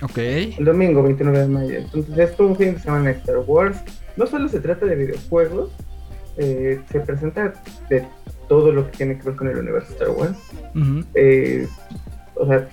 Ok. 0.03 0.19
El 0.19 0.65
domingo 0.65 1.03
29 1.03 1.39
de 1.39 1.49
mayo. 1.49 1.79
Entonces 1.79 2.19
es 2.19 2.37
todo 2.37 2.49
un 2.49 2.57
fin 2.57 2.75
de 2.75 2.81
semana 2.81 3.11
de 3.11 3.19
Star 3.19 3.39
Wars. 3.47 3.79
No 4.17 4.27
solo 4.27 4.49
se 4.49 4.61
trata 4.61 4.87
de 4.87 4.95
videojuegos, 4.95 5.71
eh, 6.37 6.81
se 6.91 7.01
presenta 7.01 7.55
de 7.89 8.05
todo 8.49 8.73
lo 8.73 8.91
que 8.91 8.97
tiene 8.97 9.19
que 9.19 9.25
ver 9.25 9.37
con 9.37 9.49
el 9.49 9.59
universo 9.59 9.93
Star 9.93 10.11
Wars. 10.11 10.39
Eh, 11.15 11.67
o 12.35 12.47
sea, 12.47 12.69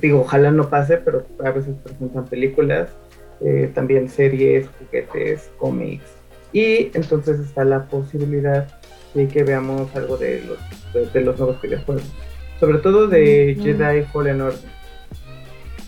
digo, 0.00 0.20
ojalá 0.20 0.50
no 0.50 0.70
pase, 0.70 0.98
pero 0.98 1.26
a 1.44 1.50
veces 1.50 1.74
presentan 1.82 2.26
películas, 2.26 2.90
eh, 3.40 3.70
también 3.74 4.08
series, 4.08 4.68
juguetes, 4.78 5.50
cómics. 5.58 6.04
Y 6.52 6.90
entonces 6.94 7.40
está 7.40 7.64
la 7.64 7.86
posibilidad 7.86 8.68
de 9.14 9.26
que 9.26 9.42
veamos 9.42 9.94
algo 9.96 10.16
de 10.16 10.42
los, 10.42 10.58
de, 10.92 11.06
de 11.06 11.24
los 11.24 11.38
nuevos 11.38 11.60
videojuegos. 11.60 12.04
Sobre 12.62 12.78
todo 12.78 13.08
de 13.08 13.56
Jedi 13.60 14.02
Fallen 14.12 14.40
Order. 14.40 14.60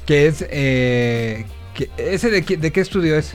Que 0.06 0.26
es... 0.26 0.44
Eh, 0.50 1.44
que- 1.72 1.88
¿Ese 1.96 2.30
de, 2.32 2.42
qué- 2.42 2.56
de 2.56 2.72
qué 2.72 2.80
estudio 2.80 3.16
es? 3.16 3.32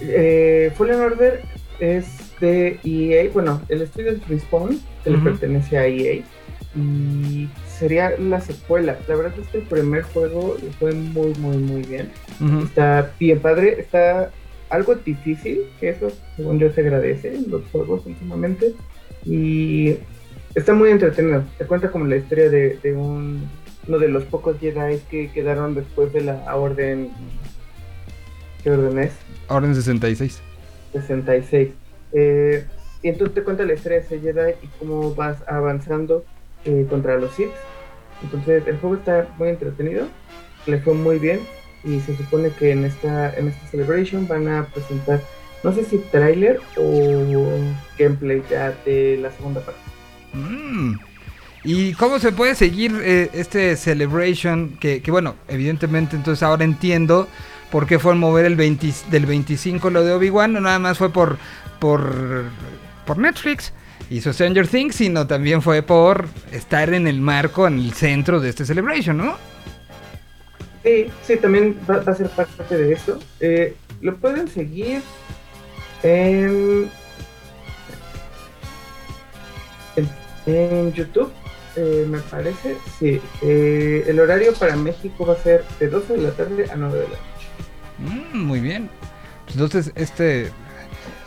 Eh, 0.00 0.72
Fallen 0.78 1.00
Order 1.00 1.42
es 1.80 2.06
de 2.40 2.78
EA, 2.82 3.28
bueno, 3.30 3.60
el 3.68 3.82
estudio 3.82 4.12
es 4.12 4.26
Respawn, 4.26 4.80
que 5.04 5.10
le 5.10 5.18
pertenece 5.18 5.76
a 5.76 5.86
EA, 5.86 6.22
y 6.74 7.46
sería 7.68 8.14
la 8.18 8.40
secuela. 8.40 8.96
La 9.06 9.16
verdad 9.16 9.34
es 9.38 9.48
que 9.48 9.58
el 9.58 9.64
primer 9.64 10.04
juego 10.04 10.56
le 10.62 10.70
fue 10.72 10.92
muy, 10.92 11.34
muy, 11.40 11.58
muy 11.58 11.82
bien. 11.82 12.10
Está 12.64 13.12
bien 13.20 13.38
padre, 13.38 13.76
está 13.80 14.30
algo 14.70 14.94
difícil, 14.94 15.60
que 15.78 15.90
eso, 15.90 16.10
según 16.36 16.58
yo, 16.58 16.72
se 16.72 16.80
agradece 16.80 17.34
en 17.34 17.50
los 17.50 17.60
juegos 17.70 18.06
últimamente, 18.06 18.72
y 19.26 19.96
está 20.54 20.74
muy 20.74 20.90
entretenido. 20.90 21.44
Te 21.58 21.66
cuenta 21.66 21.90
como 21.90 22.06
la 22.06 22.16
historia 22.16 22.50
de, 22.50 22.78
de 22.82 22.92
un, 22.94 23.48
uno 23.86 23.98
de 23.98 24.08
los 24.08 24.24
pocos 24.24 24.58
Jedi 24.58 24.98
que 25.10 25.30
quedaron 25.30 25.74
después 25.74 26.12
de 26.12 26.22
la 26.22 26.54
orden. 26.54 27.10
¿Qué 28.62 28.70
orden 28.70 28.98
es? 28.98 29.12
Orden 29.48 29.74
66. 29.74 30.40
66. 30.92 31.70
Eh, 32.12 32.64
y 33.02 33.08
entonces 33.08 33.34
te 33.34 33.42
cuenta 33.42 33.64
la 33.64 33.74
historia 33.74 33.98
de 33.98 34.04
ese 34.04 34.20
Jedi 34.20 34.52
y 34.62 34.66
cómo 34.78 35.14
vas 35.14 35.36
avanzando 35.48 36.24
eh, 36.64 36.86
contra 36.88 37.18
los 37.18 37.34
Sith. 37.34 37.50
Entonces 38.22 38.62
el 38.66 38.78
juego 38.78 38.96
está 38.96 39.26
muy 39.36 39.48
entretenido, 39.48 40.06
le 40.66 40.78
fue 40.78 40.94
muy 40.94 41.18
bien 41.18 41.40
y 41.82 41.98
se 42.00 42.16
supone 42.16 42.50
que 42.50 42.70
en 42.70 42.84
esta, 42.84 43.36
en 43.36 43.48
esta 43.48 43.66
celebration 43.66 44.28
van 44.28 44.46
a 44.46 44.66
presentar, 44.66 45.20
no 45.64 45.72
sé 45.72 45.84
si 45.84 45.98
tráiler 45.98 46.60
o 46.76 47.34
gameplay 47.98 48.44
ya 48.48 48.72
de 48.84 49.18
la 49.20 49.32
segunda 49.32 49.60
parte. 49.60 49.81
Mm. 50.32 50.94
¿Y 51.64 51.92
cómo 51.94 52.18
se 52.18 52.32
puede 52.32 52.54
seguir 52.54 53.00
eh, 53.02 53.30
este 53.34 53.76
celebration? 53.76 54.76
Que, 54.80 55.02
bueno, 55.08 55.36
evidentemente 55.48 56.16
entonces 56.16 56.42
ahora 56.42 56.64
entiendo 56.64 57.28
por 57.70 57.86
qué 57.86 57.98
fue 57.98 58.14
mover 58.14 58.46
el 58.46 58.56
20 58.56 58.92
del 59.10 59.26
25 59.26 59.90
lo 59.90 60.04
de 60.04 60.12
Obi-Wan. 60.12 60.52
No 60.52 60.60
nada 60.60 60.80
más 60.80 60.98
fue 60.98 61.10
por, 61.10 61.38
por, 61.78 62.44
por 63.06 63.18
Netflix, 63.18 63.72
hizo 64.10 64.32
Stranger 64.32 64.66
Things, 64.66 64.96
sino 64.96 65.26
también 65.26 65.62
fue 65.62 65.82
por 65.82 66.26
estar 66.50 66.92
en 66.92 67.06
el 67.06 67.20
marco, 67.20 67.68
en 67.68 67.78
el 67.78 67.92
centro 67.92 68.40
de 68.40 68.48
este 68.48 68.64
celebration, 68.64 69.16
¿no? 69.16 69.36
Sí, 70.82 71.06
sí, 71.24 71.36
también 71.36 71.78
va, 71.88 72.00
va 72.00 72.12
a 72.12 72.16
ser 72.16 72.28
parte 72.30 72.76
de 72.76 72.92
eso. 72.92 73.20
Eh, 73.38 73.76
lo 74.00 74.16
pueden 74.16 74.48
seguir 74.48 75.00
en, 76.02 76.90
en, 80.46 80.92
YouTube, 80.92 81.30
eh, 81.76 82.06
me 82.08 82.18
parece. 82.18 82.76
Sí, 82.98 83.20
eh, 83.42 84.04
el 84.06 84.20
horario 84.20 84.52
para 84.54 84.76
México 84.76 85.26
va 85.26 85.34
a 85.34 85.38
ser 85.42 85.64
de 85.80 85.88
12 85.88 86.14
de 86.14 86.22
la 86.22 86.30
tarde 86.32 86.66
a 86.70 86.76
9 86.76 86.98
de 86.98 87.04
la 87.04 87.16
noche. 88.08 88.22
Mm, 88.32 88.38
muy 88.46 88.60
bien. 88.60 88.88
Pues 89.44 89.54
entonces, 89.56 89.92
este. 89.94 90.50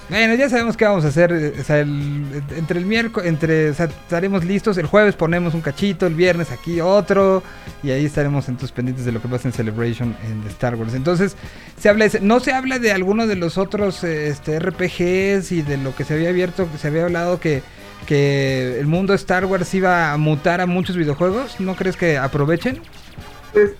Bueno, 0.07 0.35
ya 0.35 0.47
sabemos 0.49 0.77
qué 0.77 0.85
vamos 0.85 1.03
a 1.03 1.07
hacer. 1.07 1.31
eh, 1.31 1.53
o 1.59 1.63
sea, 1.63 1.79
el- 1.79 2.43
entre 2.55 2.77
el 2.77 2.85
miércoles, 2.85 3.27
entre, 3.27 3.69
estaremos 3.69 4.45
listos. 4.45 4.77
El 4.77 4.85
jueves 4.85 5.15
ponemos 5.15 5.55
un 5.55 5.61
cachito, 5.61 6.05
el 6.05 6.13
viernes 6.13 6.51
aquí 6.51 6.79
otro. 6.79 7.41
Y 7.81 7.89
ahí 7.89 8.05
estaremos 8.05 8.47
entonces 8.47 8.71
pendientes 8.71 9.03
de 9.05 9.11
lo 9.11 9.19
que 9.19 9.27
pasa 9.27 9.47
en 9.47 9.53
Celebration 9.53 10.15
en 10.23 10.47
Star 10.49 10.75
Wars. 10.75 10.93
Entonces, 10.93 11.35
se 11.79 11.89
habla, 11.89 12.05
ese- 12.05 12.19
no 12.19 12.39
se 12.39 12.53
habla 12.53 12.77
de 12.77 12.91
alguno 12.91 13.25
de 13.25 13.35
los 13.35 13.57
otros 13.57 14.03
eh, 14.03 14.27
este, 14.27 14.59
RPGs 14.59 15.51
y 15.51 15.63
de 15.63 15.77
lo 15.77 15.95
que 15.95 16.03
se 16.03 16.13
había 16.13 16.29
abierto, 16.29 16.67
se 16.79 16.87
había 16.87 17.05
hablado 17.05 17.39
que, 17.39 17.63
que 18.05 18.79
el 18.79 18.85
mundo 18.87 19.13
Star 19.13 19.45
Wars 19.45 19.73
iba 19.73 20.11
a 20.13 20.17
mutar 20.17 20.61
a 20.61 20.65
muchos 20.65 20.95
videojuegos. 20.95 21.59
¿No 21.59 21.75
crees 21.75 21.97
que 21.97 22.17
aprovechen? 22.17 22.81
Pues 23.53 23.71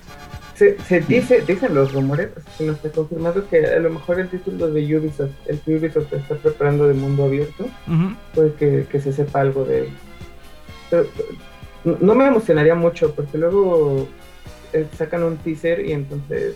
se, 0.55 0.79
se 0.87 1.01
dice, 1.01 1.41
dicen 1.45 1.75
los 1.75 1.91
rumores, 1.93 2.29
si 2.57 2.63
no 2.65 2.71
está 2.73 2.89
confirmado, 2.89 3.47
que 3.49 3.65
a 3.65 3.79
lo 3.79 3.89
mejor 3.89 4.19
el 4.19 4.29
título 4.29 4.71
de 4.71 4.97
Ubisoft, 4.97 5.31
el 5.47 5.59
que 5.59 5.75
Ubisoft 5.75 6.11
está 6.13 6.35
preparando 6.35 6.87
de 6.87 6.93
mundo 6.93 7.25
abierto, 7.25 7.65
Ujú. 7.87 8.15
puede 8.33 8.53
que, 8.53 8.87
que 8.89 9.01
se 9.01 9.11
sepa 9.11 9.41
algo 9.41 9.65
de 9.65 9.79
él. 9.81 9.89
Pero, 10.89 11.05
no- 11.83 11.97
no 11.99 12.15
me 12.15 12.25
emocionaría 12.27 12.73
mucho 12.73 13.13
porque 13.13 13.37
luego 13.37 14.07
eh, 14.73 14.87
sacan 14.97 15.23
un 15.23 15.37
teaser 15.37 15.85
y 15.85 15.91
entonces 15.91 16.55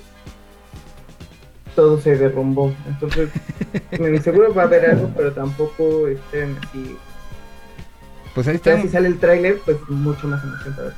todo 1.75 1.99
se 1.99 2.15
derrumbó. 2.17 2.73
Entonces, 2.87 3.29
me- 3.99 4.19
seguro 4.21 4.53
va 4.53 4.63
a 4.63 4.65
haber 4.65 4.85
algo, 4.91 5.11
pero 5.15 5.31
tampoco 5.33 6.07
estén 6.07 6.57
así. 6.69 6.95
Pues 8.35 8.47
ahí 8.47 8.55
está. 8.55 8.75
Ya 8.75 8.81
si 8.81 8.89
sale 8.89 9.07
el 9.07 9.19
tráiler, 9.19 9.59
pues 9.65 9.77
mucho 9.89 10.27
más 10.27 10.43
emoción 10.43 10.75
para. 10.75 10.93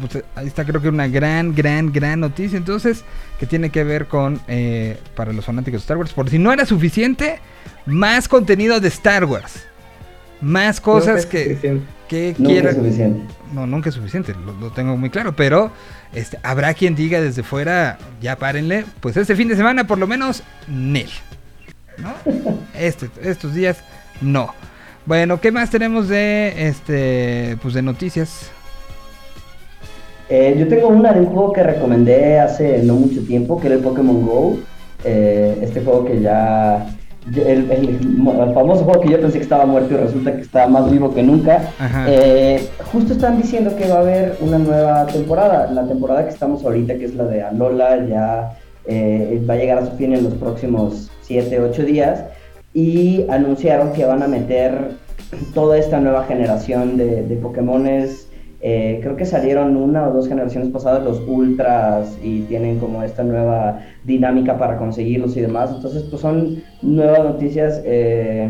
Pues, 0.00 0.16
eh, 0.16 0.24
ahí 0.34 0.46
está 0.46 0.64
creo 0.64 0.80
que 0.82 0.88
una 0.88 1.06
gran, 1.06 1.54
gran, 1.54 1.92
gran 1.92 2.20
noticia 2.20 2.56
entonces 2.58 3.04
que 3.38 3.46
tiene 3.46 3.70
que 3.70 3.84
ver 3.84 4.06
con, 4.06 4.40
eh, 4.48 4.98
para 5.14 5.32
los 5.32 5.44
fanáticos 5.44 5.80
de 5.80 5.84
Star 5.84 5.96
Wars, 5.98 6.12
por 6.12 6.28
si 6.28 6.38
no 6.38 6.52
era 6.52 6.66
suficiente, 6.66 7.38
más 7.86 8.28
contenido 8.28 8.80
de 8.80 8.88
Star 8.88 9.24
Wars. 9.24 9.64
Más 10.40 10.80
cosas 10.80 11.20
es 11.20 11.26
que, 11.26 11.80
que 12.08 12.34
Nunca 12.36 12.42
es 12.42 12.48
quieran... 12.48 12.74
suficiente. 12.74 13.34
No, 13.52 13.66
nunca 13.66 13.88
es 13.88 13.94
suficiente, 13.94 14.34
lo, 14.44 14.52
lo 14.54 14.70
tengo 14.72 14.96
muy 14.96 15.10
claro, 15.10 15.34
pero 15.36 15.70
este, 16.12 16.38
habrá 16.42 16.74
quien 16.74 16.96
diga 16.96 17.20
desde 17.20 17.44
fuera, 17.44 17.98
ya 18.20 18.36
párenle, 18.36 18.84
pues 19.00 19.16
este 19.16 19.36
fin 19.36 19.48
de 19.48 19.56
semana 19.56 19.86
por 19.86 19.98
lo 19.98 20.06
menos, 20.06 20.42
Nel. 20.68 21.10
¿no? 21.98 22.14
Este, 22.74 23.08
estos 23.22 23.54
días 23.54 23.78
no. 24.20 24.52
Bueno, 25.06 25.40
¿qué 25.40 25.52
más 25.52 25.70
tenemos 25.70 26.08
de 26.08 26.68
este 26.68 27.58
pues 27.62 27.74
de 27.74 27.82
noticias? 27.82 28.50
Eh, 30.30 30.56
yo 30.58 30.66
tengo 30.68 30.88
una 30.88 31.12
de 31.12 31.20
un 31.20 31.26
juego 31.26 31.52
que 31.52 31.62
recomendé 31.62 32.40
hace 32.40 32.82
no 32.82 32.94
mucho 32.94 33.20
tiempo, 33.26 33.60
que 33.60 33.66
era 33.66 33.76
el 33.76 33.82
Pokémon 33.82 34.24
Go. 34.26 34.56
Eh, 35.04 35.58
este 35.62 35.82
juego 35.82 36.04
que 36.06 36.20
ya... 36.20 36.86
El, 37.34 37.70
el- 37.70 37.88
el 37.88 38.54
famoso 38.54 38.84
juego 38.84 39.00
que 39.00 39.08
yo 39.10 39.20
pensé 39.20 39.38
que 39.38 39.44
estaba 39.44 39.64
muerto 39.64 39.94
y 39.94 39.96
resulta 39.96 40.34
que 40.34 40.42
está 40.42 40.66
más 40.66 40.90
vivo 40.90 41.14
que 41.14 41.22
nunca. 41.22 41.70
Eh, 42.08 42.68
justo 42.92 43.12
están 43.14 43.40
diciendo 43.40 43.74
que 43.76 43.88
va 43.88 43.96
a 43.96 44.00
haber 44.00 44.36
una 44.40 44.58
nueva 44.58 45.06
temporada. 45.06 45.70
La 45.70 45.86
temporada 45.86 46.24
que 46.24 46.30
estamos 46.30 46.64
ahorita, 46.64 46.94
que 46.96 47.04
es 47.06 47.14
la 47.14 47.24
de 47.24 47.42
Alola, 47.42 48.06
ya 48.06 48.58
eh, 48.86 49.42
va 49.48 49.54
a 49.54 49.56
llegar 49.56 49.78
a 49.78 49.86
su 49.86 49.92
fin 49.96 50.14
en 50.14 50.24
los 50.24 50.34
próximos 50.34 51.10
7, 51.22 51.60
8 51.60 51.82
días. 51.84 52.24
Y 52.74 53.24
anunciaron 53.30 53.92
que 53.92 54.04
van 54.04 54.22
a 54.22 54.28
meter 54.28 54.90
toda 55.54 55.78
esta 55.78 56.00
nueva 56.00 56.24
generación 56.24 56.96
de, 56.96 57.22
de 57.22 57.36
Pokémones. 57.36 58.28
Eh, 58.60 59.00
creo 59.02 59.14
que 59.14 59.26
salieron 59.26 59.76
una 59.76 60.08
o 60.08 60.12
dos 60.12 60.26
generaciones 60.26 60.70
pasadas 60.70 61.04
los 61.04 61.20
ultras 61.28 62.18
y 62.22 62.40
tienen 62.42 62.78
como 62.78 63.02
esta 63.02 63.22
nueva 63.22 63.80
dinámica 64.04 64.58
para 64.58 64.78
conseguirlos 64.78 65.36
y 65.36 65.42
demás. 65.42 65.70
Entonces, 65.74 66.04
pues 66.04 66.22
son 66.22 66.62
nuevas 66.82 67.24
noticias 67.24 67.82
eh, 67.84 68.48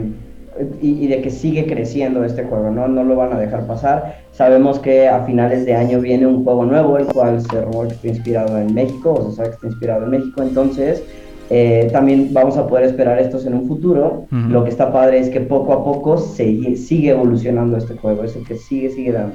y, 0.80 1.08
de 1.08 1.20
que 1.20 1.30
sigue 1.30 1.66
creciendo 1.66 2.22
este 2.22 2.44
juego, 2.44 2.70
¿no? 2.70 2.86
No 2.86 3.02
lo 3.02 3.16
van 3.16 3.32
a 3.32 3.38
dejar 3.38 3.66
pasar. 3.66 4.18
Sabemos 4.30 4.78
que 4.78 5.08
a 5.08 5.24
finales 5.24 5.66
de 5.66 5.74
año 5.74 6.00
viene 6.00 6.26
un 6.26 6.44
juego 6.44 6.64
nuevo, 6.64 6.96
el 6.96 7.06
cual 7.06 7.40
se 7.40 7.60
rumora 7.60 7.88
que 7.88 7.94
está 7.94 8.08
inspirado 8.08 8.58
en 8.58 8.72
México, 8.72 9.14
o 9.14 9.30
se 9.30 9.36
sabe 9.36 9.48
que 9.48 9.54
está 9.56 9.66
inspirado 9.66 10.04
en 10.04 10.10
México, 10.10 10.42
entonces 10.42 11.02
eh, 11.50 11.88
también 11.92 12.30
vamos 12.32 12.56
a 12.56 12.66
poder 12.66 12.84
esperar 12.86 13.18
estos 13.18 13.44
en 13.46 13.54
un 13.54 13.68
futuro. 13.68 14.26
Lo 14.30 14.64
que 14.64 14.70
está 14.70 14.92
padre 14.92 15.18
es 15.18 15.28
que 15.28 15.40
poco 15.40 15.72
a 15.72 15.84
poco 15.84 16.16
sigue, 16.18 16.76
sigue 16.76 17.10
evolucionando 17.10 17.76
este 17.76 17.94
juego, 17.94 18.24
es 18.24 18.34
el 18.36 18.44
que 18.46 18.56
sigue, 18.56 18.90
sigue 18.90 19.12
dando. 19.12 19.34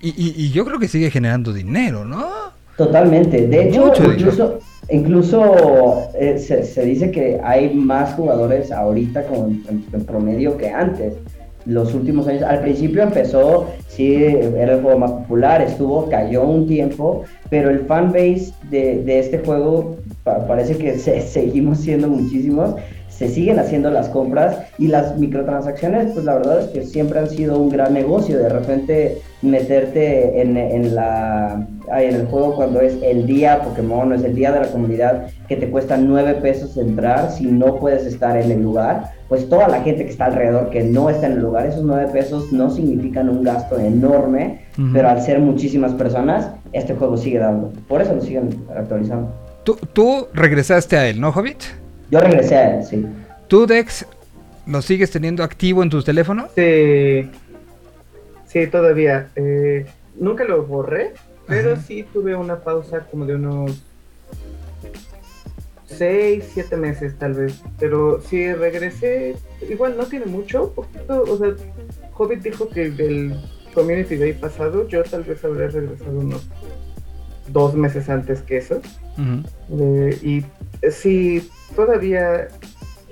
Y, 0.00 0.08
y- 0.10 0.34
y 0.36 0.50
yo 0.50 0.64
creo 0.64 0.78
que 0.78 0.88
sigue 0.88 1.10
generando 1.10 1.52
dinero, 1.52 2.04
¿no? 2.04 2.26
Totalmente. 2.76 3.46
De 3.46 3.68
hecho, 3.68 3.86
Mucho 3.86 4.02
dinero. 4.02 4.18
incluso, 4.20 4.58
incluso 4.90 6.02
eh, 6.18 6.38
se, 6.38 6.62
se 6.64 6.84
dice 6.84 7.10
que 7.10 7.40
hay 7.42 7.72
más 7.74 8.14
jugadores 8.14 8.70
ahorita 8.70 9.24
como 9.24 9.46
en, 9.46 10.04
promedio 10.04 10.56
que 10.56 10.68
antes. 10.68 11.14
Los 11.66 11.92
últimos 11.92 12.26
años, 12.28 12.42
al 12.44 12.60
principio 12.60 13.02
empezó, 13.02 13.66
sí, 13.88 14.14
era 14.14 14.74
el 14.74 14.80
juego 14.82 14.98
más 14.98 15.10
popular, 15.10 15.60
estuvo, 15.60 16.08
cayó 16.08 16.44
un 16.44 16.66
tiempo, 16.66 17.24
pero 17.50 17.68
el 17.68 17.80
fanbase 17.80 18.52
de, 18.70 19.02
de 19.02 19.18
este 19.18 19.38
juego 19.40 19.96
parece 20.46 20.76
que 20.76 20.98
se- 20.98 21.20
seguimos 21.22 21.78
siendo 21.78 22.08
muchísimos, 22.08 22.74
se 23.08 23.28
siguen 23.28 23.58
haciendo 23.58 23.90
las 23.90 24.08
compras 24.10 24.58
y 24.78 24.86
las 24.86 25.18
microtransacciones, 25.18 26.12
pues 26.12 26.24
la 26.24 26.34
verdad 26.36 26.60
es 26.60 26.66
que 26.68 26.84
siempre 26.84 27.18
han 27.18 27.28
sido 27.28 27.58
un 27.58 27.68
gran 27.68 27.92
negocio. 27.92 28.38
De 28.38 28.48
repente 28.48 29.18
meterte 29.42 30.40
en, 30.40 30.56
en 30.56 30.94
la, 30.94 31.66
en 31.96 32.14
el 32.14 32.26
juego 32.26 32.54
cuando 32.54 32.80
es 32.80 32.96
el 33.02 33.26
día 33.26 33.60
Pokémon 33.62 34.12
o 34.12 34.14
es 34.14 34.22
el 34.22 34.34
día 34.36 34.52
de 34.52 34.60
la 34.60 34.66
comunidad 34.68 35.26
que 35.48 35.56
te 35.56 35.68
cuesta 35.68 35.96
9 35.96 36.34
pesos 36.34 36.76
entrar 36.76 37.30
si 37.32 37.46
no 37.46 37.76
puedes 37.76 38.06
estar 38.06 38.36
en 38.36 38.52
el 38.52 38.62
lugar, 38.62 39.10
pues 39.28 39.48
toda 39.48 39.66
la 39.68 39.80
gente 39.80 40.04
que 40.04 40.10
está 40.10 40.26
alrededor 40.26 40.70
que 40.70 40.84
no 40.84 41.10
está 41.10 41.26
en 41.26 41.32
el 41.32 41.40
lugar, 41.40 41.66
esos 41.66 41.82
9 41.82 42.08
pesos 42.12 42.52
no 42.52 42.70
significan 42.70 43.28
un 43.28 43.42
gasto 43.42 43.78
enorme, 43.80 44.60
Ujú. 44.78 44.88
pero 44.92 45.08
al 45.08 45.20
ser 45.22 45.40
muchísimas 45.40 45.92
personas, 45.94 46.50
este 46.72 46.94
juego 46.94 47.16
sigue 47.16 47.38
dando. 47.40 47.72
Por 47.88 48.00
eso 48.00 48.14
lo 48.14 48.20
siguen 48.20 48.50
actualizando. 48.76 49.28
Tú, 49.68 49.76
tú 49.92 50.28
regresaste 50.32 50.96
a 50.96 51.06
él, 51.10 51.20
¿no, 51.20 51.28
Hobbit? 51.28 51.58
Yo 52.10 52.20
regresé 52.20 52.56
a 52.56 52.78
él, 52.78 52.84
sí. 52.86 53.04
¿Tú, 53.48 53.66
Dex, 53.66 54.06
lo 54.66 54.80
sigues 54.80 55.10
teniendo 55.10 55.44
activo 55.44 55.82
en 55.82 55.90
tus 55.90 56.06
teléfonos? 56.06 56.50
Sí, 56.56 57.30
sí, 58.46 58.66
todavía. 58.68 59.28
Eh, 59.36 59.84
nunca 60.18 60.44
lo 60.44 60.64
borré, 60.64 61.12
pero 61.46 61.74
Ajá. 61.74 61.82
sí 61.82 62.02
tuve 62.14 62.34
una 62.34 62.60
pausa 62.60 63.00
como 63.10 63.26
de 63.26 63.34
unos 63.34 63.84
6, 65.84 66.44
7 66.54 66.74
meses 66.78 67.18
tal 67.18 67.34
vez. 67.34 67.62
Pero 67.78 68.22
sí 68.22 68.50
regresé, 68.54 69.36
igual 69.68 69.98
no 69.98 70.06
tiene 70.06 70.24
mucho, 70.24 70.72
poquito, 70.72 71.24
o 71.24 71.36
sea, 71.36 71.54
Hobbit 72.16 72.40
dijo 72.40 72.70
que 72.70 72.88
del 72.88 73.38
Community 73.74 74.16
Day 74.16 74.32
pasado, 74.32 74.88
yo 74.88 75.02
tal 75.02 75.24
vez 75.24 75.44
habré 75.44 75.68
regresado 75.68 76.20
unos 76.20 76.48
dos 77.52 77.74
meses 77.74 78.08
antes 78.08 78.42
que 78.42 78.58
eso. 78.58 78.80
Eh, 79.70 80.18
y 80.22 80.44
eh, 80.82 80.90
sí, 80.90 81.48
todavía 81.74 82.48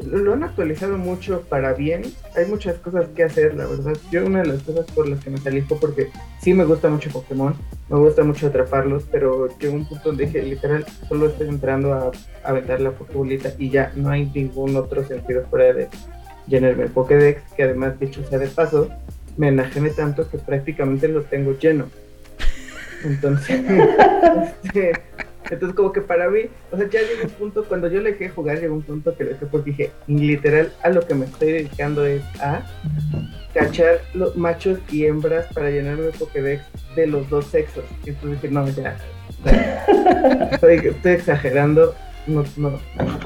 lo 0.05 0.35
han 0.35 0.45
actualizado 0.45 0.99
mucho 0.99 1.43
para 1.49 1.73
bien. 1.73 2.03
Hay 2.37 2.47
muchas 2.47 2.77
cosas 2.79 3.09
que 3.15 3.25
hacer, 3.25 3.55
la 3.55 3.67
verdad. 3.67 3.97
Yo 4.11 4.27
una 4.27 4.43
de 4.43 4.49
las 4.49 4.63
cosas 4.63 4.87
por 4.93 5.09
las 5.09 5.25
que 5.25 5.31
me 5.31 5.39
salí 5.39 5.63
fue 5.63 5.79
porque 5.79 6.11
sí 6.41 6.53
me 6.55 6.65
gusta 6.65 6.89
mucho 6.89 7.11
Pokémon, 7.11 7.55
me 7.89 7.99
gusta 7.99 8.23
mucho 8.23 8.49
atraparlos, 8.49 9.05
pero 9.11 9.49
llegó 9.59 9.75
un 9.75 9.89
punto 9.89 10.11
donde 10.11 10.27
dije, 10.27 10.43
literal, 10.43 10.85
solo 11.09 11.29
estoy 11.29 11.49
entrando 11.49 11.95
a, 11.95 12.11
a 12.45 12.49
aventar 12.49 12.81
la 12.81 12.91
Pokébolita 12.91 13.53
y 13.59 13.71
ya 13.71 13.93
no 13.97 14.11
hay 14.11 14.31
ningún 14.35 14.77
otro 14.77 15.05
sentido 15.05 15.45
fuera 15.49 15.73
de 15.73 15.89
llenarme 16.47 16.85
el 16.85 16.91
Pokédex, 16.91 17.43
que 17.55 17.65
además, 17.65 17.99
dicho 17.99 18.25
sea 18.29 18.39
de 18.39 18.49
paso, 18.49 18.89
me 19.37 19.49
enajené 19.49 19.91
tanto 19.91 20.29
que 20.29 20.39
prácticamente 20.39 21.09
lo 21.09 21.23
tengo 21.23 21.53
lleno. 21.59 21.87
Entonces, 23.05 23.60
este, 24.64 24.93
entonces 25.51 25.77
como 25.77 25.93
que 25.93 26.01
para 26.01 26.28
mí, 26.28 26.43
o 26.70 26.77
sea, 26.77 26.89
ya 26.89 27.01
llegó 27.01 27.24
un 27.24 27.31
punto, 27.31 27.64
cuando 27.64 27.89
yo 27.89 28.01
le 28.01 28.12
dejé 28.12 28.28
jugar, 28.28 28.60
llegó 28.60 28.74
un 28.74 28.82
punto 28.82 29.16
que 29.16 29.24
le 29.24 29.31
dejé 29.31 29.47
porque 29.47 29.70
dije, 29.70 29.90
literal, 30.06 30.73
a 30.82 30.90
lo 30.90 31.06
que 31.06 31.14
me 31.14 31.27
estoy 31.27 31.52
dedicando 31.52 32.05
es 32.05 32.23
a 32.40 32.62
cachar 33.55 34.01
los 34.14 34.36
machos 34.36 34.78
y 34.90 35.06
hembras 35.06 35.47
para 35.55 35.70
llenarme 35.70 36.06
el 36.06 36.12
Pokédex 36.12 36.62
de 36.94 37.06
los 37.06 37.28
dos 37.31 37.47
sexos. 37.47 37.85
Y 38.05 38.10
entonces 38.10 38.43
dije, 38.43 38.55
no, 38.55 38.68
ya, 38.68 38.97
ya. 39.44 40.48
estoy, 40.52 40.77
estoy 40.77 41.12
exagerando, 41.12 41.94
no, 42.27 42.44
no. 42.56 42.78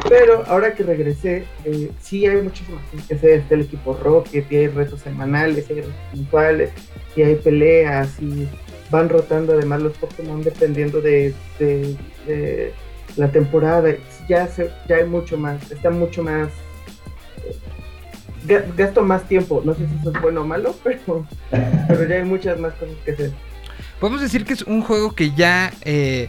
Pero 0.09 0.45
ahora 0.47 0.75
que 0.75 0.83
regresé, 0.83 1.45
eh, 1.65 1.91
sí 2.01 2.27
hay 2.27 2.43
muchísimas 2.43 2.85
cosas 2.91 3.07
que 3.07 3.15
hacer, 3.15 3.31
está 3.31 3.55
el 3.55 3.63
equipo 3.63 3.99
Rocket, 4.03 4.51
y 4.53 4.57
hay 4.57 4.69
retos 4.69 5.01
semanales, 5.01 5.69
hay 5.71 5.77
retos 5.77 5.95
mensuales, 6.15 6.71
y 7.17 7.23
hay 7.23 7.35
peleas, 7.37 8.21
y 8.21 8.47
van 8.91 9.09
rotando 9.09 9.53
además 9.53 9.83
los 9.83 9.97
Pokémon 9.99 10.43
dependiendo 10.43 11.01
de, 11.01 11.35
de- 11.59 12.73
la 13.17 13.29
temporada. 13.31 13.93
Ya, 14.29 14.47
se, 14.47 14.71
ya 14.89 14.97
hay 14.97 15.05
mucho 15.05 15.37
más, 15.37 15.71
está 15.71 15.91
mucho 15.91 16.23
más. 16.23 16.49
eh, 17.45 17.57
ga- 18.47 18.65
Gasto 18.77 19.03
más 19.03 19.27
tiempo, 19.29 19.63
no 19.65 19.75
sé 19.75 19.81
si 19.89 19.95
eso 20.01 20.13
es 20.15 20.23
bueno 20.23 20.43
o 20.43 20.47
malo, 20.47 20.75
pero, 20.85 21.27
pero 21.89 22.09
ya 22.09 22.17
hay 22.17 22.25
muchas 22.25 22.59
más 22.61 22.73
cosas 22.75 22.95
que 23.05 23.11
hacer. 23.13 23.33
Podemos 23.99 24.21
decir 24.21 24.45
que 24.45 24.53
es 24.53 24.63
un 24.63 24.83
juego 24.83 25.15
que 25.15 25.33
ya 25.33 25.73
eh, 25.83 26.29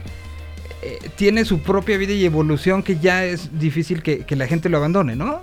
eh, 0.81 0.99
tiene 1.15 1.45
su 1.45 1.59
propia 1.61 1.97
vida 1.97 2.13
y 2.13 2.25
evolución 2.25 2.81
que 2.83 2.97
ya 2.97 3.25
es 3.25 3.57
difícil 3.59 4.01
que, 4.01 4.25
que 4.25 4.35
la 4.35 4.47
gente 4.47 4.67
lo 4.69 4.77
abandone, 4.77 5.15
¿no? 5.15 5.41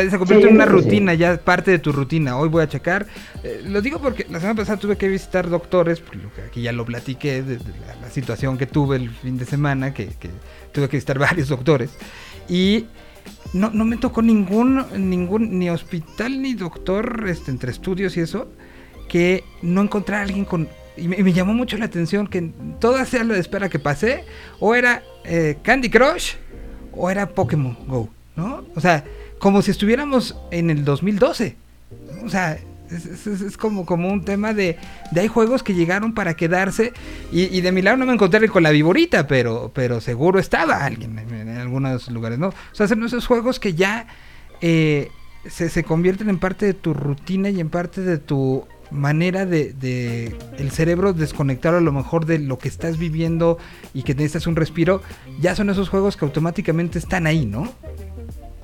Sea, 0.00 0.10
se 0.10 0.18
convierte 0.18 0.44
Sí, 0.44 0.48
en 0.50 0.54
una 0.56 0.64
que 0.64 0.70
sí. 0.70 0.76
rutina, 0.76 1.14
ya 1.14 1.36
parte 1.38 1.70
de 1.70 1.78
tu 1.78 1.92
rutina. 1.92 2.36
Hoy 2.38 2.48
voy 2.48 2.62
a 2.62 2.68
checar. 2.68 3.06
Eh, 3.42 3.62
lo 3.66 3.80
digo 3.80 4.00
porque 4.00 4.26
la 4.30 4.40
semana 4.40 4.56
pasada 4.56 4.78
tuve 4.78 4.96
que 4.96 5.08
visitar 5.08 5.48
doctores, 5.48 6.02
aquí 6.46 6.62
ya 6.62 6.72
lo 6.72 6.84
platiqué, 6.84 7.42
de, 7.42 7.56
de 7.58 7.72
la, 7.86 7.94
la 8.02 8.10
situación 8.10 8.58
que 8.58 8.66
tuve 8.66 8.96
el 8.96 9.10
fin 9.10 9.38
de 9.38 9.44
semana, 9.44 9.92
que, 9.94 10.06
que 10.06 10.30
tuve 10.72 10.88
que 10.88 10.96
visitar 10.96 11.18
varios 11.18 11.48
doctores. 11.48 11.90
Y 12.48 12.86
no, 13.52 13.70
no 13.70 13.84
me 13.84 13.96
tocó 13.96 14.22
ningún, 14.22 14.84
ningún, 15.10 15.58
ni 15.58 15.70
hospital 15.70 16.40
ni 16.40 16.54
doctor 16.54 17.24
este, 17.28 17.50
entre 17.50 17.70
estudios 17.70 18.16
y 18.16 18.20
eso, 18.20 18.48
que 19.08 19.44
no 19.62 19.82
encontré 19.82 20.16
a 20.16 20.22
alguien 20.22 20.44
con... 20.44 20.68
Y 20.96 21.06
me, 21.08 21.16
me 21.18 21.32
llamó 21.32 21.54
mucho 21.54 21.76
la 21.78 21.84
atención 21.84 22.26
que 22.26 22.50
toda 22.80 23.04
sea 23.04 23.22
la 23.24 23.36
espera 23.38 23.68
que 23.68 23.78
pasé, 23.78 24.24
o 24.60 24.74
era 24.74 25.02
eh, 25.24 25.56
Candy 25.62 25.88
Crush, 25.90 26.34
o 26.92 27.08
era 27.08 27.28
Pokémon 27.28 27.76
Go, 27.86 28.08
¿no? 28.34 28.64
O 28.74 28.80
sea, 28.80 29.04
como 29.38 29.62
si 29.62 29.70
estuviéramos 29.70 30.36
en 30.50 30.70
el 30.70 30.84
2012. 30.84 31.56
¿no? 32.14 32.26
O 32.26 32.28
sea, 32.28 32.58
es, 32.90 33.56
como, 33.56 33.84
como 33.84 34.08
un 34.08 34.24
tema 34.24 34.54
de, 34.54 34.76
de 35.10 35.20
hay 35.20 35.28
juegos 35.28 35.62
que 35.62 35.74
llegaron 35.74 36.14
para 36.14 36.34
quedarse 36.34 36.92
y, 37.32 37.44
y 37.44 37.60
de 37.60 37.72
mi 37.72 37.82
lado 37.82 37.96
no 37.96 38.06
me 38.06 38.14
encontré 38.14 38.48
con 38.48 38.62
la 38.62 38.70
viborita, 38.70 39.26
pero, 39.26 39.70
pero 39.74 40.00
seguro 40.00 40.38
estaba 40.38 40.84
alguien 40.84 41.18
en, 41.18 41.48
en 41.48 41.58
algunos 41.58 42.08
lugares, 42.10 42.38
¿no? 42.38 42.48
O 42.48 42.54
sea, 42.72 42.88
son 42.88 43.02
esos 43.04 43.26
juegos 43.26 43.60
que 43.60 43.74
ya 43.74 44.06
eh, 44.60 45.10
se, 45.46 45.68
se 45.68 45.84
convierten 45.84 46.28
en 46.28 46.38
parte 46.38 46.66
de 46.66 46.74
tu 46.74 46.94
rutina 46.94 47.50
y 47.50 47.60
en 47.60 47.68
parte 47.68 48.00
de 48.00 48.18
tu 48.18 48.66
manera 48.90 49.44
de, 49.44 49.74
de 49.74 50.34
el 50.56 50.70
cerebro 50.70 51.12
desconectar 51.12 51.74
a 51.74 51.80
lo 51.80 51.92
mejor 51.92 52.24
de 52.24 52.38
lo 52.38 52.58
que 52.58 52.68
estás 52.68 52.96
viviendo 52.96 53.58
y 53.92 54.02
que 54.02 54.14
necesitas 54.14 54.46
un 54.46 54.56
respiro, 54.56 55.02
ya 55.40 55.54
son 55.54 55.68
esos 55.68 55.90
juegos 55.90 56.16
que 56.16 56.24
automáticamente 56.24 56.98
están 56.98 57.26
ahí, 57.26 57.44
¿no? 57.44 57.70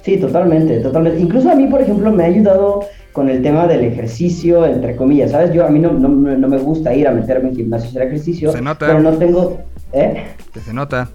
Sí, 0.04 0.18
totalmente, 0.18 0.80
totalmente. 0.80 1.20
Incluso 1.20 1.50
a 1.50 1.54
mí, 1.54 1.66
por 1.66 1.80
ejemplo, 1.80 2.12
me 2.12 2.24
ha 2.24 2.26
ayudado 2.26 2.80
con 3.12 3.28
el 3.30 3.42
tema 3.42 3.66
del 3.66 3.84
ejercicio, 3.84 4.66
entre 4.66 4.96
comillas, 4.96 5.30
¿sabes? 5.30 5.52
Yo 5.52 5.64
a 5.64 5.70
mí 5.70 5.78
no, 5.78 5.92
no, 5.92 6.08
no 6.08 6.48
me 6.48 6.58
gusta 6.58 6.94
ir 6.94 7.08
a 7.08 7.12
meterme 7.12 7.48
en 7.50 7.56
gimnasio 7.56 7.86
a 7.86 7.90
hacer 7.90 8.02
ejercicio, 8.02 8.52
Se 8.52 8.60
nota. 8.60 8.86
pero 8.86 9.00
no 9.00 9.12
tengo... 9.12 9.58
¿Eh? 9.92 10.24
Que 10.52 10.60
se 10.60 10.74
nota. 10.74 11.08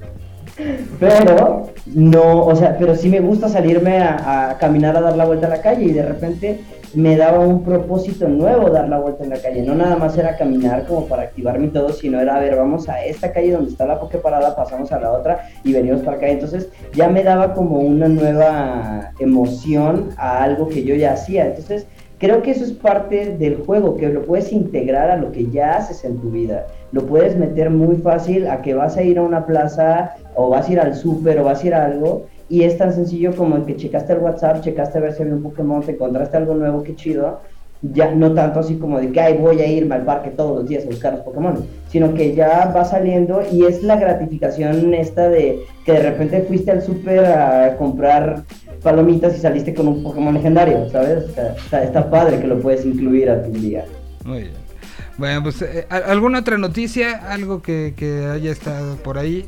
Pero 0.99 1.69
no, 1.93 2.45
o 2.45 2.55
sea, 2.55 2.77
pero 2.77 2.95
sí 2.95 3.09
me 3.09 3.19
gusta 3.19 3.47
salirme 3.47 3.99
a, 3.99 4.49
a 4.51 4.57
caminar 4.57 4.97
a 4.97 5.01
dar 5.01 5.15
la 5.15 5.25
vuelta 5.25 5.47
a 5.47 5.49
la 5.51 5.61
calle 5.61 5.85
y 5.85 5.91
de 5.91 6.03
repente 6.03 6.59
me 6.93 7.15
daba 7.15 7.39
un 7.39 7.63
propósito 7.63 8.27
nuevo 8.27 8.69
dar 8.69 8.89
la 8.89 8.99
vuelta 8.99 9.23
en 9.23 9.29
la 9.29 9.41
calle. 9.41 9.61
No 9.61 9.75
nada 9.75 9.95
más 9.95 10.17
era 10.17 10.37
caminar 10.37 10.85
como 10.85 11.05
para 11.05 11.23
activarme 11.23 11.67
y 11.67 11.69
todo, 11.69 11.89
sino 11.93 12.19
era, 12.19 12.35
a 12.35 12.39
ver, 12.39 12.55
vamos 12.55 12.89
a 12.89 13.03
esta 13.05 13.31
calle 13.31 13.51
donde 13.51 13.71
está 13.71 13.85
la 13.85 13.99
parada, 13.99 14.55
pasamos 14.55 14.91
a 14.91 14.99
la 14.99 15.11
otra 15.11 15.47
y 15.63 15.73
venimos 15.73 16.01
para 16.01 16.17
acá. 16.17 16.27
Entonces 16.27 16.69
ya 16.93 17.09
me 17.09 17.23
daba 17.23 17.53
como 17.53 17.79
una 17.79 18.07
nueva 18.07 19.11
emoción 19.19 20.09
a 20.17 20.43
algo 20.43 20.67
que 20.67 20.83
yo 20.83 20.95
ya 20.95 21.13
hacía. 21.13 21.45
Entonces 21.45 21.85
creo 22.17 22.41
que 22.41 22.51
eso 22.51 22.63
es 22.63 22.71
parte 22.71 23.37
del 23.37 23.57
juego, 23.57 23.95
que 23.95 24.09
lo 24.09 24.23
puedes 24.23 24.51
integrar 24.51 25.11
a 25.11 25.17
lo 25.17 25.31
que 25.31 25.49
ya 25.49 25.77
haces 25.77 26.03
en 26.03 26.19
tu 26.19 26.31
vida. 26.31 26.65
Lo 26.91 27.05
puedes 27.05 27.35
meter 27.37 27.69
muy 27.69 27.97
fácil 27.97 28.47
a 28.47 28.61
que 28.61 28.73
vas 28.73 28.97
a 28.97 29.03
ir 29.03 29.19
a 29.19 29.21
una 29.21 29.45
plaza 29.45 30.15
o 30.35 30.49
vas 30.49 30.67
a 30.67 30.71
ir 30.71 30.79
al 30.79 30.95
súper 30.95 31.39
o 31.39 31.43
vas 31.43 31.63
a 31.63 31.67
ir 31.67 31.73
a 31.75 31.85
algo 31.85 32.25
y 32.49 32.63
es 32.63 32.77
tan 32.77 32.91
sencillo 32.93 33.35
como 33.35 33.63
que 33.65 33.75
checaste 33.75 34.13
el 34.13 34.19
WhatsApp, 34.19 34.61
checaste 34.61 34.97
a 34.97 35.01
ver 35.01 35.13
si 35.13 35.21
había 35.21 35.35
un 35.35 35.43
Pokémon, 35.43 35.83
te 35.83 35.91
encontraste 35.91 36.35
algo 36.35 36.55
nuevo, 36.55 36.83
qué 36.83 36.95
chido. 36.95 37.41
Ya 37.81 38.13
no 38.13 38.33
tanto 38.33 38.59
así 38.59 38.75
como 38.75 38.99
de 38.99 39.09
que 39.09 39.21
Ay, 39.21 39.37
voy 39.37 39.61
a 39.61 39.65
irme 39.65 39.95
al 39.95 40.03
parque 40.03 40.31
todos 40.31 40.57
los 40.57 40.67
días 40.67 40.83
a 40.83 40.87
buscar 40.87 41.13
los 41.13 41.21
Pokémon, 41.21 41.63
sino 41.89 42.13
que 42.13 42.35
ya 42.35 42.73
va 42.75 42.83
saliendo 42.83 43.41
y 43.49 43.63
es 43.63 43.83
la 43.83 43.95
gratificación 43.95 44.93
esta 44.93 45.29
de 45.29 45.61
que 45.85 45.93
de 45.93 46.01
repente 46.01 46.41
fuiste 46.41 46.71
al 46.71 46.81
súper 46.81 47.23
a 47.23 47.77
comprar 47.77 48.43
palomitas 48.83 49.37
y 49.37 49.39
saliste 49.39 49.73
con 49.73 49.87
un 49.87 50.03
Pokémon 50.03 50.33
legendario, 50.33 50.89
¿sabes? 50.89 51.25
Está, 51.71 52.09
padre 52.09 52.41
que 52.41 52.47
lo 52.47 52.59
puedes 52.59 52.85
incluir 52.85 53.29
a 53.29 53.43
tu 53.43 53.51
día. 53.51 53.85
Muy 54.25 54.39
bien. 54.39 54.69
Bueno, 55.17 55.43
pues, 55.43 55.61
eh, 55.61 55.85
¿alguna 55.89 56.39
otra 56.39 56.57
noticia? 56.57 57.31
¿Algo 57.31 57.61
que 57.61 57.93
haya 58.33 58.51
estado 58.51 58.97
por 58.97 59.17
ahí? 59.17 59.45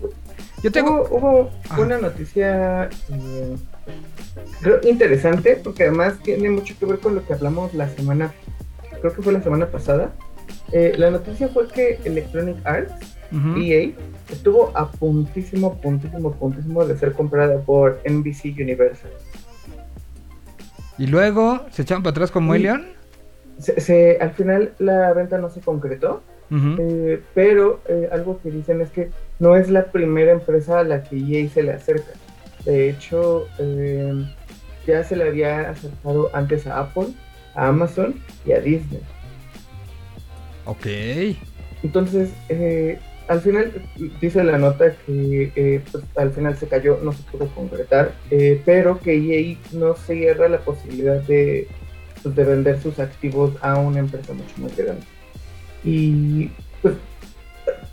Yo 0.64 0.72
tengo. 0.72 1.08
Hubo, 1.10 1.50
una 1.78 1.98
noticia 1.98 2.90
eh, 3.10 3.58
interesante, 4.84 5.60
porque 5.64 5.84
además 5.84 6.20
tiene 6.24 6.50
mucho 6.50 6.76
que 6.80 6.86
ver 6.86 7.00
con 7.00 7.16
lo 7.16 7.26
que 7.26 7.34
hablamos 7.34 7.74
la 7.74 7.90
semana. 7.90 8.32
Creo 9.00 9.14
que 9.14 9.22
fue 9.22 9.34
la 9.34 9.42
semana 9.42 9.68
pasada. 9.68 10.14
Eh, 10.72 10.94
la 10.98 11.10
noticia 11.10 11.48
fue 11.48 11.68
que 11.68 12.00
Electronic 12.04 12.58
Arts, 12.66 12.94
EA, 13.58 13.92
estuvo 14.30 14.72
a 14.76 14.92
puntísimo, 14.92 15.76
puntísimo, 15.82 16.32
puntísimo 16.34 16.86
de 16.86 16.98
ser 16.98 17.14
comprada 17.14 17.60
por 17.62 18.00
NBC 18.06 18.56
Universal. 18.60 19.12
¿Y 20.98 21.08
luego 21.08 21.66
se 21.72 21.82
echaron 21.82 22.04
para 22.04 22.12
atrás 22.12 22.30
con 22.30 22.48
Leon? 22.48 22.86
Se, 23.58 24.18
al 24.20 24.32
final 24.32 24.74
la 24.80 25.14
venta 25.14 25.38
no 25.38 25.50
se 25.50 25.62
concretó, 25.62 26.22
eh, 26.52 27.22
pero 27.34 27.82
algo 28.12 28.40
que 28.42 28.52
dicen 28.52 28.82
es 28.82 28.92
que 28.92 29.10
no 29.42 29.56
es 29.56 29.72
la 29.72 29.86
primera 29.86 30.34
empresa 30.34 30.80
a 30.80 30.84
la 30.84 31.02
que 31.02 31.18
EA 31.18 31.50
se 31.50 31.64
le 31.64 31.72
acerca. 31.72 32.12
De 32.64 32.92
hecho, 32.92 33.48
eh, 33.58 34.14
ya 34.86 35.04
se 35.04 35.16
le 35.16 35.28
había 35.28 35.72
acercado 35.72 36.30
antes 36.34 36.68
a 36.68 36.80
Apple, 36.80 37.08
a 37.56 37.70
Amazon 37.70 38.22
y 38.46 38.52
a 38.52 38.60
Disney. 38.60 39.02
Ok. 40.66 40.86
Entonces, 41.82 42.30
eh, 42.50 43.00
al 43.28 43.42
final 43.42 43.72
dice 44.22 44.44
la 44.44 44.60
nota 44.60 44.94
que 45.08 45.52
eh, 45.56 45.82
pues, 45.92 46.04
al 46.18 46.32
final 46.34 46.56
se 46.56 46.68
cayó, 46.68 47.00
no 47.02 47.12
se 47.12 47.24
pudo 47.24 47.48
concretar, 47.56 48.14
pero 48.64 49.00
que 49.00 49.16
EA 49.16 49.58
no 49.72 49.96
cierra 49.96 50.50
la 50.50 50.60
posibilidad 50.60 51.20
de, 51.24 51.68
pues, 52.22 52.36
de 52.36 52.44
vender 52.44 52.80
sus 52.80 53.00
activos 53.00 53.56
a 53.62 53.80
una 53.80 54.02
empresa 54.02 54.34
mucho 54.34 54.54
más 54.60 54.78
grande. 54.78 55.02
Y 55.84 56.52
pues 56.84 56.94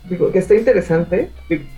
digo, 0.09 0.31
que 0.31 0.39
está 0.39 0.55
interesante. 0.55 1.29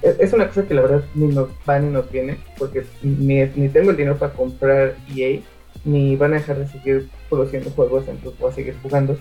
Es 0.02 0.34
una 0.34 0.48
cosa 0.48 0.66
que 0.66 0.74
la 0.74 0.82
verdad 0.82 1.04
ni 1.14 1.28
nos 1.28 1.50
va 1.70 1.80
ni 1.80 1.92
nos 1.92 2.10
viene, 2.12 2.38
porque 2.58 2.84
ni, 3.04 3.44
ni 3.56 3.70
tengo 3.70 3.92
el 3.92 3.98
dinero 3.98 4.18
para 4.18 4.34
comprar 4.34 4.96
EA, 5.16 5.40
ni 5.84 6.16
van 6.16 6.34
a 6.34 6.38
dejar 6.38 6.58
de 6.60 6.68
seguir 6.68 7.10
produciendo 7.30 7.70
juegos, 7.72 8.08
entonces 8.08 8.40
voy 8.40 8.52
a 8.52 8.54
seguir 8.54 8.76
jugando. 8.82 9.18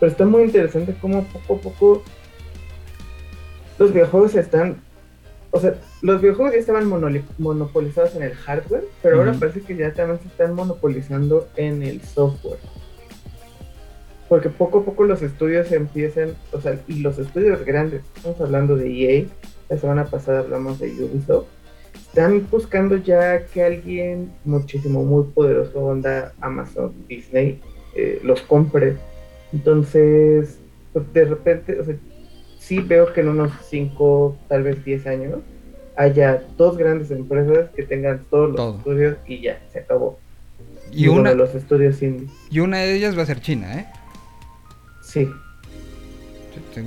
Pero 0.00 0.10
está 0.10 0.24
muy 0.24 0.42
interesante 0.44 0.94
cómo 1.00 1.24
poco 1.24 1.54
a 1.54 1.60
poco 1.60 2.02
los 3.78 3.92
videojuegos 3.92 4.34
están. 4.34 4.76
O 5.50 5.60
sea, 5.60 5.74
los 6.02 6.20
videojuegos 6.20 6.54
ya 6.54 6.58
estaban 6.58 6.88
monopolizados 7.38 8.16
en 8.16 8.24
el 8.24 8.34
hardware, 8.34 8.84
pero 9.02 9.18
ahora 9.18 9.34
parece 9.34 9.60
que 9.60 9.76
ya 9.76 9.92
también 9.92 10.18
se 10.20 10.26
están 10.26 10.54
monopolizando 10.54 11.46
en 11.56 11.82
el 11.82 12.00
software 12.02 12.58
porque 14.28 14.48
poco 14.48 14.80
a 14.80 14.84
poco 14.84 15.04
los 15.04 15.22
estudios 15.22 15.70
empiezan, 15.72 16.34
o 16.52 16.60
sea, 16.60 16.78
y 16.88 17.00
los 17.00 17.18
estudios 17.18 17.64
grandes, 17.64 18.02
estamos 18.16 18.40
hablando 18.40 18.76
de 18.76 18.88
EA, 18.88 19.24
la 19.68 19.78
semana 19.78 20.04
pasada 20.06 20.40
hablamos 20.40 20.78
de 20.78 20.90
Ubisoft, 20.92 21.46
están 21.94 22.46
buscando 22.50 22.96
ya 22.96 23.44
que 23.46 23.62
alguien 23.62 24.32
muchísimo, 24.44 25.02
muy 25.02 25.24
poderoso, 25.32 25.80
onda 25.80 26.32
Amazon, 26.40 26.92
Disney, 27.08 27.60
eh, 27.96 28.20
los 28.22 28.40
compre. 28.42 28.96
Entonces, 29.52 30.58
pues 30.92 31.12
de 31.12 31.24
repente, 31.24 31.80
o 31.80 31.84
sea, 31.84 31.96
sí 32.58 32.78
veo 32.78 33.12
que 33.12 33.20
en 33.20 33.28
unos 33.28 33.52
5, 33.68 34.36
tal 34.48 34.62
vez 34.62 34.84
10 34.84 35.06
años, 35.06 35.38
haya 35.96 36.42
dos 36.56 36.76
grandes 36.76 37.10
empresas 37.10 37.70
que 37.74 37.82
tengan 37.82 38.24
todos 38.30 38.52
los 38.52 38.76
estudios 38.76 39.16
y 39.26 39.40
ya, 39.40 39.60
se 39.72 39.80
acabó. 39.80 40.18
Y, 40.92 41.08
una 41.08 41.30
de 41.30 41.36
los 41.36 41.54
estudios 41.54 42.00
indie. 42.02 42.28
Y 42.50 42.60
una 42.60 42.78
de 42.78 42.94
ellas 42.94 43.18
va 43.18 43.22
a 43.22 43.26
ser 43.26 43.40
China, 43.40 43.76
¿eh? 43.76 43.86
Sí. 45.14 45.30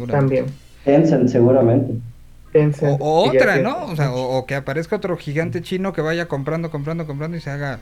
También. 0.09 0.47
Tencent, 0.83 1.29
seguramente. 1.29 1.93
O, 2.99 3.29
otra, 3.29 3.57
¿no? 3.59 3.85
O, 3.85 3.95
sea, 3.95 4.11
o, 4.11 4.45
que 4.45 4.55
aparezca 4.55 4.97
otro 4.97 5.15
gigante 5.15 5.61
chino 5.61 5.93
que 5.93 6.01
vaya 6.01 6.27
comprando, 6.27 6.69
comprando, 6.69 7.07
comprando 7.07 7.37
y 7.37 7.41
se 7.41 7.51
haga, 7.51 7.79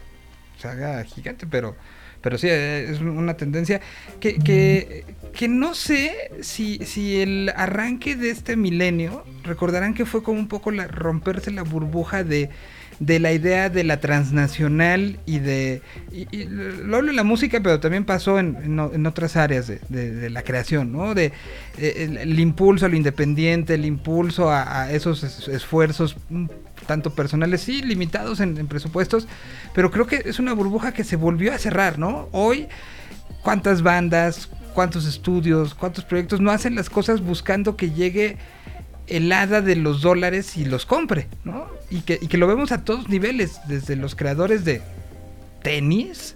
se 0.59 0.67
haga 0.67 1.03
gigante, 1.03 1.47
pero, 1.47 1.75
pero 2.21 2.37
sí, 2.37 2.47
eh, 2.49 2.91
es 2.91 2.99
una 2.99 3.35
tendencia 3.37 3.81
que, 4.19 4.35
que, 4.35 5.05
que 5.33 5.47
no 5.47 5.73
sé 5.73 6.31
si, 6.41 6.77
si 6.79 7.21
el 7.21 7.51
arranque 7.55 8.15
de 8.15 8.29
este 8.29 8.55
milenio, 8.55 9.23
recordarán 9.43 9.95
que 9.95 10.05
fue 10.05 10.21
como 10.21 10.39
un 10.39 10.47
poco 10.47 10.69
la, 10.69 10.87
romperse 10.87 11.49
la 11.49 11.63
burbuja 11.63 12.23
de 12.23 12.49
de 12.99 13.19
la 13.19 13.33
idea 13.33 13.69
de 13.69 13.83
la 13.83 13.99
transnacional 13.99 15.19
y 15.25 15.39
de... 15.39 15.81
Y, 16.11 16.45
lo 16.45 16.97
hablo 16.97 17.09
en 17.09 17.15
la 17.15 17.23
música, 17.23 17.59
pero 17.61 17.79
también 17.79 18.05
pasó 18.05 18.39
en, 18.39 18.79
en, 18.79 19.05
otras 19.05 19.35
áreas 19.35 19.67
de, 19.67 19.79
de, 19.89 20.29
la 20.29 20.43
creación, 20.43 20.91
¿no? 20.91 21.13
De, 21.13 21.33
eh, 21.77 22.17
el, 22.21 22.39
impulso 22.39 22.85
a 22.85 22.89
lo 22.89 22.95
independiente, 22.95 23.73
el 23.73 23.85
impulso 23.85 24.49
a, 24.49 24.91
esos 24.91 25.47
esfuerzos 25.47 26.15
mm, 26.29 26.45
tanto 26.87 27.13
personales, 27.13 27.61
sí, 27.61 27.81
limitados 27.81 28.39
en, 28.39 28.57
en, 28.57 28.67
presupuestos, 28.67 29.27
pero 29.73 29.91
creo 29.91 30.07
que 30.07 30.21
es 30.25 30.39
una 30.39 30.53
burbuja 30.53 30.93
que 30.93 31.03
se 31.03 31.15
volvió 31.15 31.53
a 31.53 31.57
cerrar, 31.57 31.99
¿no? 31.99 32.29
Hoy, 32.31 32.67
¿cuántas 33.41 33.81
bandas, 33.81 34.49
cuántos 34.73 35.05
estudios, 35.05 35.73
cuántos 35.73 36.05
proyectos 36.05 36.39
no 36.39 36.51
hacen 36.51 36.75
las 36.75 36.89
cosas 36.89 37.21
buscando 37.21 37.75
que 37.75 37.91
llegue 37.91 38.37
el 39.07 39.31
hada 39.31 39.61
de 39.61 39.75
los 39.75 40.01
dólares 40.01 40.57
y 40.57 40.65
los 40.65 40.85
compre, 40.85 41.27
¿no? 41.43 41.67
Y 41.89 42.01
que, 42.01 42.19
y 42.21 42.27
que 42.27 42.37
lo 42.37 42.47
vemos 42.47 42.71
a 42.71 42.83
todos 42.83 43.09
niveles, 43.09 43.59
desde 43.67 43.95
los 43.95 44.15
creadores 44.15 44.65
de 44.65 44.81
tenis 45.61 46.35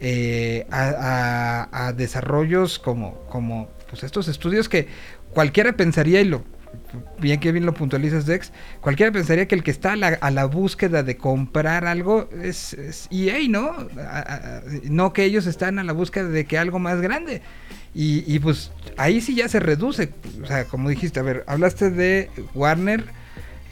eh, 0.00 0.66
a, 0.70 1.92
desarrollos 1.96 2.78
como, 2.78 3.14
como 3.30 3.68
pues 3.88 4.04
estos 4.04 4.28
estudios 4.28 4.68
que 4.68 4.86
cualquiera 5.32 5.72
pensaría, 5.72 6.20
y 6.20 6.24
lo 6.24 6.44
bien 7.18 7.40
que 7.40 7.52
bien 7.52 7.66
lo 7.66 7.74
puntualizas 7.74 8.26
Dex, 8.26 8.52
cualquiera 8.80 9.12
pensaría 9.12 9.46
que 9.46 9.54
el 9.54 9.62
que 9.62 9.70
está 9.70 9.92
a 9.92 10.30
la, 10.30 10.44
búsqueda 10.46 11.02
de 11.02 11.16
comprar 11.16 11.84
algo 11.86 12.28
es, 12.42 12.72
es 12.74 13.08
EA, 13.10 13.48
¿no? 13.48 13.88
no 14.84 15.12
que 15.12 15.24
ellos 15.24 15.46
están 15.46 15.78
a 15.78 15.84
la 15.84 15.92
búsqueda 15.92 16.28
de 16.28 16.44
que 16.44 16.58
algo 16.58 16.78
más 16.78 17.00
grande. 17.00 17.42
Y, 17.94 18.38
pues 18.38 18.70
ahí 18.96 19.20
sí 19.20 19.34
ya 19.34 19.48
se 19.48 19.58
reduce. 19.58 20.10
O 20.42 20.46
sea, 20.46 20.66
como 20.66 20.88
dijiste, 20.88 21.18
a 21.18 21.22
ver, 21.24 21.42
hablaste 21.48 21.90
de 21.90 22.30
Warner, 22.54 23.04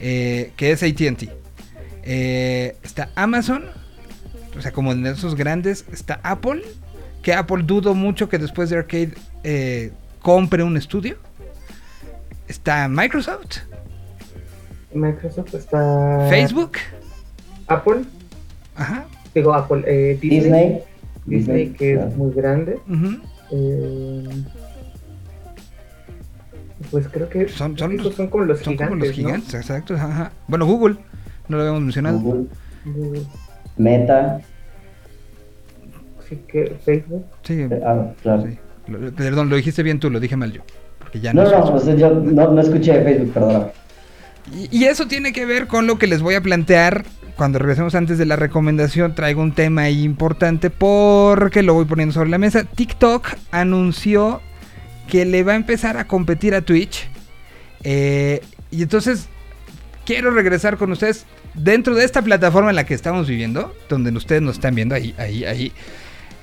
eh, 0.01 0.51
que 0.57 0.71
es 0.71 0.83
ATT. 0.83 1.29
Eh, 2.03 2.75
está 2.83 3.09
Amazon, 3.15 3.65
o 4.57 4.61
sea, 4.61 4.71
como 4.71 4.91
en 4.91 5.05
esos 5.05 5.35
grandes. 5.35 5.85
Está 5.93 6.19
Apple, 6.23 6.61
que 7.21 7.33
Apple 7.33 7.63
dudo 7.63 7.93
mucho 7.93 8.27
que 8.27 8.37
después 8.37 8.69
de 8.69 8.77
Arcade 8.77 9.13
eh, 9.43 9.91
compre 10.21 10.63
un 10.63 10.75
estudio. 10.75 11.17
Está 12.47 12.87
Microsoft. 12.87 13.57
Microsoft 14.93 15.53
está. 15.53 16.27
Facebook. 16.29 16.73
Apple. 17.67 18.03
Ajá. 18.75 19.05
Digo, 19.33 19.53
Apple. 19.53 20.17
Disney. 20.21 20.79
Disney. 21.25 21.69
que 21.69 21.93
es 21.93 22.15
muy 22.15 22.33
grande. 22.33 22.79
Eh, 23.51 24.29
pues 26.91 27.07
creo 27.09 27.27
que 27.29 27.47
son, 27.49 27.77
son, 27.77 27.99
son 28.13 28.27
como 28.27 28.45
los 28.45 28.59
son 28.59 28.73
gigantes. 28.73 28.89
Como 28.89 29.05
los 29.05 29.11
gigantes, 29.13 29.53
exacto. 29.53 29.95
Bueno, 30.47 30.65
Google, 30.65 30.97
no 31.47 31.57
lo 31.57 31.63
habíamos 31.63 31.81
mencionado. 31.81 32.19
Google. 32.19 32.47
Meta. 33.77 34.41
Sí, 36.27 36.39
que 36.47 36.77
Facebook. 36.83 37.25
Sí, 37.43 37.61
eh, 37.61 37.81
ah, 37.85 38.11
claro. 38.21 38.47
Sí. 38.47 38.57
perdón, 39.15 39.49
lo 39.49 39.55
dijiste 39.55 39.83
bien 39.83 39.99
tú, 39.99 40.09
lo 40.09 40.19
dije 40.19 40.35
mal 40.35 40.51
yo. 40.51 40.61
Porque 41.07 41.21
ya 41.21 41.33
no, 41.33 41.43
no, 41.43 41.49
no, 41.49 41.95
yo 41.95 42.09
no, 42.11 42.51
no 42.51 42.61
escuché 42.61 43.01
Facebook, 43.01 43.33
perdón. 43.33 43.67
Y, 44.53 44.77
y 44.77 44.85
eso 44.85 45.07
tiene 45.07 45.33
que 45.33 45.45
ver 45.45 45.67
con 45.67 45.87
lo 45.87 45.97
que 45.97 46.07
les 46.07 46.21
voy 46.21 46.35
a 46.35 46.41
plantear 46.41 47.05
cuando 47.37 47.59
regresemos 47.59 47.95
antes 47.95 48.17
de 48.17 48.25
la 48.25 48.35
recomendación. 48.35 49.15
Traigo 49.15 49.41
un 49.41 49.53
tema 49.53 49.83
ahí 49.83 50.03
importante 50.03 50.69
porque 50.69 51.63
lo 51.63 51.73
voy 51.73 51.85
poniendo 51.85 52.13
sobre 52.13 52.29
la 52.29 52.37
mesa. 52.37 52.63
TikTok 52.63 53.27
anunció 53.51 54.41
que 55.07 55.25
le 55.25 55.43
va 55.43 55.53
a 55.53 55.55
empezar 55.55 55.97
a 55.97 56.07
competir 56.07 56.53
a 56.55 56.61
Twitch. 56.61 57.07
Eh, 57.83 58.41
y 58.71 58.81
entonces 58.81 59.27
quiero 60.05 60.31
regresar 60.31 60.77
con 60.77 60.91
ustedes 60.91 61.25
dentro 61.53 61.95
de 61.95 62.03
esta 62.03 62.21
plataforma 62.21 62.69
en 62.71 62.75
la 62.75 62.85
que 62.85 62.93
estamos 62.93 63.27
viviendo, 63.27 63.73
donde 63.87 64.11
ustedes 64.11 64.41
nos 64.41 64.55
están 64.55 64.75
viendo 64.75 64.95
ahí, 64.95 65.15
ahí, 65.17 65.45
ahí. 65.45 65.71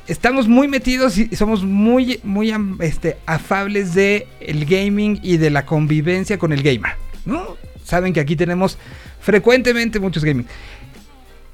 Estamos 0.06 0.48
muy 0.48 0.68
metidos 0.68 1.16
y 1.16 1.34
somos 1.34 1.64
muy, 1.64 2.20
muy 2.24 2.54
este, 2.80 3.16
afables 3.24 3.94
de 3.94 4.26
el 4.40 4.66
gaming 4.66 5.18
y 5.22 5.38
de 5.38 5.50
la 5.50 5.64
convivencia 5.64 6.38
con 6.38 6.52
el 6.52 6.62
gamer, 6.62 6.92
¿no? 7.24 7.56
Saben 7.84 8.12
que 8.12 8.20
aquí 8.20 8.36
tenemos 8.36 8.76
frecuentemente 9.20 10.00
muchos 10.00 10.24
gaming. 10.24 10.46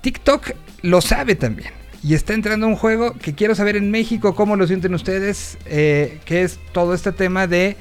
TikTok 0.01 0.53
lo 0.83 1.01
sabe 1.01 1.37
también. 1.37 1.71
Y 2.03 2.15
está 2.15 2.33
entrando 2.33 2.67
un 2.67 2.77
juego 2.77 3.13
que 3.13 3.35
quiero 3.35 3.55
saber 3.55 3.77
en 3.77 3.91
México 3.91 4.35
cómo 4.35 4.57
lo 4.57 4.67
sienten 4.67 4.95
ustedes, 4.95 5.59
eh, 5.67 6.19
que 6.25 6.43
es 6.43 6.59
todo 6.73 6.95
este 6.95 7.13
tema 7.13 7.47
de 7.47 7.77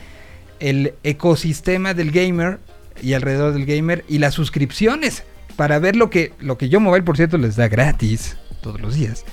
el 0.59 0.93
ecosistema 1.03 1.93
del 1.93 2.11
gamer 2.11 2.59
y 3.01 3.13
alrededor 3.13 3.53
del 3.53 3.65
gamer 3.65 4.03
y 4.09 4.17
las 4.17 4.33
suscripciones 4.33 5.23
para 5.55 5.79
ver 5.79 5.95
lo 5.95 6.09
que 6.09 6.33
lo 6.39 6.57
que 6.57 6.69
yo 6.69 6.79
mobile 6.79 7.03
por 7.03 7.15
cierto 7.15 7.37
les 7.37 7.55
da 7.55 7.69
gratis 7.69 8.37
todos 8.61 8.81
los 8.81 8.95
días. 8.95 9.25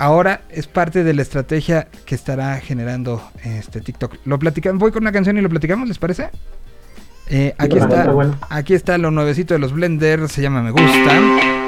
Ahora 0.00 0.40
es 0.48 0.66
parte 0.66 1.04
de 1.04 1.12
la 1.12 1.20
estrategia 1.20 1.88
que 2.06 2.14
estará 2.14 2.58
generando 2.58 3.22
este 3.44 3.82
TikTok. 3.82 4.16
Lo 4.24 4.38
platicamos, 4.38 4.80
voy 4.80 4.92
con 4.92 5.02
una 5.02 5.12
canción 5.12 5.36
y 5.36 5.42
lo 5.42 5.50
platicamos, 5.50 5.86
¿les 5.86 5.98
parece? 5.98 6.30
Eh, 7.28 7.54
aquí 7.58 7.76
Está 7.76 8.10
aquí 8.48 8.72
está 8.72 8.96
lo 8.96 9.10
nuevecito 9.10 9.52
de 9.52 9.60
los 9.60 9.74
Blender, 9.74 10.26
se 10.30 10.40
llama 10.40 10.62
Me 10.62 10.70
gusta. 10.70 11.59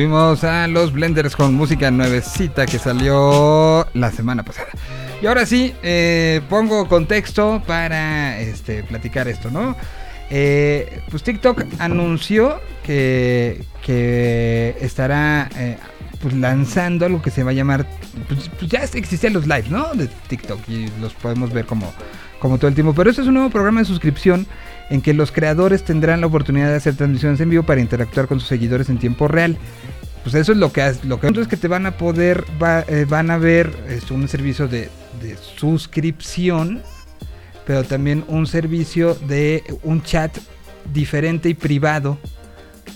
Tuvimos 0.00 0.44
a 0.44 0.66
los 0.66 0.94
Blenders 0.94 1.36
con 1.36 1.52
música 1.52 1.90
nuevecita 1.90 2.64
que 2.64 2.78
salió 2.78 3.86
la 3.92 4.10
semana 4.10 4.42
pasada. 4.42 4.68
Y 5.20 5.26
ahora 5.26 5.44
sí, 5.44 5.74
eh, 5.82 6.40
pongo 6.48 6.88
contexto 6.88 7.62
para 7.66 8.40
este, 8.40 8.82
platicar 8.82 9.28
esto, 9.28 9.50
¿no? 9.50 9.76
Eh, 10.30 11.02
pues 11.10 11.22
TikTok 11.22 11.64
anunció 11.80 12.62
que, 12.82 13.62
que 13.84 14.74
estará 14.80 15.50
eh, 15.56 15.76
pues 16.22 16.32
lanzando 16.32 17.04
algo 17.04 17.20
que 17.20 17.30
se 17.30 17.42
va 17.42 17.50
a 17.50 17.54
llamar. 17.54 17.86
Pues, 18.26 18.48
pues 18.58 18.70
ya 18.70 18.78
existían 18.78 19.34
los 19.34 19.46
lives, 19.46 19.70
¿no? 19.70 19.92
De 19.92 20.08
TikTok 20.28 20.66
y 20.66 20.88
los 20.98 21.12
podemos 21.12 21.52
ver 21.52 21.66
como, 21.66 21.92
como 22.38 22.56
todo 22.56 22.68
el 22.68 22.74
tiempo. 22.74 22.94
Pero 22.94 23.10
este 23.10 23.20
es 23.20 23.28
un 23.28 23.34
nuevo 23.34 23.50
programa 23.50 23.80
de 23.80 23.84
suscripción 23.84 24.46
en 24.90 25.00
que 25.00 25.14
los 25.14 25.30
creadores 25.32 25.84
tendrán 25.84 26.20
la 26.20 26.26
oportunidad 26.26 26.68
de 26.68 26.76
hacer 26.76 26.96
transmisiones 26.96 27.40
en 27.40 27.48
vivo 27.48 27.62
para 27.62 27.80
interactuar 27.80 28.26
con 28.26 28.40
sus 28.40 28.48
seguidores 28.48 28.88
en 28.90 28.98
tiempo 28.98 29.28
real. 29.28 29.56
Pues 30.30 30.42
eso 30.42 30.52
es 30.52 30.58
lo 30.58 30.72
que 30.72 30.94
lo 31.02 31.18
que 31.18 31.26
es 31.26 31.48
que 31.48 31.56
te 31.56 31.66
van 31.66 31.86
a 31.86 31.96
poder, 31.96 32.44
eh, 32.86 33.04
van 33.08 33.32
a 33.32 33.36
ver 33.36 33.76
es 33.88 34.12
un 34.12 34.28
servicio 34.28 34.68
de, 34.68 34.88
de 35.20 35.36
suscripción, 35.36 36.82
pero 37.66 37.82
también 37.82 38.24
un 38.28 38.46
servicio 38.46 39.16
de 39.16 39.64
un 39.82 40.04
chat 40.04 40.38
diferente 40.94 41.48
y 41.48 41.54
privado 41.54 42.16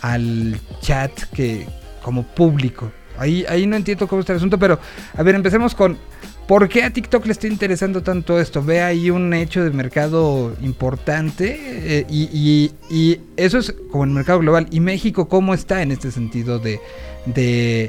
al 0.00 0.60
chat 0.80 1.10
que 1.34 1.66
como 2.04 2.22
público. 2.22 2.92
Ahí, 3.18 3.44
ahí 3.48 3.66
no 3.66 3.74
entiendo 3.74 4.06
cómo 4.06 4.20
está 4.20 4.32
el 4.32 4.36
asunto, 4.36 4.56
pero 4.56 4.78
a 5.16 5.22
ver, 5.24 5.34
empecemos 5.34 5.74
con 5.74 5.98
¿por 6.46 6.68
qué 6.68 6.82
a 6.84 6.90
TikTok 6.90 7.26
le 7.26 7.32
está 7.32 7.46
interesando 7.46 8.02
tanto 8.02 8.38
esto? 8.40 8.62
Ve 8.62 8.80
ahí 8.82 9.10
un 9.10 9.32
hecho 9.34 9.62
de 9.64 9.70
mercado 9.70 10.54
importante 10.62 11.56
eh, 11.58 12.06
y, 12.08 12.28
y- 12.32 12.72
y 12.94 13.20
eso 13.36 13.58
es 13.58 13.72
como 13.90 14.04
el 14.04 14.10
mercado 14.10 14.40
global. 14.40 14.66
¿Y 14.70 14.80
México 14.80 15.28
cómo 15.28 15.54
está 15.54 15.82
en 15.82 15.90
este 15.92 16.10
sentido 16.10 16.58
de, 16.58 16.80
de 17.26 17.84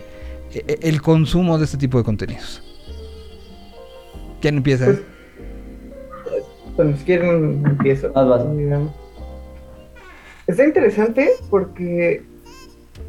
eh, 0.54 0.78
el 0.82 1.02
consumo 1.02 1.58
de 1.58 1.66
este 1.66 1.78
tipo 1.78 1.98
de 1.98 2.04
contenidos? 2.04 2.62
¿Quién 4.42 4.58
empieza? 4.58 4.86
Pues, 4.86 5.02
Bueno, 6.76 6.98
si 6.98 7.04
quieren 7.04 7.64
empiezo. 7.66 8.12
Vas, 8.14 8.28
vas. 8.28 8.46
Está 10.48 10.64
interesante 10.66 11.32
porque 11.50 12.24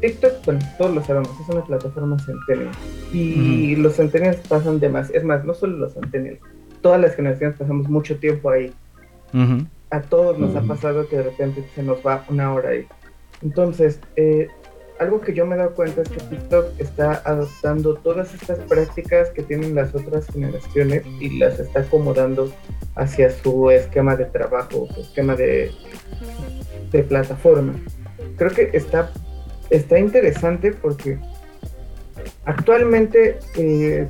TikTok, 0.01 0.45
bueno, 0.45 0.59
todos 0.77 0.95
lo 0.95 1.03
sabemos, 1.03 1.29
es 1.41 1.49
una 1.49 1.63
plataforma 1.63 2.17
centennial. 2.19 2.71
Y 3.13 3.75
los 3.75 3.95
centennials 3.95 4.37
pasan 4.47 4.79
de 4.79 4.89
más. 4.89 5.09
Es 5.11 5.23
más, 5.23 5.43
no 5.45 5.53
solo 5.53 5.77
los 5.77 5.93
centennials, 5.93 6.39
todas 6.81 7.01
las 7.01 7.15
generaciones 7.15 7.57
pasamos 7.57 7.89
mucho 7.89 8.17
tiempo 8.17 8.49
ahí. 8.49 8.73
A 9.89 10.01
todos 10.01 10.37
nos 10.37 10.55
ha 10.55 10.61
pasado 10.61 11.07
que 11.07 11.17
de 11.17 11.23
repente 11.23 11.63
se 11.75 11.83
nos 11.83 11.97
va 12.05 12.25
una 12.29 12.53
hora 12.53 12.69
ahí. 12.69 12.85
Entonces, 13.41 13.99
eh, 14.15 14.47
algo 14.99 15.21
que 15.21 15.33
yo 15.33 15.45
me 15.45 15.55
he 15.55 15.57
dado 15.57 15.73
cuenta 15.75 16.01
es 16.01 16.09
que 16.09 16.19
TikTok 16.19 16.79
está 16.79 17.21
adoptando 17.23 17.95
todas 17.95 18.33
estas 18.33 18.59
prácticas 18.59 19.29
que 19.29 19.43
tienen 19.43 19.75
las 19.75 19.93
otras 19.93 20.27
generaciones 20.27 21.03
y 21.19 21.37
las 21.37 21.59
está 21.59 21.81
acomodando 21.81 22.51
hacia 22.95 23.29
su 23.29 23.69
esquema 23.69 24.15
de 24.15 24.25
trabajo, 24.25 24.87
su 24.93 25.01
esquema 25.01 25.35
de, 25.35 25.71
de 26.91 27.03
plataforma. 27.03 27.73
Creo 28.37 28.51
que 28.51 28.71
está, 28.73 29.11
está 29.69 29.99
interesante 29.99 30.71
porque 30.71 31.17
actualmente 32.45 33.39
eh, 33.55 34.07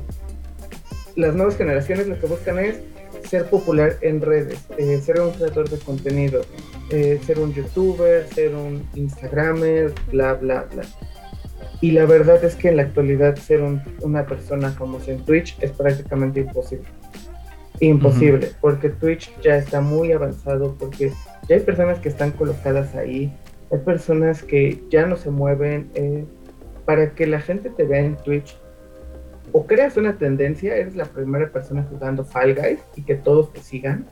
las 1.16 1.34
nuevas 1.34 1.56
generaciones 1.56 2.06
lo 2.06 2.18
que 2.18 2.26
buscan 2.26 2.58
es 2.58 2.80
ser 3.28 3.44
popular 3.46 3.96
en 4.00 4.20
redes, 4.22 4.58
eh, 4.78 5.00
ser 5.04 5.20
un 5.20 5.32
creador 5.32 5.68
de 5.68 5.78
contenido, 5.78 6.42
eh, 6.90 7.20
ser 7.26 7.38
un 7.38 7.52
youtuber, 7.52 8.26
ser 8.34 8.54
un 8.54 8.88
instagramer, 8.94 9.92
bla, 10.10 10.34
bla, 10.34 10.66
bla. 10.72 10.84
Y 11.80 11.92
la 11.92 12.06
verdad 12.06 12.42
es 12.44 12.56
que 12.56 12.68
en 12.68 12.76
la 12.76 12.84
actualidad 12.84 13.36
ser 13.36 13.62
una 14.00 14.26
persona 14.26 14.70
famosa 14.70 15.12
en 15.12 15.24
Twitch 15.24 15.56
es 15.60 15.70
prácticamente 15.72 16.40
imposible. 16.40 16.88
Imposible, 17.80 18.50
porque 18.60 18.88
Twitch 18.88 19.30
ya 19.40 19.56
está 19.56 19.80
muy 19.80 20.10
avanzado, 20.10 20.74
porque 20.78 21.12
ya 21.48 21.56
hay 21.56 21.60
personas 21.60 22.00
que 22.00 22.08
están 22.08 22.32
colocadas 22.32 22.96
ahí, 22.96 23.32
hay 23.70 23.78
personas 23.78 24.42
que 24.42 24.82
ya 24.90 25.06
no 25.06 25.16
se 25.16 25.30
mueven. 25.30 25.90
Eh, 25.94 26.24
para 26.88 27.10
que 27.10 27.26
la 27.26 27.38
gente 27.38 27.68
te 27.68 27.84
vea 27.84 28.00
en 28.00 28.16
Twitch, 28.16 28.56
o 29.52 29.66
creas 29.66 29.98
una 29.98 30.16
tendencia, 30.16 30.74
eres 30.74 30.96
la 30.96 31.04
primera 31.04 31.50
persona 31.50 31.86
jugando 31.90 32.24
Fall 32.24 32.54
Guys 32.54 32.78
y 32.96 33.02
que 33.02 33.14
todos 33.14 33.52
te 33.52 33.60
sigan, 33.60 34.06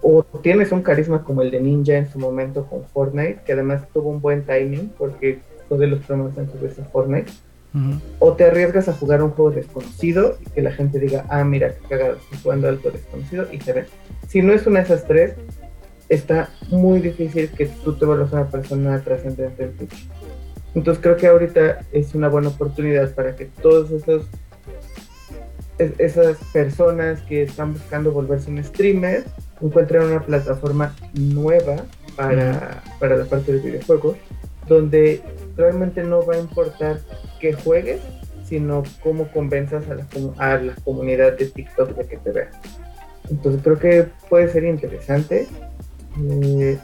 o 0.00 0.22
tienes 0.42 0.72
un 0.72 0.80
carisma 0.80 1.22
como 1.22 1.42
el 1.42 1.50
de 1.50 1.60
Ninja 1.60 1.98
en 1.98 2.10
su 2.10 2.18
momento 2.18 2.64
con 2.64 2.82
Fortnite, 2.84 3.40
que 3.44 3.52
además 3.52 3.82
tuvo 3.92 4.08
un 4.08 4.22
buen 4.22 4.42
timing 4.46 4.90
porque 4.96 5.40
de 5.68 5.86
los 5.86 6.00
primeros 6.00 6.38
en 6.38 6.50
subirse 6.50 6.80
a 6.80 6.86
Fortnite, 6.86 7.30
o 8.20 8.32
te 8.32 8.44
arriesgas 8.44 8.88
a 8.88 8.94
jugar 8.94 9.22
un 9.22 9.32
juego 9.32 9.50
desconocido 9.50 10.38
y 10.40 10.48
que 10.48 10.62
la 10.62 10.72
gente 10.72 10.98
diga, 10.98 11.26
ah, 11.28 11.44
mira, 11.44 11.74
qué 11.74 11.88
cagado, 11.90 12.16
estoy 12.16 12.38
jugando 12.42 12.68
algo 12.68 12.90
desconocido 12.90 13.48
y 13.52 13.58
te 13.58 13.74
ven. 13.74 13.84
Si 14.28 14.40
no 14.40 14.54
es 14.54 14.66
una 14.66 14.78
de 14.78 14.86
esas 14.86 15.06
tres, 15.06 15.34
está 16.08 16.50
muy 16.68 17.00
difícil 17.00 17.50
que 17.50 17.66
tú 17.66 17.94
te 17.94 18.04
vuelvas 18.04 18.32
una 18.32 18.48
persona 18.48 19.00
trascendente 19.00 19.64
en 19.64 19.76
Twitch. 19.76 20.08
Entonces 20.74 21.02
creo 21.02 21.16
que 21.16 21.26
ahorita 21.26 21.80
es 21.92 22.14
una 22.14 22.28
buena 22.28 22.48
oportunidad 22.48 23.14
para 23.14 23.34
que 23.34 23.46
todos 23.46 23.90
esos 23.90 24.26
esas 25.78 26.38
personas 26.54 27.20
que 27.22 27.42
están 27.42 27.74
buscando 27.74 28.10
volverse 28.10 28.50
un 28.50 28.64
streamer 28.64 29.24
encuentren 29.60 30.04
una 30.04 30.24
plataforma 30.24 30.94
nueva 31.12 31.76
para, 32.16 32.82
para 32.98 33.16
la 33.16 33.26
parte 33.26 33.52
de 33.52 33.58
videojuegos 33.58 34.16
donde 34.66 35.20
realmente 35.54 36.02
no 36.02 36.24
va 36.24 36.34
a 36.34 36.38
importar 36.38 37.00
que 37.40 37.52
juegues 37.52 38.00
sino 38.44 38.84
cómo 39.02 39.30
convenzas 39.32 39.84
a 39.90 39.94
la, 39.96 40.06
a 40.38 40.58
la 40.58 40.74
comunidad 40.76 41.36
de 41.36 41.46
TikTok 41.46 41.96
de 41.96 42.06
que 42.06 42.16
te 42.16 42.30
vea. 42.30 42.50
Entonces 43.28 43.60
creo 43.62 43.78
que 43.78 44.08
puede 44.28 44.48
ser 44.48 44.64
interesante 44.64 45.48
eh, 46.18 46.78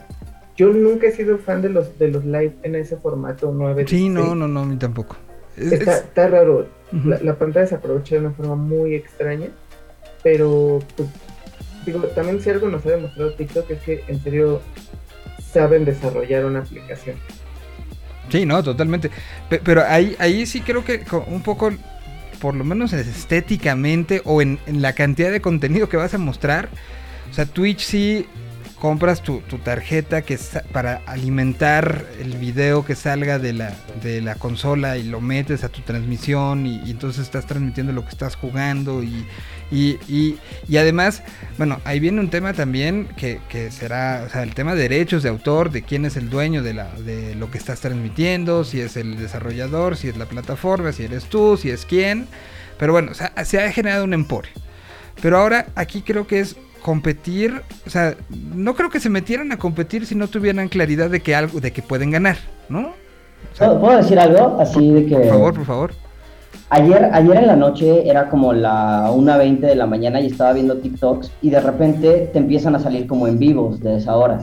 yo 0.55 0.69
nunca 0.69 1.07
he 1.07 1.11
sido 1.11 1.37
fan 1.39 1.61
de 1.61 1.69
los 1.69 1.97
de 1.97 2.09
los 2.09 2.23
live 2.25 2.53
en 2.63 2.75
ese 2.75 2.97
formato 2.97 3.51
9. 3.53 3.85
Sí, 3.87 4.09
no, 4.09 4.35
no, 4.35 4.47
no, 4.47 4.61
a 4.61 4.65
mí 4.65 4.77
tampoco. 4.77 5.15
está, 5.57 6.27
raro. 6.27 6.67
la, 6.91 7.35
pantalla 7.35 7.67
se 7.67 7.75
aprovecha 7.75 8.15
de 8.15 8.21
una 8.21 8.31
forma 8.31 8.55
muy 8.55 8.95
extraña. 8.95 9.47
Pero, 10.21 10.79
pues, 10.95 11.09
digo, 11.85 11.99
también 12.15 12.39
si 12.41 12.49
algo 12.49 12.69
nos 12.69 12.85
ha 12.85 12.91
demostrado 12.91 13.33
TikTok 13.33 13.69
es 13.71 13.81
que 13.81 14.03
en 14.07 14.21
serio 14.21 14.61
saben 15.51 15.85
desarrollar 15.85 16.45
una 16.45 16.59
aplicación. 16.59 17.17
Sí, 18.29 18.45
no, 18.45 18.63
totalmente. 18.63 19.11
Pero 19.49 19.83
ahí, 19.85 20.15
ahí 20.19 20.45
sí 20.45 20.61
creo 20.61 20.85
que 20.85 21.03
un 21.27 21.41
poco, 21.41 21.71
por 22.39 22.55
lo 22.55 22.63
menos 22.63 22.93
estéticamente 22.93 24.21
o 24.23 24.41
en, 24.41 24.59
en 24.65 24.81
la 24.81 24.93
cantidad 24.93 25.31
de 25.31 25.41
contenido 25.41 25.89
que 25.89 25.97
vas 25.97 26.13
a 26.13 26.17
mostrar, 26.17 26.69
o 27.29 27.33
sea, 27.33 27.45
Twitch 27.45 27.81
sí 27.81 28.27
compras 28.83 29.23
tu, 29.23 29.39
tarjeta 29.63 30.23
que 30.23 30.37
para 30.73 31.03
alimentar 31.05 32.05
el 32.19 32.35
video 32.37 32.83
que 32.83 32.95
salga 32.95 33.39
de 33.39 33.53
la, 33.53 33.73
de 34.01 34.19
la 34.19 34.35
consola 34.35 34.97
y 34.97 35.03
lo 35.03 35.21
metes 35.21 35.63
a 35.63 35.69
tu 35.69 35.79
transmisión 35.83 36.65
y, 36.65 36.91
entonces 36.91 37.23
estás 37.23 37.45
transmitiendo 37.45 37.93
lo 37.93 38.03
que 38.03 38.09
estás 38.09 38.35
jugando 38.35 39.01
y, 39.01 39.25
y, 39.71 39.97
y, 40.67 40.75
además, 40.75 41.23
bueno, 41.57 41.79
ahí 41.85 42.01
viene 42.01 42.19
un 42.19 42.29
tema 42.29 42.51
también 42.51 43.07
que, 43.15 43.39
que, 43.47 43.71
será, 43.71 44.25
o 44.27 44.29
sea, 44.29 44.43
el 44.43 44.53
tema 44.53 44.75
de 44.75 44.81
derechos 44.81 45.23
de 45.23 45.29
autor, 45.29 45.71
de 45.71 45.83
quién 45.83 46.03
es 46.03 46.17
el 46.17 46.29
dueño 46.29 46.61
de, 46.61 46.73
la, 46.73 46.91
de 46.91 47.35
lo 47.35 47.49
que 47.49 47.59
estás 47.59 47.79
transmitiendo, 47.79 48.65
si 48.65 48.81
es 48.81 48.97
el 48.97 49.17
desarrollador, 49.17 49.95
si 49.95 50.09
es 50.09 50.17
la 50.17 50.25
plataforma, 50.25 50.91
si 50.91 51.05
eres 51.05 51.23
tú, 51.27 51.55
si 51.55 51.69
es 51.69 51.85
quién. 51.85 52.27
Pero 52.77 52.91
bueno, 52.91 53.13
se 53.13 53.61
ha 53.61 53.71
generado 53.71 54.03
un 54.03 54.13
emporio. 54.13 54.51
Pero 55.21 55.37
ahora 55.37 55.67
aquí 55.75 56.01
creo 56.01 56.27
que 56.27 56.41
es 56.41 56.57
competir, 56.83 57.61
o 57.87 57.89
sea, 57.89 58.15
no 58.53 58.75
creo 58.75 58.91
que 58.91 58.99
se 58.99 59.09
metieran 59.09 59.51
a 59.51 59.57
competir 59.57 60.05
si 60.05 60.13
no 60.13 60.27
tuvieran 60.27 60.67
claridad 60.67 61.09
de 61.09 61.21
que 61.21 61.33
algo, 61.33 61.59
de 61.59 61.71
que 61.71 61.81
pueden 61.81 62.11
ganar, 62.11 62.37
¿no? 62.69 62.91
¿Puedo 63.57 63.97
decir 63.97 64.19
algo? 64.19 64.57
Así 64.59 64.91
de 64.91 65.05
que. 65.05 65.15
Por 65.15 65.27
favor, 65.27 65.53
por 65.55 65.65
favor. 65.65 65.91
Ayer, 66.69 67.09
ayer 67.11 67.37
en 67.37 67.47
la 67.47 67.55
noche 67.55 68.09
era 68.09 68.29
como 68.29 68.51
la 68.51 69.09
1.20 69.11 69.59
de 69.59 69.75
la 69.75 69.85
mañana 69.85 70.19
y 70.21 70.27
estaba 70.27 70.53
viendo 70.53 70.77
TikToks 70.77 71.31
y 71.41 71.49
de 71.51 71.59
repente 71.59 72.29
te 72.33 72.39
empiezan 72.39 72.75
a 72.75 72.79
salir 72.79 73.05
como 73.05 73.27
en 73.27 73.37
vivos 73.37 73.79
de 73.79 73.97
esa 73.97 74.15
hora. 74.17 74.39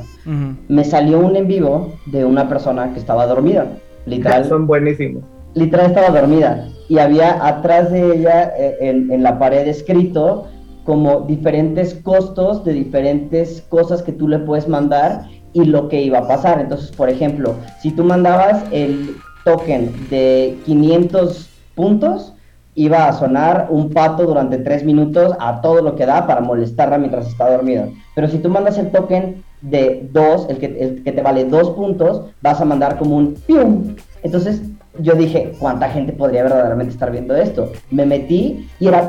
Me 0.69 0.85
salió 0.85 1.19
un 1.19 1.35
en 1.37 1.49
vivo 1.49 1.95
de 2.07 2.25
una 2.25 2.49
persona 2.49 2.93
que 2.93 3.01
estaba 3.01 3.27
dormida, 3.27 3.67
literal. 4.07 4.45
Son 4.49 4.67
buenísimos. 4.67 5.25
Literal 5.55 5.87
estaba 5.87 6.11
dormida 6.11 6.69
y 6.89 6.99
había 6.99 7.45
atrás 7.45 7.91
de 7.91 8.15
ella 8.15 8.53
eh, 8.57 8.77
en, 8.81 9.11
en 9.11 9.23
la 9.25 9.39
pared 9.41 9.67
escrito 9.67 10.47
como 10.85 11.21
diferentes 11.21 11.95
costos 11.95 12.65
de 12.65 12.73
diferentes 12.73 13.63
cosas 13.69 14.03
que 14.03 14.13
tú 14.13 14.29
le 14.29 14.39
puedes 14.39 14.69
mandar 14.69 15.27
y 15.53 15.65
lo 15.65 15.89
que 15.89 16.03
iba 16.03 16.19
a 16.19 16.29
pasar. 16.29 16.61
Entonces, 16.61 16.91
por 16.91 17.09
ejemplo, 17.09 17.55
si 17.81 17.91
tú 17.91 18.05
mandabas 18.05 18.65
el 18.71 19.17
token 19.45 19.93
de 20.11 20.59
500 20.65 21.49
puntos, 21.75 22.35
iba 22.75 23.09
a 23.09 23.13
sonar 23.13 23.67
un 23.71 23.91
pato 23.91 24.25
durante 24.25 24.59
3 24.59 24.85
minutos 24.85 25.35
a 25.41 25.61
todo 25.61 25.83
lo 25.83 25.97
que 25.97 26.07
da 26.07 26.27
para 26.27 26.41
molestarla 26.41 26.99
mientras 26.99 27.27
está 27.27 27.51
dormida. 27.51 27.89
Pero 28.15 28.29
si 28.29 28.39
tú 28.39 28.49
mandas 28.49 28.79
el 28.79 28.91
token 28.91 29.43
de 29.61 30.09
2, 30.13 30.47
el 30.49 30.59
que, 30.59 30.67
el 30.67 31.03
que 31.03 31.13
te 31.13 31.23
vale 31.23 31.45
2 31.45 31.71
puntos, 31.71 32.23
vas 32.43 32.61
a 32.61 32.65
mandar 32.65 32.97
como 32.99 33.17
un 33.17 33.35
pium. 33.35 33.97
Entonces, 34.23 34.63
yo 34.99 35.15
dije, 35.15 35.53
¿cuánta 35.59 35.89
gente 35.89 36.13
podría 36.13 36.43
verdaderamente 36.43 36.93
estar 36.93 37.11
viendo 37.11 37.35
esto? 37.37 37.73
Me 37.91 38.05
metí 38.07 38.69
y 38.81 38.89
era 38.89 39.09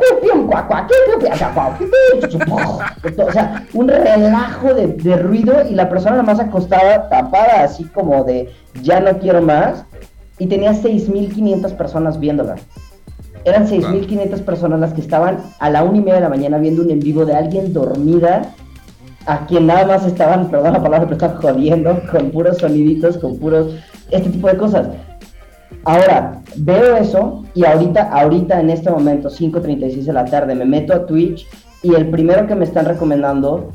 o 3.18 3.32
sea, 3.32 3.66
un 3.74 3.88
relajo 3.88 4.74
de, 4.74 4.88
de 4.88 5.18
ruido 5.18 5.64
y 5.70 5.74
la 5.74 5.90
persona 5.90 6.22
más 6.22 6.40
acostada, 6.40 7.10
tapada, 7.10 7.64
así 7.64 7.86
como 7.86 8.24
de 8.24 8.52
ya 8.82 9.00
no 9.00 9.18
quiero 9.18 9.42
más, 9.42 9.86
y 10.38 10.48
tenía 10.48 10.72
6.500 10.72 11.76
personas 11.76 12.20
viéndola. 12.20 12.56
Eran 13.44 13.68
6.500 13.68 14.42
personas 14.42 14.80
las 14.80 14.94
que 14.94 15.02
estaban 15.02 15.40
a 15.60 15.70
la 15.70 15.84
una 15.84 15.98
y 15.98 16.02
media 16.02 16.16
de 16.16 16.22
la 16.22 16.30
mañana 16.30 16.58
viendo 16.60 16.84
un 16.84 16.92
en 16.92 17.00
vivo 17.00 17.26
de 17.26 17.34
alguien 17.36 17.74
dormida, 17.74 18.54
a 19.26 19.46
quien 19.46 19.68
nada 19.68 19.86
más 19.86 20.06
estaban, 20.06 20.50
perdón 20.50 20.74
la 20.74 20.82
palabra, 20.82 21.08
pero 21.08 21.14
estaban 21.14 21.38
jodiendo 21.38 22.00
con 22.12 22.32
puros 22.32 22.58
soniditos, 22.58 23.18
con 23.18 23.38
puros, 23.40 23.76
este 24.12 24.30
tipo 24.30 24.48
de 24.48 24.58
cosas. 24.58 24.88
Ahora, 25.84 26.42
veo 26.58 26.96
eso 26.96 27.44
y 27.56 27.66
ahorita, 27.66 28.12
ahorita 28.12 28.60
en 28.60 28.70
este 28.70 28.92
momento, 28.92 29.30
5.36 29.30 30.04
de 30.04 30.14
la 30.14 30.26
tarde, 30.26 30.54
me 30.54 30.66
meto 30.66 30.94
a 30.94 31.06
Twitch 31.06 31.48
y 31.82 31.96
el 31.96 32.10
primero 32.10 32.46
que 32.46 32.56
me 32.56 32.66
están 32.66 32.86
recomendando 32.86 33.72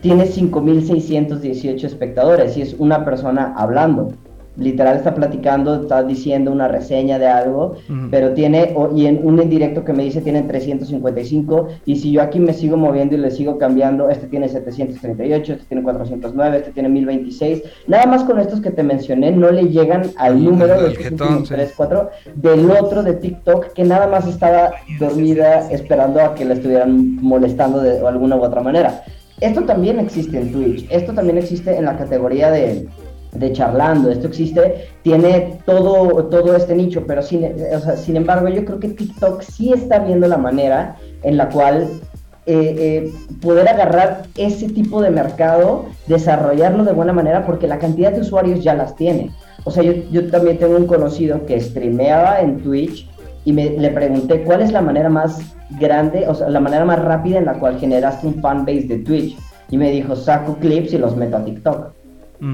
tiene 0.00 0.24
5.618 0.24 1.84
espectadores 1.84 2.56
y 2.56 2.62
es 2.62 2.74
una 2.78 3.04
persona 3.04 3.52
hablando 3.56 4.12
literal 4.60 4.98
está 4.98 5.14
platicando, 5.14 5.82
está 5.82 6.02
diciendo 6.02 6.52
una 6.52 6.68
reseña 6.68 7.18
de 7.18 7.26
algo, 7.26 7.76
pero 8.10 8.34
tiene, 8.34 8.74
y 8.94 9.06
en 9.06 9.26
un 9.26 9.40
indirecto 9.40 9.84
que 9.84 9.92
me 9.92 10.04
dice 10.04 10.20
tiene 10.20 10.42
355, 10.42 11.68
y 11.86 11.96
si 11.96 12.12
yo 12.12 12.22
aquí 12.22 12.38
me 12.38 12.52
sigo 12.52 12.76
moviendo 12.76 13.14
y 13.14 13.18
le 13.18 13.30
sigo 13.30 13.58
cambiando, 13.58 14.10
este 14.10 14.26
tiene 14.26 14.48
738, 14.48 15.52
este 15.54 15.64
tiene 15.64 15.82
409, 15.82 16.56
este 16.58 16.72
tiene 16.72 16.88
1026, 16.90 17.62
nada 17.88 18.06
más 18.06 18.24
con 18.24 18.38
estos 18.38 18.60
que 18.60 18.70
te 18.70 18.82
mencioné, 18.82 19.32
no 19.32 19.50
le 19.50 19.68
llegan 19.68 20.02
al 20.16 20.44
número 20.44 20.80
de 20.80 20.90
3, 20.90 21.72
4 21.76 22.10
del 22.36 22.70
otro 22.70 23.02
de 23.02 23.14
TikTok 23.14 23.72
que 23.72 23.84
nada 23.84 24.06
más 24.06 24.26
estaba 24.28 24.72
dormida 24.98 25.70
esperando 25.70 26.20
a 26.20 26.34
que 26.34 26.44
le 26.44 26.54
estuvieran 26.54 27.16
molestando 27.16 27.80
de 27.80 28.06
alguna 28.06 28.36
u 28.36 28.42
otra 28.42 28.60
manera. 28.60 29.02
Esto 29.40 29.62
también 29.62 29.98
existe 29.98 30.38
en 30.38 30.52
Twitch, 30.52 30.86
esto 30.90 31.14
también 31.14 31.38
existe 31.38 31.74
en 31.74 31.86
la 31.86 31.96
categoría 31.96 32.50
de 32.50 32.86
de 33.32 33.52
charlando, 33.52 34.10
esto 34.10 34.26
existe, 34.26 34.88
tiene 35.02 35.58
todo, 35.64 36.24
todo 36.26 36.56
este 36.56 36.74
nicho, 36.74 37.04
pero 37.06 37.22
sin, 37.22 37.46
sin 37.96 38.16
embargo 38.16 38.48
yo 38.48 38.64
creo 38.64 38.80
que 38.80 38.88
TikTok 38.88 39.42
sí 39.42 39.72
está 39.72 40.00
viendo 40.00 40.26
la 40.26 40.36
manera 40.36 40.96
en 41.22 41.36
la 41.36 41.48
cual 41.48 41.88
eh, 42.46 42.74
eh, 42.78 43.12
poder 43.40 43.68
agarrar 43.68 44.22
ese 44.36 44.68
tipo 44.68 45.00
de 45.00 45.10
mercado, 45.10 45.86
desarrollarlo 46.08 46.84
de 46.84 46.92
buena 46.92 47.12
manera, 47.12 47.46
porque 47.46 47.68
la 47.68 47.78
cantidad 47.78 48.12
de 48.12 48.22
usuarios 48.22 48.64
ya 48.64 48.74
las 48.74 48.96
tiene. 48.96 49.30
O 49.64 49.70
sea, 49.70 49.82
yo, 49.82 49.92
yo 50.10 50.28
también 50.30 50.58
tengo 50.58 50.76
un 50.76 50.86
conocido 50.86 51.46
que 51.46 51.60
streameaba 51.60 52.40
en 52.40 52.60
Twitch 52.62 53.08
y 53.44 53.52
me, 53.52 53.70
le 53.70 53.90
pregunté 53.90 54.42
cuál 54.42 54.62
es 54.62 54.72
la 54.72 54.80
manera 54.80 55.08
más 55.08 55.54
grande, 55.78 56.26
o 56.26 56.34
sea, 56.34 56.48
la 56.48 56.60
manera 56.60 56.84
más 56.84 56.98
rápida 56.98 57.38
en 57.38 57.44
la 57.44 57.54
cual 57.54 57.78
generaste 57.78 58.26
un 58.26 58.40
fanbase 58.40 58.88
de 58.88 58.98
Twitch. 58.98 59.36
Y 59.70 59.76
me 59.76 59.90
dijo, 59.90 60.16
saco 60.16 60.56
clips 60.56 60.94
y 60.94 60.98
los 60.98 61.16
meto 61.16 61.36
a 61.36 61.44
TikTok. 61.44 61.92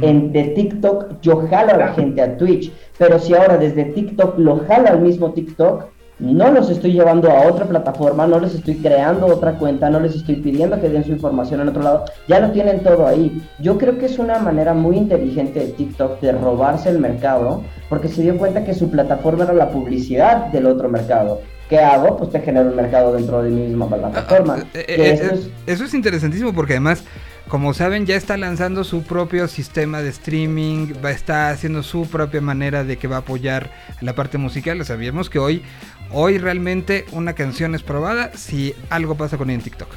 En, 0.03 0.33
de 0.33 0.45
TikTok 0.45 1.21
yo 1.23 1.47
jalo 1.49 1.73
a 1.75 1.77
la 1.77 1.89
gente 1.95 2.21
a 2.21 2.37
Twitch, 2.37 2.73
pero 2.99 3.19
si 3.19 3.35
ahora 3.35 3.57
desde 3.57 3.85
TikTok 3.85 4.39
lo 4.39 4.65
jalo 4.67 4.89
al 4.89 5.01
mismo 5.01 5.33
TikTok, 5.33 5.85
no 6.19 6.51
los 6.51 6.71
estoy 6.71 6.93
llevando 6.95 7.31
a 7.31 7.47
otra 7.47 7.67
plataforma, 7.67 8.27
no 8.27 8.41
les 8.41 8.55
estoy 8.55 8.77
creando 8.77 9.27
otra 9.27 9.53
cuenta, 9.59 9.91
no 9.91 10.01
les 10.01 10.15
estoy 10.17 10.37
pidiendo 10.37 10.81
que 10.81 10.89
den 10.89 11.05
su 11.05 11.13
información 11.13 11.61
en 11.61 11.69
otro 11.69 11.83
lado, 11.83 12.05
ya 12.27 12.41
lo 12.41 12.51
tienen 12.53 12.81
todo 12.83 13.07
ahí. 13.07 13.41
Yo 13.61 13.77
creo 13.77 13.99
que 13.99 14.07
es 14.07 14.19
una 14.19 14.39
manera 14.39 14.73
muy 14.73 14.97
inteligente 14.97 15.61
de 15.61 15.67
TikTok 15.67 16.21
de 16.21 16.33
robarse 16.33 16.89
el 16.89 16.99
mercado, 17.01 17.63
porque 17.91 18.09
se 18.09 18.23
dio 18.23 18.39
cuenta 18.39 18.65
que 18.65 18.73
su 18.75 18.91
plataforma 18.91 19.45
era 19.45 19.53
la 19.53 19.69
publicidad 19.71 20.47
del 20.47 20.67
otro 20.67 20.89
mercado. 20.89 21.41
¿Qué 21.69 21.79
hago? 21.81 22.17
Pues 22.17 22.31
te 22.31 22.41
genero 22.41 22.71
un 22.71 22.77
mercado 22.77 23.13
dentro 23.13 23.43
de 23.43 23.51
mi 23.51 23.63
misma 23.67 23.87
plataforma. 23.89 24.59
Eh, 24.73 24.85
Que 24.87 24.95
eh, 25.11 25.13
eso 25.15 25.25
eh, 25.25 25.31
es- 25.35 25.51
Eso 25.67 25.85
es 25.85 25.93
interesantísimo 25.95 26.53
porque 26.55 26.73
además, 26.75 27.05
como 27.49 27.75
saben, 27.75 28.07
ya 28.07 28.17
está 28.17 28.37
lanzando 28.37 28.83
su 28.85 29.03
propio 29.05 29.47
sistema 29.49 30.03
de 30.03 30.09
streaming, 30.11 30.95
va 31.05 31.11
está 31.13 31.51
haciendo 31.51 31.83
su 31.83 32.09
propia 32.09 32.41
manera 32.41 32.83
de 32.85 32.97
que 32.97 33.07
va 33.09 33.17
a 33.17 33.21
apoyar 33.21 33.71
la 34.01 34.15
parte 34.15 34.37
musical. 34.39 34.85
Sabíamos 34.85 35.31
que 35.31 35.39
hoy, 35.39 35.63
hoy 36.11 36.39
realmente 36.39 37.05
una 37.13 37.35
canción 37.35 37.75
es 37.75 37.83
probada 37.83 38.33
si 38.35 38.75
algo 38.91 39.17
pasa 39.17 39.39
con 39.39 39.49
ella 39.51 39.59
en 39.59 39.65
TikTok. 39.65 39.89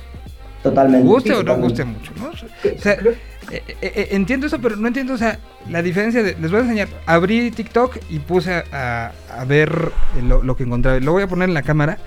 Totalmente. 0.61 1.07
Guste 1.07 1.29
sí, 1.29 1.35
o 1.35 1.43
no 1.43 1.55
guste 1.57 1.85
mucho, 1.85 2.11
¿no? 2.17 2.27
O 2.29 2.81
sea, 2.81 2.93
eh, 2.93 3.13
eh, 3.49 3.63
eh, 3.81 4.07
entiendo 4.11 4.45
eso, 4.47 4.59
pero 4.59 4.75
no 4.75 4.87
entiendo, 4.87 5.13
o 5.13 5.17
sea, 5.17 5.39
la 5.69 5.81
diferencia 5.81 6.21
de... 6.21 6.35
Les 6.39 6.51
voy 6.51 6.59
a 6.59 6.63
enseñar, 6.63 6.89
abrí 7.05 7.49
TikTok 7.49 7.97
y 8.09 8.19
puse 8.19 8.53
a, 8.53 8.63
a- 8.71 9.11
a 9.41 9.45
ver 9.45 9.91
lo, 10.21 10.43
lo 10.43 10.55
que 10.57 10.63
encontraba. 10.63 10.99
Lo 10.99 11.13
voy 11.13 11.23
a 11.23 11.27
poner 11.27 11.47
en 11.47 11.53
la 11.55 11.61
cámara. 11.63 11.97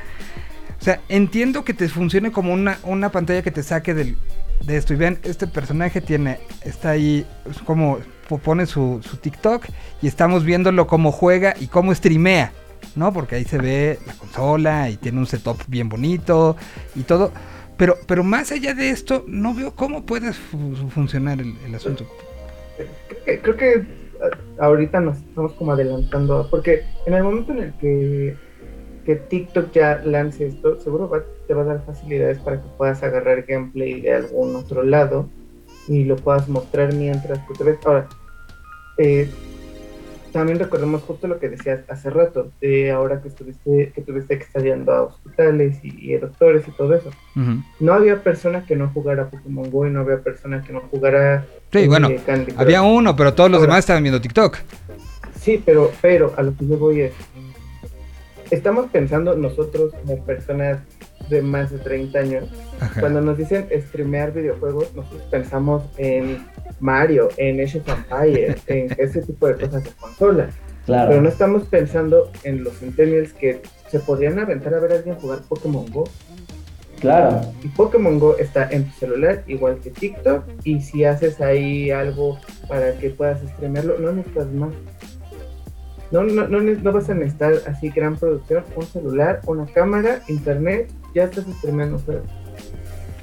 O 0.78 0.85
sea, 0.85 1.01
entiendo 1.09 1.64
que 1.64 1.74
te 1.74 1.89
funcione 1.89 2.31
como 2.31 2.52
una, 2.52 2.78
una 2.82 3.10
pantalla 3.10 3.40
que 3.43 3.51
te 3.51 3.62
saque 3.62 3.94
del, 3.94 4.16
de 4.65 4.77
esto. 4.77 4.93
Y 4.95 4.97
vean, 4.97 5.19
este 5.23 5.47
personaje 5.47 6.01
tiene, 6.01 6.39
está 6.65 6.91
ahí, 6.91 7.27
como 7.65 7.99
po- 8.29 8.39
pone 8.39 8.67
su, 8.67 9.01
su 9.03 9.17
TikTok 9.17 9.67
y 10.01 10.07
estamos 10.07 10.45
viéndolo 10.45 10.87
cómo 10.87 11.13
juega 11.13 11.55
y 11.59 11.67
cómo 11.67 11.95
streamea, 11.95 12.53
¿no? 12.97 13.13
Porque 13.13 13.37
ahí 13.37 13.45
se 13.45 13.59
ve 13.59 13.99
la 14.07 14.15
consola 14.15 14.89
y 14.91 14.97
tiene 14.97 15.19
un 15.19 15.27
setup 15.27 15.61
bien 15.67 15.89
bonito 15.89 16.57
y 16.95 17.03
todo. 17.03 17.33
Pero, 17.77 17.97
pero 18.07 18.23
más 18.23 18.53
allá 18.53 18.75
de 18.75 18.91
esto, 18.91 19.25
no 19.27 19.55
veo 19.55 19.75
cómo 19.75 20.05
puede 20.05 20.33
fu- 20.33 20.75
funcionar 20.91 21.41
el, 21.41 21.75
asunto. 21.75 22.07
creo 22.77 23.25
que, 23.25 23.41
creo 23.41 23.57
que 23.57 23.87
a- 24.61 24.65
ahorita 24.67 25.01
nos 25.01 25.17
estamos 25.19 25.53
como 25.55 25.73
adelantando, 25.73 26.47
porque 26.51 26.85
en 27.07 27.15
el 27.15 27.25
momento 27.25 27.53
en 27.53 27.59
el 27.59 27.73
que, 27.81 28.37
que 29.05 29.16
TikTok 29.16 29.73
ya 29.73 30.01
lance 30.05 30.47
esto, 30.47 30.81
seguro 30.81 31.09
va- 31.09 31.23
te 31.47 31.55
va 31.55 31.62
a 31.62 31.66
dar 31.66 31.85
facilidades 31.85 32.39
para 32.39 32.61
que 32.61 32.69
puedas 32.79 33.03
agarrar 33.03 33.43
gameplay 33.43 34.01
de 34.01 34.15
algún 34.15 34.55
otro 34.57 34.83
lado 34.83 35.29
y 35.89 36.05
lo 36.05 36.16
puedas 36.16 36.49
mostrar 36.49 36.95
mientras 36.95 37.45
tú 37.47 37.53
te 37.55 37.65
ves. 37.65 37.79
Ahora, 37.85 38.09
eh, 38.99 39.29
también 40.33 40.59
recordemos 40.59 41.03
justo 41.03 41.27
lo 41.29 41.39
que 41.39 41.51
decías 41.51 41.81
hace 41.91 42.09
rato, 42.09 42.53
de 42.61 42.91
ahora 42.91 43.20
que 43.20 43.29
estuviste, 43.29 43.93
que 43.95 44.01
tuviste 44.01 44.39
que 44.39 44.45
estar 44.45 44.62
yendo 44.62 44.91
a 44.93 45.03
hospitales 45.03 45.79
y, 45.83 46.11
y 46.12 46.16
doctores 46.16 46.66
y 46.66 46.70
todo 46.70 46.95
eso. 46.95 47.11
No 47.81 47.93
había 47.93 48.23
persona 48.23 48.65
que 48.65 48.74
no 48.74 48.89
jugara 48.95 49.29
Pokémon 49.29 49.70
Go 49.70 49.87
y 49.87 49.91
no 49.91 50.01
había 50.01 50.20
persona 50.23 50.62
que 50.66 50.73
no 50.73 50.81
jugara 50.91 51.45
Sí, 51.70 51.81
eh, 51.81 51.89
bueno, 51.89 52.09
Candy 52.24 52.55
había 52.57 52.81
uno, 52.83 53.15
pero 53.15 53.35
todos 53.35 53.51
los 53.51 53.59
Ahora- 53.59 53.73
demás 53.73 53.79
estaban 53.81 54.03
viendo 54.05 54.20
TikTok. 54.23 54.57
Sí, 55.39 55.61
pero, 55.66 55.91
pero 56.01 56.33
a 56.37 56.43
lo 56.43 56.57
que 56.57 56.66
yo 56.66 56.79
voy 56.79 57.01
es, 57.03 57.12
estamos 58.53 58.91
pensando 58.91 59.35
nosotros 59.37 59.93
como 59.95 60.24
personas 60.24 60.79
de 61.29 61.43
más 61.43 61.70
de 61.70 61.79
30 61.79 62.19
años, 62.19 62.45
Ajá. 62.81 63.01
cuando 63.01 63.20
nos 63.20 63.39
dicen 63.39 63.66
streamear 63.89 64.33
videojuegos, 64.33 64.95
nosotros 64.95 65.23
pensamos 65.31 65.83
en 65.97 66.45
Mario, 66.81 67.29
en 67.37 67.61
Age 67.61 67.79
of 67.79 67.89
Empires, 67.89 68.57
en 68.66 68.95
ese 68.99 69.23
tipo 69.23 69.47
de 69.49 69.55
cosas 69.55 69.85
de 69.85 69.91
consola, 69.99 70.49
Claro. 70.85 71.11
pero 71.11 71.23
no 71.23 71.29
estamos 71.29 71.62
pensando 71.65 72.31
en 72.45 72.65
los 72.65 72.74
centennials 72.79 73.33
que 73.33 73.62
se 73.89 74.01
podrían 74.01 74.39
aventar 74.39 74.74
a 74.74 74.81
ver 74.81 74.93
a 74.93 74.95
alguien 74.97 75.15
jugar 75.16 75.39
Pokémon 75.49 75.87
Go. 75.93 76.05
Claro. 77.01 77.41
Y 77.62 77.69
Pokémon 77.69 78.19
Go 78.19 78.37
está 78.37 78.69
en 78.70 78.85
tu 78.85 78.93
celular, 78.99 79.43
igual 79.47 79.79
que 79.79 79.91
TikTok, 79.91 80.45
y 80.65 80.81
si 80.81 81.05
haces 81.05 81.41
ahí 81.41 81.91
algo 81.91 82.39
para 82.69 82.93
que 82.99 83.11
puedas 83.11 83.41
streamearlo, 83.55 83.99
no 83.99 84.12
necesitas 84.12 84.47
más. 84.53 84.73
No, 86.13 86.23
no, 86.23 86.47
no, 86.47 86.93
vas 86.93 87.09
a 87.09 87.15
necesitar 87.15 87.55
así 87.67 87.89
gran 87.89 88.17
producción, 88.17 88.65
un 88.77 88.87
celular, 88.87 89.41
una 89.47 89.65
cámara, 89.67 90.21
internet, 90.29 90.91
ya 91.15 91.25
estás 91.25 91.45
streameando 91.59 91.99
juegos. 92.01 92.25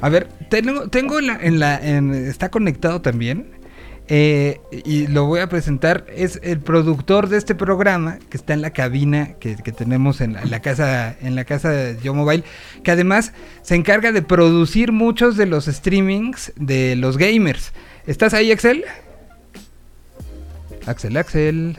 A 0.01 0.09
ver, 0.09 0.27
tengo, 0.49 0.89
tengo 0.89 1.19
en 1.19 1.27
la, 1.27 1.35
en 1.39 1.59
la 1.59 1.77
en- 1.77 2.13
está 2.15 2.49
conectado 2.49 3.01
también. 3.01 3.51
eh, 4.11 4.59
y 4.85 5.05
lo 5.05 5.25
voy 5.25 5.39
a 5.39 5.47
presentar. 5.49 6.05
Es 6.15 6.39
el 6.41 6.61
productor 6.61 7.29
de 7.29 7.37
este 7.37 7.53
programa 7.53 8.17
que 8.29 8.37
está 8.37 8.53
en 8.53 8.63
la 8.63 8.71
cabina 8.71 9.33
que, 9.39 9.55
que 9.57 9.71
tenemos 9.71 10.19
en 10.21 10.33
la, 10.33 10.41
en 10.41 10.49
la 10.49 10.61
casa 10.61 11.15
en 11.21 11.35
la 11.35 11.45
casa 11.45 11.69
de 11.69 11.97
Yo 12.01 12.15
Mobile, 12.15 12.43
que 12.83 12.89
además 12.89 13.33
se 13.61 13.75
encarga 13.75 14.11
de 14.11 14.23
producir 14.23 14.91
muchos 14.93 15.37
de 15.37 15.45
los 15.45 15.65
streamings 15.65 16.53
de 16.55 16.95
los 16.95 17.17
gamers. 17.19 17.71
¿Estás 18.07 18.33
ahí, 18.33 18.51
Axel? 18.51 18.83
Axel, 20.87 21.15
Axel. 21.17 21.77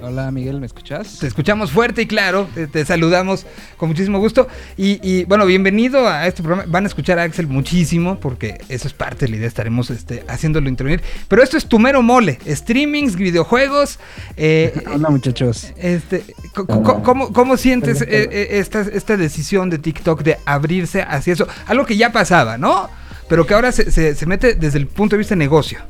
Hola 0.00 0.30
Miguel, 0.30 0.60
¿me 0.60 0.66
escuchas? 0.66 1.18
Te 1.18 1.26
escuchamos 1.26 1.72
fuerte 1.72 2.02
y 2.02 2.06
claro, 2.06 2.48
te, 2.54 2.66
te 2.68 2.84
saludamos 2.84 3.44
con 3.76 3.88
muchísimo 3.88 4.18
gusto. 4.20 4.46
Y, 4.76 5.00
y, 5.02 5.24
bueno, 5.24 5.44
bienvenido 5.44 6.06
a 6.08 6.26
este 6.28 6.42
programa. 6.42 6.70
Van 6.70 6.84
a 6.84 6.86
escuchar 6.86 7.18
a 7.18 7.24
Axel 7.24 7.48
muchísimo 7.48 8.18
porque 8.20 8.60
eso 8.68 8.86
es 8.86 8.94
parte 8.94 9.24
de 9.26 9.30
la 9.32 9.36
idea, 9.38 9.48
estaremos 9.48 9.90
este, 9.90 10.24
haciéndolo 10.28 10.68
intervenir. 10.68 11.02
Pero 11.26 11.42
esto 11.42 11.56
es 11.56 11.66
tu 11.66 11.78
mero 11.80 12.00
mole, 12.02 12.38
streamings, 12.46 13.16
videojuegos. 13.16 13.98
eh, 14.36 14.72
Hola 14.94 15.10
muchachos. 15.10 15.72
este, 15.76 16.22
¿cómo, 16.54 17.32
cómo 17.32 17.56
sientes 17.56 18.00
eh, 18.02 18.06
eh, 18.30 18.48
esta, 18.52 18.82
esta 18.82 19.16
decisión 19.16 19.68
de 19.68 19.78
TikTok 19.78 20.22
de 20.22 20.38
abrirse 20.46 21.02
hacia 21.02 21.32
eso? 21.32 21.48
Algo 21.66 21.84
que 21.86 21.96
ya 21.96 22.12
pasaba, 22.12 22.56
¿no? 22.56 22.88
Pero 23.28 23.46
que 23.46 23.54
ahora 23.54 23.72
se, 23.72 23.90
se- 23.90 24.14
se 24.14 24.26
mete 24.26 24.54
desde 24.54 24.78
el 24.78 24.86
punto 24.86 25.16
de 25.16 25.18
vista 25.18 25.34
de 25.34 25.40
negocio. 25.40 25.80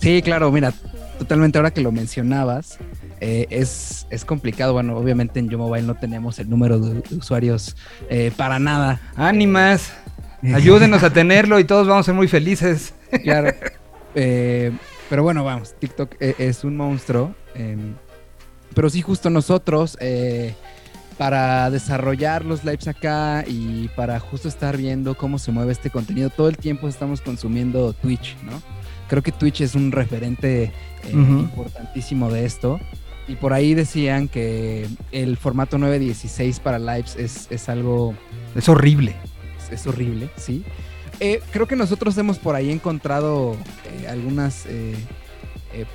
Sí, 0.00 0.20
claro, 0.22 0.50
mira, 0.50 0.72
totalmente 1.18 1.56
ahora 1.58 1.70
que 1.70 1.80
lo 1.80 1.92
mencionabas, 1.92 2.78
eh, 3.24 3.46
es, 3.50 4.06
es 4.10 4.24
complicado. 4.24 4.72
Bueno, 4.72 4.96
obviamente 4.96 5.38
en 5.38 5.48
Yo 5.48 5.56
Mobile 5.56 5.86
no 5.86 5.94
tenemos 5.94 6.40
el 6.40 6.50
número 6.50 6.80
de, 6.80 7.02
usuarios 7.16 7.76
eh, 8.10 8.32
para 8.36 8.58
nada. 8.58 9.00
Ánimas, 9.14 9.92
ayúdenos 10.54 11.04
a 11.04 11.10
tenerlo 11.10 11.60
y 11.60 11.64
todos 11.64 11.86
vamos 11.86 12.04
a 12.04 12.06
ser 12.06 12.14
muy 12.14 12.28
felices. 12.28 12.94
Claro. 13.22 13.54
Eh, 14.14 14.72
pero 15.10 15.22
bueno, 15.22 15.44
vamos, 15.44 15.74
TikTok 15.78 16.14
e- 16.18 16.34
es 16.38 16.64
un 16.64 16.78
monstruo. 16.78 17.34
eh, 17.54 17.76
pero 18.74 18.88
sí, 18.88 19.02
justo 19.02 19.28
nosotros, 19.28 19.98
eh, 20.00 20.54
para 21.18 21.70
desarrollar 21.70 22.46
los 22.46 22.64
lives 22.64 22.88
acá 22.88 23.44
y 23.46 23.88
para 23.94 24.18
justo 24.18 24.48
estar 24.48 24.78
viendo 24.78 25.14
cómo 25.14 25.38
se 25.38 25.52
mueve 25.52 25.72
este 25.72 25.90
contenido, 25.90 26.30
todo 26.30 26.48
el 26.48 26.56
tiempo 26.56 26.88
estamos 26.88 27.20
consumiendo 27.20 27.92
Twitch, 27.92 28.34
¿no? 28.44 28.62
Creo 29.08 29.22
que 29.22 29.30
Twitch 29.30 29.60
es 29.60 29.74
un 29.74 29.92
referente 29.92 30.64
eh, 30.64 30.72
importantísimo 31.12 32.30
de 32.30 32.46
esto. 32.46 32.80
Y 33.32 33.36
por 33.36 33.54
ahí 33.54 33.72
decían 33.72 34.28
que 34.28 34.86
el 35.10 35.38
formato 35.38 35.78
916 35.78 36.60
para 36.60 36.78
lives 36.78 37.16
es, 37.16 37.46
es 37.50 37.66
algo 37.70 38.14
Es 38.54 38.68
horrible. 38.68 39.16
es, 39.58 39.80
es 39.80 39.86
horrible, 39.86 40.28
sí. 40.36 40.62
Eh, 41.18 41.40
creo 41.50 41.66
que 41.66 41.74
nosotros 41.74 42.18
hemos 42.18 42.38
por 42.38 42.54
ahí 42.56 42.70
encontrado 42.70 43.56
eh, 44.02 44.06
algunos 44.06 44.66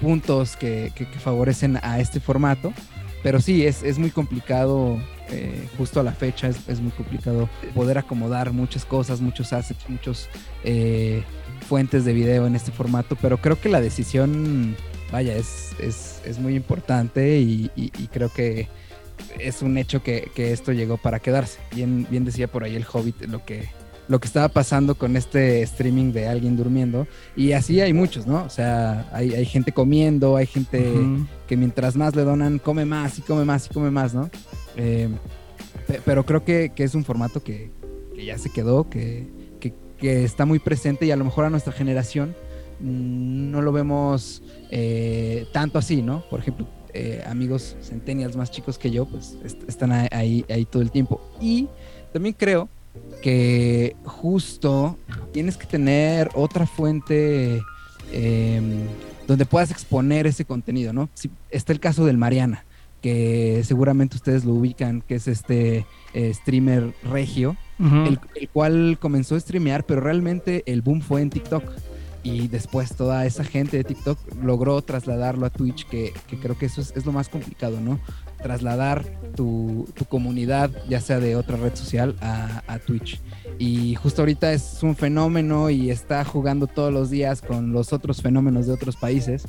puntos 0.02 0.56
que, 0.56 0.92
que- 0.96 1.08
que 1.08 1.20
favorecen 1.20 1.78
a 1.84 2.00
este 2.00 2.20
formato, 2.20 2.74
pero 3.22 3.40
sí, 3.40 3.64
es, 3.68 3.84
es 3.84 4.00
muy 4.00 4.10
complicado, 4.10 4.98
eh, 5.30 5.68
justo 5.78 6.00
a 6.00 6.04
la 6.04 6.14
fecha, 6.14 6.48
es, 6.48 6.68
es 6.68 6.80
muy 6.80 6.92
complicado 6.92 7.48
poder 7.76 8.00
acomodar 8.00 8.52
muchas 8.52 8.84
cosas, 8.86 9.22
muchos 9.22 9.54
assets, 9.54 9.88
muchos 9.88 10.28
eh, 10.64 11.22
fuentes 11.68 12.04
de 12.06 12.14
video 12.14 12.48
en 12.48 12.56
este 12.56 12.72
formato, 12.72 13.16
pero 13.22 13.38
creo 13.38 13.60
que 13.62 13.70
la 13.70 13.80
decisión, 13.82 14.76
vaya, 15.12 15.36
es, 15.36 15.72
es, 15.80 16.22
es 16.26 16.40
muy 16.40 16.56
importante 16.56 17.40
y, 17.40 17.70
y- 17.76 17.92
y 17.98 18.08
creo 18.08 18.32
que 18.34 18.68
es 19.40 19.62
un 19.62 19.78
hecho 19.78 20.04
que, 20.04 20.30
que 20.36 20.52
esto 20.52 20.72
llegó 20.74 20.98
para 20.98 21.20
quedarse. 21.20 21.60
Bien, 21.74 22.06
bien 22.10 22.24
decía 22.26 22.48
por 22.48 22.64
ahí 22.64 22.76
el 22.76 22.86
Hobbit 22.92 23.24
lo 23.28 23.44
que, 23.46 23.70
lo 24.08 24.20
que 24.20 24.28
estaba 24.28 24.48
pasando 24.50 24.96
con 24.96 25.18
este 25.18 25.62
streaming 25.64 26.12
de 26.14 26.28
alguien 26.28 26.56
durmiendo. 26.56 27.08
Y 27.36 27.54
así 27.54 27.82
hay 27.82 27.94
muchos, 27.94 28.28
¿no? 28.28 28.44
O 28.44 28.50
sea, 28.50 29.10
hay, 29.12 29.34
hay 29.34 29.46
gente 29.46 29.72
comiendo, 29.72 30.36
hay 30.38 30.46
gente 30.46 30.94
que 31.48 31.58
mientras 31.58 31.96
más 31.96 32.16
le 32.16 32.24
donan, 32.24 32.60
come 32.60 32.86
más 32.86 33.18
y 33.20 33.22
come 33.22 33.44
más 33.44 33.66
y 33.70 33.74
come 33.74 33.90
más, 33.92 34.14
¿no? 34.14 34.30
Eh, 34.76 35.10
pe- 35.88 36.02
pero 36.06 36.26
creo 36.26 36.44
que, 36.46 36.72
que 36.76 36.84
es 36.84 36.94
un 36.96 37.04
formato 37.04 37.42
que, 37.44 37.72
que 38.16 38.24
ya 38.26 38.38
se 38.38 38.52
quedó, 38.52 38.88
que, 38.90 39.28
que- 39.60 39.74
que 39.98 40.24
está 40.24 40.46
muy 40.46 40.60
presente 40.60 41.06
y 41.08 41.12
a 41.12 41.16
lo 41.16 41.26
mejor 41.26 41.46
a 41.46 41.50
nuestra 41.50 41.74
generación 41.74 42.36
mm, 42.80 43.50
no 43.52 43.62
lo 43.64 43.72
vemos 43.72 44.44
eh, 44.72 45.46
tanto 45.52 45.78
así, 45.80 46.02
¿no? 46.02 46.24
Por 46.30 46.40
ejemplo, 46.40 46.68
eh, 46.94 47.24
amigos 47.28 47.76
centennials 47.82 48.36
más 48.36 48.50
chicos 48.52 48.78
que 48.78 48.90
yo, 48.92 49.06
pues 49.06 49.38
est- 49.44 49.64
están 49.68 49.92
ahí, 49.92 50.46
todo 50.72 50.82
el 50.82 50.92
tiempo. 50.92 51.22
Y 51.42 51.68
también 52.14 52.36
creo 52.38 52.70
que 53.22 53.96
justo 54.04 54.98
tienes 55.32 55.58
que 55.58 55.68
tener 55.68 56.30
otra 56.34 56.66
fuente 56.66 57.62
em, 58.12 58.86
donde 59.28 59.46
puedas 59.46 59.70
exponer 59.72 60.26
ese 60.28 60.46
contenido, 60.46 60.94
¿no? 60.94 61.10
Si- 61.14 61.30
está 61.52 61.74
el 61.74 61.80
caso 61.80 62.06
del 62.06 62.18
Mariana, 62.18 62.66
que 63.02 63.62
seguramente 63.66 64.16
ustedes 64.16 64.46
lo 64.46 64.54
ubican, 64.54 65.02
que 65.02 65.16
es 65.16 65.28
este 65.28 65.86
eh, 66.14 66.34
streamer 66.34 66.94
regio, 67.04 67.56
el, 68.08 68.20
el 68.36 68.50
cual 68.50 68.98
comenzó 69.00 69.36
a 69.36 69.40
streamear, 69.40 69.86
pero 69.86 70.02
realmente 70.02 70.64
el 70.66 70.82
boom 70.82 71.02
fue 71.02 71.22
en 71.22 71.30
TikTok. 71.30 71.64
Y 72.28 72.50
después 72.50 72.94
toda 72.94 73.26
esa 73.26 73.46
gente 73.46 73.78
de 73.78 73.84
TikTok 73.86 74.20
logró 74.44 74.82
trasladarlo 74.82 75.46
a 75.46 75.50
Twitch, 75.50 75.88
que, 75.88 76.14
que 76.28 76.38
creo 76.38 76.58
que 76.58 76.66
eso 76.66 76.82
es, 76.82 76.94
es 76.96 77.06
lo 77.06 77.14
más 77.14 77.30
complicado, 77.30 77.80
¿no? 77.80 78.00
Trasladar 78.44 79.06
tu, 79.36 79.88
tu 79.94 80.04
comunidad, 80.04 80.70
ya 80.90 81.00
sea 81.00 81.22
de 81.22 81.38
otra 81.38 81.56
red 81.56 81.74
social, 81.76 82.18
a, 82.20 82.64
a 82.68 82.80
Twitch. 82.80 83.22
Y 83.60 83.96
justo 83.96 84.24
ahorita 84.24 84.52
es 84.52 84.84
un 84.84 84.96
fenómeno 84.96 85.70
y 85.70 85.90
está 85.90 86.26
jugando 86.26 86.68
todos 86.68 86.92
los 86.92 87.10
días 87.10 87.42
con 87.42 87.72
los 87.72 87.94
otros 87.94 88.22
fenómenos 88.22 88.68
de 88.68 88.74
otros 88.74 88.98
países, 88.98 89.48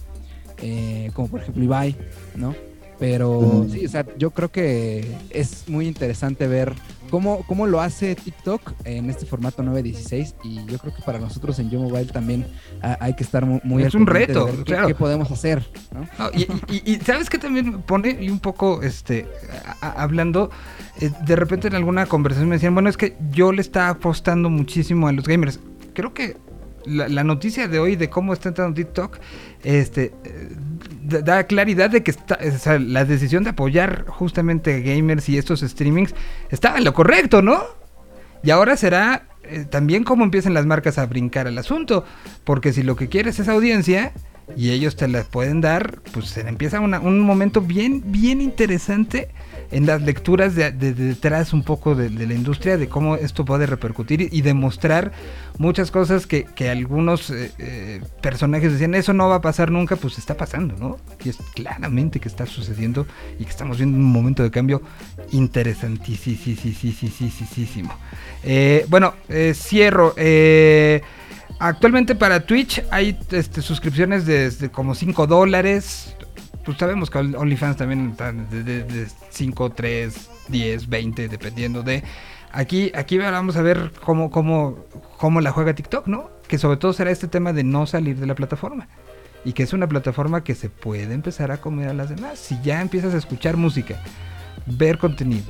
eh, 0.63 1.11
como 1.15 1.29
por 1.29 1.41
ejemplo 1.41 1.65
Ibai, 1.65 1.97
¿no? 2.37 2.55
Pero 2.99 3.65
sí, 3.71 3.87
o 3.87 3.89
sea, 3.89 4.05
yo 4.19 4.31
creo 4.33 4.51
que 4.51 5.15
es 5.31 5.69
muy 5.69 5.87
interesante 5.87 6.49
ver 6.49 6.73
cómo, 7.11 7.45
cómo 7.47 7.67
lo 7.69 7.81
hace 7.81 8.17
TikTok 8.17 8.73
en 8.85 9.09
este 9.09 9.25
formato 9.25 9.63
916 9.63 10.35
y 10.43 10.57
yo 10.67 10.79
creo 10.79 10.93
que 10.95 11.03
para 11.03 11.21
nosotros 11.21 11.59
en 11.61 11.71
Yo 11.71 11.79
Mobile 11.79 12.07
también 12.07 12.47
hay 12.83 13.15
que 13.15 13.23
estar 13.23 13.47
mu- 13.47 13.61
muy 13.63 13.85
Es 13.85 13.95
al 13.95 14.01
un 14.01 14.07
de 14.07 14.13
reto, 14.13 14.47
ver 14.47 14.55
qué- 14.57 14.65
claro. 14.65 14.89
qué 14.89 14.95
podemos 14.97 15.31
hacer, 15.31 15.65
¿no? 15.95 16.01
No, 16.19 16.31
y, 16.35 16.43
y- 16.43 16.83
y- 16.85 16.93
y 16.95 16.97
sabes 17.01 17.31
que 17.31 17.39
también 17.39 17.83
pone 17.83 18.19
y 18.21 18.31
un 18.31 18.41
poco 18.41 18.83
este 18.83 19.27
a- 19.81 19.87
a- 19.87 20.03
hablando 20.03 20.51
eh, 21.01 21.11
de 21.25 21.37
repente 21.37 21.69
en 21.69 21.77
alguna 21.77 22.07
conversación 22.07 22.49
me 22.49 22.57
decían 22.57 22.75
bueno 22.75 22.89
es 22.91 22.97
que 22.97 23.17
yo 23.31 23.53
le 23.53 23.61
estaba 23.61 23.91
apostando 23.91 24.51
muchísimo 24.51 25.07
a 25.07 25.13
los 25.13 25.25
gamers 25.27 25.61
creo 25.95 26.13
que 26.13 26.37
la, 26.85 27.09
la 27.09 27.23
noticia 27.23 27.69
de 27.69 27.79
hoy 27.79 27.95
de 27.97 28.09
cómo 28.11 28.33
está 28.33 28.49
entrando 28.49 28.75
TikTok 28.75 29.19
este 29.63 30.13
eh, 30.25 30.49
da- 31.09 31.23
da 31.23 31.45
claridad 31.45 31.91
de 31.91 32.03
que 32.03 32.11
está, 32.11 32.39
o 32.47 32.59
sea, 32.59 32.79
la 32.79 33.05
decisión 33.05 33.45
de 33.45 33.51
apoyar 33.51 34.05
justamente 34.07 34.81
gamers 34.83 35.29
y 35.29 35.39
estos 35.39 35.61
streamings 35.61 36.15
estaba 36.51 36.79
en 36.79 36.85
lo 36.85 36.93
correcto 36.95 37.43
no 37.43 37.63
y 38.43 38.51
ahora 38.51 38.77
será 38.77 39.27
eh, 39.43 39.65
también 39.69 40.05
cómo 40.05 40.25
empiezan 40.25 40.55
las 40.55 40.67
marcas 40.67 40.99
a 40.99 41.07
brincar 41.07 41.47
al 41.49 41.59
asunto. 41.59 42.05
Porque 42.45 42.73
si 42.73 42.83
lo 42.83 42.95
que 42.97 43.09
quieres 43.09 43.39
es 43.41 43.49
audiencia 43.49 44.13
y 44.57 44.71
ellos 44.71 44.95
te 44.97 45.09
la 45.09 45.25
pueden 45.25 45.61
dar, 45.61 46.01
pues 46.13 46.29
se 46.29 46.41
empieza 46.43 46.81
un 46.81 47.21
momento 47.21 47.61
bien, 47.61 48.03
bien 48.13 48.41
interesante 48.41 49.29
en 49.71 49.87
las 49.87 50.03
lecturas 50.03 50.55
de, 50.55 50.71
de- 50.73 50.95
de 50.95 51.05
detrás 51.09 51.53
un 51.53 51.63
poco 51.63 51.95
de, 51.95 52.11
la 52.11 52.35
industria, 52.35 52.77
de 52.77 52.89
cómo 52.89 53.17
esto 53.17 53.45
puede 53.45 53.67
repercutir 53.67 54.29
y, 54.33 54.41
demostrar 54.43 55.13
muchas 55.59 55.91
cosas 55.91 56.27
que, 56.27 56.47
algunos 56.71 57.31
eh, 57.31 57.51
eh, 57.59 58.01
personajes 58.23 58.73
decían, 58.73 58.95
eso 58.95 59.13
no 59.13 59.29
va 59.29 59.37
a 59.37 59.41
pasar 59.41 59.71
nunca, 59.71 59.97
pues 59.97 60.19
está 60.19 60.37
pasando, 60.37 60.75
¿no? 60.79 60.97
Y 61.25 61.29
es 61.29 61.37
claramente 61.55 62.21
que 62.21 62.29
está 62.29 62.47
sucediendo 62.47 63.07
y 63.39 63.45
que 63.45 63.51
estamos 63.51 63.79
viendo 63.79 63.97
un 63.99 64.05
momento 64.05 64.43
de 64.43 64.51
cambio 64.51 64.83
interesantísimo. 65.33 67.93
Eh, 68.45 68.87
bueno, 68.89 69.15
eh, 69.29 69.53
cierro. 69.55 70.15
actualmente 71.59 72.15
para 72.15 72.47
Twitch 72.47 72.83
hay 72.91 73.19
este, 73.31 73.63
suscripciones 73.63 74.27
de, 74.27 74.51
de 74.51 74.71
como 74.71 74.95
5 74.95 75.27
dólares. 75.27 76.15
Pues 76.65 76.79
sabemos 76.79 77.11
que 77.11 77.19
OnlyFans 77.19 77.77
también 77.77 78.11
están 78.11 78.49
de, 78.51 78.63
de, 78.63 78.85
de 78.85 79.07
5, 79.31 79.71
3, 79.71 80.31
10, 80.49 80.89
20, 80.89 81.29
dependiendo 81.29 81.83
de... 81.83 82.03
Aquí, 82.53 82.91
aquí 82.95 83.19
vamos 83.19 83.57
a 83.57 83.63
ver 83.63 83.93
cómo, 84.05 84.31
cómo, 84.31 84.85
cómo 85.19 85.41
la 85.41 85.53
juega 85.53 85.75
TikTok, 85.75 86.07
¿no? 86.07 86.31
Que 86.49 86.59
sobre 86.59 86.79
todo 86.79 86.93
será 86.93 87.11
este 87.11 87.29
tema 87.29 87.53
de 87.53 87.63
no 87.63 87.87
salir 87.87 88.17
de 88.19 88.27
la 88.27 88.35
plataforma. 88.35 88.89
Y 89.45 89.53
que 89.53 89.63
es 89.63 89.73
una 89.73 89.87
plataforma 89.87 90.43
que 90.45 90.55
se 90.55 90.71
puede 90.71 91.15
empezar 91.15 91.51
a 91.53 91.61
comer 91.61 91.89
a 91.89 91.95
las 91.95 92.09
demás. 92.09 92.39
Si 92.39 92.59
ya 92.63 92.81
empiezas 92.81 93.15
a 93.15 93.19
escuchar 93.19 93.57
música, 93.57 94.03
ver 94.67 94.99
contenido, 94.99 95.47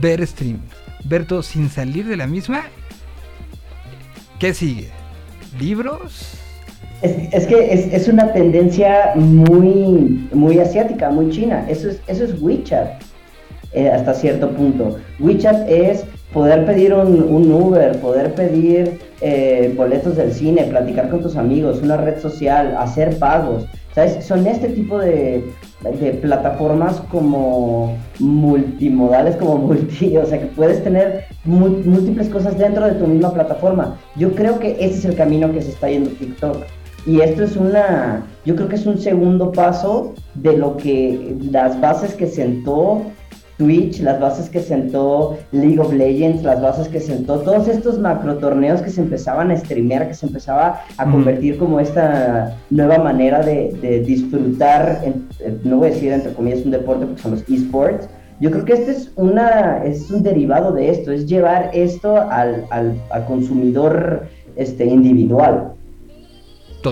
ver 0.00 0.20
streaming, 0.20 0.68
ver 1.04 1.26
todo 1.26 1.42
sin 1.42 1.70
salir 1.70 2.06
de 2.06 2.16
la 2.16 2.26
misma, 2.26 2.64
¿qué 4.38 4.52
sigue? 4.52 4.90
¿Libros? 5.58 6.45
Es, 7.02 7.32
es 7.32 7.46
que 7.46 7.72
es, 7.72 7.92
es 7.92 8.08
una 8.08 8.32
tendencia 8.32 9.12
muy, 9.14 10.28
muy 10.32 10.58
asiática, 10.58 11.10
muy 11.10 11.30
china. 11.30 11.66
Eso 11.68 11.90
es, 11.90 12.00
eso 12.06 12.24
es 12.24 12.40
WeChat 12.40 13.02
eh, 13.72 13.90
hasta 13.90 14.14
cierto 14.14 14.50
punto. 14.50 14.96
WeChat 15.20 15.68
es 15.68 16.04
poder 16.32 16.64
pedir 16.64 16.94
un, 16.94 17.22
un 17.22 17.52
Uber, 17.52 17.98
poder 18.00 18.34
pedir 18.34 18.98
eh, 19.20 19.72
boletos 19.76 20.16
del 20.16 20.32
cine, 20.32 20.64
platicar 20.64 21.08
con 21.08 21.22
tus 21.22 21.36
amigos, 21.36 21.80
una 21.82 21.96
red 21.96 22.18
social, 22.20 22.76
hacer 22.78 23.18
pagos. 23.18 23.66
¿Sabes? 23.94 24.24
Son 24.26 24.46
este 24.46 24.68
tipo 24.68 24.98
de, 24.98 25.42
de 25.82 26.10
plataformas 26.12 27.00
como 27.10 27.96
multimodales, 28.18 29.36
como 29.36 29.56
multi, 29.56 30.16
o 30.18 30.26
sea 30.26 30.38
que 30.38 30.46
puedes 30.46 30.84
tener 30.84 31.24
múltiples 31.44 32.28
cosas 32.28 32.58
dentro 32.58 32.86
de 32.86 32.92
tu 32.92 33.06
misma 33.06 33.32
plataforma. 33.32 33.98
Yo 34.16 34.32
creo 34.32 34.58
que 34.58 34.72
ese 34.72 34.98
es 34.98 35.04
el 35.06 35.16
camino 35.16 35.52
que 35.52 35.62
se 35.62 35.70
está 35.70 35.88
yendo 35.88 36.10
TikTok. 36.10 36.64
Y 37.06 37.20
esto 37.20 37.44
es 37.44 37.56
una, 37.56 38.22
yo 38.44 38.56
creo 38.56 38.68
que 38.68 38.74
es 38.76 38.86
un 38.86 38.98
segundo 38.98 39.52
paso 39.52 40.12
de 40.34 40.56
lo 40.56 40.76
que 40.76 41.36
las 41.52 41.80
bases 41.80 42.14
que 42.14 42.26
sentó 42.26 43.02
Twitch, 43.58 44.00
las 44.00 44.20
bases 44.20 44.50
que 44.50 44.60
sentó 44.60 45.38
League 45.52 45.78
of 45.78 45.92
Legends, 45.92 46.42
las 46.42 46.60
bases 46.60 46.88
que 46.88 47.00
sentó 47.00 47.38
todos 47.38 47.68
estos 47.68 47.98
macro 47.98 48.36
torneos 48.36 48.82
que 48.82 48.90
se 48.90 49.00
empezaban 49.00 49.50
a 49.50 49.56
streamear, 49.56 50.08
que 50.08 50.14
se 50.14 50.26
empezaba 50.26 50.80
a 50.98 51.10
convertir 51.10 51.56
como 51.58 51.80
esta 51.80 52.54
nueva 52.70 52.98
manera 52.98 53.40
de, 53.40 53.72
de 53.80 54.00
disfrutar, 54.00 55.00
en- 55.04 55.26
eh, 55.40 55.56
no 55.64 55.76
voy 55.78 55.88
a 55.88 55.92
decir 55.92 56.12
entre 56.12 56.32
comillas 56.34 56.64
un 56.66 56.72
deporte 56.72 57.06
porque 57.06 57.22
son 57.22 57.30
los 57.30 57.48
esports. 57.48 58.08
Yo 58.40 58.50
creo 58.50 58.64
que 58.66 58.74
este 58.74 58.90
es, 58.90 59.10
una, 59.16 59.82
es 59.84 60.10
un 60.10 60.22
derivado 60.22 60.72
de 60.72 60.90
esto, 60.90 61.10
es 61.12 61.24
llevar 61.26 61.70
esto 61.72 62.16
al, 62.30 62.66
al, 62.70 62.92
al 63.10 63.24
consumidor 63.24 64.24
este, 64.56 64.84
individual. 64.84 65.72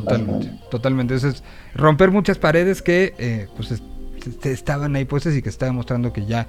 Totalmente, 0.01 0.51
totalmente. 0.71 1.15
Eso 1.15 1.29
es 1.29 1.43
romper 1.75 2.11
muchas 2.11 2.39
paredes 2.39 2.83
que 2.83 3.15
eh, 3.19 3.49
pues 3.57 3.71
es- 3.71 3.83
este, 4.27 4.53
estaban 4.53 4.97
ahí 4.97 5.05
puestas 5.05 5.35
y 5.37 5.43
que 5.43 5.49
está 5.49 5.67
demostrando 5.67 6.13
que 6.13 6.25
ya 6.27 6.47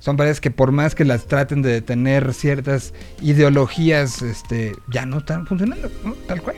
son 0.00 0.16
paredes 0.16 0.40
que 0.40 0.50
por 0.50 0.72
más 0.72 0.94
que 0.96 1.04
las 1.04 1.26
traten 1.26 1.62
de 1.62 1.70
detener 1.70 2.34
ciertas 2.34 2.92
ideologías, 3.20 4.20
este, 4.22 4.72
ya 4.90 5.06
no 5.06 5.18
están 5.18 5.46
funcionando, 5.46 5.88
¿no? 6.04 6.14
Tal 6.26 6.42
cual. 6.42 6.56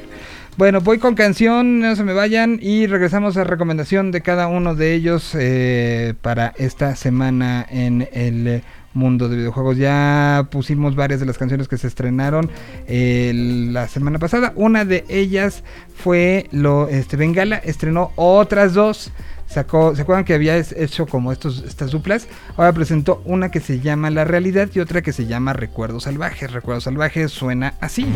Bueno, 0.56 0.80
voy 0.80 0.98
con 0.98 1.14
canción, 1.14 1.80
no 1.80 1.96
se 1.96 2.04
me 2.04 2.12
vayan 2.14 2.58
y 2.62 2.86
regresamos 2.86 3.36
a 3.36 3.44
recomendación 3.44 4.12
de 4.12 4.22
cada 4.22 4.46
uno 4.46 4.74
de 4.74 4.94
ellos 4.94 5.32
eh, 5.34 6.14
para 6.22 6.54
esta 6.56 6.94
semana 6.96 7.66
en 7.68 8.08
el 8.12 8.62
mundo 8.94 9.28
de 9.28 9.36
videojuegos. 9.36 9.76
Ya 9.76 10.48
pusimos 10.50 10.94
varias 10.94 11.20
de 11.20 11.26
las 11.26 11.38
canciones 11.38 11.68
que 11.68 11.76
se 11.76 11.86
estrenaron 11.86 12.50
eh, 12.86 13.32
la 13.72 13.88
semana 13.88 14.18
pasada. 14.18 14.52
Una 14.56 14.84
de 14.84 15.04
ellas 15.08 15.62
fue 15.94 16.48
lo 16.52 16.88
este 16.88 17.16
Bengala 17.16 17.56
estrenó 17.56 18.12
otras 18.16 18.74
dos. 18.74 19.12
Sacó, 19.46 19.94
¿se 19.94 20.02
acuerdan 20.02 20.24
que 20.24 20.34
había 20.34 20.56
hecho 20.56 21.06
como 21.06 21.30
estos, 21.30 21.62
estas 21.66 21.90
duplas? 21.90 22.26
Ahora 22.56 22.72
presentó 22.72 23.22
una 23.24 23.50
que 23.50 23.60
se 23.60 23.80
llama 23.80 24.10
La 24.10 24.24
Realidad 24.24 24.68
y 24.74 24.80
otra 24.80 25.02
que 25.02 25.12
se 25.12 25.26
llama 25.26 25.52
Recuerdos 25.52 26.04
Salvajes. 26.04 26.50
Recuerdos 26.50 26.84
Salvajes 26.84 27.30
suena 27.30 27.74
así. 27.80 28.06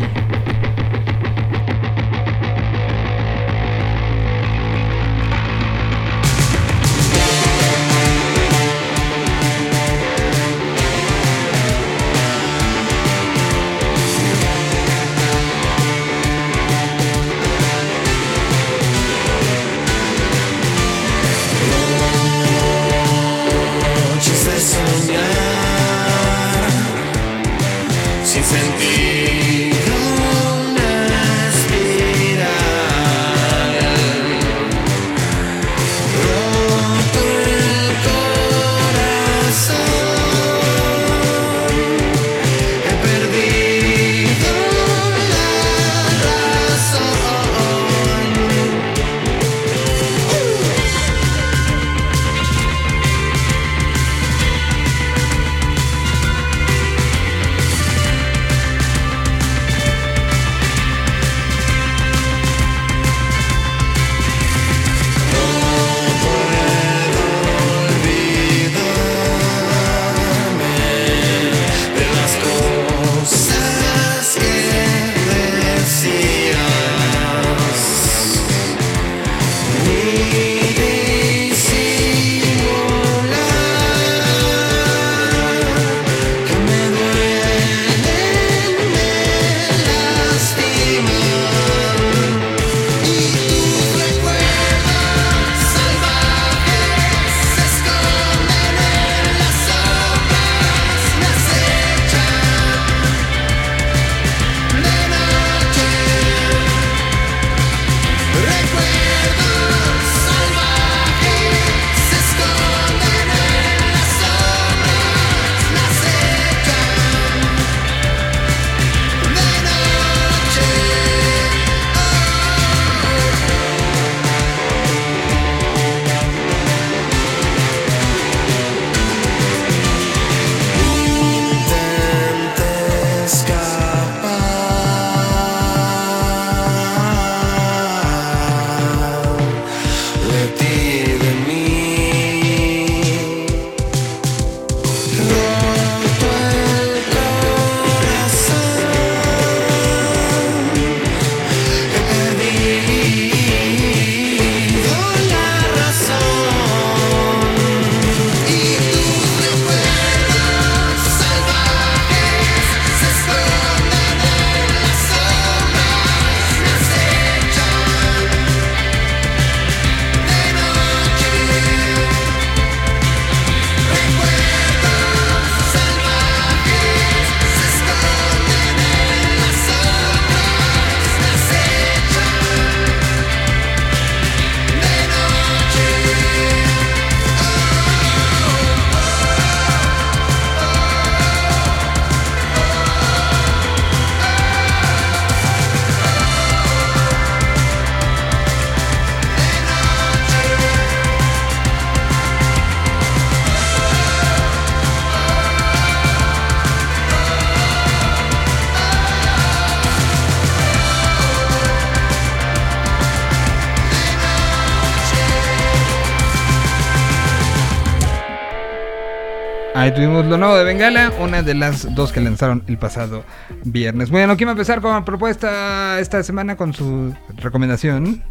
Tuvimos 219.99 220.25
lo 220.27 220.37
nuevo 220.37 220.55
de 220.55 220.63
Bengala, 220.63 221.11
una 221.19 221.41
de 221.43 221.53
las 221.53 221.93
dos 221.93 222.13
que 222.13 222.21
lanzaron 222.21 222.63
el 222.67 222.77
pasado 222.77 223.25
viernes. 223.65 224.09
Bueno, 224.09 224.37
¿quién 224.37 224.47
va 224.47 224.51
a 224.51 224.53
empezar 224.53 224.79
con 224.79 224.93
la 224.93 225.03
propuesta 225.03 225.99
esta 225.99 226.23
semana 226.23 226.55
con 226.55 226.73
su 226.73 227.13
recomendación? 227.35 228.23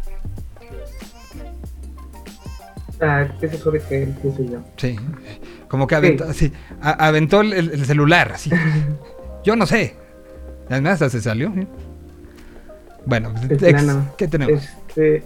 Ah, 2.99 3.27
ese 3.39 3.59
joven 3.59 3.81
que 3.87 4.01
empiezo 4.03 4.43
yo. 4.43 4.59
Sí, 4.77 4.95
como 5.67 5.85
que 5.85 5.93
aventó, 5.93 6.23
así, 6.23 6.51
a- 6.81 7.07
aventó 7.07 7.41
el, 7.41 7.53
el 7.53 7.85
celular, 7.85 8.31
así. 8.33 8.49
Yo 9.43 9.55
no 9.55 9.65
sé. 9.67 9.95
Además, 10.69 10.93
hasta 10.93 11.09
se 11.11 11.21
salió. 11.21 11.51
¿sí? 11.53 11.67
Bueno, 13.05 13.31
ex-. 13.47 13.95
¿qué 14.17 14.27
tenemos? 14.27 14.63
Este, 14.87 15.23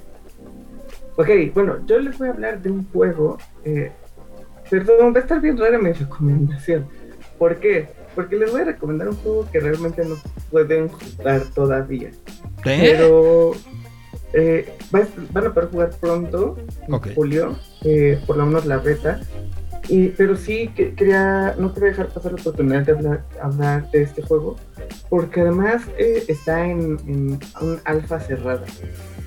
ok, 1.15 1.29
bueno, 1.55 1.77
yo 1.87 1.97
les 1.99 2.17
voy 2.19 2.27
a 2.27 2.31
hablar 2.31 2.61
de 2.61 2.69
un 2.69 2.85
juego. 2.91 3.37
Eh, 3.65 3.91
perdón, 4.69 5.13
va 5.13 5.19
a 5.19 5.21
estar 5.21 5.41
bien 5.41 5.57
rara 5.57 5.77
mi 5.77 5.91
recomendación. 5.91 6.87
¿Por 7.37 7.57
qué? 7.57 7.87
Porque 8.15 8.35
les 8.35 8.51
voy 8.51 8.61
a 8.61 8.65
recomendar 8.65 9.09
un 9.09 9.15
juego 9.17 9.47
que 9.51 9.59
realmente 9.59 10.03
no 10.05 10.15
pueden 10.51 10.87
jugar 10.89 11.43
todavía. 11.55 12.09
¿Eh? 12.65 12.77
Pero 12.95 13.51
eh, 14.33 14.71
va- 14.93 15.07
van 15.31 15.47
a 15.47 15.53
poder 15.53 15.69
jugar 15.69 15.89
pronto, 15.99 16.57
en 16.87 16.93
Ok. 16.93 17.07
julio, 17.15 17.55
eh, 17.83 18.19
por 18.25 18.37
lo 18.37 18.45
menos 18.45 18.65
la 18.65 18.77
beta. 18.77 19.19
Y, 19.89 20.09
pero 20.09 20.37
sí 20.37 20.69
que 20.73 20.93
quería, 20.93 21.55
no 21.59 21.73
quería 21.73 21.89
dejar 21.89 22.07
pasar 22.07 22.31
la 22.31 22.39
oportunidad 22.39 22.83
de 22.85 22.91
hablar, 22.93 23.25
hablar 23.41 23.91
de 23.91 24.03
este 24.03 24.21
juego, 24.21 24.55
porque 25.09 25.41
además 25.41 25.81
eh, 25.97 26.23
está 26.29 26.65
en, 26.65 26.97
en 27.05 27.39
un 27.59 27.79
alfa 27.83 28.21
cerrada, 28.21 28.63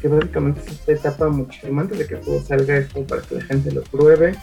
que 0.01 0.09
básicamente 0.09 0.61
es 0.65 0.69
esta 0.73 0.93
etapa 0.93 1.29
muchísimo 1.29 1.79
antes 1.83 1.99
de 1.99 2.07
que 2.07 2.15
el 2.15 2.23
juego 2.25 2.41
salga, 2.43 2.79
es 2.79 2.91
como 2.91 3.07
para 3.07 3.21
que 3.21 3.35
la 3.35 3.43
gente 3.43 3.71
lo 3.71 3.83
pruebe. 3.83 4.35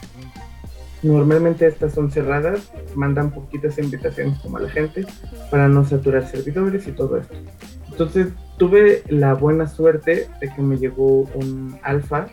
Normalmente 1.04 1.68
estas 1.68 1.94
son 1.94 2.12
cerradas, 2.12 2.72
mandan 2.96 3.32
poquitas 3.32 3.78
invitaciones 3.78 4.40
como 4.40 4.58
a 4.58 4.62
la 4.62 4.70
gente 4.70 5.06
para 5.52 5.68
no 5.68 5.86
saturar 5.86 6.26
servidores 6.26 6.88
y 6.88 6.94
todo 6.94 7.18
esto. 7.18 7.36
Entonces 7.92 8.30
tuve 8.58 9.04
la 9.10 9.34
buena 9.34 9.68
suerte 9.68 10.28
de 10.40 10.50
que 10.54 10.62
me 10.62 10.78
llegó 10.78 11.22
un 11.36 11.78
alfa 11.84 12.28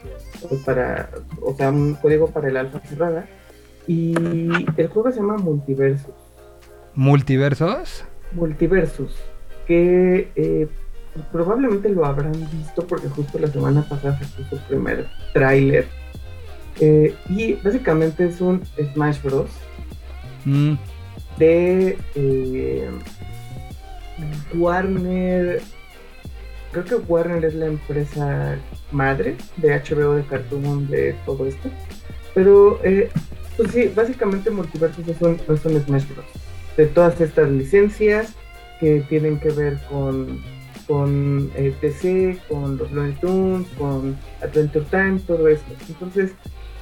pues, 0.48 0.62
para, 0.62 1.10
o 1.42 1.55
sea, 1.55 1.70
un 1.70 1.94
código 1.94 2.28
para 2.28 2.48
el 2.48 2.56
alfa 2.56 2.80
cerrada 2.80 3.26
y 3.86 4.14
el 4.76 4.88
juego 4.88 5.10
se 5.10 5.18
llama 5.18 5.36
Multiversus. 5.36 6.14
¿Multiversos? 6.94 8.05
Multiversus, 8.32 9.16
que 9.66 10.30
eh, 10.36 10.68
probablemente 11.32 11.88
lo 11.88 12.05
habrán 12.05 12.32
visto 12.52 12.86
porque 12.86 13.09
justo 13.09 13.38
la 13.38 13.48
semana 13.48 13.82
pasada 13.82 14.18
se 14.18 14.24
puso 14.26 14.56
su 14.56 14.62
primer 14.68 15.09
tráiler. 15.32 15.86
Eh, 16.81 17.15
y 17.28 17.55
básicamente 17.55 18.27
es 18.27 18.40
un 18.40 18.62
Smash 18.94 19.23
Bros. 19.23 19.51
Mm, 20.44 20.74
de 21.39 21.98
eh, 22.15 22.90
Warner. 24.55 25.61
Creo 26.73 26.85
que 26.85 26.94
Warner 26.94 27.44
es 27.44 27.55
la 27.55 27.66
empresa 27.66 28.59
madre 28.93 29.36
de 29.57 29.70
HBO, 29.70 30.15
de 30.15 30.24
Cartoon, 30.24 30.89
de 30.89 31.15
todo 31.27 31.47
esto. 31.47 31.69
Pero, 32.35 32.78
eh, 32.85 33.11
pues 33.57 33.73
sí, 33.73 33.90
básicamente 33.94 34.51
Multiversus 34.51 35.07
es 35.09 35.20
un, 35.20 35.35
es 35.35 35.65
un 35.65 35.81
Smash 35.81 36.07
Bros. 36.09 36.27
De 36.77 36.86
todas 36.86 37.20
estas 37.20 37.51
licencias 37.51 38.35
que 38.78 39.01
tienen 39.09 39.40
que 39.40 39.51
ver 39.51 39.78
con, 39.90 40.40
con 40.86 41.51
eh, 41.57 41.74
DC, 41.82 42.39
con 42.48 42.77
los 42.77 42.90
Looney 42.93 43.15
Tunes, 43.20 43.66
con 43.77 44.16
Adventure 44.40 44.86
Time, 44.90 45.19
todo 45.27 45.48
esto. 45.48 45.74
Entonces, 45.89 46.32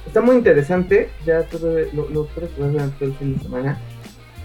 está 0.07 0.21
muy 0.21 0.35
interesante. 0.37 1.09
Ya 1.25 1.43
tuve, 1.43 1.89
lo, 1.93 2.09
lo 2.09 2.25
pude 2.27 2.47
jugar 2.55 2.71
durante 2.71 3.05
el 3.05 3.13
fin 3.13 3.35
de 3.37 3.43
semana 3.43 3.79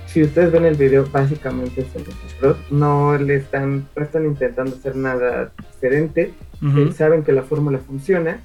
si 0.06 0.22
ustedes 0.22 0.52
ven 0.52 0.64
el 0.64 0.76
video, 0.76 1.04
básicamente 1.10 1.80
es 1.80 1.88
el 1.96 2.04
Bros. 2.40 2.56
No 2.70 3.18
le 3.18 3.34
están, 3.34 3.88
no 3.96 4.02
están 4.04 4.24
intentando 4.26 4.76
hacer 4.76 4.94
nada 4.94 5.50
diferente. 5.72 6.32
Eh, 6.78 6.92
saben 6.92 7.24
que 7.24 7.32
la 7.32 7.42
fórmula 7.42 7.78
funciona. 7.80 8.38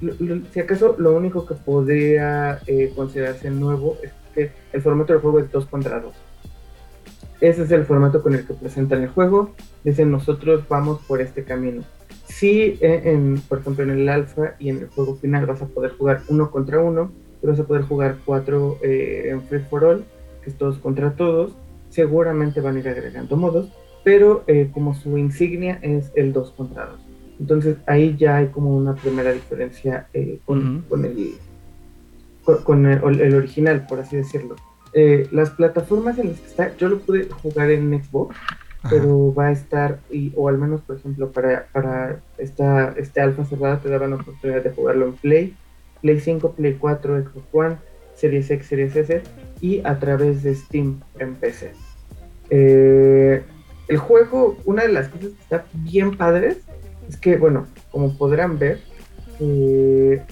Lo- 0.00 0.14
lo- 0.20 0.42
si 0.52 0.60
acaso 0.60 0.94
lo 0.96 1.16
único 1.16 1.44
que 1.44 1.54
podría 1.54 2.60
eh, 2.68 2.92
considerarse 2.94 3.50
nuevo 3.50 3.96
es 4.04 4.12
que 4.32 4.52
el 4.72 4.80
formato 4.80 5.12
del 5.12 5.20
juego 5.20 5.40
es 5.40 5.50
2 5.50 5.66
contra 5.66 5.98
2. 5.98 6.14
Ese 7.40 7.62
es 7.64 7.70
el 7.72 7.84
formato 7.84 8.22
con 8.22 8.34
el 8.34 8.46
que 8.46 8.54
presentan 8.54 9.02
el 9.02 9.08
juego. 9.08 9.54
Dicen 9.82 10.12
nosotros 10.12 10.62
vamos 10.68 11.00
por 11.08 11.20
este 11.20 11.42
camino. 11.42 11.82
Si, 12.38 12.78
eh, 12.80 13.02
en, 13.04 13.40
por 13.48 13.58
ejemplo, 13.58 13.82
en 13.82 13.90
el 13.90 14.08
alfa 14.08 14.54
y 14.60 14.68
en 14.68 14.78
el 14.78 14.88
juego 14.88 15.16
final 15.16 15.44
vas 15.46 15.60
a 15.60 15.66
poder 15.66 15.90
jugar 15.98 16.22
uno 16.28 16.52
contra 16.52 16.80
uno, 16.80 17.10
y 17.42 17.46
vas 17.48 17.58
a 17.58 17.64
poder 17.64 17.82
jugar 17.82 18.18
cuatro 18.24 18.78
eh, 18.80 19.30
en 19.30 19.42
free 19.42 19.60
for 19.60 19.84
all, 19.84 20.04
que 20.44 20.50
es 20.50 20.56
todos 20.56 20.78
contra 20.78 21.16
todos, 21.16 21.56
seguramente 21.90 22.60
van 22.60 22.76
a 22.76 22.78
ir 22.78 22.88
agregando 22.88 23.36
modos, 23.36 23.70
pero 24.04 24.44
eh, 24.46 24.70
como 24.72 24.94
su 24.94 25.18
insignia 25.18 25.80
es 25.82 26.12
el 26.14 26.32
2 26.32 26.52
contra 26.52 26.86
2. 26.86 27.00
Entonces 27.40 27.76
ahí 27.86 28.16
ya 28.16 28.36
hay 28.36 28.48
como 28.48 28.76
una 28.76 28.94
primera 28.94 29.32
diferencia 29.32 30.06
eh, 30.12 30.38
con, 30.44 30.84
el, 31.04 31.34
con, 32.44 32.62
con 32.62 32.86
el, 32.86 33.20
el 33.20 33.34
original, 33.34 33.84
por 33.88 33.98
así 33.98 34.16
decirlo. 34.16 34.54
Las 35.32 35.50
plataformas 35.50 36.18
en 36.18 36.28
las 36.28 36.40
que 36.40 36.46
está, 36.46 36.76
yo 36.76 36.88
lo 36.88 36.98
pude 36.98 37.28
jugar 37.28 37.70
en 37.70 38.02
Xbox. 38.02 38.36
Pero 38.88 39.34
va 39.34 39.48
a 39.48 39.52
estar, 39.52 39.98
y, 40.10 40.32
o 40.36 40.48
al 40.48 40.58
menos 40.58 40.80
por 40.82 40.96
ejemplo 40.96 41.32
para, 41.32 41.66
para 41.72 42.20
esta, 42.38 42.94
este 42.96 43.20
alfa 43.20 43.44
cerrada 43.44 43.80
te 43.80 43.88
daban 43.88 44.10
la 44.10 44.16
oportunidad 44.16 44.62
de 44.62 44.70
jugarlo 44.70 45.06
en 45.06 45.12
Play, 45.14 45.56
Play 46.00 46.20
5, 46.20 46.52
Play 46.52 46.74
4, 46.74 47.22
Xbox 47.22 47.46
One, 47.52 47.76
Series 48.14 48.50
X, 48.50 48.66
Series 48.66 48.96
S 48.96 49.22
y 49.60 49.80
a 49.84 49.98
través 49.98 50.42
de 50.42 50.54
Steam 50.54 51.00
en 51.18 51.34
PC. 51.34 51.72
Eh, 52.50 53.42
el 53.88 53.96
juego, 53.96 54.56
una 54.64 54.82
de 54.82 54.92
las 54.92 55.08
cosas 55.08 55.30
que 55.30 55.42
está 55.42 55.64
bien 55.72 56.16
padres 56.16 56.58
es 57.08 57.16
que, 57.16 57.36
bueno, 57.36 57.66
como 57.90 58.16
podrán 58.16 58.58
ver, 58.58 58.80
eh, 59.40 60.22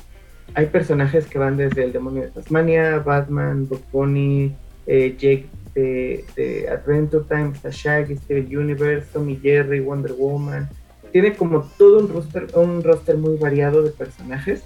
hay 0.54 0.66
personajes 0.66 1.26
que 1.26 1.38
van 1.38 1.56
desde 1.56 1.84
el 1.84 1.92
demonio 1.92 2.22
de 2.22 2.28
Tasmania, 2.28 2.98
Batman, 2.98 3.68
Bugs 3.68 3.90
Bunny, 3.92 4.54
eh, 4.86 5.16
Jake 5.18 5.46
de, 5.76 6.24
de 6.34 6.68
Adventure 6.68 7.24
Time, 7.28 7.52
Shaggy, 7.70 8.16
Steven 8.16 8.56
Universe, 8.56 9.06
Tommy 9.12 9.36
Jerry, 9.36 9.80
Wonder 9.80 10.14
Woman. 10.14 10.68
Tiene 11.12 11.34
como 11.34 11.62
todo 11.78 12.00
un 12.00 12.08
roster, 12.08 12.46
un 12.54 12.82
roster 12.82 13.16
muy 13.16 13.36
variado 13.36 13.82
de 13.82 13.90
personajes. 13.90 14.62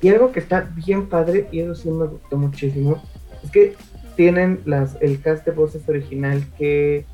Y 0.00 0.08
algo 0.08 0.32
que 0.32 0.40
está 0.40 0.68
bien 0.74 1.06
padre, 1.06 1.46
y 1.52 1.60
eso 1.60 1.74
sí 1.74 1.90
me 1.90 2.06
gustó 2.06 2.36
muchísimo, 2.36 3.02
es 3.42 3.50
que 3.50 3.74
tienen 4.16 4.60
las, 4.64 4.96
el 5.00 5.20
cast 5.20 5.44
de 5.44 5.52
voces 5.52 5.88
original 5.88 6.44
que 6.58 7.04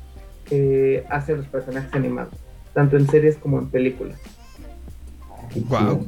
eh, 0.49 1.05
hace 1.09 1.35
los 1.35 1.45
personajes 1.47 1.93
animados, 1.93 2.33
tanto 2.73 2.97
en 2.97 3.07
series 3.07 3.37
como 3.37 3.59
en 3.59 3.69
películas. 3.69 4.17
Guau. 5.67 6.05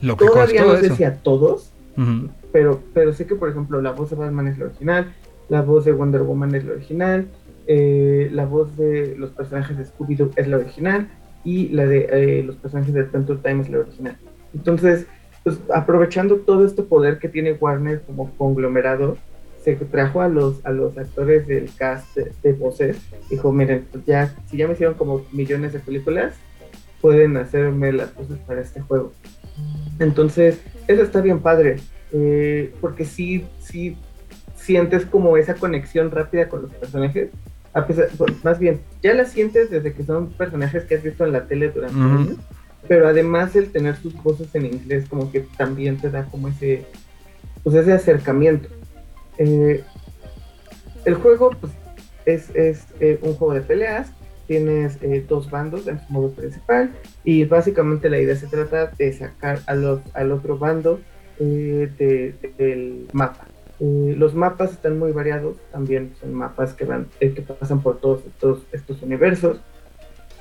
Lo 0.00 0.16
que 0.16 0.26
Todavía 0.26 0.64
no 0.64 0.76
sé 0.76 0.86
eso. 0.86 0.96
si 0.96 1.04
a 1.04 1.16
todos, 1.16 1.72
Ujú. 1.96 2.28
pero, 2.52 2.82
pero 2.92 3.12
sé 3.12 3.26
que, 3.26 3.34
por 3.36 3.48
ejemplo, 3.48 3.80
la 3.80 3.92
voz 3.92 4.10
de 4.10 4.16
Batman 4.16 4.48
es 4.48 4.58
la 4.58 4.66
original, 4.66 5.14
la 5.48 5.62
voz 5.62 5.84
de 5.84 5.92
Wonder 5.92 6.22
Woman 6.22 6.54
es 6.54 6.64
la 6.64 6.72
original, 6.72 7.28
eh, 7.66 8.28
la 8.32 8.44
voz 8.44 8.76
de 8.76 9.14
los 9.16 9.30
personajes 9.30 9.78
de 9.78 9.84
Scooby-Doo 9.84 10.32
es 10.36 10.48
la 10.48 10.58
original 10.58 11.08
y 11.44 11.68
la 11.68 11.86
de 11.86 12.08
eh, 12.10 12.42
los 12.42 12.56
personajes 12.56 12.94
de 12.94 13.00
Adventure 13.00 13.40
Time 13.42 13.62
es 13.62 13.70
la 13.70 13.78
original. 13.78 14.16
Entonces, 14.54 15.06
pues, 15.42 15.58
aprovechando 15.74 16.36
todo 16.36 16.64
este 16.64 16.82
poder 16.82 17.18
que 17.18 17.28
tiene 17.28 17.52
Warner 17.52 18.02
como 18.02 18.30
conglomerado, 18.36 19.16
se 19.62 19.76
trajo 19.76 20.20
a 20.20 20.28
los, 20.28 20.64
a 20.66 20.72
los 20.72 20.96
actores 20.98 21.46
del 21.46 21.70
cast 21.74 22.14
de, 22.16 22.32
de 22.42 22.52
voces, 22.52 22.98
dijo, 23.30 23.50
miren, 23.50 23.86
pues 23.90 24.04
ya, 24.04 24.34
si 24.46 24.58
ya 24.58 24.66
me 24.66 24.74
hicieron 24.74 24.94
como 24.94 25.24
millones 25.32 25.72
de 25.72 25.78
películas, 25.78 26.34
pueden 27.00 27.36
hacerme 27.36 27.92
las 27.92 28.14
voces 28.14 28.38
para 28.46 28.60
este 28.60 28.80
juego. 28.80 29.12
Entonces, 29.98 30.60
eso 30.88 31.02
está 31.02 31.20
bien 31.20 31.40
padre, 31.40 31.76
eh, 32.12 32.72
porque 32.80 33.04
sí, 33.04 33.44
sí 33.58 33.96
sientes 34.64 35.04
como 35.04 35.36
esa 35.36 35.54
conexión 35.54 36.10
rápida 36.10 36.48
con 36.48 36.62
los 36.62 36.72
personajes. 36.72 37.30
A 37.72 37.86
pesar, 37.86 38.08
bueno, 38.16 38.36
más 38.44 38.58
bien, 38.58 38.80
ya 39.02 39.14
la 39.14 39.24
sientes 39.24 39.68
desde 39.70 39.92
que 39.92 40.04
son 40.04 40.30
personajes 40.32 40.84
que 40.84 40.94
has 40.94 41.02
visto 41.02 41.24
en 41.24 41.32
la 41.32 41.46
tele 41.46 41.70
durante 41.70 41.96
años, 42.00 42.36
pero 42.88 43.08
además 43.08 43.56
el 43.56 43.70
tener 43.72 43.96
sus 43.96 44.14
voces 44.22 44.54
en 44.54 44.66
inglés 44.66 45.06
como 45.08 45.30
que 45.32 45.40
también 45.58 45.96
te 45.98 46.08
da 46.10 46.24
como 46.26 46.48
ese, 46.48 46.84
pues 47.62 47.74
ese 47.76 47.92
acercamiento. 47.92 48.68
Eh, 49.38 49.82
el 51.04 51.14
juego 51.14 51.50
pues, 51.60 51.72
es, 52.26 52.50
es 52.54 52.84
eh, 53.00 53.18
un 53.22 53.34
juego 53.34 53.54
de 53.54 53.60
peleas, 53.62 54.08
tienes 54.46 54.98
eh, 55.02 55.24
dos 55.28 55.50
bandos 55.50 55.86
en 55.88 55.98
su 56.06 56.12
modo 56.12 56.30
principal 56.30 56.90
y 57.24 57.44
básicamente 57.44 58.08
la 58.08 58.18
idea 58.20 58.36
se 58.36 58.46
trata 58.46 58.92
de 58.98 59.12
sacar 59.12 59.60
a 59.66 59.74
los, 59.74 60.00
al 60.14 60.30
otro 60.32 60.58
bando 60.58 61.00
eh, 61.40 61.90
de- 61.98 62.34
de- 62.40 62.54
del 62.56 63.08
mapa. 63.12 63.46
Eh, 63.80 64.14
los 64.16 64.34
mapas 64.34 64.72
están 64.72 64.98
muy 64.98 65.12
variados, 65.12 65.56
también 65.72 66.14
son 66.20 66.34
mapas 66.34 66.74
que, 66.74 66.84
van, 66.84 67.08
eh, 67.20 67.32
que 67.32 67.42
pasan 67.42 67.82
por 67.82 67.98
todos 67.98 68.22
estos, 68.72 69.02
universos. 69.02 69.60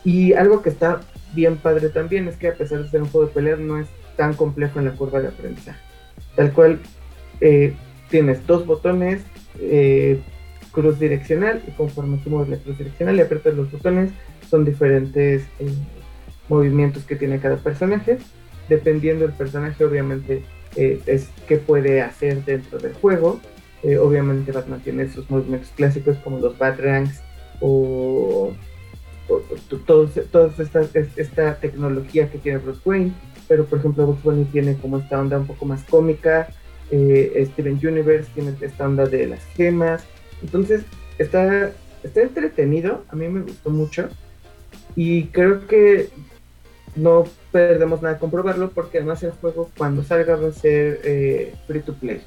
Y 0.03 0.33
algo 0.33 0.61
que 0.61 0.69
está 0.69 1.01
bien 1.33 1.57
padre 1.57 1.89
también 1.89 2.27
es 2.27 2.35
que 2.35 2.49
a 2.49 2.53
pesar 2.53 2.83
de 2.83 2.89
ser 2.89 3.01
un 3.01 3.09
juego 3.09 3.27
de 3.27 3.33
pelear 3.33 3.59
no 3.59 3.79
es 3.79 3.87
tan 4.17 4.33
complejo 4.33 4.79
en 4.79 4.85
la 4.85 4.91
curva 4.91 5.21
de 5.21 5.29
aprendizaje. 5.29 5.79
Tal 6.35 6.51
cual, 6.51 6.79
eh, 7.41 7.73
tienes 8.09 8.45
dos 8.45 8.65
botones, 8.65 9.23
eh, 9.59 10.19
cruz 10.71 10.99
direccional 10.99 11.63
y 11.67 11.71
conforme 11.71 12.17
tú 12.17 12.29
mueves 12.29 12.49
la 12.49 12.57
cruz 12.57 12.77
direccional 12.77 13.15
y 13.15 13.21
aprietas 13.21 13.55
los 13.55 13.71
botones, 13.71 14.11
son 14.49 14.65
diferentes 14.65 15.47
movimientos 16.49 17.03
que 17.05 17.15
tiene 17.15 17.39
cada 17.39 17.57
personaje. 17.57 18.17
Dependiendo 18.69 19.25
del 19.25 19.35
personaje, 19.35 19.83
obviamente, 19.83 20.43
eh, 20.75 20.99
es 21.05 21.29
qué 21.47 21.57
puede 21.57 22.01
hacer 22.01 22.43
dentro 22.45 22.79
del 22.79 22.93
juego. 22.93 23.39
Eh, 23.83 23.97
obviamente 23.97 24.51
Batman 24.51 24.79
tiene 24.81 25.09
sus 25.09 25.29
movimientos 25.29 25.69
clásicos 25.75 26.15
como 26.23 26.39
los 26.39 26.57
Batrangs 26.57 27.21
o, 27.59 28.53
o, 29.27 29.33
o 29.33 29.75
todos 29.85 30.17
esta, 30.59 30.81
es- 30.93 31.17
esta 31.17 31.55
tecnología 31.55 32.29
que 32.29 32.37
tiene 32.37 32.59
Bruce 32.59 32.81
Wayne. 32.85 33.11
Pero 33.47 33.65
por 33.65 33.79
ejemplo 33.79 34.05
Bugs 34.05 34.23
Bunny 34.23 34.45
tiene 34.45 34.75
como 34.77 34.97
esta 34.99 35.19
onda 35.19 35.37
un 35.37 35.47
poco 35.47 35.65
más 35.65 35.83
cómica. 35.83 36.47
eh, 36.91 37.47
Steven 37.51 37.79
Universe 37.85 38.29
tiene 38.33 38.53
esta 38.61 38.85
onda 38.87 39.05
de 39.05 39.27
las 39.27 39.43
gemas. 39.55 40.03
Entonces 40.41 40.83
está, 41.17 41.71
está 42.03 42.21
entretenido. 42.21 43.03
A 43.09 43.15
mí 43.15 43.27
me 43.27 43.41
gustó 43.41 43.69
mucho. 43.69 44.07
Y 44.95 45.25
creo 45.25 45.67
que 45.67 46.09
no 46.95 47.25
perdemos 47.53 48.01
nada 48.01 48.17
con 48.17 48.29
probarlo 48.31 48.71
porque 48.71 48.97
además 48.97 49.23
el 49.23 49.31
juego 49.31 49.69
cuando 49.77 50.03
salga 50.03 50.35
va 50.35 50.49
a 50.49 50.51
ser 50.51 50.99
eh, 51.05 51.53
free 51.67 51.79
to 51.81 51.93
play. 51.93 52.21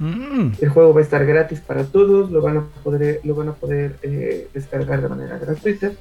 Mm. 0.00 0.52
El 0.60 0.68
juego 0.70 0.92
va 0.94 1.00
a 1.00 1.02
estar 1.04 1.24
gratis 1.26 1.60
para 1.60 1.84
todos, 1.84 2.30
lo 2.30 2.40
van 2.40 2.56
a 2.56 2.64
poder, 2.82 3.20
lo 3.24 3.34
van 3.36 3.48
a 3.50 3.52
poder 3.52 3.96
eh, 4.02 4.48
descargar 4.54 5.02
de 5.02 5.08
manera 5.08 5.38
gratuita. 5.38 5.92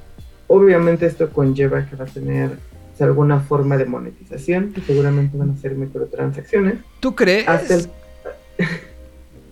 Obviamente 0.48 1.06
esto 1.06 1.30
conlleva 1.30 1.86
que 1.86 1.95
va 1.95 2.06
a 2.06 2.07
tener 2.07 2.52
pues, 2.90 3.02
alguna 3.02 3.40
forma 3.41 3.76
de 3.78 3.86
monetización, 3.86 4.72
que 4.74 4.82
seguramente 4.82 5.38
van 5.38 5.52
a 5.52 5.57
ser 5.57 5.76
microtransacciones. 5.76 6.76
¿Tú 6.99 7.14
crees? 7.15 7.48
Hasta 7.48 7.74
el- 7.76 7.90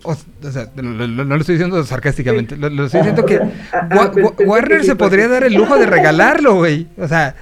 O, 0.04 0.12
o 0.12 0.50
sea, 0.52 0.70
lo- 0.76 1.36
estoy 1.36 1.56
diciendo 1.56 1.82
sarcásticamente, 1.84 2.56
lo, 2.56 2.70
lo 2.70 2.84
estoy 2.86 3.00
diciendo 3.00 3.26
que 3.26 3.36
Ah, 3.72 3.88
ah, 3.90 4.10
Wa- 4.14 4.34
Warner 4.46 4.78
que 4.80 4.84
se 4.86 4.94
podría 4.96 5.26
dar 5.28 5.42
el 5.44 5.54
lujo 5.54 5.76
de 5.76 5.86
regalarlo, 5.86 6.54
güey. 6.54 6.86
O 6.96 7.08
sea, 7.08 7.34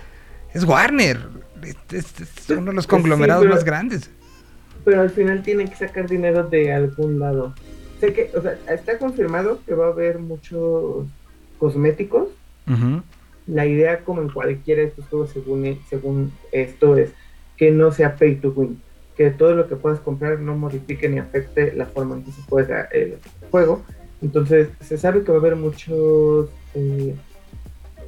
es 0.55 0.65
Warner. 0.65 1.34
Es, 1.65 1.77
es- 1.93 2.21
es 2.21 2.51
uno 2.51 2.71
de 2.71 2.75
los 2.77 2.85
Sí, 2.85 2.91
conglomerados 2.91 3.43
pero- 3.45 3.55
más 3.55 3.65
grandes. 3.65 4.11
pero 4.85 5.01
al 5.01 5.11
final 5.11 5.43
tienen 5.43 5.69
que 5.69 5.77
sacar 5.77 6.09
dinero 6.09 6.45
de 6.45 6.73
algún 6.73 7.19
lado. 7.19 7.55
Sé 8.01 8.13
que, 8.13 8.31
o 8.37 8.43
sea, 8.43 8.59
está 8.71 8.99
confirmado 8.99 9.61
que 9.67 9.75
va 9.75 9.87
a 9.87 9.91
haber 9.91 10.19
muchos 10.19 11.07
cosméticos. 11.59 12.29
La 13.47 13.67
idea, 13.67 14.01
como 14.01 14.23
en 14.23 14.31
cualquiera 14.31 14.81
de 14.83 14.89
estos 14.89 15.07
juegos, 15.09 15.31
según, 15.31 15.79
según 15.91 16.33
esto, 16.51 16.97
es 16.97 17.11
que 17.59 17.71
no 17.71 17.93
sea 17.93 18.17
pay 18.17 18.37
to 18.37 18.51
win. 18.57 18.81
Que 19.17 19.31
todo 19.31 19.55
lo 19.55 19.69
que 19.69 19.77
puedas 19.77 20.01
comprar 20.01 20.41
no 20.41 20.57
modifique 20.57 21.09
ni 21.09 21.19
afecte 21.19 21.73
la 21.75 21.85
forma 21.87 22.17
en 22.17 22.25
que 22.25 22.33
se 22.33 22.41
juega 22.49 22.83
el 22.93 23.19
juego. 23.51 23.83
Entonces, 24.23 24.69
se 24.81 24.97
sabe 24.97 25.23
que 25.23 25.31
va 25.31 25.37
a 25.37 25.41
haber 25.41 25.57
muchos 25.57 26.49
eh, 26.75 27.15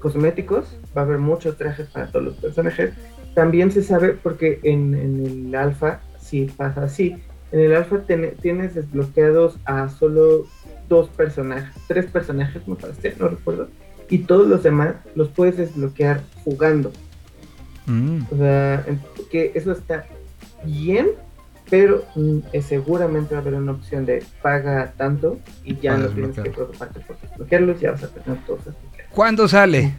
cosméticos, 0.01 0.77
va 0.97 1.03
a 1.03 1.05
haber 1.05 1.19
muchos 1.19 1.57
trajes 1.59 1.87
para 1.89 2.11
todos 2.11 2.25
los 2.25 2.35
personajes. 2.37 2.93
También 3.37 3.71
se 3.71 3.83
sabe, 3.83 4.15
porque 4.21 4.61
en, 4.63 4.95
en 4.95 5.27
el 5.49 5.55
alfa 5.55 6.01
sí 6.19 6.51
pasa 6.57 6.85
así. 6.85 7.15
En 7.53 7.61
el 7.61 7.77
alfa 7.77 7.99
ten- 7.99 8.35
tienes 8.41 8.75
desbloqueados 8.75 9.59
a 9.67 9.91
solo 9.91 10.47
dos 10.89 11.11
personajes, 11.11 11.71
tres 11.87 12.07
personajes, 12.07 12.67
me 12.67 12.77
parece, 12.77 13.15
no 13.21 13.29
recuerdo. 13.29 13.69
Y 14.09 14.21
todos 14.21 14.49
los 14.49 14.63
demás 14.63 14.95
los 15.15 15.29
puedes 15.29 15.59
desbloquear 15.59 16.23
jugando. 16.45 16.93
Mm. 17.85 18.21
O 18.33 18.37
sea, 18.39 18.87
que 19.31 19.53
eso 19.55 19.73
está 19.73 20.07
bien, 20.65 21.09
pero 21.69 22.05
mm, 22.15 22.39
eh, 22.55 22.63
seguramente 22.63 23.35
va 23.35 23.41
a 23.41 23.43
haber 23.43 23.55
una 23.55 23.73
opción 23.73 24.07
de 24.07 24.25
paga 24.41 24.95
tanto 24.97 25.39
y 25.63 25.77
ya 25.77 25.93
Para 25.93 26.05
no 26.05 26.11
tienes 26.15 26.37
que 26.41 26.51
preocuparte 26.51 27.01
por 27.01 27.21
desbloquearlos, 27.21 27.81
ya 27.81 27.91
vas 27.91 28.03
a 28.05 28.09
tener 28.09 28.39
todos 28.47 28.65
desbloqueados. 28.65 29.13
¿Cuándo 29.13 29.47
sale? 29.47 29.93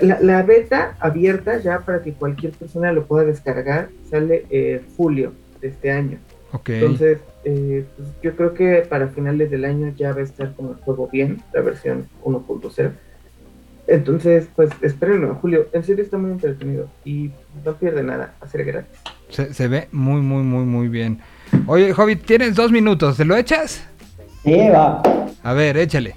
La, 0.00 0.20
la 0.20 0.42
beta 0.42 0.96
abierta 1.00 1.58
ya 1.58 1.80
para 1.80 2.02
que 2.02 2.12
cualquier 2.12 2.52
persona 2.52 2.92
lo 2.92 3.06
pueda 3.06 3.24
descargar 3.24 3.88
sale 4.10 4.46
eh, 4.50 4.82
julio 4.96 5.32
de 5.60 5.68
este 5.68 5.90
año. 5.90 6.18
Ok. 6.52 6.70
Entonces, 6.70 7.18
eh, 7.44 7.84
pues, 7.96 8.08
yo 8.22 8.36
creo 8.36 8.54
que 8.54 8.86
para 8.88 9.08
finales 9.08 9.50
del 9.50 9.64
año 9.64 9.92
ya 9.96 10.12
va 10.12 10.20
a 10.20 10.24
estar 10.24 10.54
como 10.54 10.70
el 10.70 10.76
juego 10.76 11.08
bien, 11.08 11.42
la 11.52 11.60
versión 11.60 12.08
1.0. 12.24 12.90
Entonces, 13.86 14.48
pues 14.54 14.70
espérenlo 14.82 15.28
en 15.28 15.34
julio. 15.36 15.66
En 15.72 15.82
serio 15.82 16.04
está 16.04 16.18
muy 16.18 16.30
entretenido 16.30 16.88
y 17.04 17.30
no 17.64 17.74
pierde 17.74 18.02
nada, 18.02 18.34
hacer 18.40 18.64
gratis. 18.64 18.98
Se, 19.30 19.54
se 19.54 19.68
ve 19.68 19.88
muy, 19.92 20.20
muy, 20.20 20.42
muy, 20.42 20.64
muy 20.64 20.88
bien. 20.88 21.20
Oye, 21.66 21.92
Hobbit, 21.96 22.24
tienes 22.24 22.54
dos 22.54 22.70
minutos. 22.70 23.16
¿Te 23.16 23.24
lo 23.24 23.34
echas? 23.36 23.86
Sí, 24.44 24.68
va. 24.68 25.02
A 25.42 25.52
ver, 25.54 25.78
échale. 25.78 26.14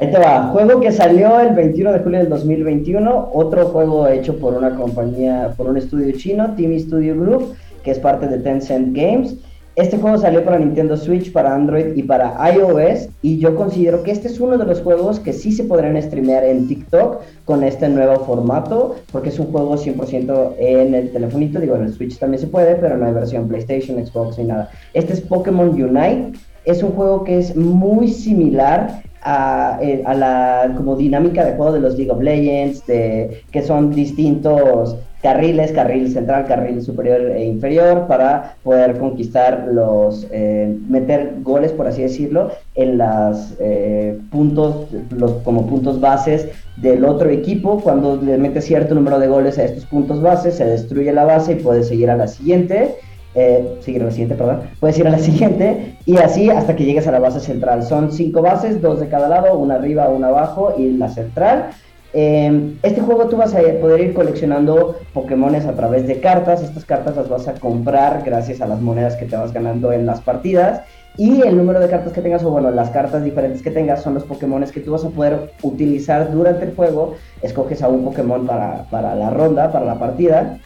Ahí 0.00 0.12
te 0.12 0.18
va. 0.18 0.50
Juego 0.52 0.80
que 0.80 0.92
salió 0.92 1.40
el 1.40 1.56
21 1.56 1.92
de 1.92 1.98
julio 1.98 2.18
del 2.20 2.28
2021. 2.28 3.30
Otro 3.32 3.66
juego 3.66 4.06
hecho 4.06 4.36
por 4.38 4.54
una 4.54 4.76
compañía, 4.76 5.54
por 5.56 5.66
un 5.66 5.76
estudio 5.76 6.12
chino, 6.16 6.54
Team 6.54 6.78
Studio 6.78 7.18
Group, 7.18 7.56
que 7.82 7.90
es 7.90 7.98
parte 7.98 8.28
de 8.28 8.38
Tencent 8.38 8.96
Games. 8.96 9.34
Este 9.74 9.96
juego 9.96 10.16
salió 10.18 10.44
para 10.44 10.58
Nintendo 10.58 10.96
Switch, 10.96 11.32
para 11.32 11.52
Android 11.52 11.96
y 11.96 12.04
para 12.04 12.36
iOS. 12.52 13.08
Y 13.22 13.38
yo 13.38 13.56
considero 13.56 14.04
que 14.04 14.12
este 14.12 14.28
es 14.28 14.38
uno 14.38 14.56
de 14.56 14.66
los 14.66 14.80
juegos 14.82 15.18
que 15.18 15.32
sí 15.32 15.50
se 15.50 15.64
podrán 15.64 16.00
streamear 16.00 16.44
en 16.44 16.68
TikTok 16.68 17.20
con 17.44 17.64
este 17.64 17.88
nuevo 17.88 18.24
formato, 18.24 18.96
porque 19.10 19.30
es 19.30 19.38
un 19.40 19.46
juego 19.46 19.76
100% 19.76 20.54
en 20.58 20.94
el 20.94 21.10
telefonito. 21.10 21.58
Digo, 21.58 21.74
en 21.74 21.82
el 21.82 21.92
Switch 21.92 22.18
también 22.18 22.40
se 22.40 22.46
puede, 22.46 22.76
pero 22.76 22.96
no 22.96 23.06
hay 23.06 23.12
versión 23.12 23.48
PlayStation, 23.48 24.04
Xbox 24.04 24.38
ni 24.38 24.44
nada. 24.44 24.70
Este 24.94 25.12
es 25.12 25.20
Pokémon 25.20 25.70
Unite. 25.70 26.38
Es 26.68 26.82
un 26.82 26.90
juego 26.90 27.24
que 27.24 27.38
es 27.38 27.56
muy 27.56 28.08
similar 28.08 29.00
a, 29.22 29.78
eh, 29.80 30.02
a 30.04 30.12
la 30.12 30.74
como 30.76 30.96
dinámica 30.96 31.42
de 31.42 31.56
juego 31.56 31.72
de 31.72 31.80
los 31.80 31.96
League 31.96 32.10
of 32.10 32.20
Legends, 32.20 32.86
de, 32.86 33.40
que 33.50 33.62
son 33.62 33.90
distintos 33.90 34.94
carriles, 35.22 35.72
carril 35.72 36.12
central, 36.12 36.44
carril 36.44 36.82
superior 36.82 37.22
e 37.22 37.46
inferior, 37.46 38.06
para 38.06 38.56
poder 38.62 38.98
conquistar 38.98 39.66
los, 39.72 40.26
eh, 40.30 40.76
meter 40.90 41.36
goles, 41.42 41.72
por 41.72 41.86
así 41.86 42.02
decirlo, 42.02 42.50
en 42.74 42.98
las 42.98 43.54
eh, 43.60 44.18
puntos, 44.30 44.88
los, 45.16 45.32
como 45.44 45.66
puntos 45.66 45.98
bases 45.98 46.48
del 46.76 47.06
otro 47.06 47.30
equipo. 47.30 47.80
Cuando 47.80 48.16
le 48.16 48.36
metes 48.36 48.66
cierto 48.66 48.94
número 48.94 49.18
de 49.18 49.28
goles 49.28 49.58
a 49.58 49.64
estos 49.64 49.86
puntos 49.86 50.20
bases, 50.20 50.56
se 50.56 50.66
destruye 50.66 51.14
la 51.14 51.24
base 51.24 51.52
y 51.52 51.62
puedes 51.62 51.88
seguir 51.88 52.10
a 52.10 52.16
la 52.16 52.28
siguiente. 52.28 52.96
Eh, 53.34 53.78
a 53.86 54.04
la 54.04 54.10
siguiente, 54.10 54.34
perdón. 54.34 54.62
Puedes 54.80 54.98
ir 54.98 55.06
a 55.06 55.10
la 55.10 55.18
siguiente 55.28 55.96
y 56.06 56.16
así 56.16 56.50
hasta 56.50 56.74
que 56.74 56.84
llegues 56.84 57.06
a 57.06 57.12
la 57.12 57.18
base 57.18 57.40
central. 57.40 57.82
Son 57.82 58.12
cinco 58.12 58.42
bases, 58.42 58.80
dos 58.80 59.00
de 59.00 59.08
cada 59.08 59.28
lado, 59.28 59.58
una 59.58 59.74
arriba, 59.74 60.08
una 60.08 60.28
abajo 60.28 60.74
y 60.76 60.90
la 60.96 61.08
central. 61.08 61.70
Eh, 62.14 62.74
este 62.82 63.02
juego 63.02 63.28
tú 63.28 63.36
vas 63.36 63.54
a 63.54 63.60
poder 63.80 64.00
ir 64.00 64.14
coleccionando 64.14 64.96
Pokémones 65.12 65.66
a 65.66 65.74
través 65.74 66.06
de 66.06 66.20
cartas. 66.20 66.62
Estas 66.62 66.84
cartas 66.84 67.16
las 67.16 67.28
vas 67.28 67.48
a 67.48 67.54
comprar 67.54 68.22
gracias 68.24 68.60
a 68.60 68.66
las 68.66 68.80
monedas 68.80 69.16
que 69.16 69.26
te 69.26 69.36
vas 69.36 69.52
ganando 69.52 69.92
en 69.92 70.06
las 70.06 70.20
partidas. 70.20 70.82
Y 71.18 71.42
el 71.42 71.56
número 71.56 71.80
de 71.80 71.88
cartas 71.88 72.12
que 72.12 72.20
tengas, 72.20 72.44
o 72.44 72.50
bueno, 72.50 72.70
las 72.70 72.90
cartas 72.90 73.24
diferentes 73.24 73.60
que 73.60 73.72
tengas, 73.72 74.02
son 74.02 74.14
los 74.14 74.22
Pokémones 74.22 74.70
que 74.70 74.80
tú 74.80 74.92
vas 74.92 75.04
a 75.04 75.10
poder 75.10 75.52
utilizar 75.62 76.30
durante 76.30 76.64
el 76.64 76.74
juego. 76.76 77.16
Escoges 77.42 77.82
a 77.82 77.88
un 77.88 78.04
Pokémon 78.04 78.46
para, 78.46 78.84
para 78.84 79.14
la 79.16 79.30
ronda, 79.30 79.72
para 79.72 79.84
la 79.84 79.98
partida 79.98 80.58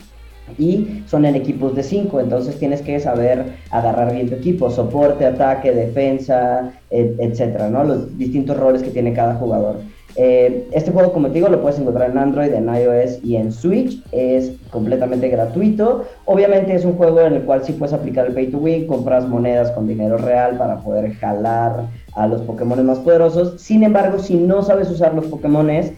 y 0.58 1.02
son 1.06 1.24
en 1.24 1.34
equipos 1.34 1.74
de 1.74 1.82
5, 1.82 2.20
entonces 2.20 2.58
tienes 2.58 2.82
que 2.82 2.98
saber 3.00 3.44
agarrar 3.70 4.12
bien 4.12 4.28
tu 4.28 4.34
equipo, 4.34 4.70
soporte, 4.70 5.24
ataque, 5.26 5.72
defensa, 5.72 6.72
et- 6.90 7.16
etcétera, 7.18 7.68
¿no? 7.70 7.84
Los 7.84 8.18
distintos 8.18 8.56
roles 8.56 8.82
que 8.82 8.90
tiene 8.90 9.12
cada 9.12 9.34
jugador. 9.34 9.76
Eh, 10.14 10.68
este 10.72 10.90
juego, 10.90 11.10
como 11.14 11.28
te 11.28 11.34
digo, 11.34 11.48
lo 11.48 11.62
puedes 11.62 11.78
encontrar 11.78 12.10
en 12.10 12.18
Android, 12.18 12.52
en 12.52 12.66
iOS 12.68 13.20
y 13.24 13.36
en 13.36 13.50
Switch. 13.50 14.02
Es 14.12 14.52
completamente 14.70 15.28
gratuito. 15.30 16.04
Obviamente 16.26 16.74
es 16.74 16.84
un 16.84 16.96
juego 16.98 17.22
en 17.22 17.32
el 17.32 17.42
cual 17.44 17.64
sí 17.64 17.72
puedes 17.72 17.94
aplicar 17.94 18.26
el 18.26 18.34
pay 18.34 18.48
to 18.48 18.58
win, 18.58 18.86
compras 18.86 19.26
monedas 19.26 19.70
con 19.70 19.88
dinero 19.88 20.18
real 20.18 20.58
para 20.58 20.80
poder 20.80 21.14
jalar 21.14 21.86
a 22.14 22.26
los 22.26 22.42
Pokémon 22.42 22.84
más 22.84 22.98
poderosos. 22.98 23.58
Sin 23.62 23.84
embargo, 23.84 24.18
si 24.18 24.34
no 24.34 24.62
sabes 24.62 24.90
usar 24.90 25.14
los 25.14 25.26
Pokémones, 25.28 25.94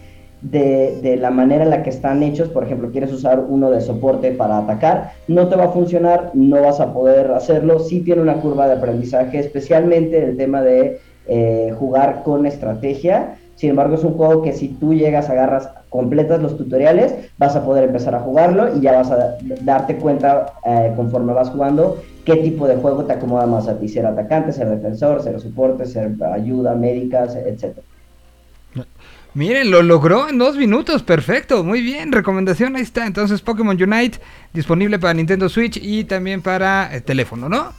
de, 0.51 0.99
de 1.01 1.17
la 1.17 1.31
manera 1.31 1.63
en 1.63 1.71
la 1.71 1.81
que 1.81 1.89
están 1.89 2.21
hechos, 2.21 2.49
por 2.49 2.63
ejemplo, 2.63 2.91
quieres 2.91 3.11
usar 3.11 3.43
uno 3.47 3.71
de 3.71 3.81
soporte 3.81 4.31
para 4.31 4.59
atacar, 4.59 5.13
no 5.27 5.47
te 5.47 5.55
va 5.55 5.65
a 5.65 5.69
funcionar, 5.69 6.31
no 6.33 6.61
vas 6.61 6.79
a 6.79 6.93
poder 6.93 7.31
hacerlo, 7.31 7.79
sí 7.79 8.01
tiene 8.01 8.21
una 8.21 8.35
curva 8.35 8.67
de 8.67 8.73
aprendizaje, 8.73 9.39
especialmente 9.39 10.23
el 10.23 10.37
tema 10.37 10.61
de 10.61 10.99
eh, 11.27 11.73
jugar 11.79 12.21
con 12.23 12.45
estrategia, 12.45 13.37
sin 13.55 13.71
embargo 13.71 13.95
es 13.95 14.03
un 14.03 14.13
juego 14.13 14.43
que 14.43 14.53
si 14.53 14.67
tú 14.67 14.93
llegas, 14.93 15.29
agarras, 15.29 15.69
completas 15.89 16.41
los 16.41 16.57
tutoriales, 16.57 17.15
vas 17.39 17.55
a 17.55 17.65
poder 17.65 17.85
empezar 17.85 18.13
a 18.13 18.19
jugarlo 18.19 18.75
y 18.75 18.81
ya 18.81 18.91
vas 18.91 19.09
a 19.09 19.37
darte 19.61 19.95
cuenta 19.95 20.53
eh, 20.63 20.93
conforme 20.95 21.33
vas 21.33 21.49
jugando 21.49 21.97
qué 22.23 22.35
tipo 22.35 22.67
de 22.67 22.75
juego 22.75 23.05
te 23.05 23.13
acomoda 23.13 23.47
más 23.47 23.67
a 23.67 23.79
ti, 23.79 23.87
ser 23.87 24.05
atacante, 24.05 24.51
ser 24.51 24.69
defensor, 24.69 25.23
ser 25.23 25.39
soporte, 25.39 25.85
ser 25.85 26.11
ayuda, 26.31 26.75
médicas, 26.75 27.35
etcétera. 27.35 27.81
Miren, 29.35 29.69
lo 29.69 29.83
logró 29.83 30.29
en 30.29 30.37
dos 30.37 30.55
minutos, 30.55 31.03
perfecto, 31.03 31.63
muy 31.63 31.81
bien, 31.81 32.11
recomendación 32.13 32.75
ahí 32.77 32.81
está. 32.83 33.05
Entonces 33.05 33.41
Pokémon 33.41 33.75
Unite 33.81 34.19
disponible 34.53 34.97
para 34.97 35.13
Nintendo 35.13 35.49
Switch 35.49 35.77
y 35.81 36.05
también 36.05 36.41
para 36.41 36.95
eh, 36.95 37.01
teléfono, 37.01 37.49
¿no? 37.49 37.73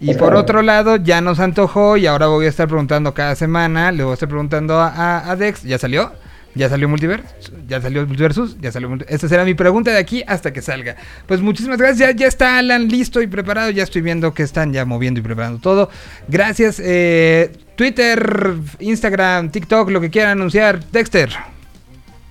Y 0.00 0.14
por 0.14 0.34
otro 0.34 0.62
lado, 0.62 0.96
ya 0.96 1.20
nos 1.20 1.38
antojó 1.38 1.96
y 1.96 2.06
ahora 2.06 2.26
voy 2.26 2.46
a 2.46 2.48
estar 2.48 2.66
preguntando 2.66 3.14
cada 3.14 3.34
semana, 3.36 3.92
le 3.92 4.02
voy 4.02 4.10
a 4.12 4.14
estar 4.14 4.28
preguntando 4.28 4.80
a, 4.80 4.88
a- 4.88 5.30
a 5.30 5.36
Dex, 5.36 5.62
¿ya 5.62 5.78
salió? 5.78 6.12
¿Ya 6.54 6.68
salió 6.68 6.88
Multiverse? 6.88 7.26
¿Ya 7.68 7.80
salió 7.80 8.04
Multiversus? 8.06 8.58
¿Ya 8.60 8.70
salió 8.72 8.88
Multi- 8.88 9.06
Esta 9.08 9.26
será 9.28 9.44
mi 9.44 9.54
pregunta 9.54 9.90
de 9.90 9.98
aquí 9.98 10.22
hasta 10.26 10.52
que 10.52 10.60
salga. 10.60 10.96
Pues 11.26 11.40
muchísimas 11.40 11.78
gracias. 11.78 11.98
Ya, 12.10 12.14
ya 12.14 12.26
está 12.26 12.58
Alan 12.58 12.88
listo 12.88 13.22
y 13.22 13.26
preparado. 13.26 13.70
Ya 13.70 13.82
estoy 13.84 14.02
viendo 14.02 14.34
que 14.34 14.42
están 14.42 14.70
ya 14.72 14.84
moviendo 14.84 15.18
y 15.20 15.22
preparando 15.22 15.60
todo. 15.60 15.88
Gracias. 16.28 16.78
eh, 16.84 17.52
Twitter, 17.82 18.54
Instagram, 18.78 19.50
TikTok, 19.50 19.90
lo 19.90 20.00
que 20.00 20.08
quieran 20.08 20.38
anunciar. 20.38 20.84
Dexter. 20.92 21.30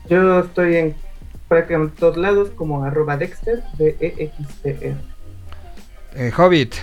Yo 0.09 0.39
estoy 0.39 0.77
en 0.77 0.95
prácticamente 1.49 1.97
todos 1.99 2.15
lados 2.15 2.51
como 2.51 2.85
arroba 2.85 3.17
Dexter, 3.17 3.61
E 3.77 3.97
D-E-X-T-R. 3.99 4.95
eh, 6.15 6.31
Hobbit. 6.37 6.75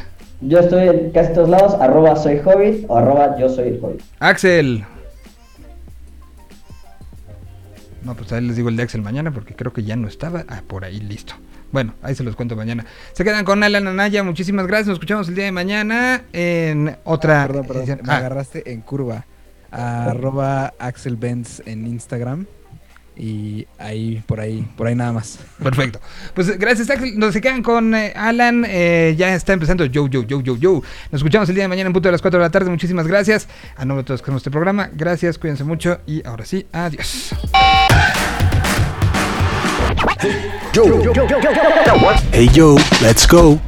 Yo 0.43 0.59
estoy 0.59 0.87
en 0.87 1.11
casi 1.13 1.33
todos 1.33 1.49
lados, 1.49 1.77
arroba 1.81 2.15
soy 2.17 2.43
hobbit 2.45 2.85
o 2.89 2.99
arroba 2.99 3.39
yo 3.39 3.49
soy 3.49 3.69
el 3.69 3.81
hobbit. 3.83 4.03
Axel. 4.19 4.85
No, 8.03 8.15
pues 8.15 8.31
ahí 8.35 8.43
les 8.43 8.57
digo 8.57 8.69
el 8.69 8.77
de 8.77 8.83
Axel 8.83 9.01
mañana 9.01 9.31
porque 9.31 9.57
creo 9.57 9.73
que 9.73 9.83
ya 9.83 9.97
no 9.97 10.09
estaba. 10.09 10.45
Ah, 10.47 10.61
por 10.67 10.85
ahí 10.85 11.01
listo. 11.01 11.33
Bueno, 11.71 11.95
ahí 12.03 12.15
se 12.15 12.23
los 12.25 12.35
cuento 12.37 12.57
mañana. 12.57 12.87
Se 13.13 13.25
quedan 13.25 13.45
con 13.45 13.63
Alan 13.63 13.87
Anaya. 13.87 14.23
Muchísimas 14.23 14.67
gracias. 14.67 14.89
Nos 14.89 14.95
escuchamos 14.97 15.29
el 15.29 15.35
día 15.35 15.45
de 15.45 15.53
mañana 15.53 16.23
en 16.33 16.97
otra. 17.05 17.47
Perdón, 17.47 17.67
perdón, 17.67 17.83
edición. 17.83 18.01
me 18.05 18.13
Ah, 18.13 18.17
agarraste 18.19 18.73
en 18.73 18.81
curva. 18.81 19.25
Arroba 19.71 20.73
Axel 20.79 21.17
Benz 21.17 21.63
en 21.67 21.87
Instagram. 21.87 22.47
Y 23.21 23.67
ahí, 23.79 24.23
por 24.27 24.39
ahí, 24.39 24.65
por 24.77 24.87
ahí 24.87 24.95
nada 24.95 25.13
más. 25.13 25.41
perfecto. 25.61 26.01
Pues 26.35 26.57
gracias, 26.57 26.89
Axel. 26.89 27.19
Nos 27.19 27.33
se 27.35 27.41
quedan 27.41 27.63
con 27.65 27.93
eh, 27.95 28.13
Alan. 28.15 28.65
eh, 28.67 29.15
ya 29.19 29.35
está 29.35 29.53
empezando 29.53 29.85
Yo, 29.87 30.07
Yo, 30.07 30.23
Yo, 30.23 30.41
Yo, 30.41 30.57
Yo. 30.57 30.83
Nos 31.11 31.19
escuchamos 31.19 31.49
el 31.49 31.57
día 31.57 31.65
de 31.65 31.69
mañana 31.69 31.89
en 31.89 31.93
punto 31.93 32.09
de 32.09 32.13
las 32.13 32.23
4 32.23 32.39
de 32.39 32.45
la 32.47 32.51
tarde. 32.51 32.71
Muchísimas 32.71 33.07
gracias. 33.09 33.49
A 33.77 33.85
nombre 33.85 34.05
de 34.05 34.07
todos 34.07 34.23
con 34.23 34.37
este 34.37 34.51
programa. 34.53 34.89
Gracias, 34.95 35.37
cuídense 35.37 35.65
mucho. 35.65 35.99
Y 36.07 36.25
ahora 36.27 36.45
sí, 36.47 36.65
adiós. 36.73 37.35
Hey 42.33 42.49
yo, 42.53 42.75
let's 43.01 43.25
go. 43.25 43.61